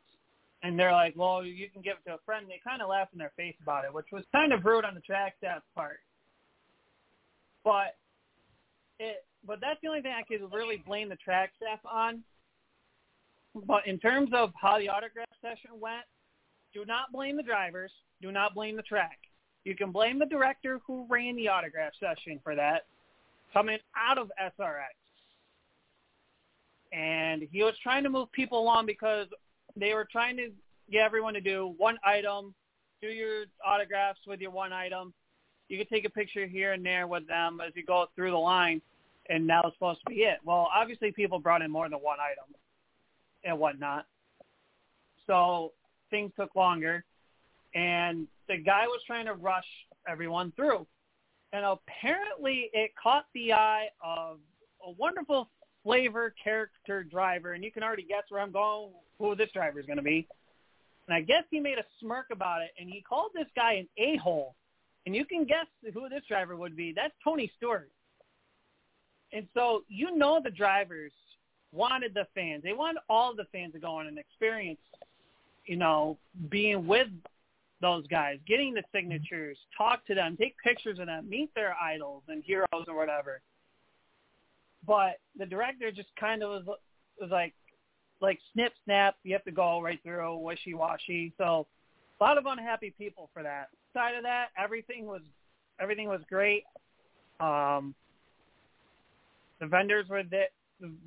And 0.65 0.79
they're 0.79 0.91
like, 0.91 1.13
Well, 1.15 1.45
you 1.45 1.69
can 1.69 1.83
give 1.83 1.97
it 2.03 2.09
to 2.09 2.15
a 2.15 2.19
friend. 2.25 2.47
They 2.49 2.59
kind 2.67 2.81
of 2.81 2.89
laughed 2.89 3.13
in 3.13 3.19
their 3.19 3.31
face 3.37 3.55
about 3.61 3.85
it, 3.85 3.93
which 3.93 4.07
was 4.11 4.23
kind 4.31 4.51
of 4.51 4.65
rude 4.65 4.83
on 4.83 4.95
the 4.95 5.01
track 5.01 5.35
staff 5.37 5.61
part. 5.75 5.99
But 7.63 7.95
it, 8.99 9.23
but 9.45 9.59
that's 9.61 9.79
the 9.83 9.89
only 9.89 10.01
thing 10.01 10.13
I 10.17 10.23
could 10.23 10.41
really 10.51 10.77
blame 10.77 11.07
the 11.07 11.17
track 11.17 11.51
staff 11.57 11.79
on. 11.85 12.23
But 13.67 13.85
in 13.85 13.99
terms 13.99 14.31
of 14.33 14.53
how 14.59 14.79
the 14.79 14.89
autograph 14.89 15.27
session 15.39 15.69
went, 15.79 16.03
do 16.73 16.83
not 16.83 17.11
blame 17.11 17.37
the 17.37 17.43
drivers. 17.43 17.91
Do 18.19 18.31
not 18.31 18.55
blame 18.55 18.75
the 18.75 18.81
track. 18.81 19.19
You 19.65 19.75
can 19.75 19.91
blame 19.91 20.17
the 20.17 20.25
director 20.25 20.79
who 20.87 21.05
ran 21.07 21.35
the 21.35 21.47
autograph 21.47 21.93
session 21.99 22.39
for 22.43 22.55
that, 22.55 22.85
coming 23.53 23.77
out 23.95 24.17
of 24.17 24.31
SRX. 24.41 24.97
And 26.91 27.47
he 27.51 27.61
was 27.61 27.75
trying 27.83 28.03
to 28.03 28.09
move 28.09 28.31
people 28.31 28.59
along 28.59 28.87
because 28.87 29.27
they 29.75 29.93
were 29.93 30.07
trying 30.11 30.37
to 30.37 30.49
get 30.91 31.01
everyone 31.01 31.33
to 31.33 31.41
do 31.41 31.73
one 31.77 31.97
item, 32.03 32.53
do 33.01 33.07
your 33.07 33.45
autographs 33.65 34.19
with 34.27 34.39
your 34.39 34.51
one 34.51 34.73
item, 34.73 35.13
you 35.67 35.77
could 35.77 35.89
take 35.89 36.05
a 36.05 36.09
picture 36.09 36.45
here 36.45 36.73
and 36.73 36.85
there 36.85 37.07
with 37.07 37.27
them 37.27 37.59
as 37.65 37.73
you 37.75 37.83
go 37.83 38.05
through 38.15 38.31
the 38.31 38.37
line, 38.37 38.81
and 39.29 39.49
that 39.49 39.63
was 39.63 39.73
supposed 39.73 39.99
to 40.01 40.13
be 40.13 40.21
it. 40.21 40.37
Well, 40.43 40.69
obviously 40.73 41.11
people 41.11 41.39
brought 41.39 41.61
in 41.61 41.71
more 41.71 41.89
than 41.89 41.99
one 41.99 42.19
item 42.19 42.55
and 43.43 43.57
whatnot, 43.59 44.05
so 45.27 45.71
things 46.11 46.31
took 46.37 46.55
longer, 46.55 47.03
and 47.73 48.27
the 48.47 48.57
guy 48.57 48.85
was 48.85 49.01
trying 49.07 49.25
to 49.25 49.33
rush 49.33 49.65
everyone 50.07 50.53
through, 50.55 50.85
and 51.51 51.65
apparently 51.65 52.69
it 52.73 52.91
caught 53.01 53.25
the 53.33 53.53
eye 53.53 53.87
of 54.03 54.37
a 54.85 54.91
wonderful 54.91 55.49
flavor 55.85 56.33
character 56.43 57.03
driver, 57.03 57.53
and 57.53 57.63
you 57.63 57.71
can 57.71 57.83
already 57.83 58.03
guess 58.03 58.23
where 58.27 58.41
I'm 58.41 58.51
going, 58.51 58.89
who 59.19 59.35
this 59.35 59.49
driver 59.53 59.79
is 59.79 59.85
going 59.85 59.97
to 59.97 60.03
be. 60.03 60.27
And 61.07 61.15
I 61.15 61.21
guess 61.21 61.43
he 61.49 61.61
made 61.61 61.77
a 61.77 61.85
smirk 62.01 62.25
about 62.31 62.61
it, 62.63 62.71
and 62.77 62.89
he 62.89 63.01
called 63.07 63.31
this 63.33 63.47
guy 63.55 63.73
an 63.73 63.87
a-hole 63.97 64.55
and 65.05 65.15
you 65.15 65.25
can 65.25 65.45
guess 65.45 65.67
who 65.93 66.09
this 66.09 66.23
driver 66.27 66.55
would 66.55 66.75
be. 66.75 66.93
That's 66.95 67.13
Tony 67.23 67.51
Stewart. 67.57 67.89
And 69.33 69.47
so 69.53 69.83
you 69.87 70.15
know 70.15 70.39
the 70.43 70.49
drivers 70.49 71.11
wanted 71.71 72.13
the 72.13 72.25
fans. 72.33 72.63
They 72.63 72.73
wanted 72.73 73.01
all 73.09 73.35
the 73.35 73.45
fans 73.51 73.73
to 73.73 73.79
go 73.79 73.95
on 73.95 74.07
and 74.07 74.17
experience, 74.17 74.79
you 75.65 75.75
know, 75.75 76.17
being 76.49 76.87
with 76.87 77.07
those 77.81 78.07
guys, 78.07 78.39
getting 78.47 78.73
the 78.73 78.83
signatures, 78.93 79.57
talk 79.77 80.05
to 80.07 80.15
them, 80.15 80.37
take 80.37 80.55
pictures 80.63 80.99
of 80.99 81.07
them, 81.07 81.29
meet 81.29 81.53
their 81.53 81.75
idols 81.75 82.23
and 82.29 82.43
heroes 82.43 82.85
or 82.87 82.95
whatever. 82.95 83.41
But 84.85 85.19
the 85.37 85.45
director 85.45 85.91
just 85.91 86.09
kind 86.19 86.43
of 86.43 86.49
was, 86.49 86.77
was 87.19 87.31
like, 87.31 87.53
like 88.21 88.39
snip 88.53 88.73
snap. 88.83 89.15
You 89.23 89.33
have 89.33 89.43
to 89.45 89.51
go 89.51 89.81
right 89.81 89.99
through 90.03 90.37
wishy 90.37 90.73
washy. 90.73 91.33
So 91.37 91.67
a 92.19 92.23
lot 92.23 92.37
of 92.37 92.45
unhappy 92.45 92.93
people 92.97 93.29
for 93.33 93.43
that. 93.43 93.69
Side 93.93 94.15
of 94.15 94.23
that, 94.23 94.47
everything 94.61 95.05
was 95.05 95.21
everything 95.79 96.07
was 96.07 96.21
great. 96.29 96.63
Um, 97.39 97.93
the 99.59 99.67
vendors 99.67 100.07
were 100.09 100.23
that 100.23 100.49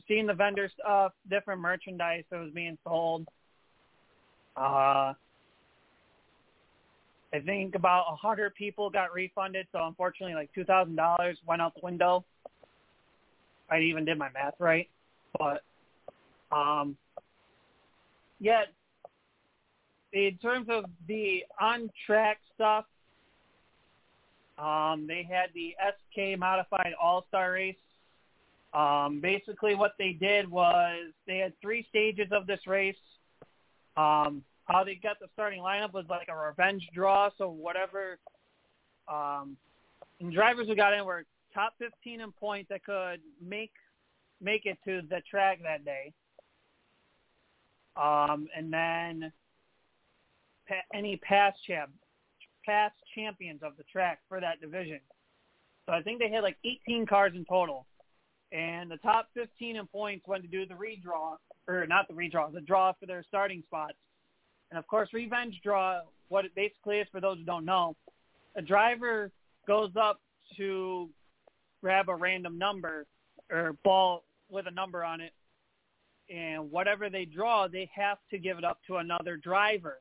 seeing 0.06 0.26
the 0.26 0.34
vendor 0.34 0.70
stuff, 0.78 1.12
different 1.28 1.60
merchandise 1.60 2.24
that 2.30 2.40
was 2.40 2.50
being 2.52 2.78
sold. 2.84 3.26
Uh, 4.56 5.12
I 7.32 7.40
think 7.44 7.74
about 7.74 8.06
a 8.10 8.16
hundred 8.16 8.54
people 8.54 8.88
got 8.88 9.12
refunded, 9.12 9.66
so 9.72 9.86
unfortunately, 9.86 10.34
like 10.34 10.50
two 10.54 10.64
thousand 10.64 10.96
dollars 10.96 11.38
went 11.46 11.60
out 11.60 11.74
the 11.74 11.80
window. 11.82 12.24
I 13.70 13.80
even 13.80 14.04
did 14.04 14.18
my 14.18 14.30
math 14.32 14.54
right, 14.58 14.88
but 15.38 15.62
um, 16.50 16.96
yeah, 18.40 18.62
in 20.12 20.38
terms 20.40 20.68
of 20.70 20.84
the 21.06 21.44
on-track 21.60 22.38
stuff, 22.54 22.86
um, 24.58 25.06
they 25.06 25.26
had 25.28 25.50
the 25.54 25.74
SK 25.78 26.38
Modified 26.38 26.94
All-Star 27.00 27.52
Race. 27.52 27.76
Um, 28.72 29.20
basically, 29.20 29.74
what 29.74 29.92
they 29.98 30.12
did 30.12 30.50
was 30.50 31.12
they 31.26 31.38
had 31.38 31.52
three 31.60 31.86
stages 31.88 32.28
of 32.32 32.46
this 32.46 32.60
race. 32.66 32.96
Um, 33.96 34.42
how 34.64 34.84
they 34.84 34.94
got 34.94 35.18
the 35.20 35.28
starting 35.32 35.60
lineup 35.60 35.92
was 35.92 36.04
like 36.08 36.28
a 36.28 36.36
revenge 36.36 36.88
draw. 36.94 37.30
So 37.38 37.48
whatever 37.48 38.18
um, 39.08 39.56
and 40.20 40.32
drivers 40.32 40.68
who 40.68 40.76
got 40.76 40.92
in 40.92 41.04
were 41.04 41.24
top 41.54 41.74
15 41.78 42.20
in 42.20 42.32
points 42.32 42.68
that 42.70 42.84
could 42.84 43.20
make 43.44 43.72
make 44.40 44.66
it 44.66 44.78
to 44.84 45.02
the 45.08 45.20
track 45.28 45.60
that 45.62 45.84
day. 45.84 46.12
Um, 47.96 48.46
and 48.56 48.72
then 48.72 49.32
pa- 50.68 50.96
any 50.96 51.16
past 51.16 51.58
champ, 51.66 51.90
past 52.64 52.94
champions 53.14 53.60
of 53.62 53.76
the 53.76 53.82
track 53.84 54.20
for 54.28 54.40
that 54.40 54.60
division. 54.60 55.00
So 55.86 55.92
I 55.92 56.02
think 56.02 56.20
they 56.20 56.30
had 56.30 56.42
like 56.42 56.56
18 56.64 57.06
cars 57.06 57.32
in 57.34 57.44
total, 57.46 57.86
and 58.52 58.90
the 58.90 58.98
top 58.98 59.28
15 59.34 59.76
in 59.76 59.86
points 59.86 60.26
went 60.28 60.42
to 60.44 60.48
do 60.48 60.66
the 60.66 60.74
redraw, 60.74 61.36
or 61.66 61.86
not 61.86 62.06
the 62.08 62.14
redraw, 62.14 62.52
the 62.52 62.60
draw 62.60 62.92
for 63.00 63.06
their 63.06 63.24
starting 63.26 63.62
spots. 63.66 63.96
And 64.70 64.78
of 64.78 64.86
course, 64.86 65.08
revenge 65.12 65.60
draw. 65.64 66.00
What 66.28 66.44
it 66.44 66.54
basically 66.54 66.98
is, 66.98 67.08
for 67.10 67.20
those 67.20 67.38
who 67.38 67.44
don't 67.44 67.64
know, 67.64 67.96
a 68.54 68.60
driver 68.60 69.32
goes 69.66 69.90
up 69.98 70.20
to 70.58 71.08
grab 71.82 72.08
a 72.08 72.14
random 72.14 72.58
number 72.58 73.06
or 73.50 73.74
ball 73.84 74.24
with 74.50 74.66
a 74.66 74.70
number 74.70 75.04
on 75.04 75.20
it, 75.20 75.32
and 76.30 76.70
whatever 76.70 77.08
they 77.08 77.24
draw, 77.24 77.68
they 77.68 77.90
have 77.94 78.18
to 78.30 78.38
give 78.38 78.58
it 78.58 78.64
up 78.64 78.78
to 78.86 78.96
another 78.96 79.36
driver. 79.36 79.98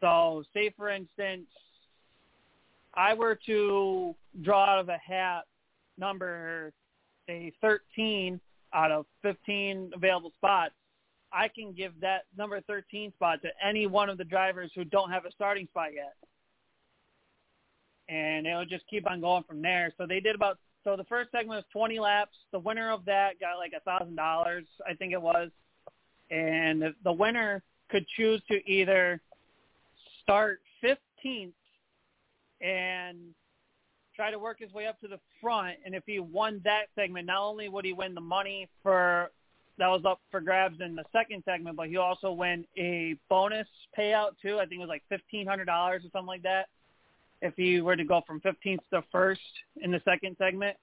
So, 0.00 0.44
say 0.54 0.72
for 0.76 0.90
instance, 0.90 1.46
I 2.94 3.14
were 3.14 3.38
to 3.46 4.14
draw 4.42 4.64
out 4.64 4.78
of 4.80 4.88
a 4.88 4.98
hat 4.98 5.42
number, 5.98 6.72
say 7.26 7.52
13 7.60 8.40
out 8.74 8.90
of 8.90 9.06
15 9.22 9.92
available 9.94 10.32
spots, 10.36 10.74
I 11.32 11.48
can 11.48 11.72
give 11.72 11.92
that 12.00 12.24
number 12.36 12.60
13 12.62 13.12
spot 13.12 13.42
to 13.42 13.48
any 13.64 13.86
one 13.86 14.08
of 14.08 14.18
the 14.18 14.24
drivers 14.24 14.70
who 14.74 14.84
don't 14.84 15.10
have 15.10 15.26
a 15.26 15.32
starting 15.32 15.66
spot 15.66 15.88
yet. 15.94 16.14
And 18.08 18.46
it 18.46 18.54
would 18.54 18.68
just 18.68 18.86
keep 18.88 19.08
on 19.10 19.20
going 19.20 19.44
from 19.44 19.60
there. 19.60 19.92
So 19.98 20.06
they 20.06 20.20
did 20.20 20.34
about 20.34 20.58
so 20.84 20.96
the 20.96 21.04
first 21.04 21.30
segment 21.32 21.58
was 21.58 21.64
20 21.72 21.98
laps. 21.98 22.36
The 22.52 22.58
winner 22.58 22.90
of 22.90 23.04
that 23.04 23.38
got 23.40 23.58
like 23.58 23.72
a 23.76 23.80
thousand 23.80 24.16
dollars, 24.16 24.64
I 24.88 24.94
think 24.94 25.12
it 25.12 25.20
was, 25.20 25.50
and 26.30 26.80
the, 26.80 26.94
the 27.04 27.12
winner 27.12 27.62
could 27.90 28.06
choose 28.16 28.40
to 28.48 28.70
either 28.70 29.20
start 30.22 30.60
15th 30.82 31.52
and 32.60 33.18
try 34.14 34.30
to 34.30 34.38
work 34.38 34.60
his 34.60 34.72
way 34.72 34.86
up 34.86 35.00
to 35.00 35.08
the 35.08 35.20
front. 35.40 35.76
And 35.84 35.94
if 35.94 36.04
he 36.06 36.18
won 36.20 36.60
that 36.64 36.86
segment, 36.94 37.26
not 37.26 37.42
only 37.42 37.68
would 37.68 37.84
he 37.84 37.92
win 37.92 38.14
the 38.14 38.20
money 38.20 38.68
for 38.82 39.30
that 39.78 39.86
was 39.86 40.02
up 40.04 40.20
for 40.30 40.40
grabs 40.40 40.80
in 40.80 40.96
the 40.96 41.04
second 41.12 41.44
segment, 41.44 41.76
but 41.76 41.88
he 41.88 41.96
also 41.98 42.32
win 42.32 42.64
a 42.76 43.14
bonus 43.30 43.68
payout 43.96 44.30
too. 44.42 44.58
I 44.58 44.66
think 44.66 44.80
it 44.80 44.80
was 44.80 44.88
like 44.88 45.04
fifteen 45.08 45.46
hundred 45.46 45.66
dollars 45.66 46.02
or 46.04 46.08
something 46.12 46.26
like 46.26 46.42
that. 46.42 46.66
If 47.40 47.54
he 47.56 47.80
were 47.80 47.96
to 47.96 48.04
go 48.04 48.22
from 48.26 48.40
fifteenth 48.40 48.80
to 48.92 49.02
first 49.12 49.40
in 49.80 49.90
the 49.90 50.00
second 50.04 50.36
segment. 50.38 50.76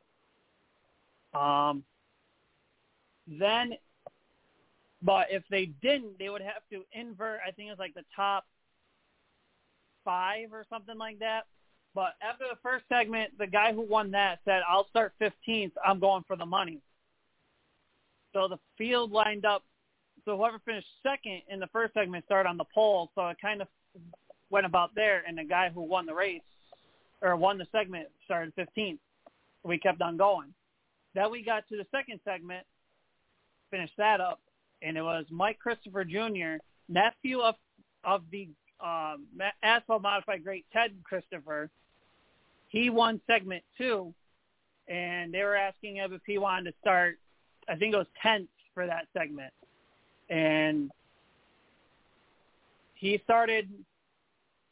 Um 1.34 1.84
then 3.28 3.74
but 5.02 5.28
if 5.30 5.44
they 5.52 5.66
didn't, 5.82 6.18
they 6.18 6.30
would 6.30 6.42
have 6.42 6.64
to 6.72 6.84
invert 6.94 7.40
I 7.46 7.52
think 7.52 7.68
it 7.68 7.72
was 7.72 7.80
like 7.80 7.94
the 7.94 8.06
top 8.16 8.46
five 10.04 10.54
or 10.54 10.66
something 10.70 10.98
like 10.98 11.20
that. 11.20 11.46
But 11.96 12.16
after 12.22 12.44
the 12.50 12.58
first 12.62 12.86
segment, 12.90 13.38
the 13.38 13.48
guy 13.48 13.74
who 13.74 13.82
won 13.82 14.12
that 14.12 14.40
said, 14.44 14.62
I'll 14.70 14.88
start 14.90 15.14
15th. 15.22 15.72
I'm 15.84 16.00
going 16.00 16.24
for 16.28 16.36
the 16.36 16.46
money. 16.46 16.82
So 18.34 18.50
the 18.50 18.60
field 18.78 19.12
lined 19.12 19.46
up. 19.46 19.64
So 20.26 20.36
whoever 20.36 20.60
finished 20.66 20.88
second 21.02 21.42
in 21.50 21.60
the 21.60 21.68
first 21.68 21.94
segment 21.94 22.26
started 22.26 22.50
on 22.50 22.58
the 22.58 22.66
pole. 22.66 23.12
So 23.16 23.28
it 23.30 23.38
kind 23.42 23.62
of 23.62 23.68
went 24.50 24.66
about 24.66 24.94
there. 24.96 25.24
And 25.28 25.38
the 25.38 25.44
guy 25.44 25.70
who 25.74 25.82
won 25.82 26.06
the 26.06 26.14
race 26.14 26.42
or 27.22 27.36
won 27.36 27.58
the 27.58 27.68
segment 27.72 28.08
started 28.26 28.54
15th. 28.56 29.00
We 29.64 29.78
kept 29.78 30.02
on 30.02 30.18
going. 30.18 30.54
Then 31.16 31.32
we 31.32 31.44
got 31.44 31.68
to 31.70 31.78
the 31.78 31.86
second 31.92 32.20
segment, 32.26 32.66
finished 33.72 33.94
that 33.98 34.20
up, 34.20 34.42
and 34.82 34.98
it 34.98 35.02
was 35.02 35.26
Mike 35.32 35.58
Christopher 35.60 36.04
Jr., 36.04 36.58
nephew 36.90 37.40
of 37.40 37.56
of 38.04 38.22
the 38.32 38.48
um, 38.84 39.26
asphalt 39.64 40.04
modified 40.04 40.44
great 40.44 40.66
Ted 40.72 40.92
Christopher. 41.04 41.70
He 42.68 42.90
won 42.90 43.20
segment 43.26 43.64
two, 43.78 44.14
and 44.88 45.34
they 45.34 45.42
were 45.44 45.56
asking 45.56 45.96
him 45.96 46.14
if 46.14 46.22
he 46.26 46.38
wanted 46.38 46.72
to 46.72 46.78
start. 46.82 47.18
I 47.68 47.76
think 47.76 47.94
it 47.94 47.98
was 47.98 48.08
tenth 48.22 48.50
for 48.74 48.86
that 48.86 49.08
segment, 49.18 49.54
and 50.30 50.92
he 52.94 53.20
started. 53.24 53.70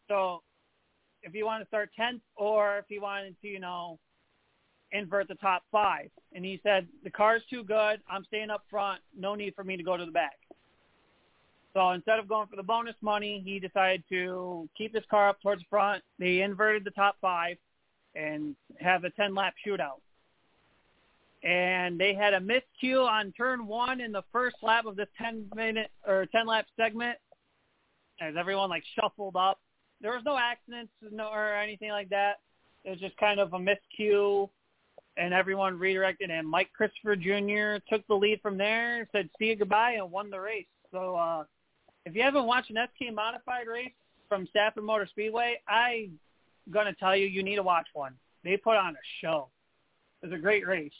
So, 0.07 0.41
if 1.21 1.33
he 1.33 1.43
wanted 1.43 1.65
to 1.65 1.67
start 1.67 1.89
tenth, 1.95 2.21
or 2.35 2.79
if 2.79 2.85
he 2.89 2.99
wanted 2.99 3.35
to, 3.41 3.47
you 3.47 3.59
know, 3.59 3.99
invert 4.91 5.27
the 5.27 5.35
top 5.35 5.63
five, 5.71 6.09
and 6.33 6.43
he 6.45 6.59
said 6.63 6.87
the 7.03 7.09
car's 7.09 7.41
too 7.49 7.63
good. 7.63 8.01
I'm 8.09 8.23
staying 8.25 8.49
up 8.49 8.63
front. 8.69 9.01
No 9.17 9.35
need 9.35 9.55
for 9.55 9.63
me 9.63 9.77
to 9.77 9.83
go 9.83 9.97
to 9.97 10.05
the 10.05 10.11
back. 10.11 10.37
So 11.73 11.89
instead 11.91 12.19
of 12.19 12.27
going 12.27 12.47
for 12.47 12.55
the 12.55 12.63
bonus 12.63 12.95
money, 13.01 13.41
he 13.43 13.59
decided 13.59 14.03
to 14.09 14.69
keep 14.77 14.93
his 14.93 15.03
car 15.09 15.29
up 15.29 15.41
towards 15.41 15.61
the 15.61 15.67
front. 15.69 16.03
They 16.19 16.41
inverted 16.41 16.83
the 16.83 16.91
top 16.91 17.15
five 17.19 17.57
and 18.15 18.55
have 18.79 19.03
a 19.05 19.09
10-lap 19.09 19.55
shootout. 19.65 20.01
And 21.43 21.99
they 21.99 22.13
had 22.13 22.35
a 22.35 22.39
miscue 22.39 23.05
on 23.05 23.33
turn 23.33 23.65
one 23.65 24.01
in 24.01 24.11
the 24.11 24.23
first 24.31 24.57
lap 24.61 24.85
of 24.85 24.95
this 24.95 25.09
10-minute 25.19 25.89
or 26.07 26.27
10-lap 26.33 26.67
segment 26.77 27.17
as 28.21 28.35
everyone 28.37 28.69
like 28.69 28.83
shuffled 28.95 29.35
up. 29.35 29.59
There 30.03 30.11
was 30.11 30.21
no 30.25 30.37
accidents 30.37 30.91
or 31.17 31.55
anything 31.55 31.89
like 31.89 32.09
that. 32.09 32.41
It 32.83 32.89
was 32.89 32.99
just 32.99 33.15
kind 33.15 33.39
of 33.39 33.53
a 33.53 33.57
miscue, 33.57 34.49
and 35.15 35.33
everyone 35.33 35.79
redirected. 35.79 36.29
And 36.29 36.47
Mike 36.47 36.71
Christopher 36.75 37.15
Jr. 37.15 37.81
took 37.89 38.05
the 38.07 38.13
lead 38.13 38.41
from 38.41 38.57
there, 38.57 39.07
said 39.13 39.29
see 39.39 39.45
you 39.45 39.55
goodbye, 39.55 39.93
and 39.93 40.11
won 40.11 40.29
the 40.29 40.41
race. 40.41 40.67
So 40.91 41.15
uh, 41.15 41.45
if 42.05 42.15
you 42.15 42.21
haven't 42.21 42.45
watched 42.45 42.69
an 42.69 42.85
SK 42.93 43.13
modified 43.13 43.67
race 43.67 43.93
from 44.27 44.45
Stafford 44.47 44.83
Motor 44.83 45.07
Speedway, 45.09 45.61
I'm 45.69 46.19
gonna 46.69 46.93
tell 46.93 47.15
you 47.15 47.25
you 47.25 47.41
need 47.41 47.55
to 47.55 47.63
watch 47.63 47.87
one. 47.93 48.13
They 48.43 48.57
put 48.57 48.75
on 48.75 48.95
a 48.95 49.05
show. 49.21 49.47
It 50.21 50.27
was 50.27 50.35
a 50.37 50.41
great 50.41 50.67
race. 50.67 50.91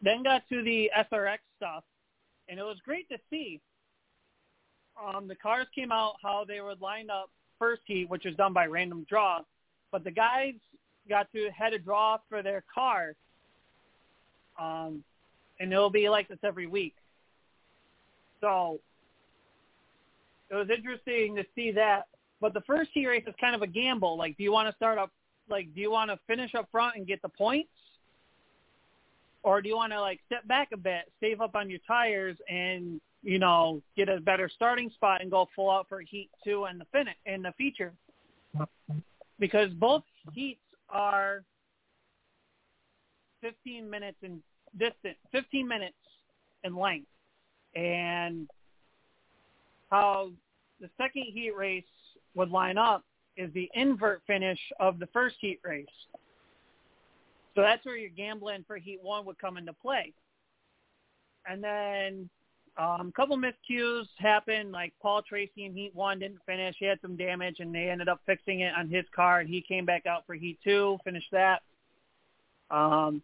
Then 0.00 0.22
got 0.22 0.48
to 0.48 0.62
the 0.62 0.90
SRX 1.12 1.38
stuff, 1.58 1.84
and 2.48 2.58
it 2.58 2.62
was 2.62 2.78
great 2.82 3.10
to 3.10 3.18
see. 3.28 3.60
Um, 4.98 5.28
the 5.28 5.34
cars 5.34 5.66
came 5.74 5.92
out 5.92 6.14
how 6.22 6.46
they 6.48 6.62
would 6.62 6.80
line 6.80 7.10
up 7.10 7.30
first 7.64 7.82
heat, 7.86 8.10
which 8.10 8.24
was 8.26 8.34
done 8.34 8.52
by 8.52 8.66
random 8.66 9.06
draw, 9.08 9.40
but 9.90 10.04
the 10.04 10.10
guys 10.10 10.52
got 11.08 11.32
to 11.32 11.48
head 11.56 11.72
a 11.72 11.78
draw 11.78 12.18
for 12.28 12.42
their 12.42 12.62
car, 12.72 13.14
um, 14.60 15.02
and 15.60 15.72
it'll 15.72 15.88
be 15.88 16.10
like 16.10 16.28
this 16.28 16.38
every 16.42 16.66
week. 16.66 16.94
So 18.42 18.80
it 20.50 20.54
was 20.54 20.68
interesting 20.68 21.36
to 21.36 21.44
see 21.54 21.70
that. 21.72 22.02
But 22.38 22.52
the 22.52 22.60
first 22.66 22.90
heat 22.92 23.06
race 23.06 23.24
is 23.26 23.34
kind 23.40 23.54
of 23.54 23.62
a 23.62 23.66
gamble. 23.66 24.18
Like, 24.18 24.36
do 24.36 24.42
you 24.42 24.52
want 24.52 24.68
to 24.68 24.76
start 24.76 24.98
up? 24.98 25.10
Like, 25.48 25.74
do 25.74 25.80
you 25.80 25.90
want 25.90 26.10
to 26.10 26.18
finish 26.26 26.54
up 26.54 26.68
front 26.70 26.96
and 26.96 27.06
get 27.06 27.22
the 27.22 27.30
points, 27.30 27.70
or 29.42 29.62
do 29.62 29.70
you 29.70 29.76
want 29.76 29.92
to 29.92 30.00
like 30.02 30.20
step 30.26 30.46
back 30.46 30.68
a 30.74 30.76
bit, 30.76 31.10
save 31.18 31.40
up 31.40 31.54
on 31.54 31.70
your 31.70 31.80
tires, 31.86 32.36
and 32.50 33.00
you 33.24 33.38
know 33.38 33.82
get 33.96 34.08
a 34.08 34.20
better 34.20 34.48
starting 34.54 34.90
spot 34.90 35.22
and 35.22 35.30
go 35.30 35.48
full 35.56 35.70
out 35.70 35.88
for 35.88 36.00
heat 36.00 36.30
two 36.44 36.64
and 36.64 36.80
the 36.80 36.84
finish 36.92 37.16
in 37.26 37.42
the 37.42 37.52
feature? 37.58 37.92
Because 39.40 39.72
both 39.72 40.04
heats 40.32 40.60
are 40.88 41.42
15 43.40 43.90
minutes 43.90 44.18
in 44.22 44.40
distance, 44.78 45.18
15 45.32 45.66
minutes 45.66 45.96
in 46.62 46.76
length, 46.76 47.08
and 47.74 48.48
how 49.90 50.30
the 50.80 50.88
second 50.96 51.24
heat 51.24 51.52
race 51.56 51.84
would 52.34 52.50
line 52.50 52.78
up 52.78 53.04
is 53.36 53.52
the 53.52 53.68
invert 53.74 54.22
finish 54.26 54.58
of 54.80 54.98
the 54.98 55.06
first 55.08 55.36
heat 55.40 55.60
race. 55.64 55.86
So 57.54 57.62
that's 57.62 57.84
where 57.84 57.96
your 57.96 58.10
gambling 58.10 58.64
for 58.66 58.76
heat 58.76 58.98
one 59.02 59.24
would 59.26 59.38
come 59.38 59.56
into 59.56 59.72
play. 59.72 60.12
And 61.46 61.62
then 61.62 62.28
um, 62.76 63.12
couple 63.14 63.38
miscues 63.38 64.06
happened, 64.18 64.72
like 64.72 64.92
Paul 65.00 65.22
Tracy 65.22 65.64
in 65.64 65.72
heat 65.72 65.94
one 65.94 66.18
didn't 66.18 66.40
finish. 66.44 66.74
He 66.78 66.86
had 66.86 67.00
some 67.00 67.16
damage, 67.16 67.60
and 67.60 67.72
they 67.72 67.88
ended 67.88 68.08
up 68.08 68.20
fixing 68.26 68.60
it 68.60 68.72
on 68.76 68.88
his 68.88 69.04
car, 69.14 69.40
and 69.40 69.48
he 69.48 69.60
came 69.60 69.84
back 69.84 70.06
out 70.06 70.26
for 70.26 70.34
heat 70.34 70.58
two, 70.64 70.98
finished 71.04 71.30
that. 71.30 71.62
Um, 72.70 73.22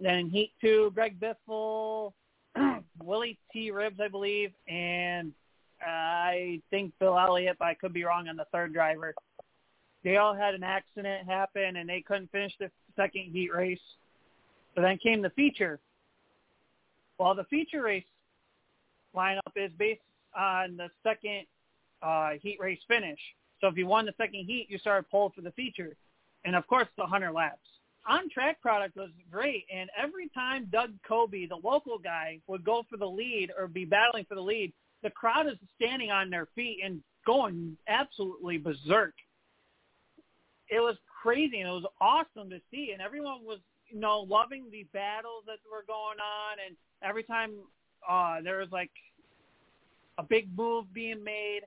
then 0.00 0.18
in 0.18 0.30
heat 0.30 0.52
two, 0.60 0.92
Greg 0.94 1.18
Biffle, 1.18 2.12
Willy 3.02 3.38
T. 3.52 3.72
Ribbs, 3.72 4.00
I 4.00 4.06
believe, 4.06 4.52
and 4.68 5.32
I 5.84 6.60
think 6.70 6.92
Bill 7.00 7.18
Elliott, 7.18 7.56
but 7.58 7.66
I 7.66 7.74
could 7.74 7.92
be 7.92 8.04
wrong 8.04 8.28
on 8.28 8.36
the 8.36 8.46
third 8.52 8.72
driver. 8.72 9.14
They 10.04 10.16
all 10.16 10.34
had 10.34 10.54
an 10.54 10.62
accident 10.62 11.26
happen, 11.26 11.76
and 11.76 11.88
they 11.88 12.02
couldn't 12.02 12.30
finish 12.30 12.52
the 12.60 12.70
second 12.94 13.30
heat 13.32 13.52
race. 13.52 13.80
So 14.76 14.82
then 14.82 14.96
came 14.98 15.22
the 15.22 15.30
feature. 15.30 15.80
Well, 17.18 17.34
the 17.34 17.44
feature 17.44 17.82
race 17.82 18.04
lineup 19.18 19.52
is 19.56 19.70
based 19.78 20.00
on 20.36 20.76
the 20.76 20.88
second 21.02 21.44
uh, 22.02 22.30
heat 22.40 22.58
race 22.60 22.80
finish. 22.86 23.18
So 23.60 23.66
if 23.66 23.76
you 23.76 23.86
won 23.86 24.06
the 24.06 24.14
second 24.16 24.44
heat, 24.44 24.66
you 24.68 24.78
started 24.78 25.10
pole 25.10 25.32
for 25.34 25.40
the 25.40 25.50
feature. 25.52 25.96
And 26.44 26.54
of 26.54 26.66
course, 26.66 26.86
the 26.96 27.02
100 27.02 27.32
laps. 27.32 27.58
On 28.08 28.30
track 28.30 28.60
product 28.62 28.96
was 28.96 29.10
great. 29.30 29.66
And 29.74 29.90
every 30.00 30.28
time 30.30 30.68
Doug 30.70 30.92
Coby, 31.08 31.48
the 31.48 31.56
local 31.56 31.98
guy, 31.98 32.38
would 32.46 32.64
go 32.64 32.84
for 32.88 32.96
the 32.96 33.06
lead 33.06 33.50
or 33.58 33.66
be 33.66 33.84
battling 33.84 34.24
for 34.26 34.34
the 34.34 34.40
lead, 34.40 34.72
the 35.02 35.10
crowd 35.10 35.46
is 35.46 35.58
standing 35.76 36.10
on 36.10 36.30
their 36.30 36.46
feet 36.54 36.78
and 36.84 37.02
going 37.26 37.76
absolutely 37.88 38.56
berserk. 38.56 39.14
It 40.70 40.80
was 40.80 40.96
crazy 41.22 41.60
and 41.60 41.68
it 41.68 41.72
was 41.72 41.90
awesome 42.00 42.48
to 42.50 42.60
see. 42.70 42.90
And 42.92 43.02
everyone 43.02 43.44
was, 43.44 43.58
you 43.88 44.00
know, 44.00 44.20
loving 44.20 44.66
the 44.70 44.86
battles 44.92 45.44
that 45.46 45.58
were 45.70 45.84
going 45.86 46.18
on. 46.18 46.56
And 46.66 46.76
every 47.02 47.24
time 47.24 47.52
uh, 48.08 48.40
there 48.42 48.58
was 48.58 48.68
like 48.70 48.90
a 50.18 50.22
big 50.22 50.48
move 50.56 50.92
being 50.92 51.22
made 51.24 51.62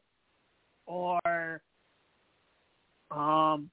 or 0.85 1.61
um 3.09 3.69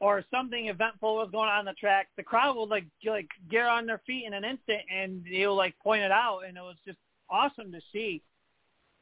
or 0.00 0.22
something 0.30 0.68
eventful 0.68 1.14
was 1.14 1.30
going 1.32 1.48
on, 1.48 1.64
the 1.64 1.72
track, 1.74 2.08
the 2.16 2.22
crowd 2.22 2.56
will 2.56 2.68
like 2.68 2.84
like 3.06 3.28
get 3.50 3.64
on 3.64 3.86
their 3.86 4.02
feet 4.06 4.24
in 4.26 4.34
an 4.34 4.44
instant 4.44 4.80
and 4.94 5.24
they'll 5.30 5.56
like 5.56 5.78
point 5.78 6.02
it 6.02 6.10
out 6.10 6.40
and 6.46 6.56
it 6.56 6.60
was 6.60 6.76
just 6.86 6.98
awesome 7.30 7.72
to 7.72 7.80
see. 7.92 8.22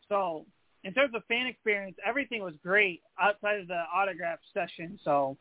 So 0.09 0.47
in 0.85 0.93
terms 0.93 1.15
of 1.15 1.25
fan 1.27 1.47
experience, 1.47 1.97
everything 2.07 2.43
was 2.43 2.55
great 2.63 3.03
outside 3.21 3.61
of 3.61 3.69
the 3.69 3.83
autograph 3.95 4.39
session. 4.53 4.99
So, 5.05 5.37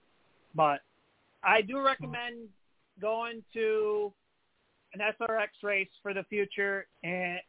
but 0.56 0.80
I 1.43 1.61
do 1.61 1.80
recommend 1.80 2.48
going 2.99 3.43
to 3.53 4.14
an 4.93 5.02
SRX 5.19 5.48
race 5.64 5.89
for 6.02 6.14
the 6.14 6.23
future. 6.23 6.88
And 7.03 7.39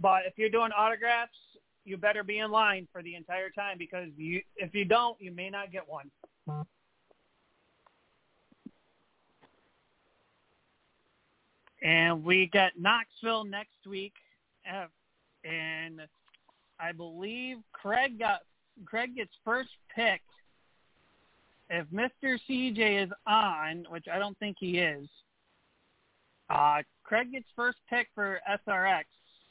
but 0.00 0.22
if 0.26 0.34
you're 0.36 0.50
doing 0.50 0.70
autographs, 0.76 1.36
you 1.84 1.96
better 1.96 2.22
be 2.22 2.38
in 2.38 2.50
line 2.50 2.86
for 2.92 3.02
the 3.02 3.14
entire 3.14 3.50
time 3.50 3.78
because 3.78 4.08
you 4.16 4.42
if 4.56 4.74
you 4.74 4.84
don't, 4.84 5.20
you 5.20 5.32
may 5.32 5.50
not 5.50 5.72
get 5.72 5.88
one. 5.88 6.10
And 11.82 12.22
we 12.22 12.46
got 12.52 12.72
Knoxville 12.78 13.44
next 13.44 13.86
week, 13.86 14.12
and 15.44 16.00
I 16.78 16.92
believe 16.92 17.56
Craig 17.72 18.18
got 18.18 18.40
Craig 18.84 19.16
gets 19.16 19.32
first 19.44 19.70
pick. 19.94 20.20
If 21.70 21.86
Mr. 21.88 22.38
CJ 22.48 23.04
is 23.04 23.10
on, 23.26 23.86
which 23.90 24.06
I 24.12 24.18
don't 24.18 24.36
think 24.38 24.56
he 24.58 24.78
is, 24.78 25.08
uh, 26.50 26.82
Craig 27.04 27.32
gets 27.32 27.46
first 27.54 27.78
pick 27.88 28.08
for 28.14 28.40
SRX, 28.66 29.04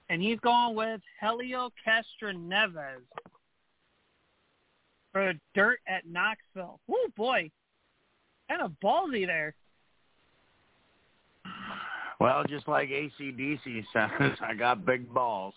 and 0.10 0.22
he's 0.22 0.40
going 0.40 0.76
with 0.76 1.02
Helio 1.22 1.70
Castroneves 1.86 3.02
for 5.14 5.34
dirt 5.56 5.80
at 5.88 6.08
Knoxville. 6.08 6.80
Oh 6.90 7.08
boy, 7.16 7.50
kind 8.50 8.62
of 8.62 8.74
ballsy 8.84 9.26
there. 9.26 9.56
Well, 12.20 12.44
just 12.50 12.68
like 12.68 12.90
ACDC 12.90 13.86
says, 13.94 14.38
I 14.42 14.54
got 14.54 14.86
big 14.86 15.12
balls. 15.14 15.54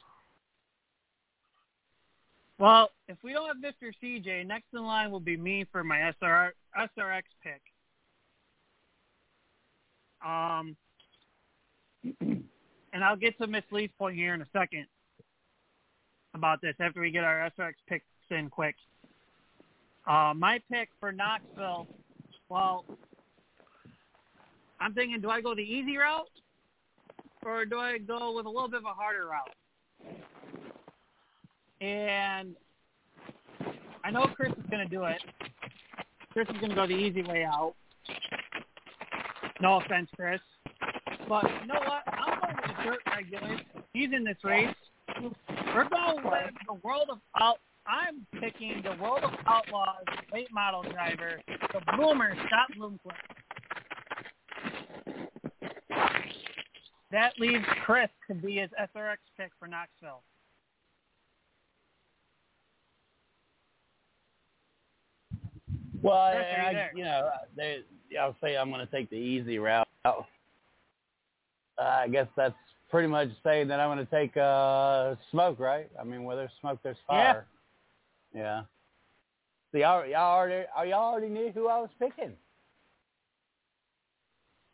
Well, 2.59 2.91
if 3.09 3.17
we 3.25 3.33
don't 3.33 3.49
have 3.49 3.57
Mr. 3.57 3.93
CJ, 4.01 4.47
next 4.47 4.67
in 4.73 4.85
line 4.85 5.11
will 5.11 5.19
be 5.19 5.37
me 5.37 5.67
for 5.73 5.83
my 5.83 6.13
SR, 6.21 6.55
SRX 6.79 7.23
pick. 7.43 7.61
Um, 10.25 10.77
and 12.93 13.03
I'll 13.03 13.17
get 13.17 13.37
to 13.39 13.47
Miss 13.47 13.65
Lee's 13.71 13.91
point 13.99 14.17
here 14.17 14.35
in 14.35 14.43
a 14.43 14.47
second 14.53 14.87
about 16.35 16.61
this 16.61 16.75
after 16.81 17.01
we 17.01 17.11
get 17.11 17.25
our 17.25 17.51
SRX 17.59 17.75
picks 17.89 18.05
in 18.31 18.49
quick. 18.49 18.75
Uh, 20.07 20.33
my 20.35 20.61
pick 20.71 20.89
for 20.99 21.13
Knoxville, 21.13 21.87
well, 22.49 22.85
I'm 24.81 24.95
thinking, 24.95 25.21
do 25.21 25.31
I 25.31 25.41
go 25.41 25.55
the 25.55 25.63
easy 25.63 25.97
route 25.97 26.29
or 27.45 27.65
do 27.65 27.79
I 27.79 27.99
go 27.99 28.35
with 28.35 28.47
a 28.47 28.49
little 28.49 28.69
bit 28.69 28.81
of 28.81 28.85
a 28.85 28.89
harder 28.89 29.27
route? 29.27 30.17
And 31.81 32.57
I 34.05 34.11
know 34.11 34.27
Chris 34.35 34.53
is 34.53 34.71
going 34.71 34.87
to 34.87 34.93
do 34.93 35.05
it. 35.05 35.23
Chris 36.33 36.49
is 36.49 36.57
going 36.59 36.71
to 36.71 36.75
go 36.75 36.87
the 36.87 36.95
easy 36.95 37.23
way 37.23 37.45
out. 37.45 37.75
No 39.61 39.77
offense, 39.77 40.09
Chris. 40.17 40.41
But 41.29 41.45
you 41.61 41.69
know 41.69 41.81
what? 41.81 42.03
I'm 42.07 42.32
dirt. 42.85 43.01
He's 43.93 44.11
in 44.13 44.25
this 44.25 44.37
race. 44.45 44.75
We're 45.75 45.89
going 45.89 46.25
with 46.25 46.55
the 46.67 46.75
world 46.83 47.09
of 47.11 47.19
out. 47.41 47.59
I'm 47.87 48.25
picking 48.41 48.83
the 48.85 49.03
world 49.03 49.25
of 49.25 49.33
outlaws 49.47 50.05
late 50.33 50.53
model 50.53 50.83
driver, 50.83 51.41
the 51.47 51.81
Boomer 51.97 52.35
Scott 52.47 52.69
Bloomquist. 52.79 53.17
That 57.11 57.33
leaves 57.39 57.65
Chris 57.85 58.09
to 58.29 58.35
be 58.35 58.57
his 58.57 58.71
SRX 58.97 59.17
pick 59.37 59.51
for 59.59 59.67
Knoxville. 59.67 60.23
Well, 66.01 66.33
Chris, 66.33 66.47
are 66.57 66.73
you 66.73 66.79
I, 66.79 66.91
you 66.95 67.05
know, 67.05 67.31
they, 67.57 67.83
I'll 68.19 68.37
say 68.43 68.57
I'm 68.57 68.71
going 68.71 68.85
to 68.85 68.91
take 68.91 69.11
the 69.11 69.17
easy 69.17 69.59
route. 69.59 69.87
Uh, 70.05 70.23
I 71.79 72.09
guess 72.09 72.27
that's 72.37 72.55
pretty 72.93 73.09
much 73.09 73.31
saying 73.43 73.69
that 73.69 73.81
I'm 73.81 73.89
going 73.89 74.07
to 74.07 74.13
take 74.13 74.37
uh, 74.37 75.17
smoke, 75.31 75.59
right? 75.59 75.89
I 75.99 76.05
mean, 76.05 76.25
where 76.25 76.37
there's 76.37 76.51
smoke, 76.61 76.79
there's 76.85 76.99
fire. 77.09 77.47
Yeah. 78.35 78.41
yeah. 78.41 78.63
See, 79.73 79.81
y'all, 79.81 80.07
y'all 80.07 80.37
already, 80.37 80.67
y'all 80.91 81.13
already 81.13 81.31
knew 81.31 81.51
who 81.53 81.69
I 81.69 81.81
was 81.81 81.89
picking. 81.99 82.35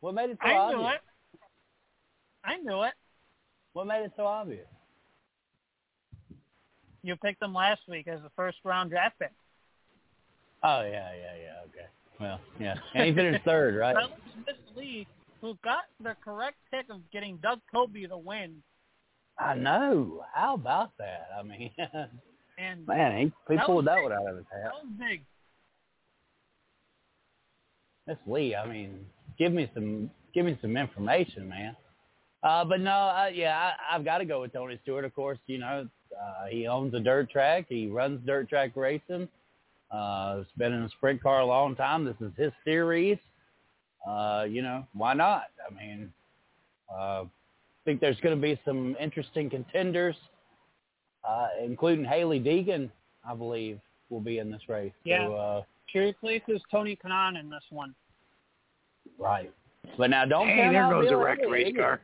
What 0.00 0.14
made 0.14 0.30
it 0.30 0.38
so 0.42 0.48
I 0.48 0.56
obvious? 0.56 0.80
knew 0.80 0.88
it. 0.88 1.00
I 2.44 2.56
knew 2.56 2.82
it. 2.82 2.94
What 3.72 3.86
made 3.86 4.04
it 4.04 4.12
so 4.16 4.26
obvious? 4.26 4.66
You 7.02 7.14
picked 7.16 7.40
them 7.40 7.54
last 7.54 7.80
week 7.88 8.08
as 8.08 8.20
the 8.22 8.30
first 8.34 8.58
round 8.64 8.90
draft 8.90 9.18
pick. 9.20 9.32
Oh 10.64 10.82
yeah, 10.82 11.10
yeah, 11.14 11.34
yeah. 11.40 11.68
Okay. 11.68 11.86
Well, 12.20 12.40
yeah, 12.58 12.74
and 12.94 13.06
he 13.06 13.14
finished 13.14 13.44
third, 13.44 13.76
right? 13.78 13.96
Miss 14.46 14.56
Lee, 14.76 15.06
who 15.40 15.56
got 15.62 15.84
the 16.02 16.14
correct 16.24 16.56
pick 16.72 16.86
of 16.90 17.00
getting 17.12 17.36
Doug 17.38 17.60
Coby 17.74 18.08
to 18.08 18.18
win. 18.18 18.62
I 19.38 19.54
know. 19.54 20.24
How 20.34 20.54
about 20.54 20.90
that? 20.98 21.28
I 21.38 21.42
mean, 21.42 21.70
And 22.58 22.84
man, 22.88 23.18
he, 23.18 23.32
he 23.48 23.56
That 23.56 23.66
pulled 23.66 23.86
that 23.86 23.96
big. 23.96 24.02
one 24.04 24.12
out 24.12 24.26
of 24.28 24.36
his 24.36 24.46
hat. 24.50 24.64
that 24.64 24.72
was 24.84 24.92
big. 24.98 25.22
Miss 28.06 28.16
Lee, 28.26 28.54
I 28.56 28.66
mean, 28.66 29.06
give 29.38 29.52
me 29.52 29.70
some 29.74 30.10
give 30.34 30.44
me 30.46 30.58
some 30.60 30.76
information, 30.76 31.48
man. 31.48 31.76
Uh, 32.42 32.64
but 32.64 32.80
no, 32.80 32.90
uh, 32.92 33.30
yeah, 33.32 33.72
I, 33.90 33.96
I've 33.96 34.04
got 34.04 34.18
to 34.18 34.24
go 34.24 34.40
with 34.40 34.52
Tony 34.52 34.78
Stewart. 34.82 35.04
Of 35.04 35.14
course, 35.14 35.38
you 35.46 35.58
know 35.58 35.88
uh, 36.20 36.46
he 36.50 36.66
owns 36.66 36.94
a 36.94 37.00
dirt 37.00 37.30
track. 37.30 37.66
He 37.68 37.86
runs 37.88 38.20
dirt 38.26 38.48
track 38.48 38.72
racing. 38.74 39.28
Uh, 39.90 40.38
has 40.38 40.46
been 40.56 40.72
in 40.72 40.82
a 40.82 40.88
sprint 40.90 41.22
car 41.22 41.40
a 41.40 41.46
long 41.46 41.74
time. 41.76 42.04
This 42.04 42.16
is 42.20 42.32
his 42.36 42.52
series. 42.64 43.18
Uh, 44.06 44.44
you 44.48 44.62
know, 44.62 44.86
why 44.92 45.14
not? 45.14 45.44
I 45.68 45.74
mean, 45.74 46.12
uh, 46.92 47.22
I 47.24 47.26
think 47.84 48.00
there's 48.00 48.20
going 48.20 48.36
to 48.36 48.40
be 48.40 48.58
some 48.64 48.96
interesting 49.00 49.48
contenders, 49.50 50.16
uh, 51.28 51.48
including 51.64 52.04
Hailie 52.04 52.40
Deegan, 52.40 52.90
I 53.28 53.34
believe, 53.34 53.80
will 54.10 54.20
be 54.20 54.38
in 54.38 54.50
this 54.50 54.62
race. 54.68 54.92
Yeah. 55.04 55.26
So, 55.26 55.34
uh, 55.34 55.62
She 55.86 55.98
replaces 55.98 56.60
Tony 56.70 56.96
Kanaan 57.02 57.38
in 57.38 57.50
this 57.50 57.64
one. 57.70 57.94
Right. 59.18 59.52
But 59.96 60.10
now 60.10 60.24
don't 60.24 60.48
Hey, 60.48 60.56
count 60.62 60.72
there 60.74 60.84
out 60.84 60.90
goes 60.92 61.08
Bill 61.08 61.20
a 61.20 61.24
wrecked 61.24 61.42
Elliott 61.42 61.52
race 61.52 61.66
either. 61.74 61.78
car. 61.78 62.00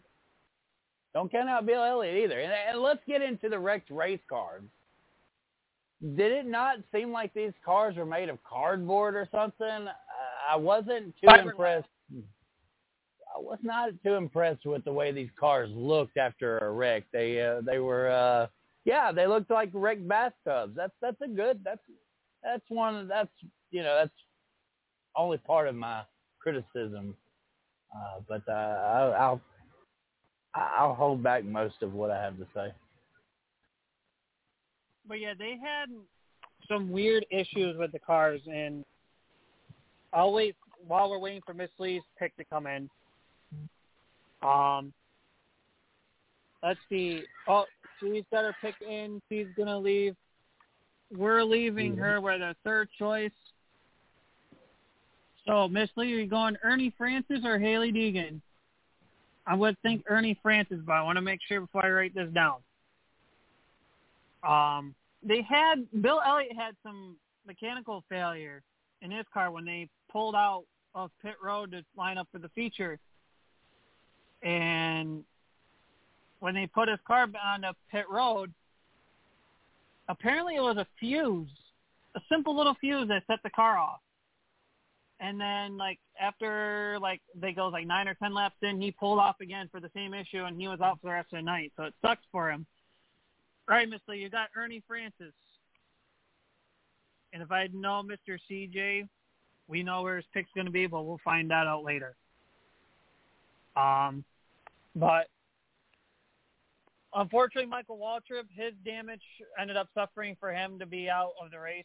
Don't 1.15 1.31
count 1.31 1.49
out 1.49 1.65
Bill 1.67 1.83
Elliott 1.83 2.17
either. 2.17 2.41
And, 2.41 2.53
and 2.53 2.81
let's 2.81 3.01
get 3.07 3.23
into 3.23 3.49
the 3.49 3.59
wrecked 3.59 3.91
race 3.91 4.21
cars. 4.29 4.63
Did 6.17 6.33
it 6.33 6.47
not 6.47 6.79
seem 6.93 7.13
like 7.13 7.33
these 7.35 7.53
cars 7.65 7.97
were 7.97 8.05
made 8.05 8.29
of 8.29 8.39
cardboard 8.45 9.15
or 9.15 9.29
something? 9.33 9.87
I 10.49 10.57
wasn't 10.57 11.15
too 11.21 11.27
Fiberglass. 11.27 11.51
impressed. 11.51 11.89
I 13.37 13.41
was 13.41 13.59
not 13.63 13.91
too 14.05 14.15
impressed 14.15 14.65
with 14.65 14.85
the 14.85 14.93
way 14.93 15.11
these 15.11 15.31
cars 15.39 15.69
looked 15.73 16.17
after 16.17 16.59
a 16.59 16.71
wreck. 16.71 17.05
They 17.13 17.43
uh, 17.43 17.63
they 17.63 17.79
were 17.79 18.11
uh, 18.11 18.47
yeah, 18.85 19.11
they 19.13 19.27
looked 19.27 19.51
like 19.51 19.71
wrecked 19.73 20.07
bathtubs. 20.07 20.75
That's 20.77 20.93
that's 21.01 21.21
a 21.23 21.29
good 21.29 21.61
that's 21.65 21.81
that's 22.43 22.65
one 22.69 23.09
that's 23.09 23.31
you 23.71 23.83
know 23.83 23.97
that's 23.97 24.15
only 25.17 25.39
part 25.39 25.69
of 25.69 25.75
my 25.75 26.03
criticism. 26.39 27.17
Uh, 27.95 28.21
but 28.29 28.43
uh, 28.49 28.53
I'll, 28.53 29.15
I'll 29.15 29.41
I'll 30.55 30.95
hold 30.95 31.23
back 31.23 31.45
most 31.45 31.83
of 31.83 31.95
what 31.95 32.11
I 32.11 32.23
have 32.23 32.37
to 32.39 32.47
say. 32.55 32.73
but 35.07 35.21
yeah, 35.21 35.35
they 35.39 35.57
had 35.63 35.89
some 36.69 36.91
weird 36.91 37.27
issues 37.31 37.77
with 37.77 37.93
the 37.93 37.99
cars, 37.99 38.41
and 38.47 38.85
I'll 40.15 40.33
wait 40.33 40.55
while 40.87 41.11
we're 41.11 41.19
waiting 41.19 41.43
for 41.45 41.55
Miss 41.55 41.71
Lee's 41.79 42.03
pick 42.19 42.37
to 42.37 42.45
come 42.45 42.67
in. 42.67 42.89
Um, 44.43 44.93
let's 46.63 46.79
see. 46.89 47.23
Oh, 47.49 47.65
she's 48.01 48.25
got 48.31 48.45
her 48.45 48.55
pick 48.61 48.75
in. 48.81 49.21
She's 49.29 49.47
gonna 49.57 49.79
leave. 49.79 50.15
We're 51.17 51.43
leaving 51.43 51.97
her 51.97 52.21
with 52.21 52.41
a 52.41 52.55
third 52.65 52.89
choice. 52.99 53.31
So, 55.47 55.69
Miss 55.69 55.91
Lee, 55.97 56.15
are 56.15 56.21
you 56.21 56.27
going 56.27 56.57
Ernie 56.63 56.93
Francis 56.97 57.41
or 57.45 57.59
Hailie 57.59 57.93
Deegan? 57.93 58.41
I 59.47 59.55
would 59.55 59.79
think 59.83 60.05
Ernie 60.09 60.39
Francis, 60.43 60.79
but 60.87 60.95
I 60.95 61.03
want 61.03 61.17
to 61.17 61.23
make 61.23 61.41
sure 61.47 61.61
before 61.61 61.85
I 61.85 61.91
write 61.91 62.15
this 62.15 62.31
down. 62.33 62.57
Um, 64.43 64.95
they 65.23 65.43
had 65.43 65.87
Bill 66.03 66.21
Elliott 66.27 66.57
had 66.57 66.75
some 66.83 67.17
mechanical 67.47 68.05
failure 68.09 68.63
in 69.03 69.11
his 69.11 69.27
car 69.33 69.51
when 69.51 69.65
they 69.65 69.89
pulled 70.15 70.35
out 70.35 70.65
of 70.95 71.11
pit 71.21 71.35
road 71.43 71.73
to 71.73 71.85
line 71.97 72.17
up 72.17 72.29
for 72.31 72.39
the 72.39 72.49
feature, 72.51 72.99
and 74.43 75.25
when 76.41 76.55
they 76.55 76.67
put 76.67 76.89
his 76.89 76.99
car 77.07 77.27
on 77.43 77.63
the 77.63 77.73
pit 77.91 78.05
road, 78.11 78.53
apparently 80.09 80.57
it 80.57 80.61
was 80.61 80.77
a 80.77 80.87
fuse, 81.01 81.49
a 82.15 82.21
simple 82.31 82.57
little 82.57 82.75
fuse 82.81 83.09
that 83.09 83.23
set 83.27 83.39
the 83.43 83.51
car 83.51 83.79
off. 83.79 84.01
And 85.21 85.41
then 85.41 85.79
like 85.79 85.99
after 86.21 86.99
like 87.01 87.23
they 87.35 87.53
go 87.53 87.69
like 87.69 87.87
nine 87.87 88.09
or 88.09 88.15
ten 88.15 88.35
laps 88.35 88.57
in, 88.63 88.81
he 88.81 88.91
pulled 88.91 89.19
off 89.19 89.37
again 89.41 89.69
for 89.73 89.81
the 89.81 89.91
same 89.95 90.13
issue, 90.13 90.45
and 90.45 90.61
he 90.61 90.69
was 90.69 90.81
out 90.81 91.01
for 91.01 91.07
the 91.09 91.13
rest 91.13 91.33
of 91.33 91.39
the 91.39 91.43
night. 91.43 91.73
So 91.77 91.85
it 91.85 91.95
sucks 92.03 92.25
for 92.31 92.51
him. 92.51 92.67
All 93.69 93.77
right, 93.77 93.89
Miss 93.89 94.01
Lee, 94.07 94.19
you 94.19 94.29
got 94.29 94.49
Ernie 94.55 94.83
Francis. 94.87 95.33
And 97.33 97.43
if 97.43 97.51
I 97.51 97.69
know 97.73 98.03
Mr. 98.05 98.39
CJ, 98.51 99.09
we 99.69 99.83
know 99.83 100.03
where 100.03 100.17
his 100.17 100.25
pick's 100.33 100.51
going 100.55 100.67
to 100.67 100.73
be, 100.73 100.87
but 100.87 101.05
we'll 101.05 101.21
find 101.25 101.51
that 101.51 101.67
out 101.67 101.85
later. 101.85 102.15
Um, 103.77 104.25
but 104.95 105.29
unfortunately, 107.15 107.69
Michael 107.69 107.99
Waltrip, 107.99 108.45
his 108.55 108.73
damage 108.85 109.23
ended 109.59 109.77
up 109.77 109.89
suffering 109.95 110.37
for 110.39 110.53
him 110.53 110.79
to 110.79 110.87
be 110.87 111.09
out 111.09 111.33
of 111.43 111.51
the 111.51 111.59
race. 111.59 111.85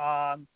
Um, 0.00 0.46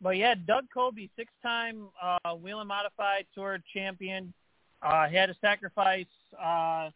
but 0.00 0.16
yeah, 0.16 0.34
Doug 0.34 0.64
Coby, 0.74 1.10
six-time 1.16 1.88
uh, 2.02 2.34
Whelen 2.34 2.66
modified 2.66 3.26
tour 3.34 3.58
champion, 3.72 4.32
uh, 4.82 5.06
he 5.08 5.16
had 5.16 5.26
to 5.26 5.36
sacrifice. 5.40 6.06
Uh, 6.40 6.90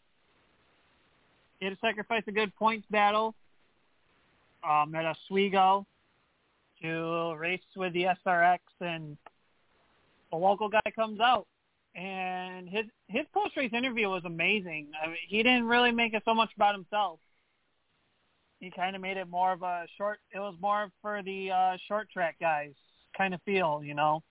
he 1.58 1.66
had 1.66 1.74
to 1.74 1.80
sacrifice 1.80 2.22
a 2.26 2.32
good 2.32 2.54
points 2.56 2.86
battle 2.90 3.34
um, 4.68 4.94
at 4.94 5.04
Oswego 5.04 5.86
to 6.82 7.34
race 7.38 7.60
with 7.76 7.92
the 7.92 8.06
SRX, 8.26 8.58
and 8.80 9.16
a 10.32 10.36
local 10.36 10.68
guy 10.68 10.80
comes 10.94 11.20
out, 11.20 11.46
and 11.94 12.68
his 12.68 12.86
his 13.08 13.24
post 13.32 13.56
race 13.56 13.72
interview 13.72 14.08
was 14.08 14.22
amazing. 14.24 14.88
I 15.02 15.08
mean, 15.08 15.16
he 15.28 15.42
didn't 15.42 15.66
really 15.66 15.92
make 15.92 16.14
it 16.14 16.22
so 16.24 16.34
much 16.34 16.50
about 16.56 16.74
himself. 16.74 17.18
He 18.60 18.70
kind 18.70 18.94
of 18.94 19.02
made 19.02 19.16
it 19.16 19.28
more 19.28 19.52
of 19.52 19.62
a 19.62 19.86
short. 19.98 20.18
It 20.34 20.38
was 20.38 20.54
more 20.60 20.88
for 21.00 21.22
the 21.22 21.50
uh, 21.50 21.76
short 21.88 22.08
track 22.10 22.36
guys 22.40 22.72
kind 23.16 23.34
of 23.34 23.42
feel, 23.42 23.82
you 23.84 23.94
know. 23.94 24.22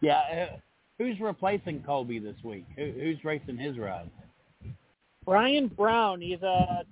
Yeah, 0.00 0.18
uh, 0.18 0.56
who's 0.98 1.20
replacing 1.20 1.82
Colby 1.82 2.18
this 2.18 2.36
week? 2.44 2.64
Who, 2.76 2.92
who's 2.92 3.22
racing 3.24 3.58
his 3.58 3.78
ride? 3.78 4.10
Brian 5.24 5.68
Brown, 5.68 6.20
he's 6.20 6.42
a, 6.42 6.84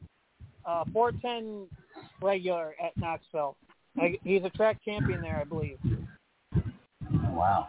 a 0.67 0.85
410 0.93 1.69
regular 2.23 2.75
at 2.83 2.97
Knoxville. 2.97 3.57
Like, 3.97 4.21
he's 4.25 4.45
a 4.45 4.51
track 4.51 4.79
champion 4.85 5.21
there, 5.23 5.39
I 5.41 5.45
believe. 5.45 5.79
Wow. 7.31 7.69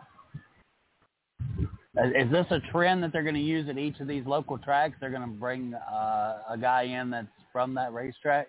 Is 2.15 2.29
this 2.31 2.45
a 2.51 2.59
trend 2.71 3.01
that 3.03 3.11
they're 3.11 3.23
going 3.23 3.35
to 3.35 3.41
use 3.41 3.67
at 3.69 3.77
each 3.77 3.99
of 3.99 4.07
these 4.07 4.25
local 4.25 4.57
tracks? 4.57 4.95
They're 4.99 5.09
going 5.09 5.21
to 5.23 5.27
bring 5.27 5.73
uh, 5.73 6.39
a 6.49 6.57
guy 6.59 6.83
in 6.83 7.09
that's 7.09 7.27
from 7.51 7.73
that 7.73 7.91
racetrack? 7.91 8.47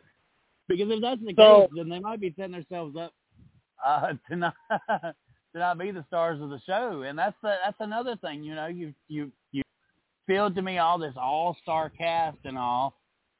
Because 0.68 0.88
if 0.90 1.00
that's 1.00 1.20
the 1.22 1.32
So- 1.34 1.62
case, 1.62 1.70
then 1.76 1.88
they 1.88 1.98
might 1.98 2.20
be 2.20 2.34
setting 2.36 2.52
themselves 2.52 2.94
up 2.96 3.12
uh, 3.84 4.12
to 4.30 4.36
not 4.36 4.54
to 4.90 5.14
not 5.58 5.78
be 5.78 5.90
the 5.90 6.04
stars 6.08 6.42
of 6.42 6.50
the 6.50 6.60
show. 6.66 7.02
And 7.02 7.18
that's 7.18 7.36
the, 7.42 7.54
that's 7.64 7.80
another 7.80 8.16
thing. 8.16 8.44
You 8.44 8.54
know, 8.54 8.66
you 8.66 8.92
you 9.08 9.32
you 9.52 9.62
filled 10.26 10.54
to 10.56 10.62
me 10.62 10.76
all 10.76 10.98
this 10.98 11.14
all 11.16 11.56
star 11.62 11.88
cast 11.88 12.36
and 12.44 12.58
all, 12.58 12.94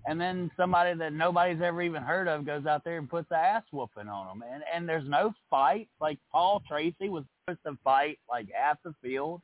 and 0.09 0.19
then 0.19 0.51
somebody 0.57 0.95
that 0.95 1.13
nobody's 1.13 1.61
ever 1.61 1.83
even 1.83 2.03
heard 2.03 2.29
of 2.29 2.47
goes 2.47 2.65
out 2.65 2.83
there 2.83 2.97
and 2.97 3.11
puts 3.11 3.29
the 3.29 3.37
ass 3.37 3.63
whooping 3.73 4.09
on 4.09 4.39
them. 4.39 4.49
And 4.51 4.63
and 4.75 4.89
there's 4.89 5.07
no 5.07 5.35
fight. 5.51 5.87
Like 6.01 6.19
Paul 6.33 6.63
Tracy 6.67 7.11
was 7.11 7.25
supposed 7.45 7.61
to 7.67 7.79
fight 7.85 8.19
like 8.29 8.47
half 8.51 8.79
the 8.83 8.95
field. 9.03 9.43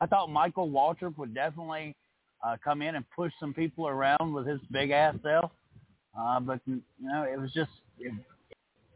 I 0.00 0.06
thought 0.06 0.30
Michael 0.30 0.70
Waltrip 0.70 1.18
would 1.18 1.34
definitely 1.34 1.94
uh, 2.42 2.56
come 2.64 2.80
in 2.80 2.94
and 2.94 3.04
push 3.14 3.30
some 3.38 3.52
people 3.52 3.88
around 3.88 4.32
with 4.32 4.46
his 4.46 4.60
big 4.72 4.90
ass 4.90 5.16
self. 5.22 5.50
Uh, 6.18 6.40
but 6.40 6.60
you 6.64 6.80
know, 6.98 7.24
it 7.30 7.38
was 7.38 7.52
just 7.52 7.70
it, 7.98 8.14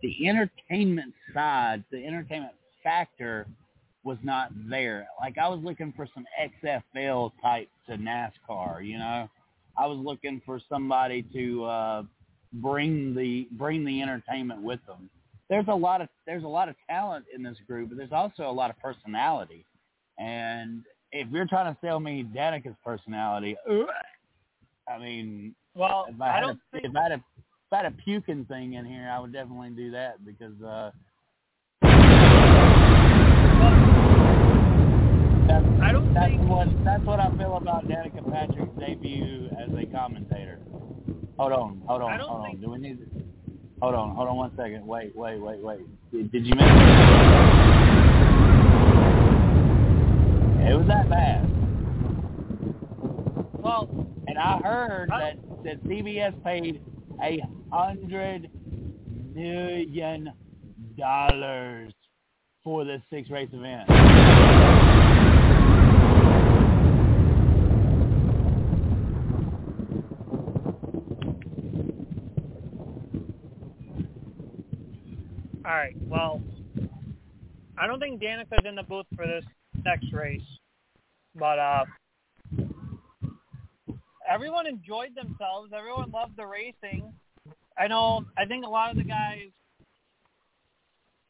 the 0.00 0.26
entertainment 0.26 1.12
side, 1.34 1.84
the 1.92 2.02
entertainment 2.02 2.54
factor 2.82 3.46
was 4.04 4.16
not 4.22 4.52
there. 4.70 5.06
Like 5.20 5.36
I 5.36 5.48
was 5.48 5.60
looking 5.62 5.92
for 5.94 6.08
some 6.14 6.24
XFL 6.64 7.32
type 7.42 7.68
to 7.90 7.98
NASCAR, 7.98 8.86
you 8.86 8.96
know. 8.96 9.28
I 9.80 9.86
was 9.86 9.98
looking 9.98 10.42
for 10.44 10.60
somebody 10.68 11.22
to 11.34 11.64
uh 11.64 12.02
bring 12.54 13.14
the 13.14 13.48
bring 13.52 13.84
the 13.84 14.02
entertainment 14.02 14.60
with 14.62 14.80
them. 14.86 15.08
There's 15.48 15.68
a 15.68 15.74
lot 15.74 16.00
of 16.00 16.08
there's 16.26 16.44
a 16.44 16.48
lot 16.48 16.68
of 16.68 16.74
talent 16.88 17.24
in 17.34 17.42
this 17.42 17.56
group, 17.66 17.88
but 17.88 17.98
there's 17.98 18.12
also 18.12 18.42
a 18.42 18.52
lot 18.52 18.70
of 18.70 18.78
personality. 18.78 19.64
And 20.18 20.84
if 21.12 21.28
you're 21.30 21.46
trying 21.46 21.72
to 21.74 21.80
sell 21.80 21.98
me 21.98 22.22
Danica's 22.22 22.76
personality, 22.84 23.56
I 24.88 24.98
mean, 24.98 25.54
Well, 25.74 26.06
if 26.08 26.20
I, 26.20 26.28
I 26.28 26.32
had 26.34 26.40
don't 26.40 26.50
a, 26.50 26.58
think 26.72 26.84
if 26.84 26.96
I 26.96 27.02
had 27.02 27.12
a 27.12 27.14
if 27.16 27.72
I 27.72 27.76
had 27.78 27.86
a 27.86 27.96
puking 28.04 28.44
thing 28.46 28.74
in 28.74 28.84
here, 28.84 29.10
I 29.12 29.18
would 29.18 29.32
definitely 29.32 29.70
do 29.70 29.90
that 29.92 30.24
because 30.24 30.60
uh 30.62 30.90
that's, 36.14 36.26
I 36.26 36.28
don't 36.28 36.30
that's 36.30 36.30
think 36.30 36.48
what 36.48 36.84
that's 36.84 37.04
what 37.04 37.20
I 37.20 37.30
feel 37.36 37.56
about 37.56 37.86
Danica 37.86 38.22
Patrick's 38.30 38.78
debut 38.78 39.48
as 39.58 39.68
a 39.70 39.86
commentator. 39.92 40.58
Hold 41.38 41.52
on, 41.52 41.82
hold 41.86 42.02
on, 42.02 42.20
hold 42.20 42.46
on. 42.46 42.60
Do 42.60 42.70
we 42.70 42.78
need? 42.78 42.98
Hold 43.80 43.94
on, 43.94 44.14
hold 44.14 44.28
on 44.28 44.36
one 44.36 44.50
second. 44.56 44.86
Wait, 44.86 45.14
wait, 45.16 45.38
wait, 45.40 45.60
wait. 45.62 46.10
Did, 46.12 46.30
did 46.32 46.46
you 46.46 46.54
miss 46.54 46.64
it? 46.66 46.80
It 50.70 50.76
was 50.76 50.86
that 50.88 51.08
bad. 51.08 51.48
well, 53.62 53.88
And 54.28 54.38
I 54.38 54.58
heard 54.58 55.10
I 55.10 55.18
that 55.34 55.64
that 55.64 55.82
CBS 55.84 56.34
paid 56.44 56.82
a 57.22 57.40
hundred 57.72 58.50
million 59.34 60.32
dollars 60.98 61.92
for 62.62 62.84
this 62.84 63.00
six 63.10 63.30
race 63.30 63.48
event. 63.52 63.88
All 75.70 75.76
right. 75.76 75.94
Well, 76.08 76.40
I 77.78 77.86
don't 77.86 78.00
think 78.00 78.20
Danica's 78.20 78.64
in 78.64 78.74
the 78.74 78.82
booth 78.82 79.06
for 79.14 79.24
this 79.24 79.44
next 79.84 80.12
race, 80.12 80.42
but 81.36 81.60
uh, 81.60 81.84
everyone 84.28 84.66
enjoyed 84.66 85.14
themselves. 85.14 85.70
Everyone 85.72 86.10
loved 86.10 86.36
the 86.36 86.44
racing. 86.44 87.12
I 87.78 87.86
know. 87.86 88.24
I 88.36 88.46
think 88.46 88.66
a 88.66 88.68
lot 88.68 88.90
of 88.90 88.96
the 88.96 89.04
guys. 89.04 89.50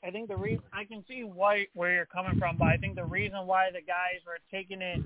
I 0.02 0.10
think 0.10 0.28
the 0.28 0.36
re- 0.36 0.60
I 0.72 0.84
can 0.84 1.04
see 1.06 1.22
why 1.22 1.66
where 1.74 1.92
you're 1.92 2.06
coming 2.06 2.38
from, 2.38 2.56
but 2.56 2.68
I 2.68 2.78
think 2.78 2.94
the 2.94 3.04
reason 3.04 3.46
why 3.46 3.68
the 3.70 3.82
guys 3.82 4.22
were 4.26 4.38
taking 4.50 4.80
it 4.80 5.02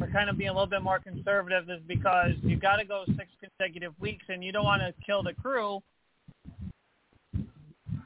for 0.00 0.08
kind 0.08 0.28
of 0.28 0.36
being 0.36 0.50
a 0.50 0.52
little 0.52 0.66
bit 0.66 0.82
more 0.82 0.98
conservative 0.98 1.70
is 1.70 1.80
because 1.86 2.32
you 2.42 2.56
got 2.56 2.76
to 2.76 2.84
go 2.84 3.04
six 3.16 3.28
consecutive 3.40 3.92
weeks, 4.00 4.24
and 4.28 4.42
you 4.42 4.50
don't 4.50 4.64
want 4.64 4.82
to 4.82 4.92
kill 5.06 5.22
the 5.22 5.32
crew. 5.32 5.80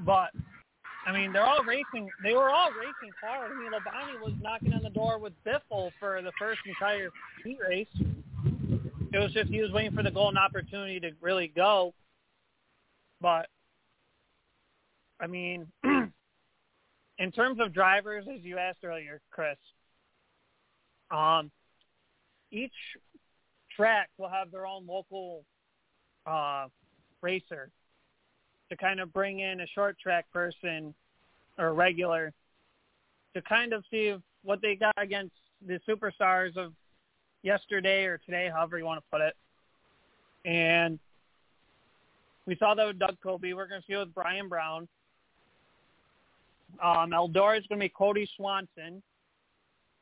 But 0.04 0.30
I 1.06 1.12
mean, 1.12 1.32
they're 1.32 1.46
all 1.46 1.64
racing. 1.64 2.08
They 2.22 2.34
were 2.34 2.50
all 2.50 2.70
racing 2.70 3.12
hard. 3.22 3.52
I 3.52 3.54
mean, 3.54 3.70
Labonte 3.72 4.20
was 4.20 4.34
knocking 4.40 4.72
on 4.72 4.82
the 4.82 4.90
door 4.90 5.18
with 5.18 5.32
Biffle 5.44 5.90
for 5.98 6.20
the 6.22 6.32
first 6.38 6.60
entire 6.66 7.10
heat 7.44 7.58
race. 7.66 7.88
It 9.12 9.18
was 9.18 9.32
just 9.32 9.50
he 9.50 9.60
was 9.60 9.72
waiting 9.72 9.94
for 9.94 10.02
the 10.02 10.10
golden 10.10 10.38
opportunity 10.38 11.00
to 11.00 11.10
really 11.20 11.48
go. 11.48 11.94
But 13.20 13.48
I 15.20 15.26
mean, 15.26 15.66
in 15.84 17.32
terms 17.32 17.60
of 17.60 17.72
drivers, 17.72 18.26
as 18.32 18.42
you 18.42 18.58
asked 18.58 18.84
earlier, 18.84 19.20
Chris, 19.30 19.56
um, 21.10 21.50
each 22.50 22.72
tracks 23.74 24.10
will 24.18 24.28
have 24.28 24.50
their 24.50 24.66
own 24.66 24.86
local 24.86 25.44
uh, 26.26 26.66
racer 27.22 27.70
to 28.70 28.76
kind 28.76 29.00
of 29.00 29.12
bring 29.12 29.40
in 29.40 29.60
a 29.60 29.66
short 29.66 29.98
track 29.98 30.26
person 30.32 30.94
or 31.58 31.74
regular 31.74 32.32
to 33.34 33.42
kind 33.42 33.72
of 33.72 33.84
see 33.90 34.14
what 34.42 34.62
they 34.62 34.74
got 34.74 34.94
against 34.96 35.34
the 35.66 35.78
superstars 35.88 36.56
of 36.56 36.72
yesterday 37.42 38.04
or 38.04 38.18
today, 38.18 38.50
however 38.52 38.78
you 38.78 38.84
want 38.84 38.98
to 38.98 39.10
put 39.10 39.20
it. 39.20 39.34
And 40.44 40.98
we 42.46 42.56
saw 42.56 42.74
that 42.74 42.86
with 42.86 42.98
Doug 42.98 43.16
Coby. 43.24 43.54
We're 43.54 43.66
going 43.66 43.80
to 43.80 43.86
see 43.86 43.92
it 43.92 43.98
with 43.98 44.14
Brian 44.14 44.48
Brown. 44.48 44.88
Um, 46.82 47.10
Eldora 47.10 47.58
is 47.58 47.66
going 47.66 47.80
to 47.80 47.84
be 47.84 47.92
Cody 47.96 48.28
Swanson. 48.36 49.02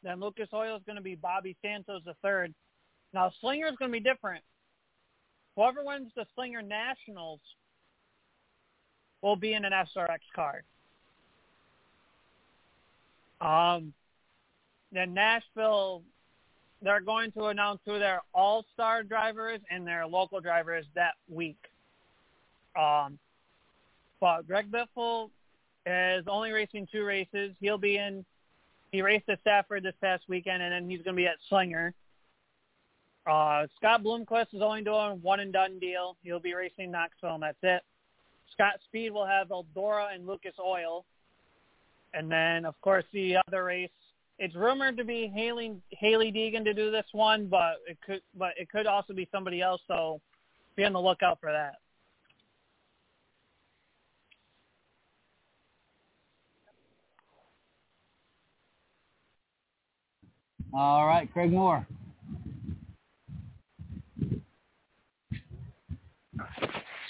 Then 0.03 0.21
Lucas 0.21 0.49
Oil 0.55 0.77
is 0.77 0.83
going 0.87 0.97
to 0.97 1.03
be 1.03 1.17
Bobby 1.17 1.57
Santos 1.63 2.03
III. 2.07 2.55
Now 3.13 3.33
Slinger 3.41 3.67
is 3.67 3.77
going 3.77 3.91
to 3.91 3.99
be 3.99 4.05
different. 4.05 4.45
Whoever 5.57 5.83
wins 5.83 6.13
the 6.15 6.25
Slinger 6.35 6.63
Nationals 6.63 7.41
will 9.23 9.37
be 9.37 9.55
in 9.55 9.65
an 9.65 9.73
SRX 9.73 10.19
car. 10.35 10.63
Um, 13.41 13.93
then 14.93 15.15
Nashville, 15.15 16.03
they're 16.83 17.01
going 17.01 17.33
to 17.33 17.47
announce 17.47 17.81
who 17.85 17.99
their 17.99 18.23
all-star 18.35 19.03
driver 19.03 19.53
is 19.53 19.61
and 19.71 19.87
their 19.87 20.07
local 20.07 20.41
driver 20.41 20.77
is 20.77 20.87
that 20.95 21.15
week. 21.29 21.59
Um, 22.79 23.19
but 24.21 24.47
Greg 24.47 24.71
Biffle 24.71 25.31
is 25.87 26.25
only 26.29 26.53
racing 26.53 26.89
two 26.91 27.05
races. 27.05 27.53
He'll 27.61 27.79
be 27.79 27.97
in. 27.97 28.25
He 28.93 29.03
raced 29.03 29.29
at 29.29 29.41
Stafford 29.41 29.83
this 29.83 29.95
past 30.01 30.25
weekend, 30.29 30.63
and 30.63 30.73
then 30.73 30.89
he's 30.89 31.03
going 31.03 31.15
to 31.15 31.21
be 31.21 31.27
at 31.27 31.37
Slinger. 31.49 31.93
Uh, 33.27 33.67
Scott 33.77 34.03
Bloomquist 34.03 34.55
is 34.55 34.63
only 34.63 34.83
doing 34.83 35.21
one 35.21 35.41
and 35.41 35.53
done 35.53 35.79
deal. 35.79 36.17
He'll 36.23 36.41
be 36.41 36.55
racing 36.55 36.91
Knoxville, 36.91 37.35
and 37.35 37.43
that's 37.43 37.59
it. 37.63 37.83
Scott 38.53 38.75
Speed 38.85 39.13
will 39.13 39.27
have 39.27 39.49
Eldora 39.49 40.15
and 40.15 40.27
Lucas 40.27 40.55
Oil, 40.59 41.05
and 42.15 42.31
then 42.31 42.65
of 42.65 42.81
course 42.81 43.05
the 43.13 43.37
other 43.47 43.65
race. 43.65 43.91
It's 44.39 44.55
rumored 44.55 44.97
to 44.99 45.05
be 45.05 45.31
Haley 45.35 45.77
Hailie 45.93 46.33
Deegan 46.33 46.65
to 46.65 46.73
do 46.73 46.91
this 46.91 47.07
one, 47.13 47.47
but 47.47 47.77
it 47.87 47.99
could 48.05 48.21
but 48.37 48.51
it 48.57 48.71
could 48.71 48.87
also 48.87 49.13
be 49.13 49.29
somebody 49.33 49.61
else. 49.61 49.81
So 49.89 50.21
be 50.77 50.85
on 50.85 50.93
the 50.93 51.01
lookout 51.01 51.39
for 51.41 51.51
that. 51.51 51.77
All 60.73 61.07
right, 61.07 61.33
Craig 61.33 61.51
Moore. 61.51 61.87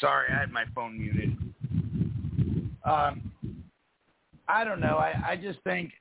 Sorry, 0.01 0.29
I 0.33 0.41
had 0.41 0.53
my 0.53 0.65
phone 0.75 0.99
muted. 0.99 1.37
Um, 2.85 3.33
I 4.49 4.65
don't 4.65 4.81
know. 4.81 4.97
I, 4.97 5.31
I 5.31 5.37
just 5.37 5.59
think, 5.65 5.93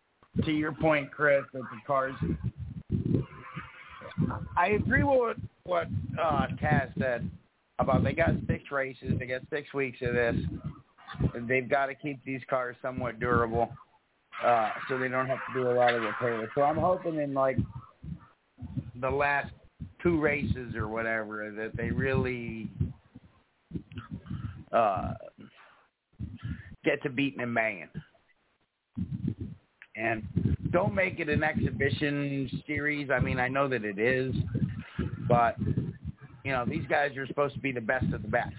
to 0.45 0.52
your 0.52 0.72
point, 0.72 1.11
Chris, 1.11 1.44
that 1.53 1.61
the 1.61 1.80
cars. 1.86 2.15
I 4.56 4.68
agree 4.68 5.03
with 5.03 5.38
what 5.64 5.88
uh, 6.22 6.48
Taz 6.61 6.91
said 6.98 7.30
about 7.80 8.03
they 8.03 8.14
got 8.14 8.30
six 8.48 8.72
races, 8.72 9.14
they 9.19 9.26
got 9.26 9.41
six 9.52 9.74
weeks 9.74 9.99
of 10.02 10.14
this. 10.14 10.36
They've 11.48 11.69
got 11.69 11.88
to 11.88 11.95
keep 11.95 12.24
these 12.26 12.41
cars 12.49 12.76
somewhat 12.82 13.19
durable, 13.19 13.69
uh, 14.44 14.72
so 14.88 14.98
they 14.98 15.07
don't 15.07 15.28
have 15.28 15.40
to 15.48 15.53
do 15.53 15.69
a 15.69 15.74
lot 15.74 15.94
of 15.94 16.02
repairs. 16.02 16.49
So 16.56 16.61
I'm 16.64 16.78
hoping 16.78 17.19
in 17.19 17.34
like 17.34 17.57
the 18.99 19.10
last 19.10 19.52
two 20.02 20.19
races 20.19 20.76
or 20.76 20.88
whatever 20.88 21.52
that 21.56 21.76
they 21.76 21.91
really 21.91 22.69
uh, 24.72 25.14
get 26.84 27.02
to 27.03 27.10
beating 27.10 27.41
a 27.41 27.48
man. 27.48 27.89
And 29.95 30.23
don't 30.72 30.94
make 30.94 31.19
it 31.19 31.30
an 31.30 31.44
exhibition 31.44 32.49
series. 32.68 33.10
I 33.10 33.19
mean, 33.19 33.39
I 33.39 33.48
know 33.48 33.68
that 33.68 33.84
it 33.84 33.98
is, 33.98 34.35
but 35.27 35.56
you 36.44 36.52
know 36.52 36.65
these 36.68 36.85
guys 36.88 37.18
are 37.18 37.26
supposed 37.27 37.56
to 37.56 37.60
be 37.60 37.72
the 37.72 37.81
best 37.81 38.06
of 38.14 38.22
the 38.22 38.27
best. 38.27 38.53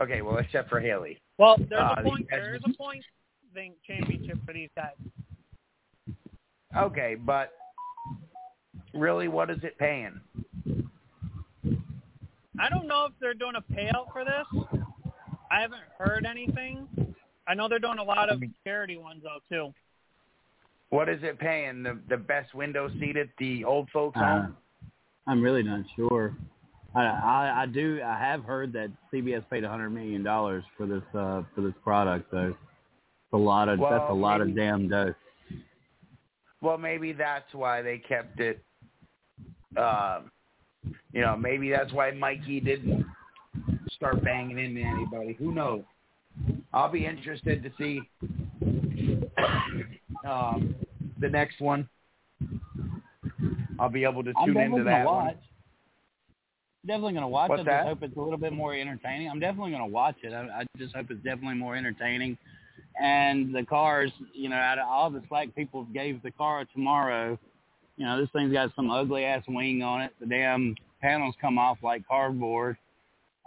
Okay, 0.00 0.22
well, 0.22 0.38
except 0.38 0.68
for 0.68 0.80
Hailie. 0.80 1.20
Well, 1.38 1.56
there's 1.58 1.80
Uh, 1.80 1.94
a 1.98 2.02
point. 2.02 2.26
There's 2.30 2.62
a 2.64 2.76
point 2.76 3.04
thing 3.54 3.74
championship 3.86 4.38
for 4.44 4.52
these 4.52 4.70
guys. 4.74 4.94
Okay, 6.76 7.14
but 7.14 7.52
really, 8.94 9.28
what 9.28 9.50
is 9.50 9.62
it 9.62 9.78
paying? 9.78 10.20
I 12.58 12.68
don't 12.68 12.86
know 12.86 13.06
if 13.06 13.12
they're 13.20 13.34
doing 13.34 13.54
a 13.56 13.72
payout 13.72 14.12
for 14.12 14.24
this. 14.24 14.81
I 15.52 15.60
haven't 15.60 15.80
heard 15.98 16.24
anything. 16.24 16.88
I 17.46 17.54
know 17.54 17.68
they're 17.68 17.78
doing 17.78 17.98
a 17.98 18.02
lot 18.04 18.30
of 18.30 18.42
charity 18.64 18.96
ones 18.96 19.22
though 19.22 19.40
too. 19.54 19.74
What 20.90 21.08
is 21.08 21.20
it 21.22 21.38
paying? 21.38 21.82
The 21.82 21.98
the 22.08 22.16
best 22.16 22.54
window 22.54 22.88
seat 22.98 23.16
at 23.16 23.28
the 23.38 23.64
old 23.64 23.88
folks 23.92 24.16
Uh, 24.16 24.24
home? 24.24 24.56
I'm 25.26 25.42
really 25.42 25.62
not 25.62 25.84
sure. 25.94 26.34
I, 26.94 27.00
I 27.04 27.62
I 27.62 27.66
do 27.66 28.00
I 28.04 28.18
have 28.18 28.44
heard 28.44 28.72
that 28.74 28.90
CBS 29.12 29.44
paid 29.50 29.64
hundred 29.64 29.90
million 29.90 30.22
dollars 30.22 30.64
for 30.76 30.86
this 30.86 31.02
uh 31.14 31.42
for 31.54 31.60
this 31.60 31.74
product 31.84 32.30
though. 32.30 32.48
It's 32.48 33.32
a 33.32 33.36
lot 33.36 33.68
of 33.68 33.78
that's 33.78 33.90
a 33.90 34.14
Well, 34.14 34.18
lot 34.18 34.40
of 34.40 34.54
damn 34.54 34.88
dough. 34.88 35.14
Well, 36.60 36.78
maybe 36.78 37.12
that's 37.12 37.52
why 37.52 37.82
they 37.82 37.98
kept 37.98 38.40
it. 38.40 38.62
Um, 39.76 40.30
you 41.12 41.20
know, 41.22 41.36
maybe 41.36 41.70
that's 41.70 41.92
why 41.92 42.10
Mikey 42.12 42.60
didn't 42.60 43.04
start 43.96 44.22
banging 44.24 44.58
into 44.58 44.80
anybody. 44.80 45.34
Who 45.38 45.52
knows? 45.52 45.82
I'll 46.72 46.90
be 46.90 47.06
interested 47.06 47.62
to 47.62 47.70
see 47.78 48.00
um, 50.26 50.74
the 51.20 51.28
next 51.28 51.60
one. 51.60 51.88
I'll 53.78 53.88
be 53.88 54.04
able 54.04 54.24
to 54.24 54.32
tune 54.44 54.56
into 54.56 54.84
that 54.84 55.04
watch. 55.06 55.24
one. 55.24 55.34
Definitely 56.86 57.14
gonna 57.14 57.28
watch 57.28 57.50
What's 57.50 57.62
it. 57.62 57.68
I 57.68 57.84
hope 57.84 58.02
it's 58.02 58.16
a 58.16 58.20
little 58.20 58.38
bit 58.38 58.52
more 58.52 58.74
entertaining. 58.74 59.28
I'm 59.28 59.38
definitely 59.38 59.70
gonna 59.70 59.86
watch 59.86 60.16
it. 60.22 60.32
I, 60.32 60.60
I 60.60 60.64
just 60.78 60.94
hope 60.94 61.10
it's 61.10 61.22
definitely 61.22 61.54
more 61.54 61.76
entertaining. 61.76 62.36
And 63.00 63.54
the 63.54 63.64
cars, 63.64 64.10
you 64.32 64.48
know, 64.48 64.56
out 64.56 64.78
of 64.78 64.88
all 64.88 65.10
the 65.10 65.22
slack 65.28 65.54
people 65.54 65.84
gave 65.94 66.22
the 66.22 66.30
car 66.30 66.64
tomorrow, 66.72 67.38
you 67.96 68.04
know, 68.04 68.20
this 68.20 68.28
thing's 68.32 68.52
got 68.52 68.74
some 68.74 68.90
ugly 68.90 69.24
ass 69.24 69.44
wing 69.48 69.82
on 69.82 70.02
it. 70.02 70.12
The 70.18 70.26
damn 70.26 70.74
panels 71.00 71.34
come 71.40 71.58
off 71.58 71.78
like 71.82 72.06
cardboard. 72.06 72.76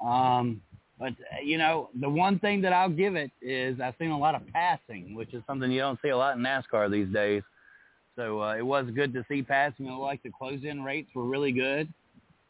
Um, 0.03 0.61
but 0.99 1.09
uh, 1.09 1.41
you 1.43 1.57
know, 1.57 1.89
the 1.99 2.09
one 2.09 2.39
thing 2.39 2.61
that 2.61 2.73
I'll 2.73 2.89
give 2.89 3.15
it 3.15 3.31
is 3.41 3.79
I've 3.81 3.95
seen 3.99 4.11
a 4.11 4.17
lot 4.17 4.35
of 4.35 4.41
passing, 4.53 5.15
which 5.15 5.33
is 5.33 5.43
something 5.47 5.71
you 5.71 5.79
don't 5.79 5.99
see 6.01 6.09
a 6.09 6.17
lot 6.17 6.37
in 6.37 6.43
NASCAR 6.43 6.91
these 6.91 7.11
days. 7.13 7.43
So 8.15 8.41
uh, 8.41 8.55
it 8.55 8.65
was 8.65 8.85
good 8.95 9.13
to 9.13 9.25
see 9.29 9.41
passing. 9.41 9.89
I 9.89 9.95
like 9.95 10.23
the 10.23 10.31
close-in 10.31 10.83
rates 10.83 11.09
were 11.13 11.25
really 11.25 11.51
good. 11.51 11.91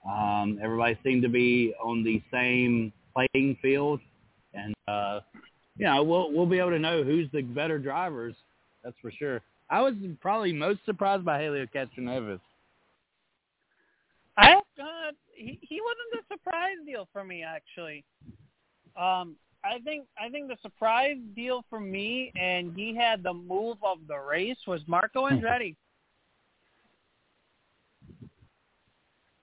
Um, 0.08 0.60
everybody 0.62 0.98
seemed 1.04 1.24
to 1.24 1.30
be 1.30 1.74
on 1.84 2.04
the 2.04 2.22
same 2.32 2.94
playing 3.16 3.58
field, 3.62 4.00
and 4.54 4.76
uh, 4.88 5.22
you 5.78 5.86
know 5.86 6.04
we'll 6.04 6.32
we'll 6.32 6.46
be 6.46 6.60
able 6.60 6.70
to 6.70 6.80
know 6.80 7.04
who's 7.04 7.28
the 7.32 7.42
better 7.42 7.80
drivers. 7.80 8.36
That's 8.84 8.96
for 9.02 9.12
sure. 9.12 9.42
I 9.72 9.82
was 9.82 9.96
probably 10.22 10.54
most 10.54 10.86
surprised 10.86 11.26
by 11.26 11.42
Helio 11.42 11.66
Castroneves. 11.66 12.40
I 14.38 14.54
uh, 14.54 15.12
he 15.36 15.60
he 15.62 15.82
wasn't 15.82 16.24
a 16.24 16.34
surprise 16.34 16.78
deal 16.86 17.07
for 17.12 17.24
me 17.24 17.44
actually. 17.44 18.03
Um, 18.98 19.36
I 19.64 19.80
think 19.84 20.06
I 20.18 20.30
think 20.30 20.48
the 20.48 20.57
surprise 20.62 21.18
deal 21.36 21.66
for 21.70 21.80
me, 21.80 22.32
and 22.40 22.74
he 22.76 22.95
had 22.95 23.24
the 23.24 23.34
move 23.34 23.78
of 23.84 23.98
the 24.07 24.18
race 24.18 24.57
was 24.68 24.82
Marco 24.88 25.28
Andretti. 25.28 25.76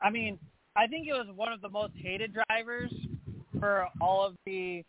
I 0.01 0.11
mean, 0.11 0.39
I 0.75 0.87
think 0.87 1.07
it 1.07 1.13
was 1.13 1.27
one 1.35 1.53
of 1.53 1.61
the 1.61 1.69
most 1.69 1.93
hated 1.97 2.35
drivers 2.49 2.93
for 3.61 3.87
all 4.01 4.27
of 4.27 4.35
the, 4.47 4.85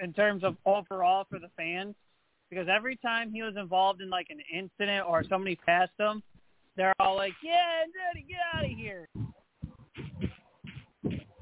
in 0.00 0.12
terms 0.12 0.44
of 0.44 0.56
overall 0.64 1.26
for 1.28 1.40
the 1.40 1.50
fans, 1.56 1.96
because 2.50 2.68
every 2.68 2.96
time 2.96 3.32
he 3.32 3.42
was 3.42 3.56
involved 3.56 4.00
in 4.00 4.10
like 4.10 4.28
an 4.30 4.40
incident 4.52 5.06
or 5.08 5.24
somebody 5.28 5.56
passed 5.56 5.92
him, 5.98 6.22
they're 6.76 6.94
all 7.00 7.16
like, 7.16 7.32
"Yeah, 7.42 7.84
Andretti, 7.84 8.28
get 8.28 8.38
out 8.54 8.64
of 8.64 8.70
here." 8.70 9.08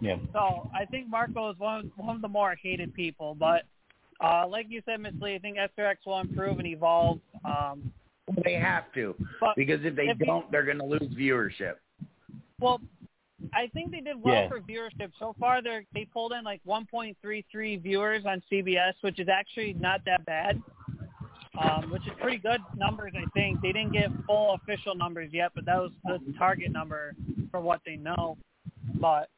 Yeah. 0.01 0.17
So 0.33 0.71
I 0.75 0.85
think 0.85 1.09
Marco 1.09 1.51
is 1.51 1.59
one 1.59 1.81
of, 1.87 1.91
one 1.97 2.17
of 2.17 2.23
the 2.23 2.29
more 2.29 2.55
hated 2.63 2.93
people. 2.95 3.35
But 3.35 3.63
uh, 4.21 4.47
like 4.47 4.67
you 4.69 4.83
said, 4.87 5.01
Miss 5.01 5.15
Lee, 5.21 5.35
I 5.35 5.39
think 5.39 5.57
SRX 5.57 5.97
will 6.07 6.21
improve 6.21 6.59
and 6.59 6.67
evolve. 6.67 7.19
Um, 7.45 7.93
They 8.45 8.55
have 8.55 8.93
to 8.95 9.15
but 9.41 9.57
because 9.57 9.81
if 9.85 9.95
they 9.97 10.09
if 10.09 10.19
don't, 10.19 10.51
they're 10.51 10.65
going 10.65 10.79
to 10.79 10.85
lose 10.85 11.03
viewership. 11.15 11.75
well, 12.61 12.81
I 13.55 13.69
think 13.69 13.91
they 13.91 14.01
did 14.01 14.21
well 14.23 14.35
Yeah. 14.35 14.49
for 14.49 14.61
viewership 14.61 15.13
so 15.19 15.35
far. 15.39 15.63
They 15.63 15.87
they 15.95 16.05
pulled 16.07 16.33
in 16.33 16.43
like 16.45 16.61
1.33 16.67 17.83
viewers 17.83 18.25
on 18.27 18.43
CBS, 18.51 18.95
which 19.03 19.19
is 19.21 19.29
actually 19.29 19.75
not 19.75 20.01
that 20.07 20.25
bad. 20.27 20.63
um, 21.59 21.91
which 21.91 22.03
is 22.07 22.13
pretty 22.21 22.37
good 22.37 22.61
numbers, 22.77 23.13
I 23.17 23.25
think. 23.33 23.63
They 23.63 23.73
didn't 23.73 23.93
get 23.93 24.11
full 24.27 24.55
official 24.55 24.95
numbers 24.95 25.31
yet, 25.33 25.53
but 25.55 25.65
that 25.65 25.79
was 25.79 25.91
the 26.05 26.19
target 26.37 26.71
number 26.71 27.15
for 27.51 27.61
what 27.63 27.81
they 27.87 27.97
know. 27.97 28.37
But 29.01 29.31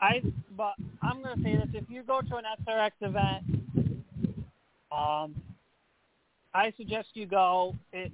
I, 0.00 0.22
but 0.56 0.74
I'm 1.02 1.22
gonna 1.22 1.42
say 1.42 1.56
this: 1.56 1.68
if 1.74 1.84
you 1.88 2.02
go 2.02 2.20
to 2.20 2.36
an 2.36 2.44
SRX 2.66 2.90
event, 3.02 3.44
um, 4.90 5.34
I 6.54 6.72
suggest 6.76 7.08
you 7.14 7.26
go. 7.26 7.74
It 7.92 8.10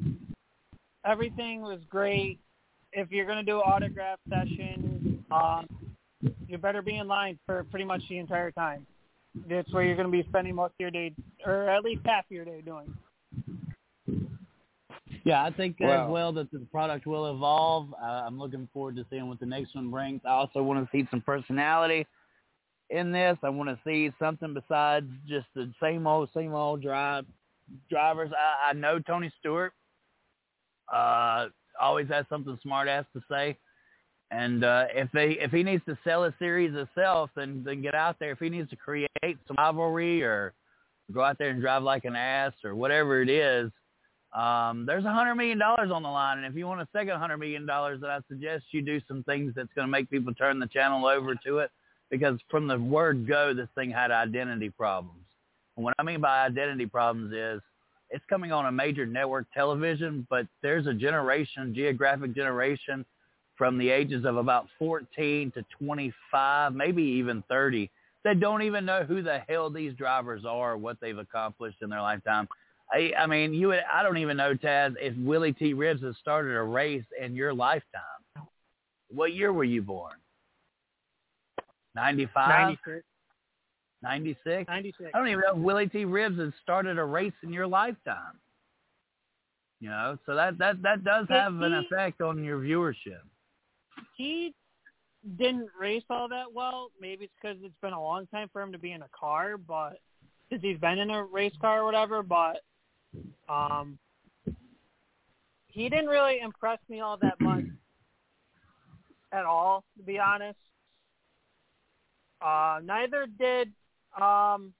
everything 1.05 1.63
was 1.63 1.81
great. 1.89 2.39
If 2.93 3.11
you're 3.11 3.27
gonna 3.27 3.43
do 3.43 3.57
an 3.57 3.65
autograph 3.67 4.19
session, 4.29 5.25
um, 5.31 5.67
you 6.49 6.59
better 6.59 6.83
be 6.83 6.97
in 6.97 7.07
line 7.07 7.39
for 7.47 7.65
pretty 7.65 7.85
much 7.85 8.03
the 8.09 8.19
entire 8.19 8.51
time. 8.51 8.87
That's 9.49 9.73
where 9.73 9.85
you're 9.85 9.97
to 9.97 10.09
be 10.09 10.25
spending 10.29 10.55
most 10.55 10.71
of 10.71 10.81
your 10.81 10.91
day, 10.91 11.13
or 11.45 11.69
at 11.69 11.85
least 11.85 12.01
half 12.05 12.25
of 12.25 12.31
your 12.31 12.45
day 12.45 12.63
doing. 12.63 12.93
Yeah, 15.27 15.43
I 15.43 15.51
think 15.51 15.79
Well- 15.81 16.05
as 16.05 16.09
well 16.09 16.33
that 16.35 16.53
the 16.53 16.61
product 16.71 17.05
will 17.05 17.35
evolve. 17.35 17.93
Uh, 17.95 18.23
I'm 18.25 18.39
looking 18.39 18.69
forward 18.73 18.95
to 18.95 19.05
seeing 19.11 19.29
what 19.29 19.41
the 19.41 19.47
next 19.47 19.75
one 19.75 19.91
brings. 19.91 20.25
I 20.25 20.31
also 20.31 20.63
want 20.63 20.85
to 20.85 20.89
see 20.97 21.05
some 21.11 21.21
personality 21.21 22.07
in 22.91 23.11
this. 23.11 23.37
I 23.43 23.49
want 23.49 23.69
to 23.69 23.79
see 23.83 24.13
something 24.21 24.55
besides 24.55 25.11
just 25.27 25.49
the 25.55 25.73
same 25.83 26.07
old, 26.07 26.31
same 26.33 26.55
old 26.55 26.81
drive 26.81 27.27
drivers. 27.91 28.31
I, 28.33 28.71
I 28.71 28.73
know 28.75 29.01
Tony 29.01 29.33
Stewart 29.41 29.73
uh, 30.95 31.49
always 31.81 32.07
has 32.07 32.25
something 32.29 32.57
smart 32.63 32.87
ass 32.87 33.05
to 33.13 33.21
say. 33.29 33.57
And 34.31 34.63
uh, 34.63 34.85
if 34.95 35.11
they 35.11 35.33
if 35.41 35.51
he 35.51 35.65
needs 35.65 35.85
to 35.87 35.99
sell 36.05 36.23
a 36.23 36.35
series 36.39 36.73
himself, 36.73 37.31
then 37.35 37.65
then 37.65 37.83
get 37.83 37.97
out 37.97 38.17
there. 38.21 38.31
If 38.31 38.39
he 38.39 38.49
needs 38.49 38.71
to 38.71 38.77
create 38.77 39.09
some 39.49 39.57
rivalry 39.59 40.23
or 40.23 40.55
go 41.13 41.25
out 41.25 41.37
there 41.39 41.51
and 41.51 41.61
drive 41.61 41.83
like 41.83 42.05
an 42.05 42.15
ass 42.15 42.53
or 42.63 42.77
whatever 42.77 43.23
it 43.23 43.29
is, 43.29 43.73
um, 44.37 44.85
there's 44.85 45.05
a 45.07 45.13
hundred 45.13 45.37
million 45.37 45.59
dollars 45.59 45.91
on 45.91 46.03
the 46.03 46.09
line. 46.09 46.37
And 46.39 46.47
if 46.47 46.55
you 46.55 46.67
want 46.67 46.83
a 46.83 46.89
second 46.93 47.19
hundred 47.19 47.39
million 47.39 47.65
dollars, 47.65 48.01
then 48.03 48.11
I 48.11 48.19
suggest 48.29 48.65
you 48.71 48.83
do 48.83 49.01
some 49.09 49.23
things 49.23 49.55
that's 49.57 49.73
going 49.75 49.87
to 49.87 49.91
make 49.91 50.11
people 50.11 50.35
turn 50.35 50.59
the 50.59 50.67
channel 50.67 51.07
over 51.07 51.35
to 51.47 51.59
it. 51.59 51.71
Because 52.11 52.39
from 52.51 52.69
the 52.69 52.79
word 52.79 53.27
go, 53.27 53.55
this 53.55 53.69
thing 53.75 53.91
had 53.91 54.11
identity 54.11 54.71
problems. 54.71 55.25
And 55.77 55.85
what 55.85 55.95
I 55.99 56.03
mean 56.03 56.21
by 56.21 56.45
identity 56.45 56.87
problems 56.87 57.33
is 57.33 57.61
it's 58.11 58.25
coming 58.29 58.53
on 58.53 58.67
a 58.67 58.73
major 58.73 59.07
network 59.07 59.47
television, 59.53 60.27
but 60.31 60.47
there's 60.63 60.87
a 60.87 60.95
generation, 60.95 61.75
geographic 61.75 62.35
generation 62.35 63.05
from 63.57 63.79
the 63.79 63.89
ages 63.89 64.25
of 64.25 64.37
about 64.37 64.67
14 64.79 65.51
to 65.53 65.65
25, 65.79 66.75
maybe 66.75 67.03
even 67.03 67.43
30, 67.49 67.91
that 68.23 68.39
don't 68.39 68.63
even 68.63 68.85
know 68.85 69.03
who 69.03 69.23
the 69.23 69.41
hell 69.49 69.71
these 69.71 69.95
drivers 69.95 70.45
are, 70.45 70.77
what 70.77 70.99
they've 71.01 71.19
accomplished 71.19 71.79
in 71.81 71.89
their 71.89 72.03
lifetime. 72.03 72.47
I, 72.93 73.13
I 73.19 73.27
mean, 73.27 73.53
you 73.53 73.69
would, 73.69 73.81
I 73.93 74.03
don't 74.03 74.19
even 74.19 74.37
know, 74.37 74.55
Taz, 74.55 74.95
if 75.01 75.17
Willy 75.17 75.53
T. 75.53 75.75
Ribbs 75.75 76.03
has 76.03 76.15
started 76.21 76.55
a 76.55 76.63
race 76.63 77.05
in 77.21 77.35
your 77.35 77.53
lifetime. 77.53 78.03
What 79.11 79.35
year 79.35 79.53
were 79.53 79.65
you 79.65 79.83
born? 79.83 80.15
95? 81.95 82.49
96. 82.49 83.05
96? 84.03 84.69
96. 84.69 85.11
I 85.13 85.19
don't 85.19 85.29
even 85.29 85.41
know 85.41 85.57
if 85.57 85.59
Willy 85.59 85.89
T. 85.89 86.05
Ribbs 86.05 86.39
has 86.39 86.53
started 86.63 86.99
a 86.99 87.05
race 87.05 87.33
in 87.43 87.53
your 87.53 87.67
lifetime. 87.67 88.39
You 89.81 89.91
know, 89.91 90.19
so 90.25 90.35
that 90.35 90.57
that 90.59 90.81
that 90.83 91.05
does 91.05 91.27
have 91.29 91.61
an 91.61 91.75
effect 91.75 92.23
on 92.23 92.43
your 92.43 92.59
viewership. 92.61 93.21
He 94.17 94.55
didn't 95.39 95.69
race 95.79 96.05
all 96.09 96.29
that 96.29 96.53
well. 96.55 96.91
Maybe 96.99 97.25
it's 97.25 97.35
because 97.41 97.59
it's 97.63 97.75
been 97.83 97.93
a 97.93 98.03
long 98.03 98.27
time 98.29 98.49
for 98.53 98.63
him 98.63 98.73
to 98.73 98.79
be 98.79 98.93
in 98.93 99.03
a 99.03 99.09
car, 99.19 99.59
but 99.59 99.99
since 100.49 100.63
he's 100.63 100.79
been 100.79 100.99
in 100.99 101.11
a 101.11 101.25
race 101.25 101.53
car 101.61 101.81
or 101.81 101.85
whatever. 101.85 102.23
But 102.23 102.63
um, 103.49 103.99
he 105.69 105.89
didn't 105.89 106.07
really 106.07 106.41
impress 106.43 106.79
me 106.89 107.01
all 107.01 107.19
that 107.19 107.41
much 107.41 107.65
at 109.33 109.45
all, 109.45 109.85
to 109.97 110.03
be 110.03 110.19
honest. 110.19 110.59
Uh, 112.41 112.81
neither 112.85 113.27
did 113.39 113.69
um, 114.21 114.73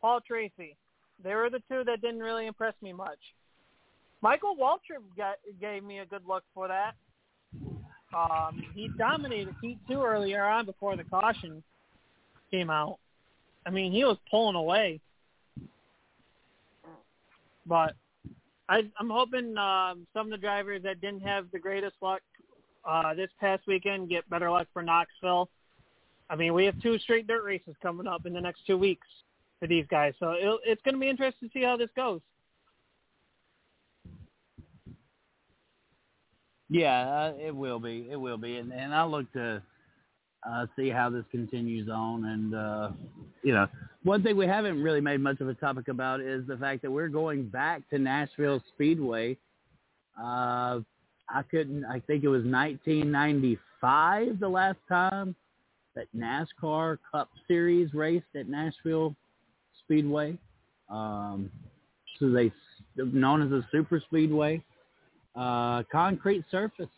Paul 0.00 0.20
Tracy. 0.26 0.76
They 1.22 1.34
were 1.34 1.50
the 1.50 1.62
two 1.70 1.84
that 1.84 2.00
didn't 2.00 2.20
really 2.20 2.46
impress 2.46 2.74
me 2.82 2.92
much. 2.92 3.18
Michael 4.22 4.56
Waltrip 4.56 5.02
got, 5.16 5.36
gave 5.60 5.82
me 5.82 5.98
a 5.98 6.06
good 6.06 6.22
look 6.26 6.44
for 6.54 6.68
that. 6.68 6.94
Um, 8.14 8.62
he 8.74 8.88
dominated 8.98 9.54
Heat 9.62 9.78
2 9.88 10.02
earlier 10.02 10.44
on 10.44 10.66
before 10.66 10.96
the 10.96 11.04
caution 11.04 11.62
came 12.50 12.70
out. 12.70 12.98
I 13.66 13.70
mean, 13.70 13.92
he 13.92 14.04
was 14.04 14.18
pulling 14.30 14.56
away. 14.56 15.00
But 17.66 17.94
I, 18.68 18.82
I'm 18.98 19.10
hoping 19.10 19.56
um, 19.56 20.06
some 20.12 20.26
of 20.26 20.30
the 20.30 20.38
drivers 20.38 20.82
that 20.82 21.00
didn't 21.00 21.22
have 21.22 21.46
the 21.52 21.58
greatest 21.58 21.96
luck 22.00 22.22
uh, 22.84 23.14
this 23.14 23.30
past 23.40 23.62
weekend 23.66 24.08
get 24.08 24.28
better 24.28 24.50
luck 24.50 24.66
for 24.72 24.82
Knoxville. 24.82 25.48
I 26.30 26.36
mean, 26.36 26.54
we 26.54 26.64
have 26.64 26.80
two 26.80 26.98
straight 26.98 27.26
dirt 27.26 27.44
races 27.44 27.74
coming 27.82 28.06
up 28.06 28.26
in 28.26 28.32
the 28.32 28.40
next 28.40 28.66
two 28.66 28.78
weeks 28.78 29.06
for 29.60 29.66
these 29.68 29.84
guys, 29.90 30.14
so 30.18 30.34
it'll, 30.34 30.58
it's 30.64 30.82
going 30.82 30.94
to 30.94 31.00
be 31.00 31.08
interesting 31.08 31.48
to 31.48 31.52
see 31.52 31.62
how 31.62 31.76
this 31.76 31.90
goes. 31.94 32.20
Yeah, 36.68 37.02
uh, 37.02 37.32
it 37.38 37.54
will 37.54 37.78
be. 37.78 38.08
It 38.10 38.16
will 38.16 38.38
be, 38.38 38.56
and 38.56 38.72
and 38.72 38.94
I 38.94 39.04
look 39.04 39.30
to 39.34 39.62
uh, 40.48 40.66
see 40.76 40.88
how 40.88 41.08
this 41.10 41.24
continues 41.30 41.88
on. 41.88 42.24
And 42.24 42.54
uh, 42.54 42.90
you 43.42 43.52
know, 43.52 43.66
one 44.02 44.22
thing 44.22 44.36
we 44.36 44.46
haven't 44.46 44.82
really 44.82 45.00
made 45.00 45.20
much 45.20 45.40
of 45.40 45.48
a 45.48 45.54
topic 45.54 45.88
about 45.88 46.20
is 46.20 46.46
the 46.46 46.56
fact 46.56 46.82
that 46.82 46.90
we're 46.90 47.08
going 47.08 47.48
back 47.48 47.88
to 47.90 47.98
Nashville 47.98 48.62
Speedway. 48.74 49.36
Uh, 50.18 50.80
I 51.28 51.42
couldn't. 51.50 51.84
I 51.84 52.00
think 52.00 52.24
it 52.24 52.28
was 52.28 52.44
1995 52.44 54.40
the 54.40 54.48
last 54.48 54.78
time 54.88 55.34
that 55.94 56.06
NASCAR 56.16 56.98
Cup 57.10 57.28
Series 57.46 57.92
raced 57.94 58.24
at 58.34 58.48
Nashville 58.48 59.14
Speedway. 59.84 60.38
Um, 60.88 61.50
so 62.18 62.30
they 62.30 62.52
known 62.96 63.42
as 63.42 63.52
a 63.52 63.66
super 63.72 64.00
speedway 64.00 64.62
uh, 65.34 65.82
concrete 65.90 66.44
surface. 66.50 66.88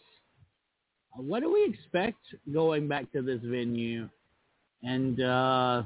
What 1.16 1.40
do 1.40 1.52
we 1.52 1.64
expect 1.64 2.18
going 2.52 2.88
back 2.88 3.10
to 3.12 3.22
this 3.22 3.40
venue? 3.42 4.08
And 4.82 5.20
uh, 5.20 5.82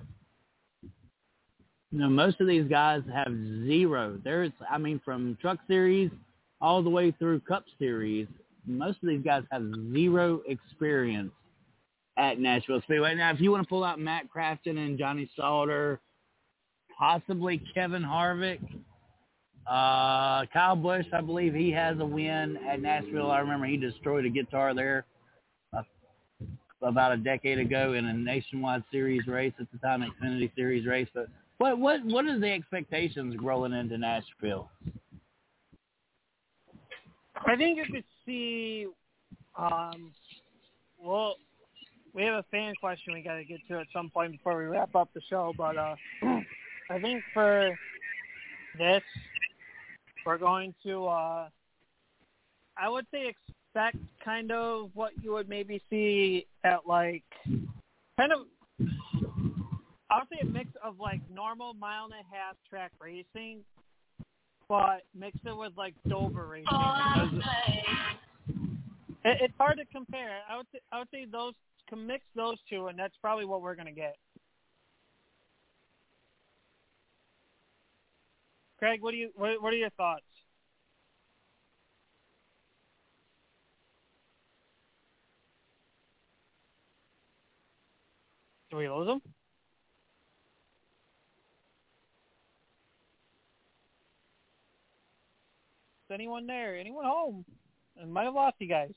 you 1.91 2.01
know, 2.01 2.09
most 2.09 2.41
of 2.41 2.47
these 2.47 2.69
guys 2.69 3.03
have 3.13 3.33
zero. 3.67 4.19
There's, 4.23 4.53
I 4.71 4.79
mean, 4.79 5.01
from 5.05 5.39
Truck 5.41 5.59
Series 5.67 6.11
all 6.61 6.83
the 6.83 6.91
way 6.91 7.13
through 7.13 7.41
Cup 7.41 7.65
Series, 7.79 8.27
most 8.67 8.99
of 9.03 9.09
these 9.09 9.23
guys 9.25 9.45
have 9.51 9.63
zero 9.93 10.43
experience 10.47 11.33
at 12.19 12.39
Nashville 12.39 12.83
Speedway. 12.83 13.15
Now, 13.15 13.31
if 13.31 13.41
you 13.41 13.51
want 13.51 13.63
to 13.63 13.69
pull 13.69 13.85
out 13.85 13.99
Matt 13.99 14.25
Crafton 14.35 14.77
and 14.77 14.99
Johnny 14.99 15.31
Sauter, 15.37 16.01
possibly 16.99 17.63
Kevin 17.73 18.03
Harvick, 18.03 18.61
uh, 19.67 20.45
Kyle 20.53 20.77
Busch, 20.77 21.07
I 21.13 21.21
believe 21.21 21.55
he 21.55 21.71
has 21.71 21.99
a 22.01 22.05
win 22.05 22.59
at 22.69 22.83
Nashville. 22.83 23.31
I 23.31 23.39
remember 23.39 23.67
he 23.67 23.77
destroyed 23.77 24.27
a 24.27 24.31
guitar 24.31 24.75
there 24.75 25.07
about 26.83 27.13
a 27.13 27.17
decade 27.17 27.59
ago 27.59 27.95
in 27.95 28.07
a 28.07 28.13
nationwide 28.13 28.85
series 28.91 29.27
race 29.27 29.53
at 29.61 29.67
the 29.73 29.79
time, 29.79 30.03
Xfinity 30.03 30.55
Series 30.55 30.87
race. 30.87 31.09
But 31.13 31.29
what 31.59 31.79
what 31.79 32.05
what 32.05 32.25
are 32.27 32.39
the 32.39 32.51
expectations 32.51 33.37
rolling 33.41 33.73
into 33.73 33.99
Nashville? 33.99 34.71
I 37.47 37.57
think 37.57 37.79
you 37.79 37.85
could 37.93 38.05
see. 38.25 38.87
Um, 39.57 40.13
well, 41.03 41.37
we 42.15 42.23
have 42.25 42.35
a 42.35 42.45
fan 42.51 42.75
question 42.81 43.15
we 43.15 43.23
got 43.23 43.37
to 43.37 43.45
get 43.45 43.61
to 43.69 43.79
at 43.79 43.87
some 43.93 44.11
point 44.11 44.33
before 44.33 44.57
we 44.57 44.65
wrap 44.65 44.95
up 44.95 45.09
the 45.15 45.21
show, 45.29 45.53
but 45.57 45.77
uh, 45.77 45.95
I 46.91 47.01
think 47.01 47.23
for 47.35 47.77
this, 48.77 49.03
we're 50.25 50.39
going 50.39 50.75
to. 50.85 51.07
Uh, 51.07 51.49
I 52.81 52.89
would 52.89 53.07
say 53.13 53.35
expect 53.79 54.05
kind 54.25 54.51
of 54.53 54.91
what 54.95 55.13
you 55.23 55.33
would 55.33 55.49
maybe 55.49 55.81
see 55.91 56.47
at 56.65 56.87
like 56.87 57.25
kind 58.17 58.33
of. 58.33 58.41
I 60.11 60.19
would 60.19 60.29
say 60.33 60.39
a 60.43 60.47
mix 60.47 60.71
of 60.83 60.99
like 60.99 61.21
normal 61.33 61.75
mile 61.75 62.05
and 62.05 62.15
a 62.15 62.35
half 62.35 62.57
track 62.69 62.93
racing, 63.01 63.61
but 64.69 65.03
mix 65.15 65.37
it 65.45 65.57
with 65.57 65.73
like 65.77 65.95
Dover 66.09 66.47
racing. 66.47 67.43
it, 69.25 69.39
it's 69.43 69.55
hard 69.59 69.79
to 69.79 69.85
compare. 69.93 70.39
I 70.51 70.57
would 70.57 70.67
say, 70.73 70.79
I 70.93 70.99
would 70.99 71.09
say 71.11 71.27
those 71.31 71.55
mix 71.97 72.23
those 72.37 72.59
two, 72.69 72.89
and 72.89 72.99
that's 72.99 73.15
probably 73.21 73.45
what 73.45 73.63
we're 73.63 73.75
gonna 73.75 73.93
get. 73.93 74.17
Craig, 78.79 79.03
what 79.03 79.11
do 79.13 79.17
you 79.17 79.31
what, 79.37 79.63
what 79.63 79.73
are 79.73 79.77
your 79.77 79.91
thoughts? 79.91 80.23
Do 88.71 88.77
we 88.77 88.89
lose 88.89 89.07
them? 89.07 89.23
Is 96.11 96.15
anyone 96.15 96.47
there? 96.47 96.77
Anyone 96.77 97.05
home? 97.05 97.45
I 98.01 98.05
might 98.05 98.25
have 98.25 98.35
lost 98.35 98.57
you 98.59 98.69
guys. 98.69 98.93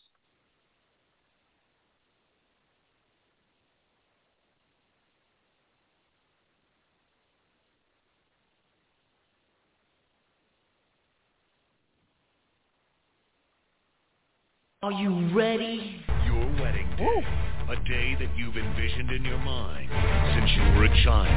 Are 14.84 14.92
you 14.92 15.30
ready? 15.36 16.04
Your 16.26 16.46
wedding 16.60 16.90
day. 16.98 17.51
A 17.72 17.76
day 17.88 18.18
that 18.20 18.28
you've 18.36 18.58
envisioned 18.58 19.12
in 19.12 19.24
your 19.24 19.38
mind 19.38 19.88
since 20.36 20.52
you 20.60 20.64
were 20.76 20.92
a 20.92 21.04
child. 21.06 21.32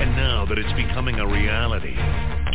And 0.00 0.16
now 0.16 0.46
that 0.48 0.56
it's 0.56 0.72
becoming 0.72 1.20
a 1.20 1.28
reality, 1.28 1.92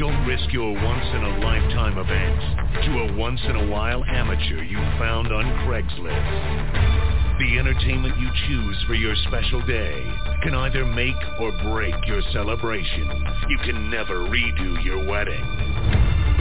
don't 0.02 0.26
risk 0.26 0.52
your 0.52 0.73
once-in-a-lifetime 0.73 2.02
event 2.02 2.41
to 2.81 2.91
a 2.98 3.14
once-in-a-while 3.14 4.03
amateur 4.06 4.64
you 4.64 4.77
found 4.98 5.31
on 5.31 5.45
Craigslist. 5.69 7.38
The 7.38 7.60
entertainment 7.60 8.18
you 8.18 8.27
choose 8.49 8.84
for 8.88 8.95
your 8.95 9.14
special 9.27 9.61
day 9.68 10.02
can 10.41 10.56
either 10.56 10.84
make 10.84 11.22
or 11.39 11.52
break 11.69 11.93
your 12.07 12.23
celebration. 12.34 13.06
You 13.49 13.57
can 13.60 13.91
never 13.91 14.26
redo 14.34 14.84
your 14.84 15.06
wedding. 15.06 15.45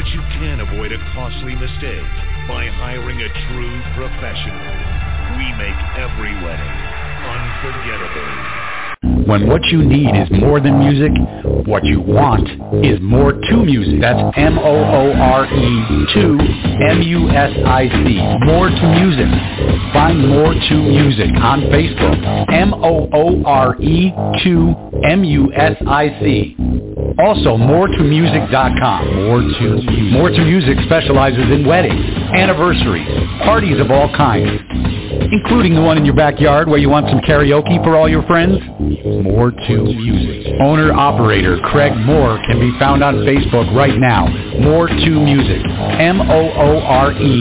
But 0.00 0.08
you 0.16 0.20
can 0.40 0.60
avoid 0.60 0.92
a 0.92 0.98
costly 1.12 1.54
mistake 1.56 2.08
by 2.48 2.72
hiring 2.72 3.20
a 3.20 3.28
true 3.28 3.82
professional. 4.00 5.09
We 5.36 5.52
make 5.52 5.76
every 5.96 6.34
wedding 6.42 6.76
unforgettable. 7.24 8.69
When 9.26 9.46
what 9.48 9.64
you 9.66 9.82
need 9.82 10.14
is 10.16 10.28
more 10.30 10.60
than 10.60 10.78
music, 10.78 11.12
what 11.66 11.84
you 11.84 12.00
want 12.00 12.48
is 12.84 13.00
more 13.00 13.32
to 13.32 13.56
music. 13.64 14.00
That's 14.00 14.36
M-O-O-R-E 14.36 16.06
to 16.14 16.38
M-U-S-I-C. 16.90 18.46
More 18.46 18.68
to 18.68 18.86
music. 19.00 19.28
Find 19.92 20.28
More 20.28 20.54
to 20.54 20.74
Music 20.74 21.30
on 21.42 21.62
Facebook. 21.62 22.16
M-O-O-R-E 22.52 24.12
to 24.44 24.74
M-U-S-I-C. 25.04 26.56
Also, 27.18 27.56
MoreToMusic.com. 27.56 29.14
More 29.26 29.40
to 29.40 29.82
Music. 29.84 30.12
More 30.12 30.30
to 30.30 30.44
Music 30.44 30.78
specializes 30.86 31.50
in 31.50 31.66
weddings, 31.66 32.04
anniversaries, 32.34 33.08
parties 33.44 33.80
of 33.80 33.90
all 33.90 34.08
kinds, 34.16 34.48
including 35.32 35.74
the 35.74 35.82
one 35.82 35.98
in 35.98 36.04
your 36.04 36.14
backyard 36.14 36.68
where 36.68 36.78
you 36.78 36.88
want 36.88 37.08
some 37.08 37.20
karaoke 37.20 37.82
for 37.84 37.96
all 37.96 38.08
your 38.08 38.22
friends. 38.24 38.58
More 39.22 39.50
to 39.50 39.84
Music. 39.84 40.54
Owner-operator 40.60 41.58
Craig 41.64 41.94
Moore 41.96 42.38
can 42.46 42.58
be 42.58 42.76
found 42.78 43.02
on 43.02 43.16
Facebook 43.26 43.74
right 43.74 43.98
now. 43.98 44.26
More 44.60 44.88
to 44.88 45.10
Music. 45.10 45.62
M-O-O-R-E, 45.66 47.40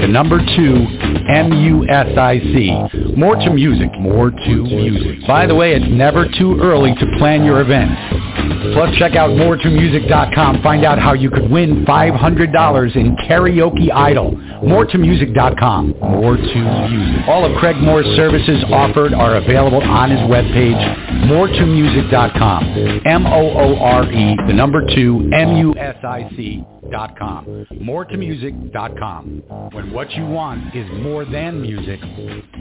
the 0.00 0.08
number 0.08 0.38
two, 0.38 0.86
M-U-S-I-C. 1.28 3.14
More 3.16 3.36
to 3.36 3.50
Music. 3.50 3.90
More 3.98 4.30
to 4.30 4.62
Music. 4.62 5.26
By 5.26 5.46
the 5.46 5.54
way, 5.54 5.74
it's 5.74 5.86
never 5.88 6.26
too 6.38 6.58
early 6.60 6.94
to 6.94 7.06
plan 7.18 7.44
your 7.44 7.60
events. 7.60 8.00
Plus, 8.74 8.94
check 8.96 9.14
out 9.14 9.30
MoreToMusic.com. 9.30 10.62
Find 10.62 10.84
out 10.84 10.98
how 10.98 11.14
you 11.14 11.30
could 11.30 11.50
win 11.50 11.84
$500 11.84 12.96
in 12.96 13.16
Karaoke 13.16 13.92
Idol. 13.92 14.32
MoreToMusic.com. 14.62 15.94
More 16.00 16.36
to 16.36 16.88
Music. 16.90 17.28
All 17.28 17.44
of 17.44 17.56
Craig 17.58 17.76
Moore's 17.76 18.06
services 18.16 18.64
offered 18.70 19.14
are 19.14 19.36
available 19.36 19.82
on 19.82 20.10
his 20.10 20.20
webpage, 20.20 21.15
MoreToMusic.com. 21.24 23.02
M-O-O-R-E, 23.06 24.36
the 24.46 24.52
number 24.52 24.82
two, 24.94 25.28
M-U-S-I-C 25.32 26.64
dot 26.90 27.18
com. 27.18 27.66
MoreToMusic.com. 27.72 29.42
When 29.72 29.92
what 29.92 30.10
you 30.12 30.26
want 30.26 30.74
is 30.74 30.86
more 31.02 31.24
than 31.24 31.60
music, 31.60 32.00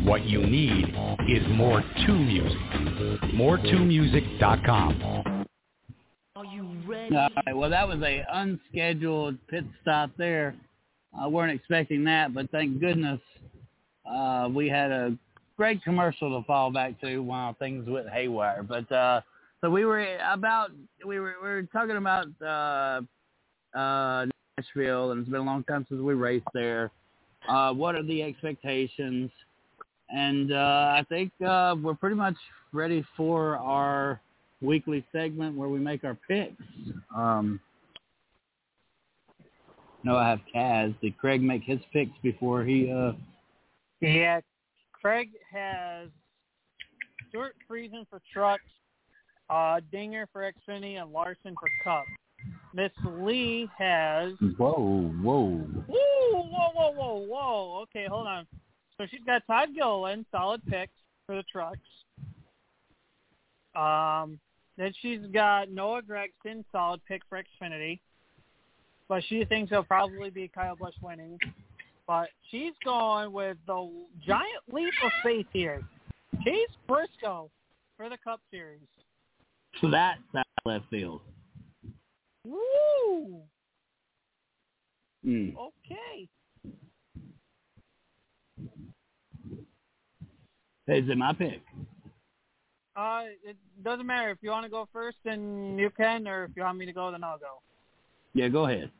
what 0.03 0.25
you 0.25 0.45
need 0.45 0.85
is 1.29 1.43
more 1.49 1.81
to 1.81 2.13
music. 2.13 2.57
MoreToMusic.com. 3.33 5.45
Are 6.35 6.45
you 6.45 6.67
ready? 6.87 7.15
All 7.15 7.29
right. 7.45 7.55
Well, 7.55 7.69
that 7.69 7.87
was 7.87 8.01
a 8.01 8.25
unscheduled 8.33 9.37
pit 9.47 9.65
stop 9.81 10.11
there. 10.17 10.55
I 11.17 11.27
weren't 11.27 11.53
expecting 11.53 12.03
that, 12.05 12.33
but 12.33 12.49
thank 12.51 12.79
goodness 12.79 13.19
uh, 14.09 14.49
we 14.53 14.69
had 14.69 14.91
a 14.91 15.17
great 15.57 15.83
commercial 15.83 16.39
to 16.39 16.45
fall 16.45 16.71
back 16.71 16.99
to 17.01 17.19
while 17.19 17.53
things 17.53 17.87
went 17.87 18.09
haywire. 18.09 18.63
But 18.63 18.91
uh, 18.91 19.21
so 19.61 19.69
we 19.69 19.85
were 19.85 20.17
about 20.29 20.71
we 21.05 21.19
were 21.19 21.35
we 21.41 21.47
were 21.47 21.63
talking 21.63 21.97
about 21.97 22.27
uh, 22.41 23.77
uh, 23.77 24.25
Nashville, 24.57 25.11
and 25.11 25.21
it's 25.21 25.29
been 25.29 25.41
a 25.41 25.45
long 25.45 25.63
time 25.63 25.85
since 25.89 26.01
we 26.01 26.13
raced 26.13 26.47
there. 26.53 26.91
Uh, 27.47 27.73
what 27.73 27.95
are 27.95 28.03
the 28.03 28.21
expectations? 28.23 29.29
And 30.09 30.51
uh, 30.51 30.95
I 30.95 31.05
think 31.09 31.31
uh, 31.45 31.75
we're 31.81 31.95
pretty 31.95 32.15
much 32.15 32.35
ready 32.73 33.03
for 33.17 33.57
our 33.57 34.21
weekly 34.61 35.03
segment 35.11 35.57
where 35.57 35.69
we 35.69 35.79
make 35.79 36.03
our 36.03 36.17
picks. 36.27 36.61
Um, 37.15 37.59
no, 40.03 40.17
I 40.17 40.29
have 40.29 40.39
Kaz. 40.53 40.93
Did 41.01 41.17
Craig 41.17 41.41
make 41.41 41.63
his 41.63 41.79
picks 41.91 42.11
before 42.21 42.63
he? 42.63 42.91
Uh... 42.91 43.13
Yeah, 44.01 44.41
Craig 45.05 45.29
has 45.51 46.09
Stewart 47.29 47.53
Friesen 47.69 48.07
for 48.09 48.19
trucks, 48.33 48.63
uh, 49.51 49.79
Dinger 49.91 50.27
for 50.33 50.51
Xfinity, 50.51 50.99
and 50.99 51.13
Larson 51.13 51.53
for 51.59 51.69
Cup. 51.83 52.05
Miss 52.73 52.89
Lee 53.05 53.69
has. 53.77 54.33
Whoa, 54.57 55.13
whoa. 55.21 55.63
Woo, 55.87 55.93
whoa, 56.31 56.71
whoa, 56.73 56.91
whoa, 56.91 57.25
whoa. 57.29 57.81
Okay, 57.83 58.07
hold 58.09 58.25
on. 58.25 58.47
So 58.97 59.05
she's 59.11 59.19
got 59.27 59.45
Todd 59.45 59.75
Gilliland, 59.75 60.25
solid 60.31 60.65
picks 60.65 60.93
for 61.27 61.35
the 61.35 61.43
trucks. 61.51 61.77
Um, 63.75 64.39
then 64.75 64.91
she's 65.03 65.21
got 65.31 65.69
Noah 65.69 66.01
Gragson, 66.01 66.63
solid 66.71 66.99
pick 67.07 67.21
for 67.29 67.39
Xfinity. 67.39 67.99
But 69.07 69.23
she 69.29 69.45
thinks 69.45 69.69
he'll 69.69 69.83
probably 69.83 70.31
be 70.31 70.47
Kyle 70.47 70.75
Busch 70.75 70.95
winning. 70.99 71.37
But 72.07 72.29
she's 72.51 72.73
going 72.83 73.31
with 73.31 73.57
the 73.65 73.89
giant 74.25 74.63
leap 74.71 74.93
of 75.03 75.11
faith 75.23 75.47
here. 75.51 75.83
Chase 76.43 76.69
Briscoe 76.87 77.49
for 77.97 78.09
the 78.09 78.17
Cup 78.23 78.39
Series. 78.51 78.79
So 79.81 79.89
that's 79.89 80.19
that 80.33 80.47
left 80.65 80.85
field. 80.89 81.21
Woo! 82.45 83.41
Mm. 85.25 85.55
Okay. 85.57 86.29
Is 90.87 91.09
it 91.09 91.17
my 91.17 91.33
pick? 91.33 91.61
Uh, 92.95 93.23
it 93.43 93.57
doesn't 93.83 94.05
matter 94.05 94.29
if 94.29 94.37
you 94.41 94.51
want 94.51 94.63
to 94.63 94.69
go 94.69 94.87
first, 94.93 95.17
then 95.25 95.77
you 95.77 95.89
can, 95.89 96.27
or 96.27 96.45
if 96.45 96.51
you 96.55 96.61
want 96.61 96.77
me 96.77 96.85
to 96.85 96.93
go, 96.93 97.11
then 97.11 97.23
I'll 97.23 97.39
go. 97.39 97.59
Yeah, 98.33 98.47
go 98.47 98.67
ahead. 98.67 98.91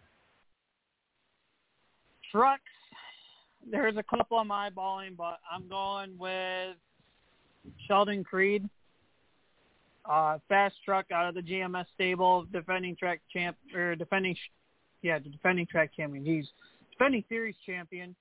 Trucks. 2.32 2.62
There's 3.70 3.98
a 3.98 4.04
couple 4.04 4.38
I'm 4.38 4.50
eyeballing, 4.50 5.18
but 5.18 5.40
I'm 5.52 5.68
going 5.68 6.18
with 6.18 6.76
Sheldon 7.88 8.24
Creed. 8.24 8.70
Uh, 10.10 10.38
fast 10.48 10.76
truck 10.86 11.08
out 11.12 11.28
of 11.28 11.34
the 11.34 11.42
GMS 11.42 11.86
stable, 11.96 12.46
defending 12.54 12.96
track 12.96 13.22
champ 13.34 13.58
or 13.74 13.96
defending, 13.96 14.36
yeah, 15.02 15.18
the 15.18 15.30
defending 15.30 15.66
track 15.66 15.92
champion. 15.96 16.24
He's 16.24 16.46
defending 16.92 17.24
series 17.28 17.56
champion. 17.66 18.16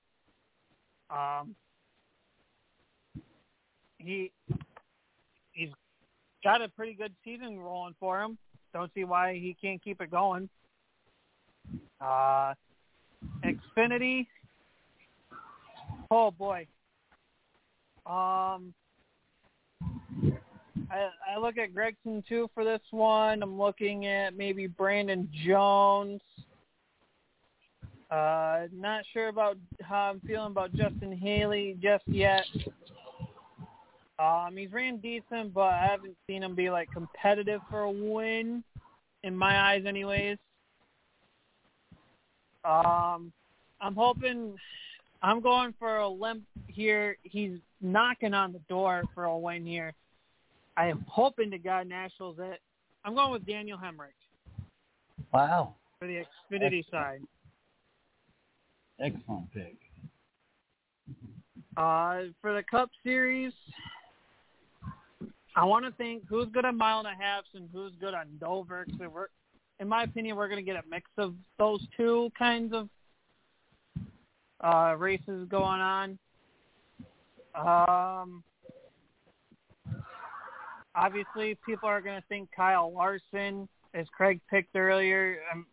Um, 1.11 1.55
he 3.99 4.31
he's 5.51 5.69
got 6.43 6.63
a 6.63 6.69
pretty 6.69 6.93
good 6.93 7.13
season 7.23 7.59
rolling 7.59 7.95
for 7.99 8.21
him. 8.21 8.37
Don't 8.73 8.91
see 8.95 9.03
why 9.03 9.35
he 9.35 9.55
can't 9.61 9.81
keep 9.83 10.01
it 10.01 10.09
going. 10.09 10.49
Uh, 12.01 12.53
Xfinity. 13.43 14.27
Oh 16.17 16.31
boy. 16.31 16.65
Um, 18.05 18.73
I, 20.89 21.09
I 21.35 21.37
look 21.41 21.57
at 21.57 21.73
Gragson 21.73 22.25
too 22.25 22.49
for 22.53 22.63
this 22.63 22.79
one. 22.91 23.43
I'm 23.43 23.59
looking 23.59 24.05
at 24.05 24.37
maybe 24.37 24.67
Brandon 24.67 25.27
Jones. 25.45 26.21
Uh, 28.09 28.67
not 28.73 29.03
sure 29.11 29.27
about 29.27 29.57
how 29.81 30.09
I'm 30.11 30.21
feeling 30.21 30.51
about 30.51 30.73
Justin 30.73 31.17
Haley 31.17 31.75
just 31.81 32.05
yet. 32.07 32.45
Um, 34.17 34.55
he's 34.55 34.71
ran 34.71 34.99
decent, 34.99 35.53
but 35.53 35.73
I 35.73 35.85
haven't 35.91 36.15
seen 36.27 36.43
him 36.43 36.55
be 36.55 36.69
like 36.69 36.89
competitive 36.93 37.59
for 37.69 37.81
a 37.81 37.91
win, 37.91 38.63
in 39.23 39.35
my 39.35 39.59
eyes, 39.59 39.83
anyways. 39.85 40.37
Um, 42.63 43.33
I'm 43.81 43.95
hoping. 43.97 44.55
I'm 45.21 45.41
going 45.41 45.73
for 45.79 45.97
a 45.97 46.07
limp 46.07 46.43
here. 46.67 47.17
He's 47.23 47.57
knocking 47.81 48.33
on 48.33 48.53
the 48.53 48.59
door 48.69 49.03
for 49.13 49.25
a 49.25 49.37
win 49.37 49.65
here. 49.65 49.93
I 50.77 50.87
am 50.87 51.05
hoping 51.07 51.49
to 51.51 51.57
God 51.57 51.87
Nationals 51.87 52.37
it. 52.39 52.59
I'm 53.03 53.15
going 53.15 53.31
with 53.31 53.45
Daniel 53.45 53.77
Hemric 53.77 54.13
Wow. 55.31 55.75
for 55.99 56.07
the 56.07 56.23
Xfinity 56.51 56.89
side. 56.89 57.21
Excellent 58.99 59.51
pick. 59.53 59.75
Uh, 61.77 62.23
for 62.41 62.53
the 62.53 62.63
Cup 62.69 62.89
Series, 63.03 63.51
I 65.55 65.65
want 65.65 65.85
to 65.85 65.91
think 65.91 66.23
who's 66.27 66.47
good 66.53 66.65
at 66.65 66.73
mile 66.73 66.99
and 66.99 67.07
a 67.07 67.15
half 67.23 67.43
and 67.53 67.69
who's 67.73 67.93
good 67.99 68.13
on 68.13 68.27
Dover. 68.39 68.85
Cause 68.97 69.09
we're, 69.13 69.27
in 69.79 69.87
my 69.87 70.03
opinion, 70.03 70.35
we're 70.35 70.47
going 70.47 70.63
to 70.63 70.71
get 70.71 70.81
a 70.81 70.87
mix 70.89 71.09
of 71.17 71.35
those 71.57 71.85
two 71.97 72.31
kinds 72.37 72.73
of 72.73 72.89
uh, 74.65 74.95
races 74.97 75.47
going 75.49 75.81
on. 75.81 76.17
Um, 77.53 78.43
obviously, 80.95 81.57
people 81.65 81.87
are 81.87 82.01
going 82.01 82.19
to 82.19 82.27
think 82.27 82.49
Kyle 82.55 82.91
Larson, 82.91 83.69
as 83.93 84.07
Craig 84.15 84.41
picked 84.49 84.75
earlier. 84.75 85.37
Um, 85.53 85.65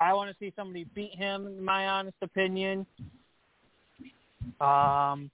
I 0.00 0.14
want 0.14 0.30
to 0.30 0.36
see 0.38 0.52
somebody 0.56 0.86
beat 0.94 1.14
him, 1.14 1.46
in 1.46 1.64
my 1.64 1.88
honest 1.88 2.16
opinion. 2.22 2.86
Um, 4.60 5.30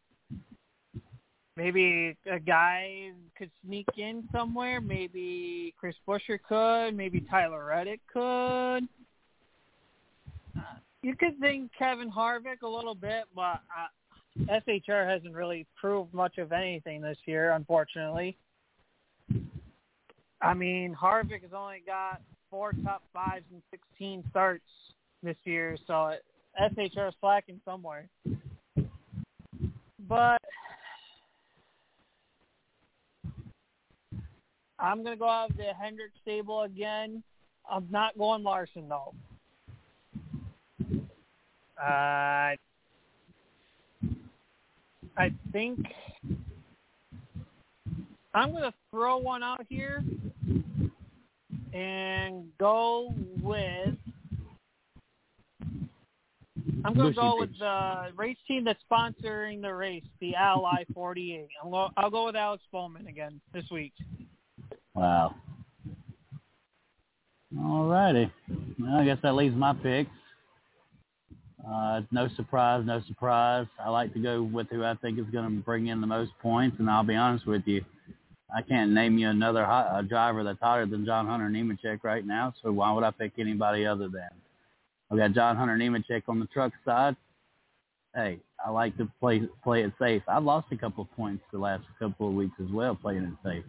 maybe 1.57 2.17
a 2.31 2.41
guy 2.41 3.11
could 3.39 3.51
sneak 3.65 3.87
in 3.97 4.25
somewhere. 4.33 4.81
Maybe 4.81 5.75
Chris 5.79 5.95
Buescher 6.09 6.39
could. 6.49 6.97
Maybe 6.97 7.21
Tyler 7.21 7.67
Reddick 7.67 8.01
could. 8.13 8.89
You 11.05 11.15
could 11.15 11.39
think 11.39 11.71
Kevin 11.79 12.11
Harvick 12.11 12.63
a 12.63 12.69
little 12.69 12.95
bit, 12.95 13.25
but 13.35 13.61
uh, 13.77 14.59
SHR 14.67 15.07
hasn't 15.07 15.35
really 15.35 15.67
proved 15.79 16.15
much 16.15 16.39
of 16.39 16.51
anything 16.51 17.03
this 17.03 17.19
year, 17.27 17.53
unfortunately. 17.53 18.39
I 20.41 20.55
mean, 20.55 20.97
Harvick 20.99 21.43
has 21.43 21.53
only 21.55 21.83
got 21.87 22.23
four 22.51 22.73
top 22.83 23.03
fives 23.13 23.45
and 23.53 23.61
16 23.71 24.25
starts 24.31 24.65
this 25.23 25.37
year, 25.45 25.77
so 25.87 26.15
SHR 26.59 27.09
is 27.09 27.15
slacking 27.21 27.61
somewhere. 27.67 28.09
But 30.09 30.41
I'm 34.79 35.03
going 35.03 35.17
to 35.17 35.21
go 35.21 35.29
out 35.29 35.51
of 35.51 35.57
the 35.59 35.73
Hendrick 35.79 36.13
stable 36.23 36.63
again. 36.63 37.23
I'm 37.71 37.89
not 37.91 38.17
going 38.17 38.43
Larson, 38.43 38.89
though. 38.89 39.15
Uh, 41.81 42.55
I 45.17 45.33
think 45.53 45.79
I'm 48.35 48.51
going 48.51 48.63
to 48.63 48.75
throw 48.91 49.19
one 49.19 49.43
out 49.43 49.65
here 49.69 50.03
and 51.73 52.47
go 52.59 53.15
with. 53.41 53.97
I'm 56.85 56.95
going 56.95 57.15
to 57.15 57.21
go 57.21 57.37
with 57.39 57.59
the 57.59 58.09
race 58.17 58.37
team 58.47 58.65
that's 58.65 58.79
sponsoring 58.91 59.63
the 59.63 59.73
race, 59.73 60.05
the 60.21 60.35
Ally 60.35 60.85
48. 60.93 61.49
I'll 61.63 61.71
go, 61.71 61.89
I'll 61.97 62.11
go 62.11 62.27
with 62.27 62.37
Alex 62.37 62.63
Bowman 62.73 63.07
again 63.07 63.41
this 63.53 63.65
week. 63.71 63.93
Wow. 64.95 65.35
All 67.59 67.87
righty. 67.87 68.31
Well, 68.81 68.97
I 68.97 69.05
guess 69.05 69.19
that 69.23 69.35
leaves 69.35 69.57
my 69.57 69.73
picks. 69.73 70.11
Uh, 71.69 72.03
no 72.11 72.29
surprise, 72.37 72.85
no 72.85 73.01
surprise. 73.07 73.67
I 73.79 73.89
like 73.89 74.13
to 74.15 74.21
go 74.21 74.43
with 74.43 74.69
who 74.71 74.85
I 74.85 74.95
think 74.97 75.19
is 75.19 75.25
going 75.33 75.45
to 75.45 75.63
bring 75.63 75.87
in 75.87 76.01
the 76.01 76.07
most 76.07 76.33
points, 76.43 76.77
and 76.79 76.91
I'll 76.91 77.05
be 77.05 77.15
honest 77.15 77.47
with 77.47 77.63
you, 77.67 77.83
I 78.55 78.61
can't 78.63 78.91
name 78.93 79.17
you 79.19 79.29
another 79.31 79.65
hot, 79.65 79.87
uh, 79.91 80.03
driver 80.03 80.45
that's 80.45 80.61
hotter 80.61 80.87
than 80.87 81.07
John 81.07 81.27
Hunter 81.27 81.49
Nemechek 81.49 82.05
right 82.05 82.27
now. 82.27 82.53
So 82.63 82.71
why 82.71 82.93
would 82.93 83.03
I 83.03 83.11
pick 83.11 83.33
anybody 83.39 83.87
other 83.87 84.09
than? 84.09 84.29
I've 85.11 85.19
got 85.19 85.33
John 85.33 85.57
Hunter 85.57 85.77
Nemechek 85.77 86.23
on 86.29 86.39
the 86.39 86.47
truck 86.47 86.73
side. 86.85 87.17
Hey, 88.15 88.39
I 88.65 88.71
like 88.71 88.97
to 88.99 89.09
play 89.19 89.43
play 89.63 89.83
it 89.83 89.93
safe. 89.99 90.23
I've 90.29 90.45
lost 90.45 90.69
a 90.71 90.77
couple 90.77 91.03
of 91.03 91.13
points 91.17 91.43
the 91.53 91.59
last 91.59 91.83
couple 91.99 92.29
of 92.29 92.35
weeks 92.35 92.55
as 92.63 92.71
well 92.71 92.95
playing 92.95 93.25
it 93.25 93.49
safe. 93.49 93.65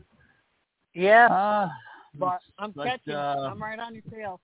Yeah, 0.93 1.27
Uh, 1.27 1.69
but 2.13 2.39
I'm 2.59 2.73
catching. 2.73 3.13
uh, 3.13 3.49
I'm 3.51 3.61
right 3.61 3.79
on 3.79 3.93
your 3.93 4.03
tail. 4.11 4.39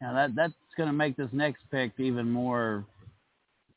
Now 0.00 0.14
that 0.14 0.34
that's 0.34 0.54
going 0.76 0.88
to 0.88 0.92
make 0.94 1.16
this 1.16 1.28
next 1.32 1.62
pick 1.70 1.92
even 1.98 2.30
more. 2.30 2.84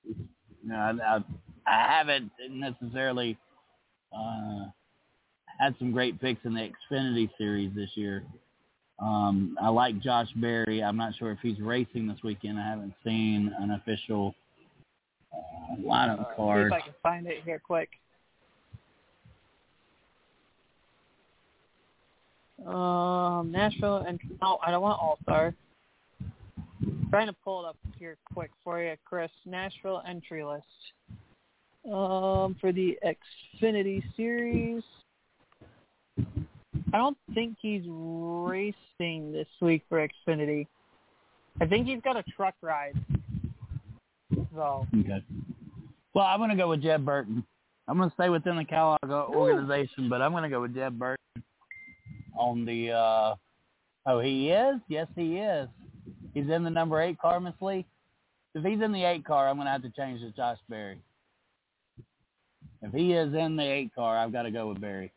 You 0.05 0.15
know, 0.63 0.75
I, 0.75 1.17
I, 1.17 1.23
I 1.67 1.97
haven't 1.97 2.31
necessarily 2.49 3.37
uh, 4.17 4.65
had 5.59 5.75
some 5.79 5.91
great 5.91 6.19
picks 6.21 6.43
in 6.45 6.53
the 6.53 6.69
Xfinity 6.91 7.29
series 7.37 7.71
this 7.75 7.89
year. 7.95 8.23
Um, 8.99 9.57
I 9.61 9.67
like 9.69 9.99
Josh 9.99 10.29
Berry. 10.37 10.81
I'm 10.81 10.95
not 10.95 11.13
sure 11.17 11.31
if 11.31 11.39
he's 11.41 11.59
racing 11.59 12.07
this 12.07 12.19
weekend. 12.23 12.57
I 12.59 12.69
haven't 12.69 12.93
seen 13.03 13.51
an 13.59 13.71
official 13.71 14.33
uh, 15.33 15.75
lineup 15.81 16.19
Uh, 16.21 16.29
see 16.29 16.35
card. 16.37 16.67
if 16.67 16.73
I 16.73 16.79
can 16.81 16.93
find 17.01 17.27
it 17.27 17.43
here 17.43 17.59
quick. 17.65 17.89
Um, 22.65 23.51
Nashville 23.51 24.05
and 24.07 24.19
no, 24.41 24.59
I 24.65 24.71
don't 24.71 24.81
want 24.81 25.01
All 25.01 25.17
Star. 25.23 25.53
Trying 27.09 27.27
to 27.27 27.35
pull 27.43 27.65
it 27.65 27.69
up 27.69 27.77
here 27.97 28.17
quick 28.33 28.51
for 28.63 28.81
you, 28.81 28.95
Chris. 29.05 29.29
Nashville 29.45 30.01
entry 30.07 30.43
list. 30.43 30.65
Um, 31.85 32.55
for 32.61 32.71
the 32.71 32.97
Xfinity 33.05 34.01
series. 34.15 34.83
I 36.17 36.97
don't 36.97 37.17
think 37.33 37.57
he's 37.61 37.83
racing 37.87 39.31
this 39.31 39.47
week 39.61 39.83
for 39.89 40.07
Xfinity. 40.07 40.67
I 41.59 41.65
think 41.65 41.87
he's 41.87 42.01
got 42.01 42.17
a 42.17 42.23
truck 42.35 42.55
ride. 42.61 42.95
So 44.55 44.87
Okay. 44.99 45.23
Well, 46.13 46.25
I'm 46.25 46.39
going 46.39 46.51
to 46.51 46.55
go 46.55 46.69
with 46.69 46.81
Jeb 46.81 47.03
Burton. 47.03 47.43
I'm 47.87 47.97
going 47.97 48.09
to 48.09 48.13
stay 48.13 48.29
within 48.29 48.55
the 48.55 48.63
Kaulig 48.63 49.11
organization, 49.11 50.09
but 50.09 50.21
I'm 50.21 50.31
going 50.31 50.43
to 50.43 50.49
go 50.49 50.61
with 50.61 50.73
Jeb 50.75 50.97
Burton 50.97 51.43
on 52.37 52.65
the. 52.65 52.91
Uh, 52.91 53.35
oh, 54.05 54.19
he 54.19 54.49
is. 54.49 54.75
Yes, 54.87 55.07
he 55.15 55.37
is. 55.37 55.67
He's 56.33 56.49
in 56.49 56.63
the 56.63 56.69
number 56.69 57.01
eight 57.01 57.19
car, 57.19 57.39
Miss 57.39 57.53
Lee. 57.61 57.85
If 58.55 58.63
he's 58.63 58.81
in 58.81 58.91
the 58.91 59.03
eight 59.03 59.25
car, 59.25 59.49
I'm 59.49 59.55
going 59.55 59.65
to 59.65 59.71
have 59.71 59.81
to 59.83 59.89
change 59.89 60.21
to 60.21 60.31
Josh 60.31 60.59
Berry. 60.69 60.99
If 62.81 62.93
he 62.93 63.13
is 63.13 63.33
in 63.33 63.55
the 63.55 63.63
eight 63.63 63.93
car, 63.95 64.17
I've 64.17 64.31
got 64.31 64.43
to 64.43 64.51
go 64.51 64.67
with 64.67 64.81
Berry. 64.81 65.11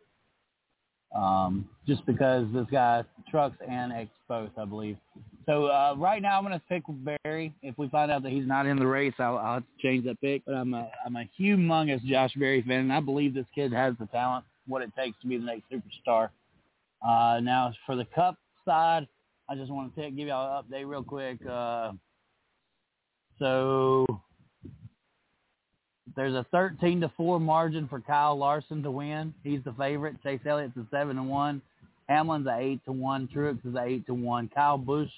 Um, 1.15 1.69
just 1.87 2.05
because 2.07 2.47
this 2.53 2.67
guy 2.71 3.05
trucks 3.31 3.57
and 3.69 3.93
X 3.93 4.11
both, 4.29 4.51
I 4.59 4.65
believe. 4.65 4.97
So 5.47 5.67
uh, 5.67 5.95
right 5.97 6.21
now, 6.21 6.39
I'm 6.39 6.45
going 6.45 6.59
to 6.59 6.65
pick 6.69 6.83
Berry. 7.25 7.55
If 7.63 7.79
we 7.79 7.89
find 7.89 8.11
out 8.11 8.23
that 8.25 8.33
he's 8.33 8.47
not 8.47 8.67
in 8.67 8.79
the 8.79 8.87
race, 8.87 9.15
I'll, 9.19 9.39
I'll 9.39 9.63
change 9.81 10.05
that 10.07 10.21
pick. 10.21 10.43
But 10.45 10.55
I'm 10.55 10.75
a 10.75 10.91
I'm 11.05 11.17
a 11.17 11.29
humongous 11.39 12.05
Josh 12.05 12.33
Berry 12.37 12.63
fan, 12.63 12.81
and 12.81 12.93
I 12.93 13.01
believe 13.01 13.35
this 13.35 13.47
kid 13.55 13.73
has 13.73 13.95
the 13.99 14.07
talent, 14.07 14.45
what 14.67 14.83
it 14.83 14.91
takes 14.97 15.17
to 15.23 15.29
be 15.29 15.39
the 15.39 15.45
next 15.45 15.65
superstar. 15.71 16.31
Uh, 17.07 17.41
now 17.41 17.73
for 17.87 17.95
the 17.97 18.07
Cup 18.07 18.37
side, 18.65 19.07
I 19.49 19.55
just 19.55 19.71
want 19.71 19.95
to 19.95 20.11
give 20.11 20.29
y'all 20.29 20.59
an 20.59 20.65
update 20.65 20.89
real 20.89 21.05
quick. 21.05 21.39
Uh, 21.49 21.93
so 23.39 24.07
there's 26.17 26.35
a 26.35 26.47
13 26.51 27.01
to 27.03 27.13
four 27.17 27.39
margin 27.39 27.87
for 27.87 28.01
Kyle 28.01 28.37
Larson 28.37 28.83
to 28.83 28.91
win. 28.91 29.35
He's 29.45 29.63
the 29.65 29.73
favorite. 29.73 30.21
Chase 30.23 30.41
Elliott's 30.47 30.77
a 30.77 30.87
seven 30.91 31.17
to 31.17 31.23
one. 31.23 31.63
Hamlin's 32.09 32.47
a 32.47 32.57
eight 32.59 32.85
to 32.87 32.93
one. 32.93 33.29
Truex 33.35 33.59
is 33.67 33.75
a 33.75 33.85
eight 33.85 34.07
to 34.07 34.15
one. 34.15 34.51
Kyle 34.55 34.79
Busch 34.79 35.11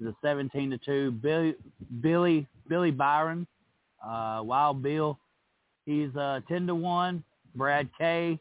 is 0.00 0.06
a 0.06 0.16
17 0.22 0.70
to 0.70 0.78
two. 0.78 1.10
Billy 1.10 1.54
Billy 2.00 2.46
Billy 2.68 2.90
Byron, 2.90 3.46
uh, 4.04 4.42
Wild 4.44 4.82
Bill, 4.82 5.18
he's 5.86 6.14
a 6.14 6.42
10 6.48 6.66
to 6.68 6.74
one. 6.74 7.24
Brad 7.54 7.88
K, 7.98 8.38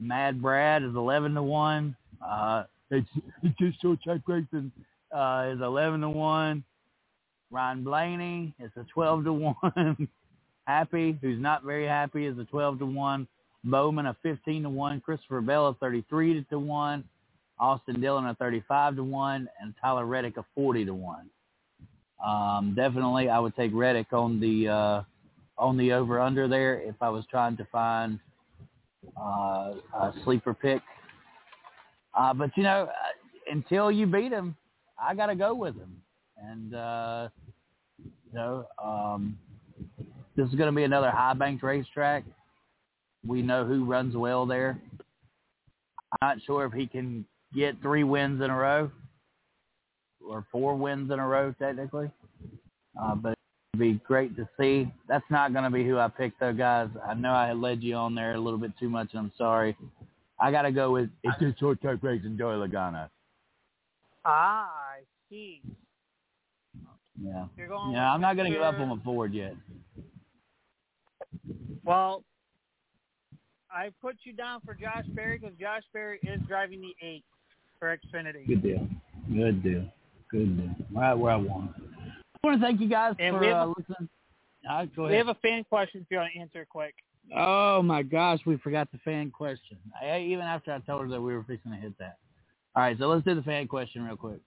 Mad 0.00 0.42
Brad 0.42 0.82
is 0.82 0.94
11 0.94 1.34
to 1.34 1.42
one. 1.42 1.96
Uh, 2.24 2.64
it's 3.42 3.58
just 3.58 3.80
so 3.80 3.96
Chuck 3.96 4.20
Grayson 4.24 4.72
uh, 5.14 5.50
is 5.52 5.60
11 5.60 6.00
to 6.02 6.10
one. 6.10 6.64
Ryan 7.50 7.84
Blaney 7.84 8.54
is 8.58 8.70
a 8.76 8.84
12 8.92 9.24
to 9.24 9.32
one. 9.32 10.08
Happy, 10.66 11.18
who's 11.20 11.40
not 11.40 11.62
very 11.62 11.86
happy, 11.86 12.24
is 12.24 12.38
a 12.38 12.44
12 12.44 12.78
to 12.78 12.86
one. 12.86 13.28
Bowman 13.64 14.06
a 14.06 14.16
15 14.22 14.62
to 14.62 14.70
one. 14.70 15.00
Christopher 15.00 15.42
Bell 15.42 15.68
a 15.68 15.74
33 15.74 16.46
to 16.50 16.58
one. 16.58 17.04
Austin 17.58 18.00
Dillon 18.00 18.26
a 18.26 18.34
35 18.34 18.96
to 18.96 19.04
one, 19.04 19.48
and 19.60 19.74
Tyler 19.80 20.06
Reddick 20.06 20.36
a 20.36 20.44
40 20.54 20.86
to 20.86 20.94
one. 20.94 21.28
Um, 22.24 22.72
definitely, 22.74 23.28
I 23.28 23.38
would 23.38 23.54
take 23.54 23.70
Reddick 23.74 24.12
on 24.12 24.40
the 24.40 24.68
uh, 24.68 25.02
on 25.58 25.76
the 25.76 25.92
over 25.92 26.20
under 26.20 26.48
there 26.48 26.80
if 26.80 26.96
I 27.00 27.10
was 27.10 27.24
trying 27.30 27.56
to 27.58 27.64
find 27.70 28.18
uh, 29.20 29.74
a 29.94 30.12
sleeper 30.24 30.54
pick. 30.54 30.82
Uh, 32.16 32.34
but 32.34 32.50
you 32.56 32.62
know, 32.62 32.88
uh, 32.88 33.52
until 33.52 33.90
you 33.90 34.06
beat 34.06 34.32
him, 34.32 34.56
I 35.00 35.14
got 35.14 35.26
to 35.26 35.34
go 35.34 35.54
with 35.54 35.74
him, 35.76 35.96
and 36.38 36.74
uh, 36.74 37.28
you 38.04 38.10
know, 38.34 38.66
um, 38.82 39.38
this 40.36 40.48
is 40.48 40.54
going 40.54 40.70
to 40.70 40.76
be 40.76 40.84
another 40.84 41.10
high 41.10 41.34
banked 41.34 41.62
racetrack. 41.62 42.24
We 43.26 43.42
know 43.42 43.64
who 43.64 43.84
runs 43.84 44.16
well 44.16 44.46
there. 44.46 44.78
I'm 46.12 46.18
not 46.28 46.38
sure 46.46 46.64
if 46.66 46.72
he 46.72 46.86
can 46.86 47.24
get 47.54 47.80
three 47.82 48.04
wins 48.04 48.42
in 48.42 48.50
a 48.50 48.56
row 48.56 48.90
or 50.26 50.46
four 50.52 50.74
wins 50.76 51.10
in 51.10 51.18
a 51.18 51.26
row 51.26 51.54
technically. 51.58 52.10
uh, 53.00 53.14
but 53.14 53.36
it'd 53.74 53.80
be 53.80 54.00
great 54.06 54.36
to 54.36 54.48
see. 54.58 54.92
That's 55.08 55.24
not 55.30 55.52
going 55.52 55.64
to 55.64 55.70
be 55.70 55.84
who 55.84 55.98
I 55.98 56.08
picked, 56.08 56.40
though, 56.40 56.52
guys. 56.52 56.88
I 57.06 57.14
know 57.14 57.32
I 57.32 57.52
led 57.52 57.82
you 57.82 57.94
on 57.96 58.14
there 58.14 58.34
a 58.34 58.40
little 58.40 58.58
bit 58.58 58.72
too 58.78 58.88
much, 58.88 59.08
and 59.12 59.20
I'm 59.20 59.32
sorry. 59.36 59.76
I 60.38 60.50
got 60.50 60.62
to 60.62 60.72
go 60.72 60.92
with 60.92 61.10
it's 61.22 61.40
a 61.42 61.54
short 61.58 61.80
track 61.80 61.98
race 62.02 62.22
and 62.24 62.36
Joey 62.38 62.54
Logano. 62.56 63.08
Ah, 64.24 64.68
I 64.96 65.00
see. 65.30 65.60
Yeah. 67.22 67.46
Yeah, 67.56 68.12
I'm 68.12 68.20
not 68.20 68.34
going 68.36 68.50
to 68.50 68.58
with 68.58 68.58
give 68.58 68.62
up 68.62 68.80
on 68.80 68.88
my 68.88 68.98
Ford 69.04 69.32
yet. 69.32 69.54
Well, 71.84 72.24
I 73.70 73.90
put 74.00 74.16
you 74.24 74.32
down 74.32 74.60
for 74.64 74.74
Josh 74.74 75.04
Berry 75.14 75.38
because 75.38 75.56
Josh 75.58 75.82
Berry 75.92 76.18
is 76.22 76.40
driving 76.48 76.80
the 76.80 76.94
eight 77.06 77.24
for 77.78 77.96
Xfinity. 77.96 78.46
Good 78.46 78.62
deal. 78.62 78.88
Good 79.32 79.62
deal. 79.62 79.84
Good 80.30 80.56
deal. 80.56 80.74
Right 80.92 81.14
where 81.14 81.32
I 81.32 81.36
want. 81.36 81.72
I 82.42 82.46
want 82.46 82.60
to 82.60 82.66
thank 82.66 82.80
you 82.80 82.88
guys 82.88 83.14
And 83.18 83.34
for 83.36 83.40
we 83.40 83.46
have 83.48 83.56
uh, 83.56 83.66
a- 83.66 83.74
listening. 83.78 84.08
Right, 84.66 84.96
go 84.96 85.06
We 85.06 85.14
have 85.16 85.28
a 85.28 85.34
fan 85.34 85.64
question 85.64 86.00
if 86.00 86.06
you 86.10 86.16
want 86.16 86.32
to 86.34 86.40
answer 86.40 86.62
it 86.62 86.68
quick. 86.70 86.94
Oh 87.34 87.82
my 87.82 88.02
gosh, 88.02 88.40
we 88.46 88.56
forgot 88.58 88.90
the 88.92 88.98
fan 88.98 89.30
question. 89.30 89.78
I, 90.00 90.20
even 90.20 90.44
after 90.44 90.72
I 90.72 90.78
told 90.80 91.02
her 91.02 91.08
that 91.08 91.20
we 91.20 91.34
were 91.34 91.44
fixing 91.44 91.72
to 91.72 91.76
hit 91.78 91.96
that. 91.98 92.18
All 92.76 92.82
right, 92.82 92.96
so 92.98 93.06
let's 93.06 93.24
do 93.24 93.34
the 93.34 93.42
fan 93.42 93.68
question 93.68 94.02
real 94.02 94.16
quick. 94.16 94.40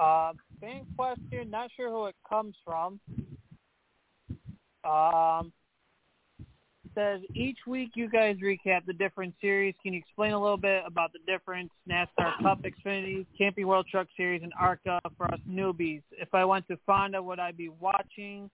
Uh, 0.00 0.32
fan 0.60 0.86
question. 0.96 1.50
Not 1.50 1.70
sure 1.76 1.90
who 1.90 2.06
it 2.06 2.16
comes 2.28 2.56
from. 2.64 2.98
Um, 4.84 5.52
says 6.94 7.20
each 7.34 7.58
week 7.66 7.90
you 7.94 8.08
guys 8.08 8.36
recap 8.42 8.84
the 8.86 8.92
different 8.92 9.34
series. 9.40 9.74
Can 9.82 9.92
you 9.92 9.98
explain 9.98 10.32
a 10.32 10.40
little 10.40 10.56
bit 10.56 10.82
about 10.86 11.12
the 11.12 11.18
difference 11.30 11.70
NASCAR 11.88 12.40
Cup, 12.42 12.60
Xfinity, 12.62 13.26
Camping 13.36 13.66
World 13.66 13.86
Truck 13.90 14.06
Series, 14.16 14.42
and 14.42 14.52
ARCA 14.58 15.00
for 15.16 15.26
us 15.32 15.40
newbies? 15.48 16.02
If 16.12 16.34
I 16.34 16.44
went 16.44 16.66
to 16.68 16.78
Fonda, 16.86 17.22
would 17.22 17.38
I 17.38 17.52
be 17.52 17.68
watching? 17.68 18.50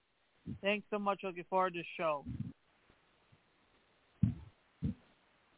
Thanks 0.62 0.86
so 0.90 0.98
much. 0.98 1.20
Looking 1.22 1.44
forward 1.50 1.74
to 1.74 1.80
the 1.80 1.84
show. 1.96 2.24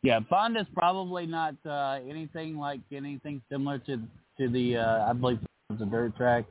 Yeah, 0.03 0.21
Fonda's 0.31 0.67
probably 0.75 1.27
not 1.27 1.55
uh, 1.67 1.99
anything 2.09 2.57
like 2.57 2.81
anything 2.91 3.43
similar 3.51 3.79
to 3.81 3.99
to 4.39 4.49
the 4.49 4.79
uh, 4.79 5.11
I 5.11 5.13
believe 5.13 5.39
it's 5.71 5.83
a 5.83 5.85
dirt 5.85 6.17
track. 6.17 6.47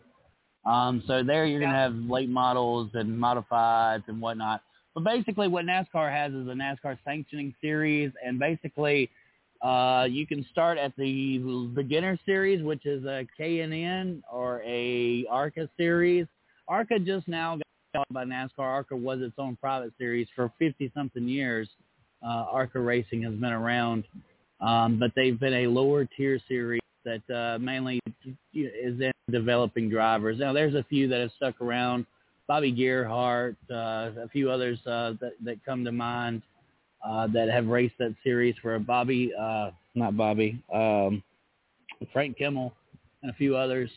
Um, 0.66 1.04
so 1.08 1.24
there 1.24 1.46
you're 1.46 1.60
gonna 1.60 1.74
have 1.74 1.96
late 1.96 2.30
models 2.30 2.92
and 2.94 3.10
modifieds 3.10 4.04
and 4.08 4.22
whatnot. 4.22 4.62
But 5.00 5.12
basically, 5.16 5.48
what 5.48 5.66
NASCAR 5.66 6.12
has 6.12 6.34
is 6.34 6.48
a 6.48 6.52
NASCAR 6.52 6.98
sanctioning 7.06 7.56
series, 7.62 8.12
and 8.26 8.38
basically, 8.38 9.10
uh, 9.62 10.08
you 10.10 10.28
can 10.28 10.46
start 10.52 10.78
at 10.78 10.94
the 10.98 11.38
beginner 11.74 12.20
series, 12.26 12.62
which 12.64 12.86
is 12.86 13.06
a 13.06 13.26
K&N 13.38 14.22
or 14.30 14.62
a 14.66 15.26
ARCA 15.30 15.70
series. 15.78 16.26
ARCA 16.68 17.00
just 17.00 17.30
now 17.30 17.56
got 17.56 17.64
bought 17.94 18.14
by 18.14 18.26
NASCAR. 18.26 18.60
ARCA 18.60 18.96
was 18.96 19.22
its 19.22 19.36
own 19.38 19.56
private 19.56 19.94
series 19.98 20.28
for 20.36 20.52
50 20.60 20.92
something 20.94 21.28
years 21.28 21.70
uh, 22.22 22.46
ARCA 22.52 22.80
Racing 22.82 23.22
has 23.24 23.34
been 23.36 23.54
around, 23.54 24.04
um, 24.60 25.00
but 25.00 25.12
they've 25.16 25.40
been 25.40 25.54
a 25.54 25.68
lower 25.68 26.04
tier 26.18 26.42
series 26.50 26.82
that 27.06 27.22
uh, 27.34 27.58
mainly 27.60 28.02
is 28.54 29.00
in 29.00 29.12
developing 29.32 29.90
drivers. 29.90 30.40
Now, 30.40 30.52
there's 30.52 30.76
a 30.76 30.84
few 30.90 31.08
that 31.08 31.22
have 31.22 31.32
stuck 31.38 31.62
around. 31.62 32.06
Bobby 32.50 32.72
Gerhart, 32.72 33.56
uh, 33.70 34.10
a 34.24 34.28
few 34.34 34.50
others 34.50 34.80
uh, 34.88 35.14
that, 35.22 35.34
that 35.44 35.64
come 35.64 35.86
to 35.86 35.92
mind 35.92 36.42
uh, 37.08 37.28
that 37.28 37.48
have 37.48 37.68
raced 37.68 37.94
that 38.00 38.16
series 38.24 38.56
for 38.60 38.80
Bobby, 38.80 39.32
uh, 39.40 39.70
not 39.94 40.18
Bobby, 40.18 40.60
um, 40.74 41.22
Frank 42.12 42.40
Kimmel, 42.40 42.74
and 43.22 43.30
a 43.30 43.36
few 43.36 43.56
others. 43.56 43.92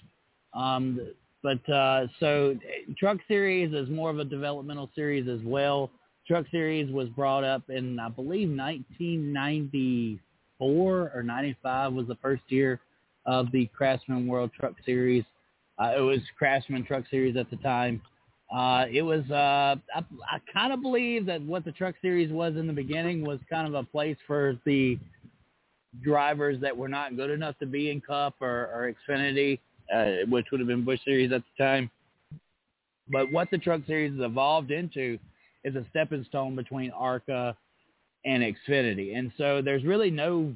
Um, 0.53 1.01
but 1.43 1.67
uh, 1.71 2.09
so 2.21 2.55
Truck 2.99 3.17
Series 3.27 3.73
is 3.73 3.89
more 3.89 4.11
of 4.11 4.19
a 4.19 4.25
developmental 4.25 4.91
series 4.95 5.31
as 5.31 5.41
well. 5.47 5.91
Truck 6.29 6.45
Series 6.51 6.93
was 6.93 7.09
brought 7.09 7.45
up 7.45 7.63
in, 7.71 7.99
I 7.99 8.11
believe, 8.11 8.51
1994 8.51 11.13
or 11.15 11.23
95 11.23 11.95
was 11.95 12.07
the 12.07 12.17
first 12.17 12.43
year 12.49 12.81
of 13.25 13.51
the 13.51 13.65
Craftsman 13.75 14.27
World 14.27 14.51
Truck 14.61 14.75
Series. 14.85 15.25
Uh, 15.79 15.95
it 15.97 16.03
was 16.03 16.19
Craftsman 16.37 16.85
Truck 16.85 17.05
Series 17.11 17.39
at 17.39 17.49
the 17.49 17.57
time. 17.57 18.03
Uh, 18.55 18.85
it 18.91 19.03
was, 19.03 19.23
uh, 19.31 19.77
I, 19.95 20.05
I 20.31 20.39
kind 20.53 20.73
of 20.73 20.83
believe 20.83 21.25
that 21.27 21.41
what 21.43 21.65
the 21.65 21.73
Truck 21.73 21.95
Series 22.03 22.31
was 22.31 22.55
in 22.57 22.67
the 22.67 22.73
beginning 22.73 23.25
was 23.25 23.39
kind 23.49 23.67
of 23.67 23.75
a 23.75 23.83
place 23.83 24.17
for 24.27 24.59
the 24.67 24.99
drivers 26.03 26.61
that 26.61 26.77
were 26.77 26.89
not 26.89 27.17
good 27.17 27.31
enough 27.31 27.59
to 27.61 27.67
be 27.67 27.91
in 27.91 28.01
Cup 28.01 28.35
or, 28.41 28.69
or 28.75 28.95
Xfinity, 29.09 29.59
uh, 29.95 30.27
which 30.29 30.47
would 30.51 30.61
have 30.61 30.67
been 30.67 30.85
Busch 30.85 31.01
Series 31.05 31.33
at 31.33 31.43
the 31.43 31.65
time. 31.65 31.91
But 33.11 33.33
what 33.33 33.51
the 33.51 33.59
Truck 33.59 33.83
Series 33.87 34.13
has 34.13 34.25
evolved 34.25 34.71
into 34.71 35.19
is 35.65 35.75
a 35.75 35.85
stepping 35.91 36.25
stone 36.29 36.55
between 36.55 36.91
ARCA 36.91 37.57
and 38.25 38.43
Xfinity. 38.43 39.17
And 39.17 39.33
so 39.39 39.63
there's 39.63 39.85
really 39.85 40.11
no 40.11 40.55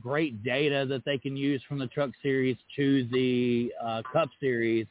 great 0.00 0.42
data 0.42 0.86
that 0.88 1.04
they 1.04 1.18
can 1.18 1.36
use 1.36 1.62
from 1.68 1.78
the 1.78 1.86
Truck 1.86 2.10
Series 2.22 2.56
to 2.76 3.06
the 3.12 3.72
uh, 3.82 4.02
Cup 4.10 4.30
Series 4.40 4.86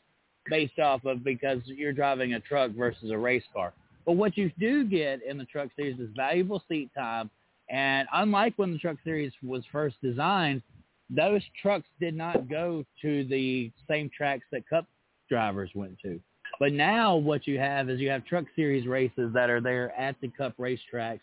based 0.49 0.79
off 0.79 1.05
of 1.05 1.23
because 1.23 1.59
you're 1.65 1.93
driving 1.93 2.33
a 2.33 2.39
truck 2.39 2.71
versus 2.71 3.11
a 3.11 3.17
race 3.17 3.43
car. 3.53 3.73
But 4.05 4.13
what 4.13 4.37
you 4.37 4.51
do 4.59 4.83
get 4.83 5.21
in 5.23 5.37
the 5.37 5.45
Truck 5.45 5.69
Series 5.75 5.99
is 5.99 6.09
valuable 6.15 6.61
seat 6.67 6.89
time. 6.95 7.29
And 7.69 8.07
unlike 8.13 8.53
when 8.57 8.73
the 8.73 8.77
Truck 8.77 8.97
Series 9.03 9.31
was 9.41 9.63
first 9.71 9.95
designed, 10.01 10.61
those 11.09 11.41
trucks 11.61 11.87
did 11.99 12.15
not 12.15 12.49
go 12.49 12.83
to 13.01 13.23
the 13.25 13.71
same 13.89 14.09
tracks 14.15 14.43
that 14.51 14.67
Cup 14.67 14.85
drivers 15.29 15.69
went 15.73 15.97
to. 16.01 16.19
But 16.59 16.73
now 16.73 17.15
what 17.15 17.47
you 17.47 17.57
have 17.59 17.89
is 17.89 17.99
you 17.99 18.09
have 18.09 18.25
Truck 18.25 18.45
Series 18.55 18.87
races 18.87 19.31
that 19.33 19.49
are 19.49 19.61
there 19.61 19.97
at 19.99 20.15
the 20.21 20.27
Cup 20.27 20.55
racetracks 20.57 21.21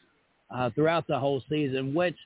uh, 0.50 0.70
throughout 0.70 1.06
the 1.06 1.18
whole 1.18 1.42
season, 1.48 1.94
which 1.94 2.16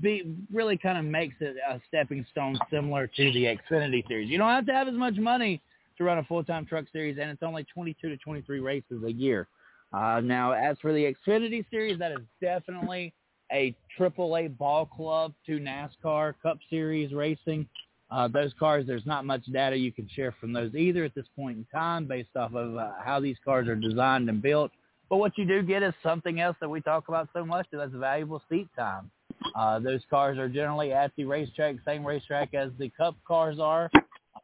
be, 0.00 0.36
really 0.52 0.76
kind 0.76 0.98
of 0.98 1.04
makes 1.04 1.34
it 1.40 1.56
a 1.68 1.80
stepping 1.88 2.24
stone 2.30 2.58
similar 2.70 3.06
to 3.06 3.32
the 3.32 3.44
Xfinity 3.44 4.06
Series. 4.08 4.30
You 4.30 4.38
don't 4.38 4.50
have 4.50 4.66
to 4.66 4.72
have 4.72 4.88
as 4.88 4.94
much 4.94 5.16
money 5.16 5.60
to 6.00 6.04
run 6.04 6.18
a 6.18 6.24
full-time 6.24 6.64
Truck 6.64 6.86
Series, 6.92 7.18
and 7.20 7.30
it's 7.30 7.42
only 7.42 7.64
22 7.64 8.08
to 8.08 8.16
23 8.16 8.60
races 8.60 9.04
a 9.04 9.12
year. 9.12 9.46
Uh, 9.92 10.20
now, 10.24 10.52
as 10.52 10.78
for 10.80 10.94
the 10.94 11.14
Xfinity 11.14 11.64
Series, 11.70 11.98
that 11.98 12.10
is 12.10 12.20
definitely 12.40 13.12
a 13.52 13.76
AAA 13.98 14.56
ball 14.56 14.86
club 14.86 15.34
to 15.44 15.58
NASCAR 15.58 16.34
Cup 16.42 16.58
Series 16.70 17.12
racing. 17.12 17.68
Uh, 18.10 18.28
those 18.28 18.52
cars, 18.58 18.86
there's 18.86 19.04
not 19.04 19.26
much 19.26 19.44
data 19.52 19.76
you 19.76 19.92
can 19.92 20.08
share 20.08 20.34
from 20.40 20.52
those 20.54 20.74
either 20.74 21.04
at 21.04 21.14
this 21.14 21.26
point 21.36 21.58
in 21.58 21.66
time 21.72 22.06
based 22.06 22.34
off 22.34 22.54
of 22.54 22.76
uh, 22.76 22.92
how 23.04 23.20
these 23.20 23.36
cars 23.44 23.68
are 23.68 23.76
designed 23.76 24.28
and 24.28 24.40
built. 24.40 24.70
But 25.10 25.18
what 25.18 25.36
you 25.36 25.44
do 25.44 25.62
get 25.62 25.82
is 25.82 25.92
something 26.02 26.40
else 26.40 26.56
that 26.60 26.68
we 26.68 26.80
talk 26.80 27.08
about 27.08 27.28
so 27.34 27.44
much, 27.44 27.66
and 27.72 27.80
that's 27.80 27.92
valuable 27.92 28.42
seat 28.48 28.68
time. 28.74 29.10
Uh, 29.54 29.78
those 29.80 30.00
cars 30.08 30.38
are 30.38 30.48
generally 30.48 30.92
at 30.92 31.12
the 31.16 31.24
racetrack, 31.24 31.76
same 31.84 32.06
racetrack 32.06 32.54
as 32.54 32.70
the 32.78 32.88
Cup 32.90 33.16
cars 33.26 33.58
are, 33.58 33.90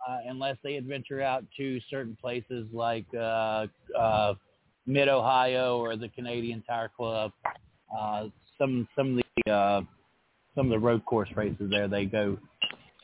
uh, 0.08 0.18
unless 0.26 0.56
they 0.62 0.76
adventure 0.76 1.20
out 1.20 1.44
to 1.56 1.80
certain 1.90 2.16
places 2.20 2.66
like 2.72 3.06
uh, 3.14 3.66
uh, 3.98 4.34
Mid 4.86 5.08
Ohio 5.08 5.78
or 5.78 5.96
the 5.96 6.08
Canadian 6.08 6.62
Tire 6.66 6.90
Club. 6.96 7.32
Uh, 7.96 8.26
some 8.58 8.88
some 8.96 9.18
of 9.18 9.24
the 9.44 9.52
uh, 9.52 9.80
some 10.54 10.66
of 10.66 10.70
the 10.70 10.78
road 10.78 11.04
course 11.04 11.28
races 11.36 11.70
there, 11.70 11.88
they 11.88 12.04
go 12.04 12.38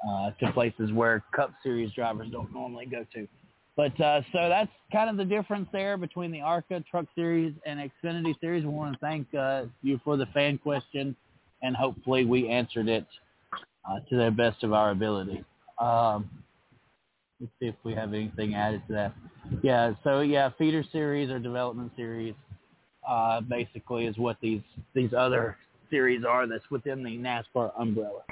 uh, 0.09 0.31
to 0.41 0.53
places 0.53 0.93
where 0.93 1.23
Cup 1.35 1.53
Series 1.63 1.93
drivers 1.93 2.29
don't 2.31 2.53
normally 2.53 2.87
go 2.87 3.05
to. 3.15 3.29
But 3.77 3.99
uh, 4.01 4.21
so 4.33 4.49
that's 4.49 4.71
kind 4.93 5.09
of 5.09 5.17
the 5.17 5.25
difference 5.25 5.69
there 5.73 5.97
between 5.97 6.31
the 6.31 6.41
ARCA 6.41 6.85
Truck 6.91 7.07
Series 7.15 7.55
and 7.65 7.81
Xfinity 7.81 8.39
Series. 8.41 8.65
We 8.65 8.71
want 8.71 8.95
to 8.95 8.99
thank 8.99 9.33
uh, 9.35 9.65
you 9.83 9.99
for 10.05 10.17
the 10.17 10.27
fan 10.27 10.59
question, 10.59 11.17
and 11.63 11.75
hopefully 11.75 12.25
we 12.25 12.49
answered 12.49 12.89
it 12.89 13.07
uh, 13.89 14.01
to 14.11 14.17
the 14.17 14.31
best 14.31 14.63
of 14.63 14.73
our 14.73 14.91
ability. 14.91 15.43
Um, 15.79 16.29
let's 17.43 17.53
see 17.61 17.67
if 17.67 17.75
we 17.85 17.93
have 17.93 18.15
anything 18.15 18.55
added 18.55 18.83
to 18.87 18.93
that. 18.95 19.13
Yeah, 19.63 19.93
so 20.05 20.21
yeah, 20.21 20.51
feeder 20.57 20.85
series 20.93 21.31
or 21.31 21.39
development 21.39 21.93
series 21.97 22.35
uh, 23.07 23.41
basically 23.43 24.07
is 24.07 24.17
what 24.17 24.37
these 24.41 24.63
these 24.95 25.13
other 25.13 25.57
series 25.91 26.25
are 26.25 26.47
that's 26.47 26.71
within 26.71 27.03
the 27.03 27.11
NASCAR 27.11 27.73
umbrella. 27.79 28.23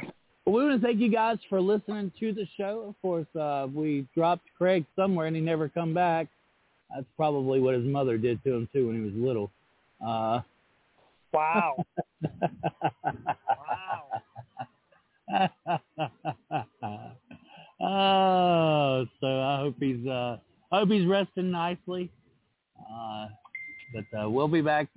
Well, 0.47 0.55
we 0.55 0.65
want 0.65 0.81
to 0.81 0.87
thank 0.87 1.01
you 1.01 1.11
guys 1.11 1.39
for 1.49 1.61
listening 1.61 2.13
to 2.21 2.33
the 2.33 2.47
show. 2.57 2.87
Of 2.89 2.95
course, 3.03 3.27
uh, 3.39 3.67
we 3.75 4.07
dropped 4.15 4.45
Craig 4.57 4.87
somewhere 4.97 5.27
and 5.27 5.37
he 5.37 5.43
never 5.43 5.69
come 5.69 5.93
back. 5.93 6.29
That's 6.95 7.07
probably 7.17 7.61
what 7.61 7.75
his 7.75 7.85
mother 7.85 8.17
did 8.17 8.43
to 8.45 8.55
him 8.55 8.69
too 8.73 8.87
when 8.87 8.97
he 8.97 9.03
was 9.03 9.13
little. 9.15 9.51
Uh, 10.05 10.41
Wow. 11.33 11.85
Wow. 15.31 15.47
oh, 17.81 19.07
so 19.21 19.27
I 19.27 19.59
hope 19.59 19.77
he's 19.81 20.07
uh, 20.07 20.39
hope 20.71 20.89
he's 20.91 21.07
resting 21.07 21.51
nicely. 21.51 22.11
Uh, 22.79 23.29
but 23.95 24.19
uh, 24.19 24.31
we'll 24.31 24.49
be 24.49 24.61
back. 24.63 24.89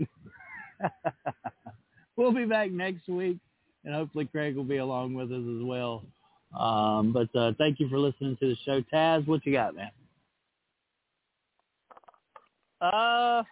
we'll 2.16 2.34
be 2.34 2.46
back 2.46 2.72
next 2.72 3.08
week, 3.08 3.38
and 3.86 3.94
hopefully 3.94 4.26
Craig 4.26 4.56
will 4.56 4.64
be 4.64 4.78
along 4.78 5.14
with 5.14 5.32
us 5.32 5.38
as 5.38 5.64
well. 5.64 6.04
Um, 6.58 7.14
but 7.14 7.36
uh, 7.38 7.54
thank 7.58 7.80
you 7.80 7.90
for 7.90 7.98
listening 7.98 8.38
to 8.40 8.48
the 8.50 8.58
show. 8.66 8.82
Taz, 8.94 9.28
what 9.28 9.46
you 9.46 9.54
got, 9.54 9.76
man? 9.76 9.90
Uh, 12.80 13.44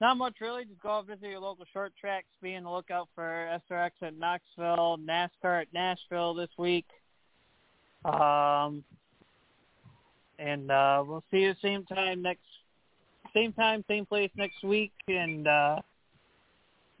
not 0.00 0.16
much 0.16 0.34
really. 0.40 0.64
Just 0.64 0.80
go 0.80 1.02
visit 1.02 1.28
your 1.28 1.40
local 1.40 1.64
short 1.72 1.92
tracks. 2.00 2.28
Be 2.40 2.54
on 2.54 2.64
the 2.64 2.70
lookout 2.70 3.08
for 3.14 3.58
SRX 3.70 3.90
at 4.02 4.16
Knoxville, 4.16 4.98
NASCAR 4.98 5.62
at 5.62 5.72
Nashville 5.72 6.34
this 6.34 6.50
week. 6.56 6.86
Um, 8.04 8.84
and 10.38 10.70
uh, 10.70 11.02
we'll 11.06 11.24
see 11.30 11.38
you 11.38 11.54
same 11.62 11.84
time 11.84 12.22
next, 12.22 12.42
same 13.34 13.52
time, 13.52 13.84
same 13.88 14.06
place 14.06 14.30
next 14.36 14.62
week. 14.62 14.92
And 15.08 15.46
uh, 15.46 15.80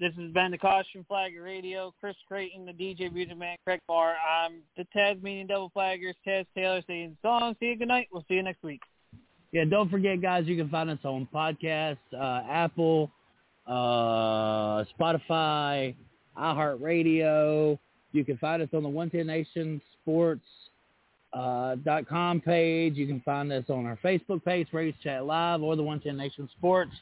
this 0.00 0.12
has 0.18 0.32
been 0.32 0.50
the 0.50 0.58
Caution 0.58 1.04
Flagger 1.08 1.42
Radio. 1.42 1.94
Chris 2.00 2.16
Creighton, 2.26 2.66
the 2.66 2.72
DJ 2.72 3.12
Music 3.12 3.36
Man, 3.36 3.56
Craig 3.64 3.80
Barr. 3.86 4.14
I'm 4.16 4.60
the 4.76 4.84
Tasmanian 4.92 5.46
Double 5.46 5.72
Flaggers, 5.74 6.14
Taz 6.26 6.46
Taylor 6.54 6.82
saying 6.86 7.16
song. 7.22 7.54
See 7.60 7.66
you 7.66 7.76
good 7.76 7.88
night. 7.88 8.08
We'll 8.12 8.24
see 8.28 8.34
you 8.34 8.42
next 8.42 8.62
week. 8.62 8.80
Yeah, 9.50 9.64
don't 9.64 9.90
forget, 9.90 10.20
guys, 10.20 10.44
you 10.46 10.56
can 10.56 10.68
find 10.68 10.90
us 10.90 10.98
on 11.04 11.26
podcast, 11.34 11.96
uh, 12.14 12.42
Apple, 12.50 13.10
uh, 13.66 14.84
Spotify, 14.98 15.94
iHeartRadio. 16.38 17.78
You 18.12 18.24
can 18.24 18.36
find 18.38 18.62
us 18.62 18.68
on 18.74 18.82
the 18.82 18.88
110 18.88 19.26
Nation 19.26 19.80
Sports 20.02 20.44
uh, 21.32 21.76
dot 21.76 22.08
com 22.08 22.40
page. 22.40 22.94
You 22.96 23.06
can 23.06 23.20
find 23.20 23.52
us 23.52 23.64
on 23.68 23.86
our 23.86 23.98
Facebook 24.04 24.44
page, 24.44 24.68
Race 24.72 24.94
Chat 25.02 25.24
Live, 25.24 25.62
or 25.62 25.76
the 25.76 25.82
110 25.82 26.16
Nation 26.16 26.48
Sports. 26.58 26.92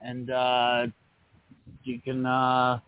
And 0.00 0.30
uh, 0.30 0.86
you 1.84 2.00
can 2.00 2.26
uh, 2.26 2.80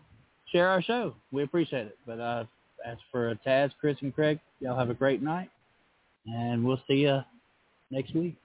share 0.51 0.69
our 0.69 0.81
show. 0.81 1.15
We 1.31 1.43
appreciate 1.43 1.87
it. 1.87 1.97
But 2.05 2.19
uh, 2.19 2.45
as 2.85 2.97
for 3.11 3.33
Taz, 3.45 3.71
Chris, 3.79 3.97
and 4.01 4.13
Craig, 4.13 4.39
y'all 4.59 4.77
have 4.77 4.89
a 4.89 4.93
great 4.93 5.21
night. 5.21 5.49
And 6.25 6.63
we'll 6.63 6.81
see 6.87 6.95
you 6.95 7.19
next 7.91 8.13
week. 8.13 8.35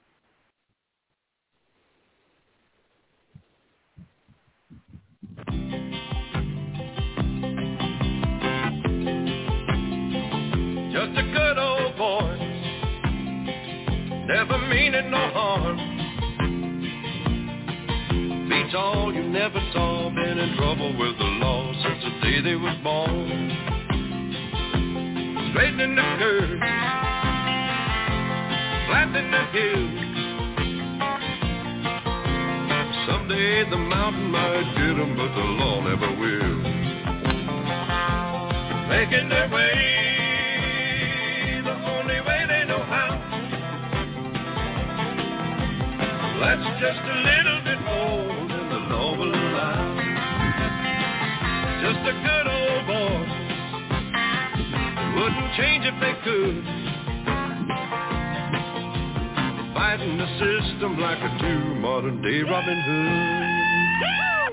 Never 14.34 14.58
meaning 14.66 15.10
no 15.12 15.30
harm. 15.32 15.76
Beats 18.48 18.74
all 18.74 19.14
you 19.14 19.22
never 19.22 19.60
saw, 19.72 20.10
been 20.10 20.38
in 20.38 20.56
trouble 20.56 20.90
with 20.98 21.16
the 21.18 21.24
law 21.24 21.72
since 21.84 22.02
the 22.02 22.10
day 22.20 22.40
they 22.42 22.56
was 22.56 22.76
born. 22.82 23.28
Straightening 25.50 25.94
the 25.94 26.02
curves, 26.18 26.60
flattening 28.88 29.30
the 29.30 29.44
hills. 29.54 30.00
Someday 33.06 33.70
the 33.70 33.76
mountain 33.76 34.30
might 34.32 34.66
get 34.74 34.98
'em, 34.98 35.16
but 35.16 35.32
the 35.32 35.46
law 35.60 35.80
never 35.80 36.10
will. 36.10 36.56
Making 38.88 39.28
their 39.28 39.48
way 39.48 40.13
That's 46.54 46.80
just 46.80 47.02
a 47.02 47.16
little 47.18 47.60
bit 47.64 47.80
more 47.82 48.30
than 48.46 48.68
the 48.70 48.78
law 48.94 49.18
will. 49.18 49.32
Just 51.82 51.98
a 52.06 52.14
good 52.22 52.46
old 52.46 52.86
boy. 52.86 53.26
Wouldn't 55.18 55.50
change 55.58 55.84
if 55.84 55.98
they 55.98 56.14
could. 56.22 56.64
Fighting 59.74 60.16
the 60.16 60.28
system 60.38 61.00
like 61.00 61.18
a 61.18 61.38
true 61.40 61.74
modern 61.74 62.22
day 62.22 62.42
Robin 62.42 62.80
Hood. 62.86 64.43